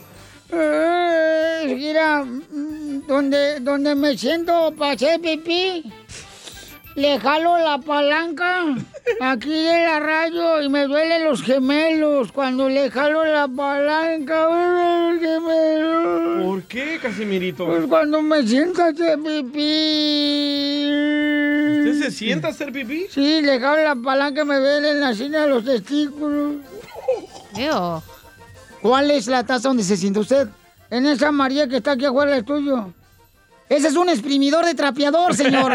Eh, 0.51 1.75
mira, 1.77 2.25
mm, 2.25 3.07
donde, 3.07 3.61
donde 3.61 3.95
me 3.95 4.17
siento 4.17 4.73
para 4.77 4.93
hacer 4.93 5.21
pipí, 5.21 5.93
le 6.99 7.19
jalo 7.21 7.57
la 7.59 7.79
palanca 7.79 8.65
aquí 9.21 9.51
de 9.51 9.85
la 9.87 10.01
radio 10.01 10.61
y 10.63 10.69
me 10.69 10.87
duelen 10.87 11.25
los 11.25 11.43
gemelos 11.43 12.33
cuando 12.33 12.69
le 12.69 12.91
jalo 12.91 13.25
la 13.25 13.47
palanca. 13.47 14.49
me 14.49 14.67
duelen 14.67 15.13
los 15.15 15.21
gemelos. 15.23 16.45
¿Por 16.45 16.63
qué, 16.65 16.99
Casimirito? 17.01 17.67
Pues 17.67 17.87
cuando 17.87 18.21
me 18.21 18.47
siento 18.47 18.83
a 18.83 18.89
hacer 18.89 19.17
pipí. 19.19 20.89
¿Usted 21.79 22.03
se 22.03 22.11
sienta 22.11 22.49
a 22.49 22.51
hacer 22.51 22.73
pipí? 22.73 23.07
Sí, 23.11 23.43
le 23.43 23.61
jalo 23.61 23.83
la 23.83 23.95
palanca 23.95 24.43
y 24.43 24.45
me 24.45 24.57
duelen 24.57 25.01
la 25.01 25.15
cina 25.15 25.43
de 25.43 25.49
los 25.49 25.65
testículos. 25.65 26.57
¿Cuál 28.83 29.11
es 29.11 29.29
la 29.29 29.45
taza 29.45 29.69
donde 29.69 29.85
se 29.85 29.97
siente 29.97 30.19
usted? 30.19 30.49
En 30.91 31.07
esa 31.07 31.31
María 31.31 31.69
que 31.69 31.77
está 31.77 31.93
aquí 31.93 32.05
afuera 32.05 32.33
del 32.33 32.45
tuyo. 32.45 32.93
Ese 33.69 33.89
es 33.89 33.97
un 33.97 34.09
exprimidor 34.09 34.65
de 34.65 34.75
trapeador, 34.75 35.35
señor. 35.35 35.73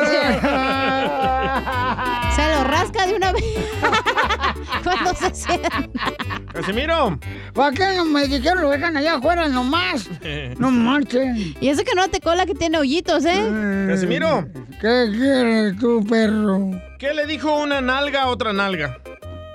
Se 2.36 2.44
lo 2.50 2.64
rasca 2.64 3.06
de 3.06 3.14
una 3.16 3.32
vez. 3.32 3.44
Cuando 4.84 5.14
se 5.16 5.34
sienta. 5.34 5.70
Casimiro. 6.54 7.20
¿Para 7.54 7.72
qué 7.76 7.98
no 7.98 8.06
me 8.06 8.28
dijeron 8.28 8.62
lo 8.62 8.70
dejan 8.70 8.96
allá 8.98 9.16
afuera 9.16 9.48
nomás? 9.50 10.10
No 10.58 10.72
marchen. 10.72 11.56
Y 11.60 11.70
eso 11.70 11.84
que 11.84 11.96
no 11.96 12.08
te 12.10 12.20
cola 12.20 12.46
que 12.46 12.54
tiene 12.54 12.78
hoyitos, 12.78 13.26
¿eh? 13.26 13.88
Casimiro. 13.90 14.48
¿Qué 14.82 15.10
quieres 15.12 15.78
tú, 15.80 16.06
perro? 16.08 16.72
¿Qué 17.00 17.14
le 17.14 17.26
dijo 17.26 17.56
una 17.62 17.82
nalga 17.82 18.24
a 18.24 18.28
otra 18.28 18.54
nalga? 18.54 18.98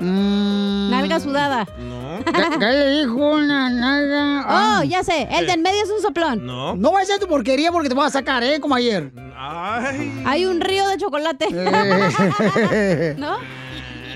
Nalga 0.00 1.20
sudada. 1.20 1.66
No. 1.78 2.24
¿Qué, 2.24 2.58
qué 2.58 2.66
le 2.66 3.00
dijo 3.00 3.14
una 3.14 3.68
nalga? 3.70 4.78
Oh, 4.80 4.82
ya 4.84 5.02
sé. 5.04 5.28
El 5.30 5.46
de 5.46 5.52
en 5.52 5.62
medio 5.62 5.82
es 5.82 5.90
un 5.90 6.00
soplón. 6.00 6.44
No. 6.46 6.74
No 6.74 6.92
vayas 6.92 7.10
a 7.10 7.14
hacer 7.14 7.26
tu 7.26 7.32
porquería 7.32 7.70
porque 7.72 7.88
te 7.88 7.94
voy 7.94 8.06
a 8.06 8.10
sacar, 8.10 8.42
¿eh? 8.42 8.60
Como 8.60 8.74
ayer. 8.74 9.12
Ay. 9.36 10.22
Hay 10.26 10.46
un 10.46 10.60
río 10.60 10.86
de 10.88 10.96
chocolate. 10.96 11.46
Eh. 11.50 13.14
¿No? 13.18 13.38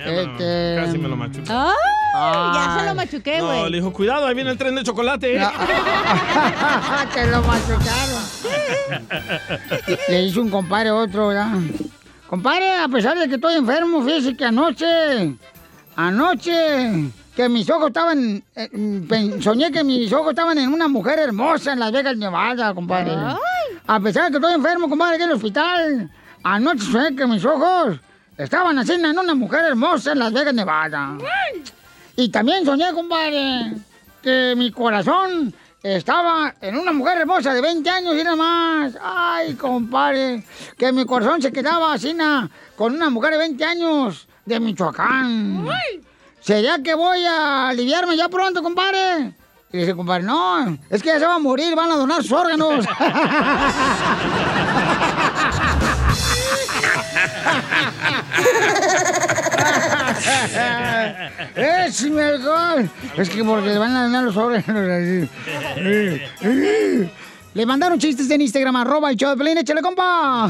Este... 0.04 0.76
Casi 0.84 0.98
me 0.98 1.08
lo 1.08 1.16
machuqué. 1.16 1.50
Ay, 2.16 2.54
ya 2.54 2.76
se 2.78 2.86
lo 2.86 2.94
machuqué, 2.94 3.38
No, 3.38 3.46
güey. 3.46 3.70
le 3.70 3.76
dijo, 3.78 3.92
cuidado, 3.92 4.26
ahí 4.26 4.34
viene 4.34 4.50
el 4.50 4.58
tren 4.58 4.74
de 4.74 4.82
chocolate. 4.84 5.34
Te 7.14 7.26
lo 7.26 7.42
machucaron. 7.42 8.22
Le 10.08 10.22
hizo 10.22 10.40
un 10.42 10.50
compadre 10.50 10.90
a 10.90 10.94
otro, 10.94 11.28
¿verdad? 11.28 11.48
Compadre, 12.28 12.76
a 12.78 12.88
pesar 12.88 13.18
de 13.18 13.28
que 13.28 13.34
estoy 13.36 13.54
enfermo, 13.54 14.02
fíjese 14.04 14.36
que 14.36 14.44
anoche, 14.44 15.34
anoche, 15.96 17.10
que 17.36 17.48
mis 17.48 17.68
ojos 17.70 17.88
estaban, 17.88 18.42
eh, 18.54 18.68
pen- 19.08 19.42
soñé 19.42 19.70
que 19.70 19.84
mis 19.84 20.12
ojos 20.12 20.30
estaban 20.30 20.58
en 20.58 20.72
una 20.72 20.88
mujer 20.88 21.18
hermosa 21.18 21.72
en 21.72 21.80
Las 21.80 21.92
Vegas, 21.92 22.16
Nevada, 22.16 22.74
compadre. 22.74 23.12
A 23.86 24.00
pesar 24.00 24.24
de 24.24 24.30
que 24.30 24.36
estoy 24.38 24.54
enfermo, 24.54 24.88
compadre, 24.88 25.14
aquí 25.16 25.24
en 25.24 25.30
el 25.30 25.36
hospital, 25.36 26.10
anoche 26.42 26.84
soñé 26.90 27.14
que 27.14 27.26
mis 27.26 27.44
ojos 27.44 27.98
estaban 28.36 28.78
en 28.88 29.18
una 29.18 29.34
mujer 29.34 29.64
hermosa 29.66 30.12
en 30.12 30.18
Las 30.18 30.32
Vegas, 30.32 30.54
Nevada. 30.54 31.16
Y 32.16 32.28
también 32.28 32.64
soñé, 32.64 32.92
compadre, 32.92 33.72
que 34.22 34.54
mi 34.56 34.70
corazón 34.70 35.52
estaba 35.82 36.54
en 36.60 36.78
una 36.78 36.92
mujer 36.92 37.18
hermosa 37.18 37.52
de 37.52 37.60
20 37.60 37.90
años 37.90 38.14
y 38.14 38.24
nada 38.24 38.36
más. 38.36 38.98
Ay, 39.02 39.54
compadre, 39.54 40.44
que 40.78 40.92
mi 40.92 41.04
corazón 41.04 41.42
se 41.42 41.52
quedaba 41.52 41.92
así 41.92 42.16
con 42.76 42.94
una 42.94 43.10
mujer 43.10 43.32
de 43.32 43.38
20 43.38 43.64
años 43.64 44.28
de 44.44 44.60
Michoacán. 44.60 45.66
¿Sería 46.40 46.82
que 46.82 46.94
voy 46.94 47.24
a 47.24 47.68
aliviarme 47.68 48.16
ya 48.16 48.28
pronto, 48.28 48.62
compadre? 48.62 49.34
Y 49.72 49.78
dice, 49.78 49.94
compadre, 49.94 50.22
no, 50.22 50.78
es 50.88 51.02
que 51.02 51.08
ya 51.08 51.18
se 51.18 51.26
va 51.26 51.34
a 51.34 51.38
morir, 51.38 51.74
van 51.74 51.90
a 51.90 51.96
donar 51.96 52.22
sus 52.22 52.32
órganos. 52.32 52.86
¡Échame 61.56 62.22
alcohol! 62.22 62.88
Es 63.16 63.30
que 63.30 63.44
porque 63.44 63.68
le 63.68 63.78
van 63.78 63.96
a 63.96 64.02
donar 64.04 64.24
los 64.24 64.36
así. 64.36 65.28
Le 67.54 67.66
mandaron 67.66 68.00
chistes 68.00 68.28
en 68.32 68.40
Instagram, 68.40 68.74
arroba 68.74 69.10
el 69.12 69.16
show 69.16 69.30
de 69.30 69.36
Pelín, 69.36 69.56
échale, 69.58 69.80
compa. 69.80 70.46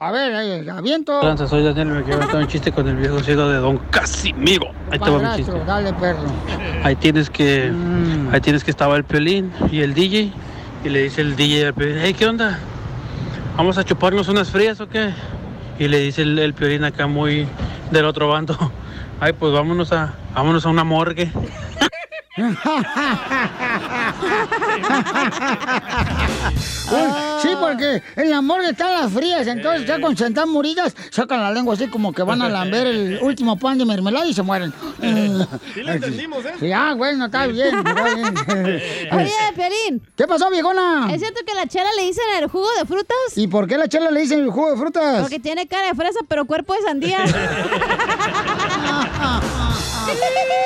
A 0.00 0.10
ver, 0.10 0.34
ahí, 0.34 0.68
aviento. 0.68 1.20
Tranza, 1.20 1.46
soy 1.46 1.62
Daniel, 1.62 1.86
me 1.86 2.02
quiero 2.02 2.18
contar 2.18 2.40
un 2.42 2.48
chiste 2.48 2.72
con 2.72 2.88
el 2.88 2.96
viejo 2.96 3.20
ciego 3.20 3.48
de 3.48 3.58
Don 3.58 3.78
Casimiro. 3.90 4.72
Ahí 4.90 4.98
te 4.98 5.08
va 5.08 5.20
mi 5.20 5.36
chiste. 5.36 5.52
Dale, 5.64 5.92
perro. 5.92 6.24
Ahí 6.82 6.96
tienes 6.96 7.30
que, 7.30 7.70
Mm. 7.70 8.34
ahí 8.34 8.40
tienes 8.40 8.64
que 8.64 8.72
estaba 8.72 8.96
el 8.96 9.04
Piolín 9.04 9.52
y 9.70 9.82
el 9.82 9.94
DJ 9.94 10.32
y 10.84 10.88
le 10.88 11.04
dice 11.04 11.20
el 11.20 11.36
DJ 11.36 11.66
al 11.68 11.74
Piolín, 11.74 11.98
hey, 12.02 12.12
¿qué 12.12 12.26
onda? 12.26 12.58
¿Vamos 13.56 13.78
a 13.78 13.84
chuparnos 13.84 14.26
unas 14.26 14.50
frías 14.50 14.80
o 14.80 14.88
qué? 14.88 15.14
Y 15.78 15.88
le 15.88 15.98
dice 15.98 16.22
el, 16.22 16.38
el 16.38 16.54
Piolín 16.54 16.84
acá 16.84 17.06
muy 17.06 17.46
del 17.90 18.04
otro 18.04 18.28
bando, 18.28 18.72
ay, 19.20 19.32
pues 19.32 19.52
vámonos 19.52 19.92
a, 19.92 20.14
vámonos 20.34 20.66
a 20.66 20.68
una 20.68 20.84
morgue. 20.84 21.32
Uy, 26.50 27.12
sí, 27.40 27.48
porque 27.58 28.02
en 28.16 28.30
la 28.30 28.40
morgue 28.42 28.70
están 28.70 28.92
las 28.92 29.12
frías, 29.12 29.46
entonces 29.46 29.86
ya 29.86 30.00
cuando 30.00 30.18
se 30.18 30.26
están 30.26 30.48
muridas, 30.48 30.94
sacan 31.10 31.40
la 31.40 31.50
lengua 31.52 31.74
así 31.74 31.88
como 31.88 32.12
que 32.12 32.22
van 32.22 32.42
a 32.42 32.48
lamber 32.48 32.86
el 32.86 33.18
último 33.22 33.58
pan 33.58 33.78
de 33.78 33.84
mermelada 33.84 34.26
y 34.26 34.34
se 34.34 34.42
mueren. 34.42 34.72
Sí 35.00 35.82
le 35.82 35.92
entendimos, 35.92 36.44
¿eh? 36.44 36.52
Sí, 36.60 36.72
ah, 36.72 36.94
bueno, 36.96 37.26
está 37.26 37.46
bien. 37.46 37.78
está 37.78 38.04
bien. 38.04 38.34
Oye, 39.12 39.32
Piolín. 39.54 40.02
¿Qué 40.16 40.26
pasó, 40.26 40.50
viejona? 40.50 41.08
¿Es 41.12 41.20
cierto 41.20 41.40
que 41.46 41.52
a 41.52 41.56
la 41.56 41.66
chela 41.66 41.88
le 41.96 42.04
dicen 42.04 42.24
el 42.38 42.48
jugo 42.48 42.68
de 42.78 42.84
frutas? 42.86 43.16
¿Y 43.36 43.46
por 43.46 43.66
qué 43.66 43.78
la 43.78 43.88
chela 43.88 44.10
le 44.10 44.20
dicen 44.20 44.40
el 44.40 44.50
jugo 44.50 44.70
de 44.70 44.76
frutas? 44.76 45.22
Porque 45.22 45.38
tiene 45.38 45.66
cara 45.66 45.88
de 45.88 45.94
fresa, 45.94 46.20
pero 46.28 46.44
cuerpo 46.44 46.74
de 46.74 46.82
sandía. 46.82 47.18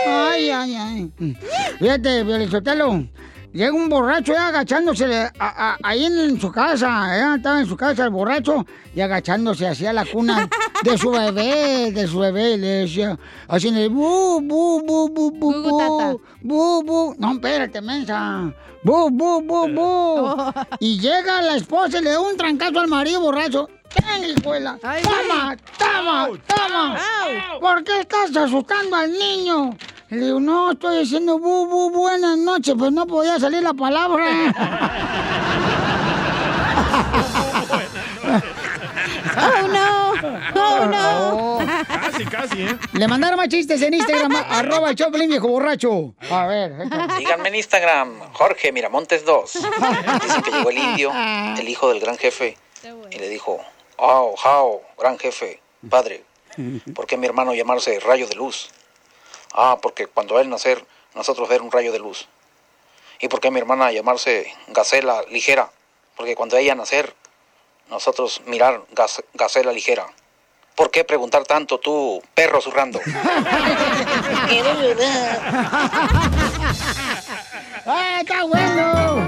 Ay, 0.09 0.51
ay, 0.51 0.75
ay. 0.75 1.37
Fíjate, 1.79 2.25
Violizotelo. 2.25 3.07
Llega 3.57 3.73
un 3.73 3.89
borracho 3.89 4.35
ya 4.35 4.49
agachándose 4.49 5.07
a- 5.07 5.33
a- 5.39 5.79
ahí 5.83 6.05
en 6.05 6.39
su 6.39 6.53
casa, 6.53 6.89
¿eh? 7.17 7.37
estaba 7.37 7.59
en 7.61 7.67
su 7.67 7.75
casa 7.75 8.05
el 8.05 8.11
borracho 8.11 8.67
y 8.95 9.01
agachándose 9.01 9.67
hacia 9.67 9.95
la 9.95 10.05
cuna 10.05 10.47
de 10.83 10.99
su 10.99 11.11
bebé, 11.11 11.91
de 11.91 12.07
su 12.07 12.19
bebé, 12.19 12.53
y 12.53 12.57
le 12.59 12.67
decía, 12.85 13.19
haciendo 13.49 13.89
bu, 13.89 14.43
bu, 14.43 14.83
bu, 14.85 15.09
bu, 15.11 15.31
bu, 15.33 15.61
bu, 15.63 16.21
bu, 16.43 16.83
bu, 16.85 17.15
no, 17.19 17.33
espérate, 17.33 17.81
mensa, 17.81 18.53
bu, 18.83 19.09
bu, 19.11 19.41
bu, 19.41 19.69
bu. 19.69 20.53
Y 20.81 20.99
llega 21.01 21.41
la 21.41 21.57
esposa 21.57 21.99
y 21.99 22.03
le 22.05 22.11
da 22.11 22.21
un 22.21 22.37
trancazo 22.37 22.79
al 22.81 22.89
marido 22.89 23.23
borracho. 23.23 23.71
¡Ven, 24.05 24.25
hijuela! 24.37 24.79
¡Toma, 24.81 25.57
toma, 25.79 26.29
toma! 26.47 26.99
¿Por 27.61 27.85
qué 27.85 28.01
estás 28.01 28.37
asustando 28.37 28.97
al 28.97 29.13
niño? 29.13 29.77
Le 30.09 30.27
digo, 30.27 30.41
no, 30.41 30.73
estoy 30.73 31.01
diciendo 31.01 31.39
bu, 31.39 31.67
bu, 31.67 31.91
buenas 31.91 32.39
noches, 32.39 32.75
pues 32.79 32.93
no 32.93 33.07
podía 33.07 33.41
salir 33.41 33.63
la 33.63 33.75
palabra. 33.75 34.27
¡Oh, 39.37 39.69
no! 39.69 40.13
¡Oh, 40.55 40.87
no! 40.87 41.59
Casi, 41.87 42.25
casi, 42.25 42.63
¿eh? 42.63 42.79
Le 42.93 43.09
mandaron 43.09 43.37
más 43.37 43.49
chistes 43.49 43.81
en 43.83 43.95
Instagram, 43.95 44.35
arroba 44.49 44.91
el 44.91 44.97
Choplin, 44.97 45.29
viejo 45.29 45.49
borracho. 45.49 46.15
A 46.31 46.47
ver. 46.47 46.73
Díganme 47.19 47.49
en 47.49 47.55
Instagram, 47.57 48.21
Jorge 48.33 48.73
Miramontes 48.73 49.25
2. 49.25 49.53
Dice 49.53 50.43
que 50.43 50.51
llegó 50.51 50.71
el 50.71 50.79
indio, 50.79 51.13
el 51.59 51.69
hijo 51.69 51.89
del 51.91 52.01
gran 52.01 52.17
jefe, 52.17 52.57
y 53.11 53.19
le 53.19 53.29
dijo, 53.29 53.61
oh, 53.97 54.35
how, 54.45 54.83
gran 54.99 55.19
jefe, 55.19 55.61
padre, 55.89 56.25
¿por 56.95 57.07
qué 57.07 57.17
mi 57.17 57.27
hermano 57.27 57.55
llamarse 57.55 57.99
rayo 58.01 58.27
de 58.27 58.35
luz? 58.35 58.69
Ah, 59.53 59.79
porque 59.81 60.07
cuando 60.07 60.39
él 60.39 60.49
nacer, 60.49 60.85
nosotros 61.15 61.49
ver 61.49 61.63
un 61.63 61.71
rayo 61.73 61.93
de 61.93 61.99
luz. 61.99 62.27
¿Y 63.21 63.29
por 63.29 63.41
qué 63.41 63.51
mi 63.51 63.59
hermana 63.59 63.91
llamarse 63.93 64.53
gacela 64.69 65.23
ligera? 65.31 65.71
Porque 66.17 66.35
cuando 66.37 66.57
ella 66.57 66.75
nacer, 66.75 67.15
nosotros 67.89 68.43
mirar 68.47 68.83
gas- 68.93 69.23
gacela 69.35 69.73
ligera. 69.73 70.07
¿Por 70.75 70.91
qué 70.91 71.05
preguntar 71.05 71.45
tanto 71.45 71.79
tú, 71.79 72.23
perro 72.35 72.61
zurrando? 72.61 73.01
Quiero 74.49 74.75
llorar. 74.75 75.41
¡Ah, 77.87 78.19
está 78.21 78.45
bueno! 78.45 79.26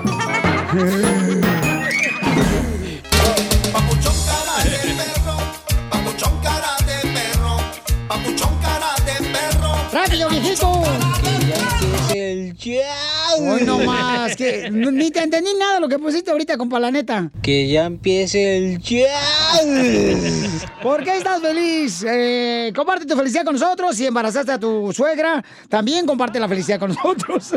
El 12.18 12.54
show. 12.54 12.82
Hoy 13.40 13.62
no 13.64 13.78
más, 13.78 14.36
que 14.36 14.70
ni 14.70 15.10
te 15.10 15.22
entendí 15.22 15.50
nada 15.58 15.74
de 15.74 15.80
lo 15.80 15.88
que 15.88 15.98
pusiste 15.98 16.30
ahorita, 16.30 16.56
compa, 16.56 16.78
la 16.78 16.90
neta. 16.90 17.30
Que 17.42 17.68
ya 17.68 17.86
empiece 17.86 18.56
el 18.56 18.78
show. 18.78 19.06
¿Por 20.82 21.04
qué 21.04 21.16
estás 21.16 21.40
feliz? 21.40 22.04
Eh, 22.06 22.72
comparte 22.74 23.06
tu 23.06 23.16
felicidad 23.16 23.44
con 23.44 23.54
nosotros. 23.54 23.96
Si 23.96 24.06
embarazaste 24.06 24.52
a 24.52 24.58
tu 24.58 24.92
suegra, 24.92 25.44
también 25.68 26.06
comparte 26.06 26.40
la 26.40 26.48
felicidad 26.48 26.78
con 26.78 26.94
nosotros. 26.94 27.52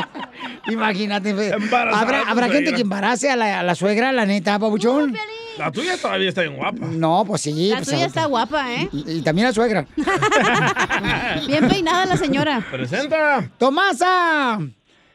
Imagínate. 0.68 1.30
Embarazada 1.30 2.22
¿Habrá, 2.30 2.48
gente 2.48 2.72
que 2.72 2.82
embarace 2.82 3.30
a 3.30 3.36
la, 3.36 3.60
a 3.60 3.62
la 3.62 3.74
suegra, 3.74 4.12
la 4.12 4.26
neta, 4.26 4.58
papuchón? 4.58 5.14
La 5.58 5.72
tuya 5.72 5.96
todavía 5.96 6.28
está 6.28 6.42
bien 6.42 6.56
guapa. 6.56 6.86
No, 6.86 7.24
pues 7.26 7.42
sí. 7.42 7.70
La 7.70 7.76
pues, 7.76 7.86
tuya 7.88 7.98
ahorita. 8.02 8.20
está 8.20 8.24
guapa, 8.26 8.74
¿eh? 8.74 8.88
Y, 8.92 9.12
y 9.18 9.22
también 9.22 9.48
la 9.48 9.54
suegra. 9.54 9.86
Bien 11.46 11.68
peinada 11.68 12.06
la 12.06 12.16
señora. 12.16 12.64
Presenta. 12.70 13.48
Tomasa. 13.58 14.58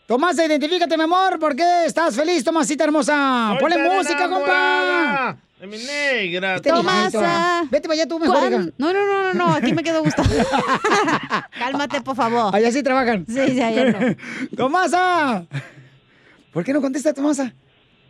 Tomasa, 0.07 0.45
identifícate, 0.45 0.97
mi 0.97 1.03
amor. 1.03 1.39
¿Por 1.39 1.55
qué 1.55 1.85
estás 1.85 2.15
feliz, 2.15 2.43
Tomasita 2.43 2.84
hermosa? 2.84 3.49
Soy 3.51 3.59
Ponle 3.59 3.77
música, 3.89 4.27
compa. 4.30 5.38
De 5.59 5.68
mi 5.68 5.77
negra. 5.77 6.55
Este 6.55 6.72
viejito. 6.72 7.22
Vete 7.69 7.88
para 7.88 7.93
allá 7.93 8.07
tú 8.07 8.19
mejor, 8.19 8.38
¿Cuán- 8.38 8.51
hija. 8.51 8.72
No, 8.77 8.91
no, 8.91 9.05
no, 9.05 9.23
no, 9.23 9.34
no, 9.34 9.53
aquí 9.53 9.73
me 9.73 9.84
quedo 9.84 10.03
gustado. 10.03 10.27
Cálmate, 11.59 12.01
por 12.01 12.15
favor. 12.15 12.53
Allá 12.55 12.72
sí 12.72 12.81
trabajan. 12.81 13.26
Sí, 13.27 13.39
sí, 13.51 13.61
allá 13.61 13.91
no. 13.91 14.15
Tomasa. 14.57 15.45
¿Por 16.51 16.63
qué 16.63 16.73
no 16.73 16.81
contesta 16.81 17.13
Tomasa? 17.13 17.53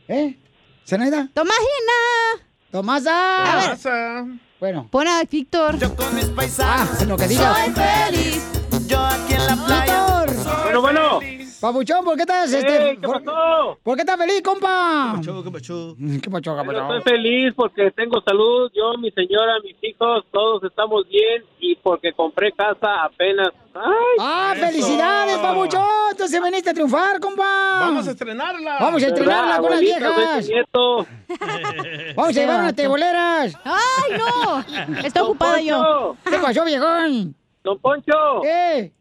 ¿Eh? 0.08 0.38
¿Zenaida? 0.86 1.30
¡Tomagina! 1.34 2.42
¡Tomasa! 2.72 3.44
Tomasa. 3.64 4.26
Bueno. 4.60 4.88
Pon 4.92 5.08
a 5.08 5.24
Víctor. 5.24 5.78
Yo 5.80 5.96
con 5.96 6.14
mis 6.16 6.26
paisanos. 6.26 7.02
Ah, 7.02 7.06
lo 7.06 7.18
que 7.18 7.28
digas. 7.28 7.58
Soy 7.58 7.74
feliz. 7.74 8.44
Yo 8.88 9.00
aquí 9.00 9.34
en 9.34 9.48
la 9.48 9.56
playa. 9.66 10.26
Víctor. 10.26 10.64
Bueno, 10.64 10.82
bueno. 10.82 11.20
Papuchón, 11.62 12.04
¿por 12.04 12.16
qué 12.16 12.22
estás, 12.22 12.52
este, 12.52 12.98
¿qué 13.00 13.08
por, 13.08 13.24
pasó? 13.24 13.78
¿por 13.84 13.96
qué 13.96 14.02
estás 14.02 14.18
feliz, 14.18 14.42
compa? 14.42 15.14
¿Qué 15.14 15.18
pasó? 15.20 15.44
¿Qué 15.44 15.52
pasó, 15.52 15.96
qué 16.02 16.30
Yo 16.42 16.52
pasó? 16.66 16.96
estoy 16.98 17.02
feliz 17.14 17.54
porque 17.56 17.92
tengo 17.92 18.20
salud, 18.22 18.72
yo, 18.74 18.98
mi 18.98 19.12
señora, 19.12 19.54
mis 19.64 19.76
hijos, 19.84 20.26
todos 20.32 20.64
estamos 20.64 21.08
bien 21.08 21.44
y 21.60 21.76
porque 21.76 22.14
compré 22.14 22.52
casa 22.52 23.04
apenas. 23.04 23.50
¡Ay! 23.76 24.18
¡Ah, 24.20 24.54
Eso. 24.56 24.66
felicidades, 24.66 25.38
papuchón! 25.38 25.84
Entonces 26.10 26.42
veniste 26.42 26.72
a 26.72 26.74
triunfar, 26.74 27.20
compa. 27.20 27.80
Vamos 27.80 28.08
a 28.08 28.12
estrenarla. 28.12 28.78
Vamos 28.80 29.04
a 29.04 29.08
estrenarla 29.08 29.60
con 29.60 29.70
las 29.70 29.80
viejas. 29.80 30.50
Vamos 32.16 32.30
a 32.30 32.32
llevar 32.32 32.60
unas 32.62 32.76
teboleras. 32.76 33.56
¡Ay, 33.64 34.18
no! 34.18 34.60
Estoy 34.98 35.12
Don 35.14 35.24
ocupada 35.26 35.62
yo. 35.62 36.16
¿Qué 36.28 36.38
pasó, 36.40 36.66
viejón? 36.66 37.36
Don 37.64 37.78
Poncho, 37.78 38.42
¿Qué? 38.42 38.92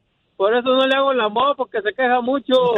Por 0.40 0.56
eso 0.56 0.70
no 0.70 0.86
le 0.86 0.96
hago 0.96 1.12
el 1.12 1.20
amor 1.20 1.54
porque 1.54 1.82
se 1.82 1.92
queja 1.92 2.22
mucho. 2.22 2.54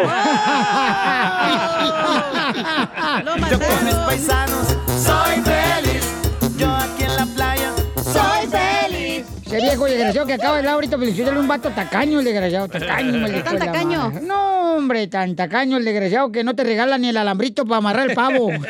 Lo 3.24 3.36
Yo 3.36 3.60
con 3.60 3.84
mis 3.84 3.94
paisanos. 3.94 4.76
Soy 4.98 5.40
feliz. 5.42 6.12
Yo 6.58 6.68
aquí 6.68 7.04
en 7.04 7.14
la 7.14 7.24
playa. 7.36 7.70
Soy 8.02 8.48
feliz. 8.48 9.24
Ese 9.46 9.60
viejo 9.60 9.84
desgraciado 9.84 10.26
que 10.26 10.32
acaba 10.32 10.54
de 10.54 10.58
hablar 10.58 10.74
ahorita, 10.74 10.98
felicitarle 10.98 11.38
un 11.38 11.46
vato 11.46 11.70
tacaño, 11.70 12.18
el 12.18 12.24
desgraciado. 12.24 12.66
Tacaño, 12.66 13.26
el 13.28 13.44
tan 13.44 13.56
tacaño? 13.60 14.10
madre. 14.10 14.26
No, 14.26 14.74
hombre, 14.74 15.06
tan 15.06 15.36
tacaño 15.36 15.76
el 15.76 15.84
desgraciado 15.84 16.32
que 16.32 16.42
no 16.42 16.56
te 16.56 16.64
regala 16.64 16.98
ni 16.98 17.10
el 17.10 17.16
alambrito 17.16 17.64
para 17.64 17.76
amarrar 17.76 18.10
el 18.10 18.16
pavo. 18.16 18.50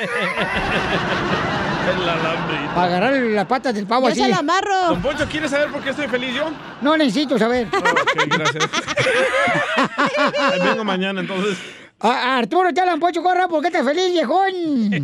El 1.83 2.09
alambrito. 2.09 2.62
Para 2.75 2.87
agarrar 2.87 3.13
las 3.15 3.47
patas 3.47 3.75
del 3.75 3.87
pavo 3.87 4.07
Yo 4.09 4.13
así. 4.13 4.23
se 4.23 4.29
la 4.29 4.39
amarro. 4.39 4.87
Don 4.89 5.03
Poncho, 5.03 5.27
¿quieres 5.29 5.51
saber 5.51 5.69
por 5.71 5.83
qué 5.83 5.91
estoy 5.91 6.09
feliz 6.09 6.35
yo? 6.35 6.51
No 6.81 6.97
necesito 6.97 7.39
saber. 7.39 7.67
Ok, 7.69 8.27
gracias. 8.29 8.65
Vengo 10.65 10.85
mañana, 10.85 11.21
entonces. 11.21 11.59
A- 12.01 12.39
Arturo, 12.39 12.73
te 12.75 12.81
hablan, 12.81 12.99
Pocho 13.01 13.23
Corra, 13.23 13.47
¿por 13.49 13.61
qué 13.61 13.69
estás 13.69 13.85
feliz, 13.85 14.11
viejón? 14.13 14.53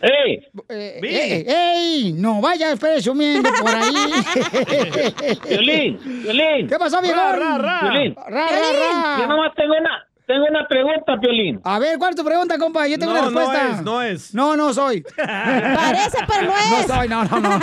¡Ey! 0.00 0.46
Eh, 0.68 1.00
eh, 1.02 1.44
¡Ey! 1.74 2.12
No 2.12 2.40
vayas 2.40 2.78
presumiendo 2.78 3.50
por 3.60 3.74
ahí. 3.74 3.92
Violín, 5.48 5.98
Violín, 6.22 6.68
¿Qué 6.68 6.78
pasó, 6.78 7.02
viejón? 7.02 7.18
Ra, 7.18 7.34
ra, 7.36 7.58
ra. 7.58 7.80
Violín. 7.90 8.14
Ra, 8.14 8.46
ra, 8.48 9.16
Yo 9.18 9.22
ra. 9.22 9.26
nomás 9.26 9.52
tengo 9.56 9.74
una, 9.76 10.06
tengo 10.28 10.44
una 10.48 10.68
pregunta, 10.68 11.16
Violín. 11.20 11.60
A 11.64 11.78
ver, 11.80 11.98
¿cuál 11.98 12.10
es 12.10 12.16
tu 12.16 12.24
pregunta, 12.24 12.56
compa? 12.58 12.86
Yo 12.86 12.98
tengo 12.98 13.12
No, 13.14 13.28
una 13.28 13.40
respuesta. 13.40 13.64
no 13.64 13.72
es, 13.72 13.82
no 13.82 14.02
es. 14.02 14.34
No, 14.34 14.56
no 14.56 14.72
soy. 14.74 15.00
Parece, 15.16 16.18
pero 16.28 16.42
no 16.42 16.48
No 16.70 16.78
es. 16.78 16.86
soy, 16.86 17.08
no, 17.08 17.24
no, 17.24 17.40
no. 17.40 17.60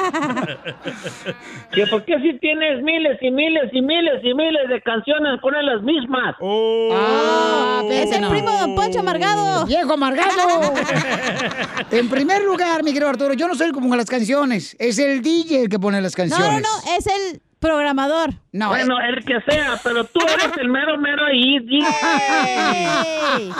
Que 1.71 1.85
¿Por 1.87 2.03
qué 2.05 2.15
si 2.19 2.39
tienes 2.39 2.81
miles 2.83 3.17
y 3.21 3.31
miles 3.31 3.69
y 3.71 3.81
miles 3.81 4.21
y 4.23 4.33
miles 4.33 4.67
de 4.69 4.81
canciones 4.81 5.39
ponen 5.41 5.65
las 5.65 5.81
mismas? 5.83 6.35
Oh. 6.41 6.89
Ah, 6.93 7.81
Es 7.85 7.91
espérate, 8.11 8.15
el 8.15 8.21
no. 8.23 8.29
primo 8.29 8.51
de 8.51 8.57
Don 8.59 8.75
Poncho 8.75 8.99
Amargado. 8.99 9.65
Viejo 9.65 9.93
amargado. 9.93 10.73
en 11.91 12.09
primer 12.09 12.43
lugar, 12.43 12.83
mi 12.83 12.91
querido 12.93 13.09
Arturo, 13.09 13.33
yo 13.33 13.47
no 13.47 13.55
soy 13.55 13.67
el 13.67 13.73
que 13.73 13.79
ponga 13.79 13.97
las 13.97 14.09
canciones. 14.09 14.75
Es 14.79 14.97
el 14.99 15.21
DJ 15.21 15.61
el 15.63 15.69
que 15.69 15.79
pone 15.79 16.01
las 16.01 16.13
No, 16.13 16.23
canciones. 16.23 16.61
no, 16.61 16.67
no, 16.69 16.97
es 16.97 17.05
el 17.07 17.41
programador. 17.65 18.29
No, 18.51 18.69
Bueno, 18.69 18.95
el 18.99 19.25
que 19.25 19.39
sea, 19.49 19.79
pero 19.83 20.03
tú 20.05 20.19
eres 20.21 20.51
el 20.57 20.69
mero 20.69 20.97
mero 20.97 21.25
ahí. 21.25 21.57
eh, 21.57 23.51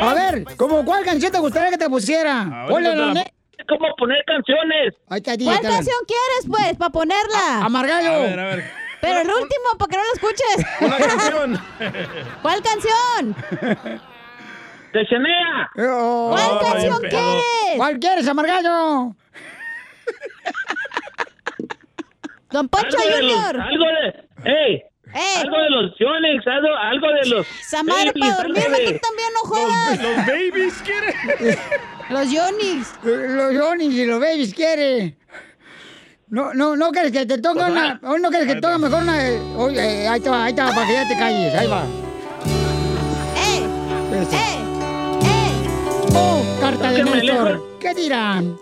A 0.00 0.14
ver, 0.14 0.44
¿cómo 0.56 0.84
cuál 0.84 1.04
canción 1.04 1.30
te 1.32 1.38
gustaría 1.38 1.70
que 1.70 1.78
te 1.78 1.88
pusiera? 1.88 2.44
La 2.44 3.24
¿Cómo 3.68 3.86
poner 3.96 4.24
canciones? 4.26 4.94
Ahí 5.08 5.18
está, 5.18 5.36
DJ. 5.36 5.44
¿Cuál 5.44 5.62
canción 5.62 5.96
quieres, 6.06 6.46
pues, 6.48 6.76
para 6.76 6.90
ponerla? 6.90 7.64
Amargado. 7.64 8.08
A 8.08 8.18
ver, 8.18 8.40
a 8.40 8.44
ver. 8.44 8.64
Pero 9.00 9.20
el 9.20 9.28
último, 9.28 9.78
para 9.78 9.88
que 9.90 9.96
no 9.96 10.02
lo 10.02 10.12
escuches. 10.14 10.66
Una 10.80 10.98
canción. 10.98 11.60
¿Cuál 12.42 12.62
canción? 12.62 13.36
De. 14.92 15.00
Eh, 15.00 15.86
oh. 15.88 16.30
¿Cuál 16.36 16.72
canción 16.72 17.00
quieres? 17.00 17.76
¿Cuál 17.76 17.98
quieres, 17.98 18.28
amargado? 18.28 19.16
Don 22.52 22.68
Poncho 22.68 22.96
Algo 22.98 23.16
de 23.16 23.22
los, 23.22 23.32
Junior. 23.34 23.60
algo 23.60 23.84
de, 23.84 24.50
ey, 24.50 24.82
¡Ey! 25.14 25.40
algo 25.42 25.56
de 25.58 25.70
los 25.70 25.98
Yonix, 25.98 26.46
algo, 26.46 26.68
algo 26.76 27.06
de 27.08 27.28
los. 27.28 27.46
Samara, 27.68 28.12
para 28.18 28.36
dormirme 28.36 28.78
de- 28.78 28.92
tú 28.92 28.98
también, 29.00 29.28
no 29.34 29.48
jodas. 29.48 29.98
Los, 30.02 30.16
los 30.16 30.26
babies 30.26 30.74
quieren. 30.82 31.58
Los 32.10 32.30
Yonix. 32.30 32.92
Eh, 33.06 33.26
Los 33.28 33.56
Johnny 33.58 33.84
y 33.86 34.04
los 34.04 34.20
Babies 34.20 34.52
quiere. 34.54 35.16
No, 36.28 36.52
no, 36.52 36.76
no 36.76 36.90
quieres 36.90 37.10
que 37.12 37.24
te 37.24 37.38
toque 37.38 37.60
una. 37.60 38.00
oh, 38.02 38.18
No 38.18 38.28
quieres 38.28 38.48
que 38.48 38.54
te 38.56 38.60
toque 38.60 38.76
mejor 38.78 39.02
una. 39.02 39.16
Oye, 39.56 40.02
eh, 40.04 40.08
ahí 40.08 40.20
te 40.20 40.28
va, 40.28 40.44
ahí 40.44 40.52
te 40.54 40.60
va, 40.62 40.72
para 40.74 40.86
que 40.86 40.92
ya 40.92 41.08
te 41.08 41.16
calles. 41.16 41.54
Ahí 41.54 41.66
va. 41.68 41.84
¡Eh! 43.36 43.62
¡Eh! 44.14 44.28
¡Eh! 45.22 45.68
Oh, 46.14 46.42
carta 46.60 46.90
de 46.90 47.04
Néstor. 47.04 47.71
¿Qué 47.82 47.94
dirán? 47.94 48.56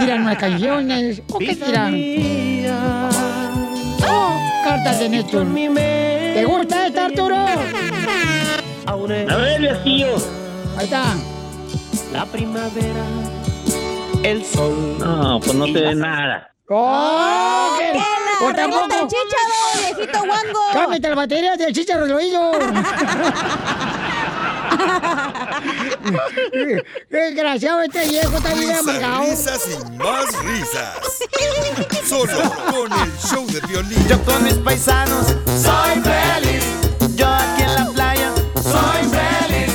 ¿Dirán 0.00 0.22
unas 0.22 0.36
canciones? 0.36 1.22
¿O 1.30 1.38
qué 1.38 1.54
dirán? 1.54 1.94
Oh, 4.08 4.36
cartas 4.64 4.98
de 4.98 5.08
Néstor. 5.08 5.46
¿Te 5.54 6.44
gusta 6.44 6.86
esta, 6.88 7.04
Arturo? 7.04 7.36
A 8.86 8.96
ver, 8.96 9.60
viejillo. 9.60 10.16
Ahí 10.76 10.84
está. 10.86 11.04
La 12.12 12.26
primavera. 12.26 13.04
El 14.24 14.44
sol. 14.44 14.96
No, 14.98 15.38
pues 15.38 15.54
no 15.54 15.66
te 15.66 15.80
ve 15.80 15.94
nada. 15.94 16.52
¡Oh! 16.70 17.76
¡Que 17.78 17.92
¿qué? 17.92 17.98
la 17.98 18.04
¿O 18.44 18.48
revienta 18.50 18.62
tampoco? 18.62 18.94
el 19.02 19.08
chícharo, 19.08 19.96
viejito 19.96 20.18
guango! 20.26 20.60
¡Cámbiate 20.72 21.08
la 21.08 21.14
batería 21.14 21.56
del 21.56 21.72
chicharro 21.72 22.04
del 22.06 22.14
oído! 22.16 22.50
¡Qué 26.62 26.82
desgraciado 27.10 27.82
este 27.82 28.08
viejo! 28.08 28.36
Está 28.36 28.54
bien 28.54 28.76
amargado. 28.76 29.22
risas 29.24 29.68
y 29.68 29.96
más 29.96 30.44
risas. 30.44 30.96
Solo 32.08 32.52
con 32.70 32.92
el 32.92 33.18
show 33.18 33.46
de 33.46 33.60
violín. 33.66 34.06
Yo 34.08 34.22
con 34.24 34.42
mis 34.44 34.54
paisanos. 34.54 35.26
Soy 35.46 36.00
feliz. 36.02 36.64
Yo 37.14 37.26
aquí 37.26 37.62
en 37.62 37.74
la 37.74 37.90
playa. 37.92 38.32
Soy 38.62 39.08
feliz. 39.08 39.72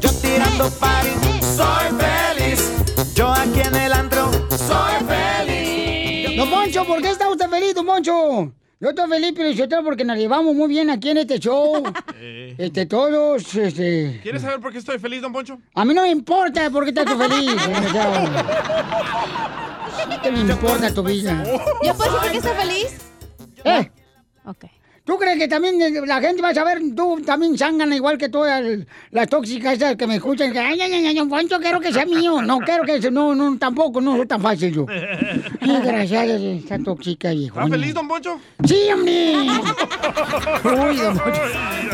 Yo 0.00 0.10
tirando 0.12 0.70
party. 0.70 1.10
Soy 1.56 1.88
feliz. 1.98 2.72
Yo 3.14 3.30
aquí 3.30 3.60
en 3.60 3.74
el 3.74 3.92
antro. 3.92 4.30
Soy 4.50 5.04
feliz. 5.06 6.36
Don 6.36 6.50
Poncho, 6.50 6.84
¿por 6.84 7.00
qué 7.00 7.10
está 7.10 7.28
usted 7.28 7.48
feliz, 7.48 7.74
Don 7.74 7.86
Poncho? 7.86 8.52
Yo 8.86 8.90
estoy 8.90 9.10
feliz, 9.10 9.32
pero 9.34 9.50
yo 9.50 9.64
estoy 9.64 9.82
porque 9.82 10.04
nos 10.04 10.16
llevamos 10.16 10.54
muy 10.54 10.68
bien 10.68 10.90
aquí 10.90 11.10
en 11.10 11.16
este 11.18 11.40
show. 11.40 11.82
Eh, 12.18 12.54
Este, 12.56 12.86
todos, 12.86 13.52
este... 13.56 14.20
¿Quieres 14.22 14.42
saber 14.42 14.60
por 14.60 14.70
qué 14.70 14.78
estoy 14.78 15.00
feliz, 15.00 15.20
don 15.20 15.32
Poncho? 15.32 15.58
A 15.74 15.84
mí 15.84 15.92
no 15.92 16.02
me 16.02 16.10
importa 16.10 16.70
por 16.70 16.84
qué 16.84 16.90
estás 16.90 17.04
tú 17.04 17.18
feliz. 17.18 17.50
¿Qué 20.22 20.30
me 20.30 20.38
importa 20.38 20.94
tu 20.94 21.02
vida? 21.02 21.42
¿Yo 21.82 21.94
puedo 21.94 22.12
decir 22.12 22.20
por 22.20 22.30
qué 22.30 22.38
está 22.38 22.54
feliz? 22.54 22.96
¿Eh? 23.64 23.90
Ok. 24.44 24.66
¿Tú 25.06 25.16
crees 25.18 25.38
que 25.38 25.46
también 25.46 25.80
eh, 25.80 26.04
la 26.04 26.20
gente 26.20 26.42
va 26.42 26.48
a 26.48 26.54
saber, 26.54 26.80
tú 26.96 27.22
también 27.24 27.56
sangan 27.56 27.92
igual 27.92 28.18
que 28.18 28.28
todas 28.28 28.60
las 29.12 29.28
tóxicas 29.28 29.74
esas 29.74 29.94
que 29.94 30.04
me 30.04 30.16
escuchan? 30.16 30.52
Que, 30.52 30.58
ay, 30.58 30.80
ay, 30.80 30.92
ay, 30.92 31.06
ay, 31.06 31.14
don 31.14 31.28
Poncho, 31.28 31.60
quiero 31.60 31.78
que 31.78 31.92
sea 31.92 32.04
mío. 32.04 32.42
No 32.42 32.58
quiero 32.58 32.82
que 32.82 33.00
sea, 33.00 33.12
no, 33.12 33.32
no, 33.32 33.56
tampoco, 33.56 34.00
no 34.00 34.16
soy 34.16 34.26
tan 34.26 34.42
fácil 34.42 34.74
yo. 34.74 34.86
Desgraciada 35.60 36.34
esta 36.34 36.80
tóxica, 36.80 37.30
viejo. 37.30 37.60
¿Está 37.60 37.70
feliz, 37.70 37.94
don 37.94 38.08
Poncho? 38.08 38.40
Sí, 38.64 38.88
hombre. 38.92 39.36
Uy, 40.64 40.96
don 40.96 41.16
Poncho. 41.16 41.42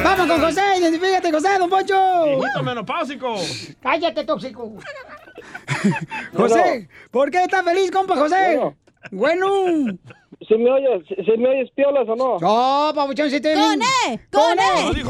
Vamos 0.02 0.26
con 0.26 0.40
José, 0.40 0.62
identifícate, 0.78 1.32
José, 1.32 1.48
don 1.58 1.68
Poncho. 1.68 2.24
Viejito 2.24 2.62
menopáusico. 2.62 3.34
Cállate, 3.82 4.24
tóxico. 4.24 4.72
José, 6.32 6.88
¿por 7.10 7.30
qué 7.30 7.42
estás 7.42 7.62
feliz, 7.62 7.90
compa 7.90 8.16
José? 8.16 8.56
Bueno. 8.56 8.81
¿Sí 10.48 10.54
me 10.56 10.70
oyes? 10.70 11.04
¿Sí 11.08 11.38
me 11.38 11.48
oyes 11.50 11.70
piolas 11.70 12.08
o 12.08 12.16
no? 12.16 12.38
No, 12.40 12.92
papuchón, 12.94 13.30
si 13.30 13.40
te 13.40 13.54
¡Con 13.54 13.80
E! 13.80 14.20
¡Con 14.30 14.58
E! 14.58 15.02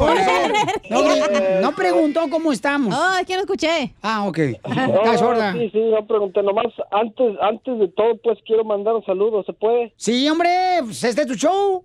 No 0.89 0.99
Con. 1.01 1.11
E. 1.11 1.75
Preguntó 1.75 2.29
cómo 2.29 2.51
estamos. 2.51 2.93
Oh, 2.95 3.17
es 3.19 3.25
que 3.25 3.33
no 3.33 3.41
escuché. 3.41 3.93
Ah, 4.01 4.25
ok. 4.27 4.37
No, 4.67 4.95
Estás 4.95 5.19
sorda. 5.19 5.53
Sí, 5.53 5.69
sí, 5.71 5.79
no 5.79 6.05
pregunté. 6.05 6.43
Nomás 6.43 6.67
antes, 6.91 7.35
antes 7.41 7.79
de 7.79 7.87
todo, 7.89 8.15
pues 8.23 8.37
quiero 8.45 8.63
mandar 8.63 8.93
un 8.95 9.05
saludo. 9.05 9.43
¿Se 9.43 9.53
puede? 9.53 9.93
Sí, 9.97 10.29
hombre, 10.29 10.49
pues 10.83 11.03
este 11.03 11.21
es 11.21 11.27
tu 11.27 11.35
show. 11.35 11.83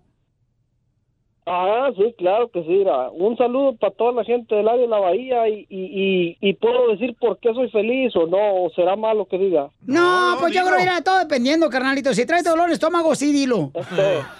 Ah, 1.50 1.90
sí, 1.96 2.14
claro 2.18 2.50
que 2.50 2.62
sí. 2.62 2.68
mira. 2.68 3.10
Un 3.10 3.36
saludo 3.36 3.76
para 3.76 3.92
toda 3.94 4.12
la 4.12 4.24
gente 4.24 4.54
del 4.54 4.68
área 4.68 4.82
de 4.82 4.88
la 4.88 4.98
bahía 4.98 5.48
y, 5.48 5.66
y, 5.68 6.36
y, 6.40 6.48
y 6.48 6.54
puedo 6.54 6.88
decir 6.88 7.16
por 7.20 7.38
qué 7.38 7.52
soy 7.54 7.70
feliz 7.70 8.14
o 8.16 8.26
no, 8.26 8.64
o 8.64 8.70
será 8.74 8.96
malo 8.96 9.26
que 9.26 9.38
diga. 9.38 9.70
No, 9.82 10.36
pues 10.40 10.54
yo 10.54 10.64
creo 10.64 10.76
que 10.76 10.82
era 10.82 11.02
todo 11.02 11.18
dependiendo, 11.18 11.68
carnalito. 11.70 12.12
Si 12.14 12.26
traes 12.26 12.44
dolor 12.44 12.68
de 12.68 12.74
estómago, 12.74 13.14
sí, 13.14 13.32
dilo. 13.32 13.72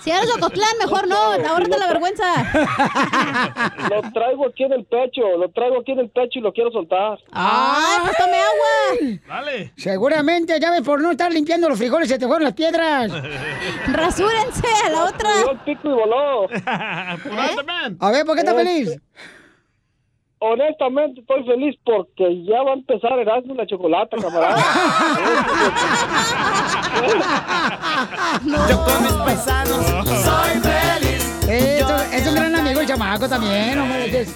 Si 0.01 0.11
eres 0.11 0.31
Ocotlán, 0.37 0.69
mejor 0.81 1.09
no, 1.09 1.17
ahórrate 1.17 1.79
la 1.79 1.87
vergüenza. 1.89 2.25
Lo 3.91 4.03
traigo 4.13 4.47
aquí 4.47 4.65
en 4.65 4.73
el 4.73 4.85
pecho, 4.85 5.37
lo 5.37 5.49
traigo 5.51 5.81
aquí 5.81 5.93
en 5.93 6.01
el 6.01 6.11
pecho 6.11 6.39
y 6.39 6.43
lo 6.43 6.53
quiero 6.53 6.71
soltar. 6.71 7.19
¡Ay, 7.33 7.99
pues 8.03 8.17
tome 8.17 8.33
agua! 8.37 9.19
Dale. 9.29 9.73
Seguramente, 9.77 10.59
ya 10.61 10.71
ves, 10.71 10.83
por 10.83 11.01
no 11.01 11.11
estar 11.11 11.33
limpiando 11.33 11.69
los 11.69 11.79
frijoles, 11.79 12.09
se 12.09 12.19
te 12.19 12.27
fueron 12.27 12.45
las 12.45 12.55
piedras. 12.55 13.11
Rasúrense 13.87 14.67
a 14.87 14.91
la 14.91 15.05
otra. 15.05 15.31
Dio 15.39 15.51
el 15.53 15.59
pico 15.61 15.89
y 15.89 15.93
voló. 15.93 16.49
A 18.01 18.11
ver, 18.11 18.25
¿por 18.27 18.35
qué 18.35 18.41
estás 18.41 18.55
Eh, 18.55 18.65
feliz? 18.65 19.01
Honestamente 20.41 21.21
estoy 21.21 21.45
feliz 21.45 21.75
porque 21.85 22.45
ya 22.45 22.63
va 22.63 22.71
a 22.71 22.75
empezar 22.75 23.19
Erasmo 23.19 23.55
y 23.55 23.57
la 23.57 23.67
chocolata, 23.67 24.17
camarada. 24.17 24.57
Yo 28.69 28.85
con 28.85 29.03
mis 29.03 29.13
paisanos 29.13 29.87
soy 29.87 30.61
feliz. 30.61 31.49
Eh, 31.49 31.81
es, 31.81 32.13
es 32.23 32.29
un 32.29 32.35
gran 32.37 32.55
amigo 32.55 32.81
el 32.81 32.87
chamaco 32.87 33.29
también, 33.29 33.79
hombre. 33.79 34.27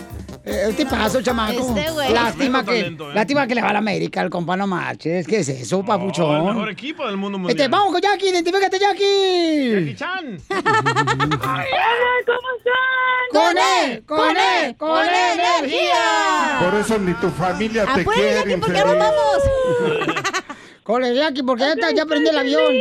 Es, 0.44 0.56
eh, 0.56 0.74
¿Qué 0.77 0.86
pasó, 0.86 1.23
chamaco? 1.23 1.52
Este 1.77 1.90
güey. 1.93 2.12
Lástima 2.12 2.64
que, 2.64 2.81
talento, 2.81 3.10
¿eh? 3.10 3.14
lástima 3.14 3.47
que 3.47 3.55
le 3.55 3.62
va 3.62 3.69
a 3.69 3.73
la 3.74 3.78
América, 3.78 4.23
el 4.23 4.31
compa 4.31 4.56
no 4.56 4.66
marches. 4.66 5.27
¿Qué 5.27 5.39
es 5.39 5.48
eso, 5.48 5.77
Oh, 5.77 5.81
el 5.81 5.86
papuchón? 5.86 6.47
mejor 6.47 6.69
equipo 6.70 7.06
del 7.06 7.16
mundo 7.16 7.39
mundial. 7.39 7.56
Este, 7.56 7.69
vamos 7.69 7.93
con 7.93 8.01
Jackie, 8.01 8.28
identifícate, 8.31 8.78
Jackie. 8.78 9.70
Jackie 9.73 9.94
Chan. 9.97 10.39
¿Cómo 10.48 11.35
están? 11.35 11.64
Con 13.32 13.56
él, 13.59 14.05
con 14.05 14.36
él, 14.36 14.77
con 14.77 14.98
él, 15.05 15.40
energía. 15.40 16.59
Por 16.60 16.74
eso 16.81 16.98
ni 16.98 17.14
tu 17.14 17.31
familia 17.31 17.86
te 17.94 18.05
quiere. 18.05 18.35
Jackie, 18.35 18.56
porque 18.59 18.85
no 18.85 18.93
infeliz. 18.94 20.32
Con 20.82 21.05
el 21.05 21.14
Jackie, 21.14 21.43
porque 21.44 21.62
ya, 21.62 21.73
está- 21.74 21.93
ya 21.93 22.05
prendí 22.06 22.28
el 22.28 22.39
avión. 22.39 22.74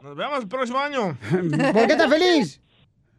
Nos 0.00 0.16
vemos 0.16 0.38
el 0.40 0.48
próximo 0.48 0.78
año. 0.78 1.18
¿Por 1.74 1.86
qué 1.86 1.92
estás 1.92 2.08
feliz? 2.08 2.60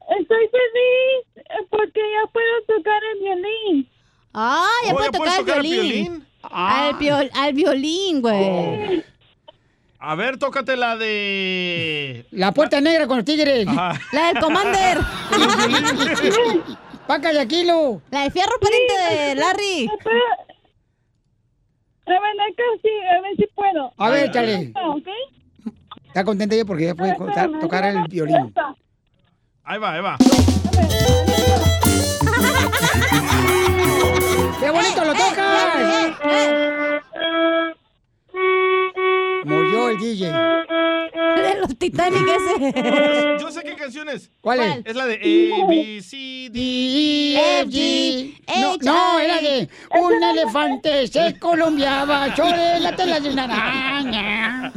Estoy 0.09 0.47
feliz 0.49 1.45
porque 1.69 1.99
ya 1.99 2.31
puedo 2.31 2.61
tocar 2.77 3.01
el 3.13 3.19
violín. 3.19 3.89
Ah, 4.33 4.67
ya 4.85 4.91
Oh, 4.91 4.95
puede 4.95 5.07
¿ya 5.07 5.11
tocar 5.17 5.39
el 5.39 5.45
tocar 5.45 5.57
el 5.57 5.63
violín. 5.63 5.91
violín? 5.91 6.27
Al, 6.43 6.95
viol- 6.97 7.31
al 7.33 7.53
violín, 7.53 8.21
güey. 8.21 9.03
A 9.99 10.15
ver, 10.15 10.37
tócate 10.37 10.75
la 10.75 10.97
de... 10.97 12.25
La 12.31 12.51
puerta 12.51 12.81
negra 12.81 13.07
con 13.07 13.17
los 13.17 13.25
tigres. 13.25 13.65
Ajá. 13.67 13.99
La 14.11 14.27
del 14.33 14.39
Commander. 14.41 14.97
Paca 17.07 17.31
de 17.31 17.39
Aquilo. 17.39 18.01
La 18.11 18.23
de 18.23 18.31
fierro 18.31 18.59
pariente 18.59 18.93
de 18.93 19.35
Larry. 19.35 19.89
A 22.05 22.11
ver, 22.11 22.41
acá 22.41 22.63
sí, 22.81 22.89
a 23.17 23.21
ver 23.21 23.35
si 23.37 23.45
puedo. 23.55 23.93
A 23.97 24.09
ver, 24.09 24.25
échale. 24.25 24.73
¿Ok? 24.75 25.07
Está 26.07 26.23
contenta 26.25 26.53
ella 26.55 26.65
porque 26.65 26.85
ya 26.85 26.95
puede 26.95 27.15
tocar 27.61 27.85
el 27.85 28.03
violín. 28.09 28.53
Ahí 29.65 29.79
va, 29.79 29.93
ahí 29.93 30.01
va. 30.01 30.17
¡Qué 34.59 34.69
bonito 34.69 35.05
lo 35.05 35.13
tocas! 35.13 36.17
Murió 39.45 39.89
el 39.89 39.97
DJ. 39.99 40.31
De 40.33 41.55
los 41.61 41.77
Titanic 41.77 42.27
ese. 42.27 43.37
Yo 43.39 43.51
sé 43.51 43.63
qué 43.63 43.75
canción 43.75 44.09
es. 44.09 44.29
¿Cuál 44.41 44.59
es? 44.59 44.85
Es 44.85 44.95
la 44.95 45.05
de 45.05 45.15
A, 45.15 45.67
B, 45.67 46.01
C, 46.01 46.49
D, 46.51 46.59
E, 46.59 47.61
F, 47.61 47.69
G. 47.71 48.41
No, 48.59 48.75
no, 48.81 49.19
era 49.19 49.39
de 49.39 49.69
un 49.97 50.21
elefante 50.21 51.07
se 51.07 51.39
colombiaba 51.39 52.35
sobre 52.35 52.81
la 52.81 52.93
tela 52.95 53.21
de 53.21 53.29
una 53.29 53.43
araña. 53.45 54.73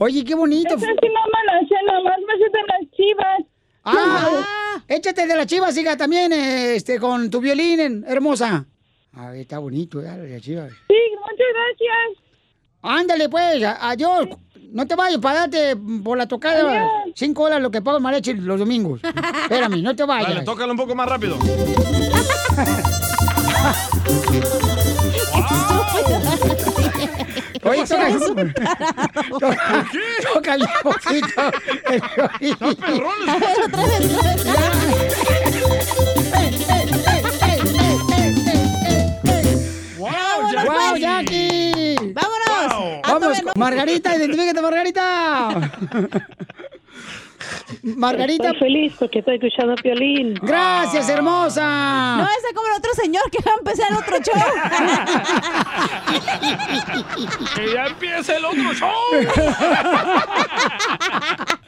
Oye, 0.00 0.24
qué 0.24 0.34
bonito. 0.34 0.74
Esa 0.74 0.86
sí 0.86 1.08
no 1.08 1.16
me 1.32 1.44
la 1.46 1.60
sé, 1.68 1.74
nomás 1.86 2.18
me 2.26 2.34
sé 2.38 2.44
de 2.52 2.62
las 2.68 2.80
chivas. 2.96 3.40
Ah, 3.84 4.80
échate 4.86 5.26
de 5.26 5.36
la 5.36 5.46
chiva, 5.46 5.72
siga 5.72 5.96
también, 5.96 6.32
este, 6.32 6.98
con 7.00 7.30
tu 7.30 7.40
violín, 7.40 7.80
en- 7.80 8.04
hermosa. 8.06 8.66
A 9.14 9.30
ver, 9.30 9.40
está 9.40 9.58
bonito, 9.58 10.00
ya, 10.02 10.16
la 10.16 10.40
chiva. 10.40 10.68
Sí, 10.68 10.94
muchas 11.20 11.46
gracias. 11.54 12.22
Ándale, 12.82 13.28
pues, 13.28 13.62
a- 13.64 13.88
adiós. 13.90 14.28
No 14.70 14.86
te 14.86 14.94
vayas, 14.94 15.18
pagate 15.18 15.74
por 16.04 16.18
la 16.18 16.28
tocada 16.28 16.60
Adiós. 16.70 16.88
cinco 17.16 17.44
horas 17.44 17.62
lo 17.62 17.70
que 17.70 17.80
pago 17.80 17.96
el 17.96 18.02
mariachi 18.02 18.34
los 18.34 18.58
domingos. 18.58 19.00
Espérame, 19.02 19.82
no 19.82 19.96
te 19.96 20.04
vayas. 20.04 20.28
Dale, 20.28 20.44
tócalo 20.44 20.72
un 20.72 20.78
poco 20.78 20.94
más 20.94 21.08
rápido. 21.08 21.38
Oye, 27.68 27.84
toca, 27.86 28.08
toca, 30.32 30.54
el 30.54 30.62
otra 30.62 31.12
vez, 32.56 32.56
otra 32.64 33.92
vez. 33.92 34.08
¡Wow, 39.98 40.08
¡Wow, 40.66 40.96
Jackie! 40.98 41.96
¡Vámonos! 42.14 42.72
Wow. 42.72 43.02
Vamos. 43.02 43.36
Margarita, 43.56 44.14
identifícate, 44.16 44.62
Margarita. 44.62 45.48
Margarita. 47.82 48.50
Estoy 48.50 48.60
feliz 48.60 48.94
porque 48.98 49.20
estoy 49.20 49.36
escuchando 49.36 49.74
violín. 49.82 50.34
Gracias, 50.42 51.08
hermosa. 51.08 52.16
No, 52.18 52.24
ese 52.24 52.48
es 52.48 52.54
como 52.54 52.66
el 52.68 52.74
otro 52.74 52.92
señor 52.94 53.30
que 53.30 53.38
va 53.44 53.52
a 53.52 53.56
empezar 53.58 53.92
otro 53.92 54.18
show. 54.18 54.34
¡Que 57.54 57.72
ya 57.72 57.86
empiece 57.86 58.36
el 58.36 58.44
otro 58.44 58.74
show! 58.74 58.90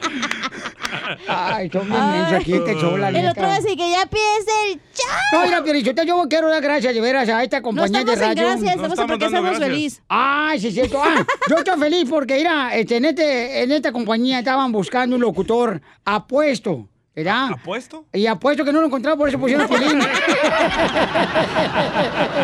Ay, 1.27 1.69
son 1.71 1.87
bien 1.89 2.01
aquí, 2.35 2.53
este 2.53 2.75
show, 2.75 2.97
la 2.97 3.09
El 3.09 3.15
otro 3.17 3.27
neta. 3.29 3.41
va 3.47 3.53
a 3.53 3.59
decir 3.59 3.77
que 3.77 3.89
ya 3.89 4.01
empiece 4.03 4.51
el 4.67 4.79
show. 4.93 5.07
No, 5.33 5.41
mira, 5.43 5.63
Piorichota, 5.63 6.03
yo 6.03 6.23
quiero 6.29 6.49
dar 6.49 6.61
gracias 6.61 6.93
de 6.93 7.01
veras 7.01 7.27
a 7.29 7.43
esta 7.43 7.57
No 7.57 7.63
compañía 7.63 7.99
estamos 7.99 8.19
de 8.19 8.25
radio. 8.25 8.43
gracias, 8.43 8.63
No 8.63 8.69
estamos 8.87 8.99
en 8.99 9.07
por 9.07 9.17
qué 9.19 9.25
estamos 9.25 9.43
dando 9.43 9.51
estamos 9.65 9.75
feliz. 9.75 10.01
Ay, 10.07 10.59
sí, 10.59 10.67
es 10.67 10.73
cierto. 10.73 11.01
Ah, 11.03 11.25
yo 11.49 11.57
estoy 11.57 11.79
feliz 11.79 12.07
porque, 12.09 12.35
mira, 12.37 12.75
este, 12.75 12.97
en, 12.97 13.05
este, 13.05 13.63
en 13.63 13.71
esta 13.71 13.91
compañía 13.91 14.39
estaban 14.39 14.71
buscando 14.71 15.15
un 15.15 15.21
locutor 15.21 15.81
apuesto, 16.05 16.87
¿verdad? 17.15 17.49
¿Apuesto? 17.53 18.05
Y 18.13 18.25
apuesto 18.27 18.63
que 18.65 18.71
no 18.73 18.79
lo 18.81 18.87
encontraron, 18.87 19.17
por 19.19 19.29
eso 19.29 19.39
pusieron 19.39 19.67
Piolín. 19.69 19.99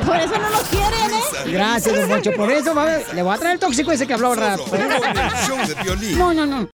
Por 0.06 0.18
eso 0.18 0.38
no 0.38 0.49
nos 0.49 0.64
quieren, 0.64 0.94
¿eh? 0.94 1.52
Gracias, 1.52 1.95
don 1.95 2.10
Poncho. 2.10 2.31
Por 2.34 2.52
eso, 2.52 2.73
va 2.76 2.84
a 2.84 2.85
ver, 2.85 3.06
le 3.14 3.22
voy 3.23 3.34
a 3.34 3.38
traer 3.38 3.53
el 3.56 3.60
tóxico 3.60 3.91
ese 3.91 4.06
que 4.07 4.14
habló 4.14 4.34
violín. 5.84 6.18
No, 6.18 6.34
no, 6.34 6.45
no. 6.45 6.65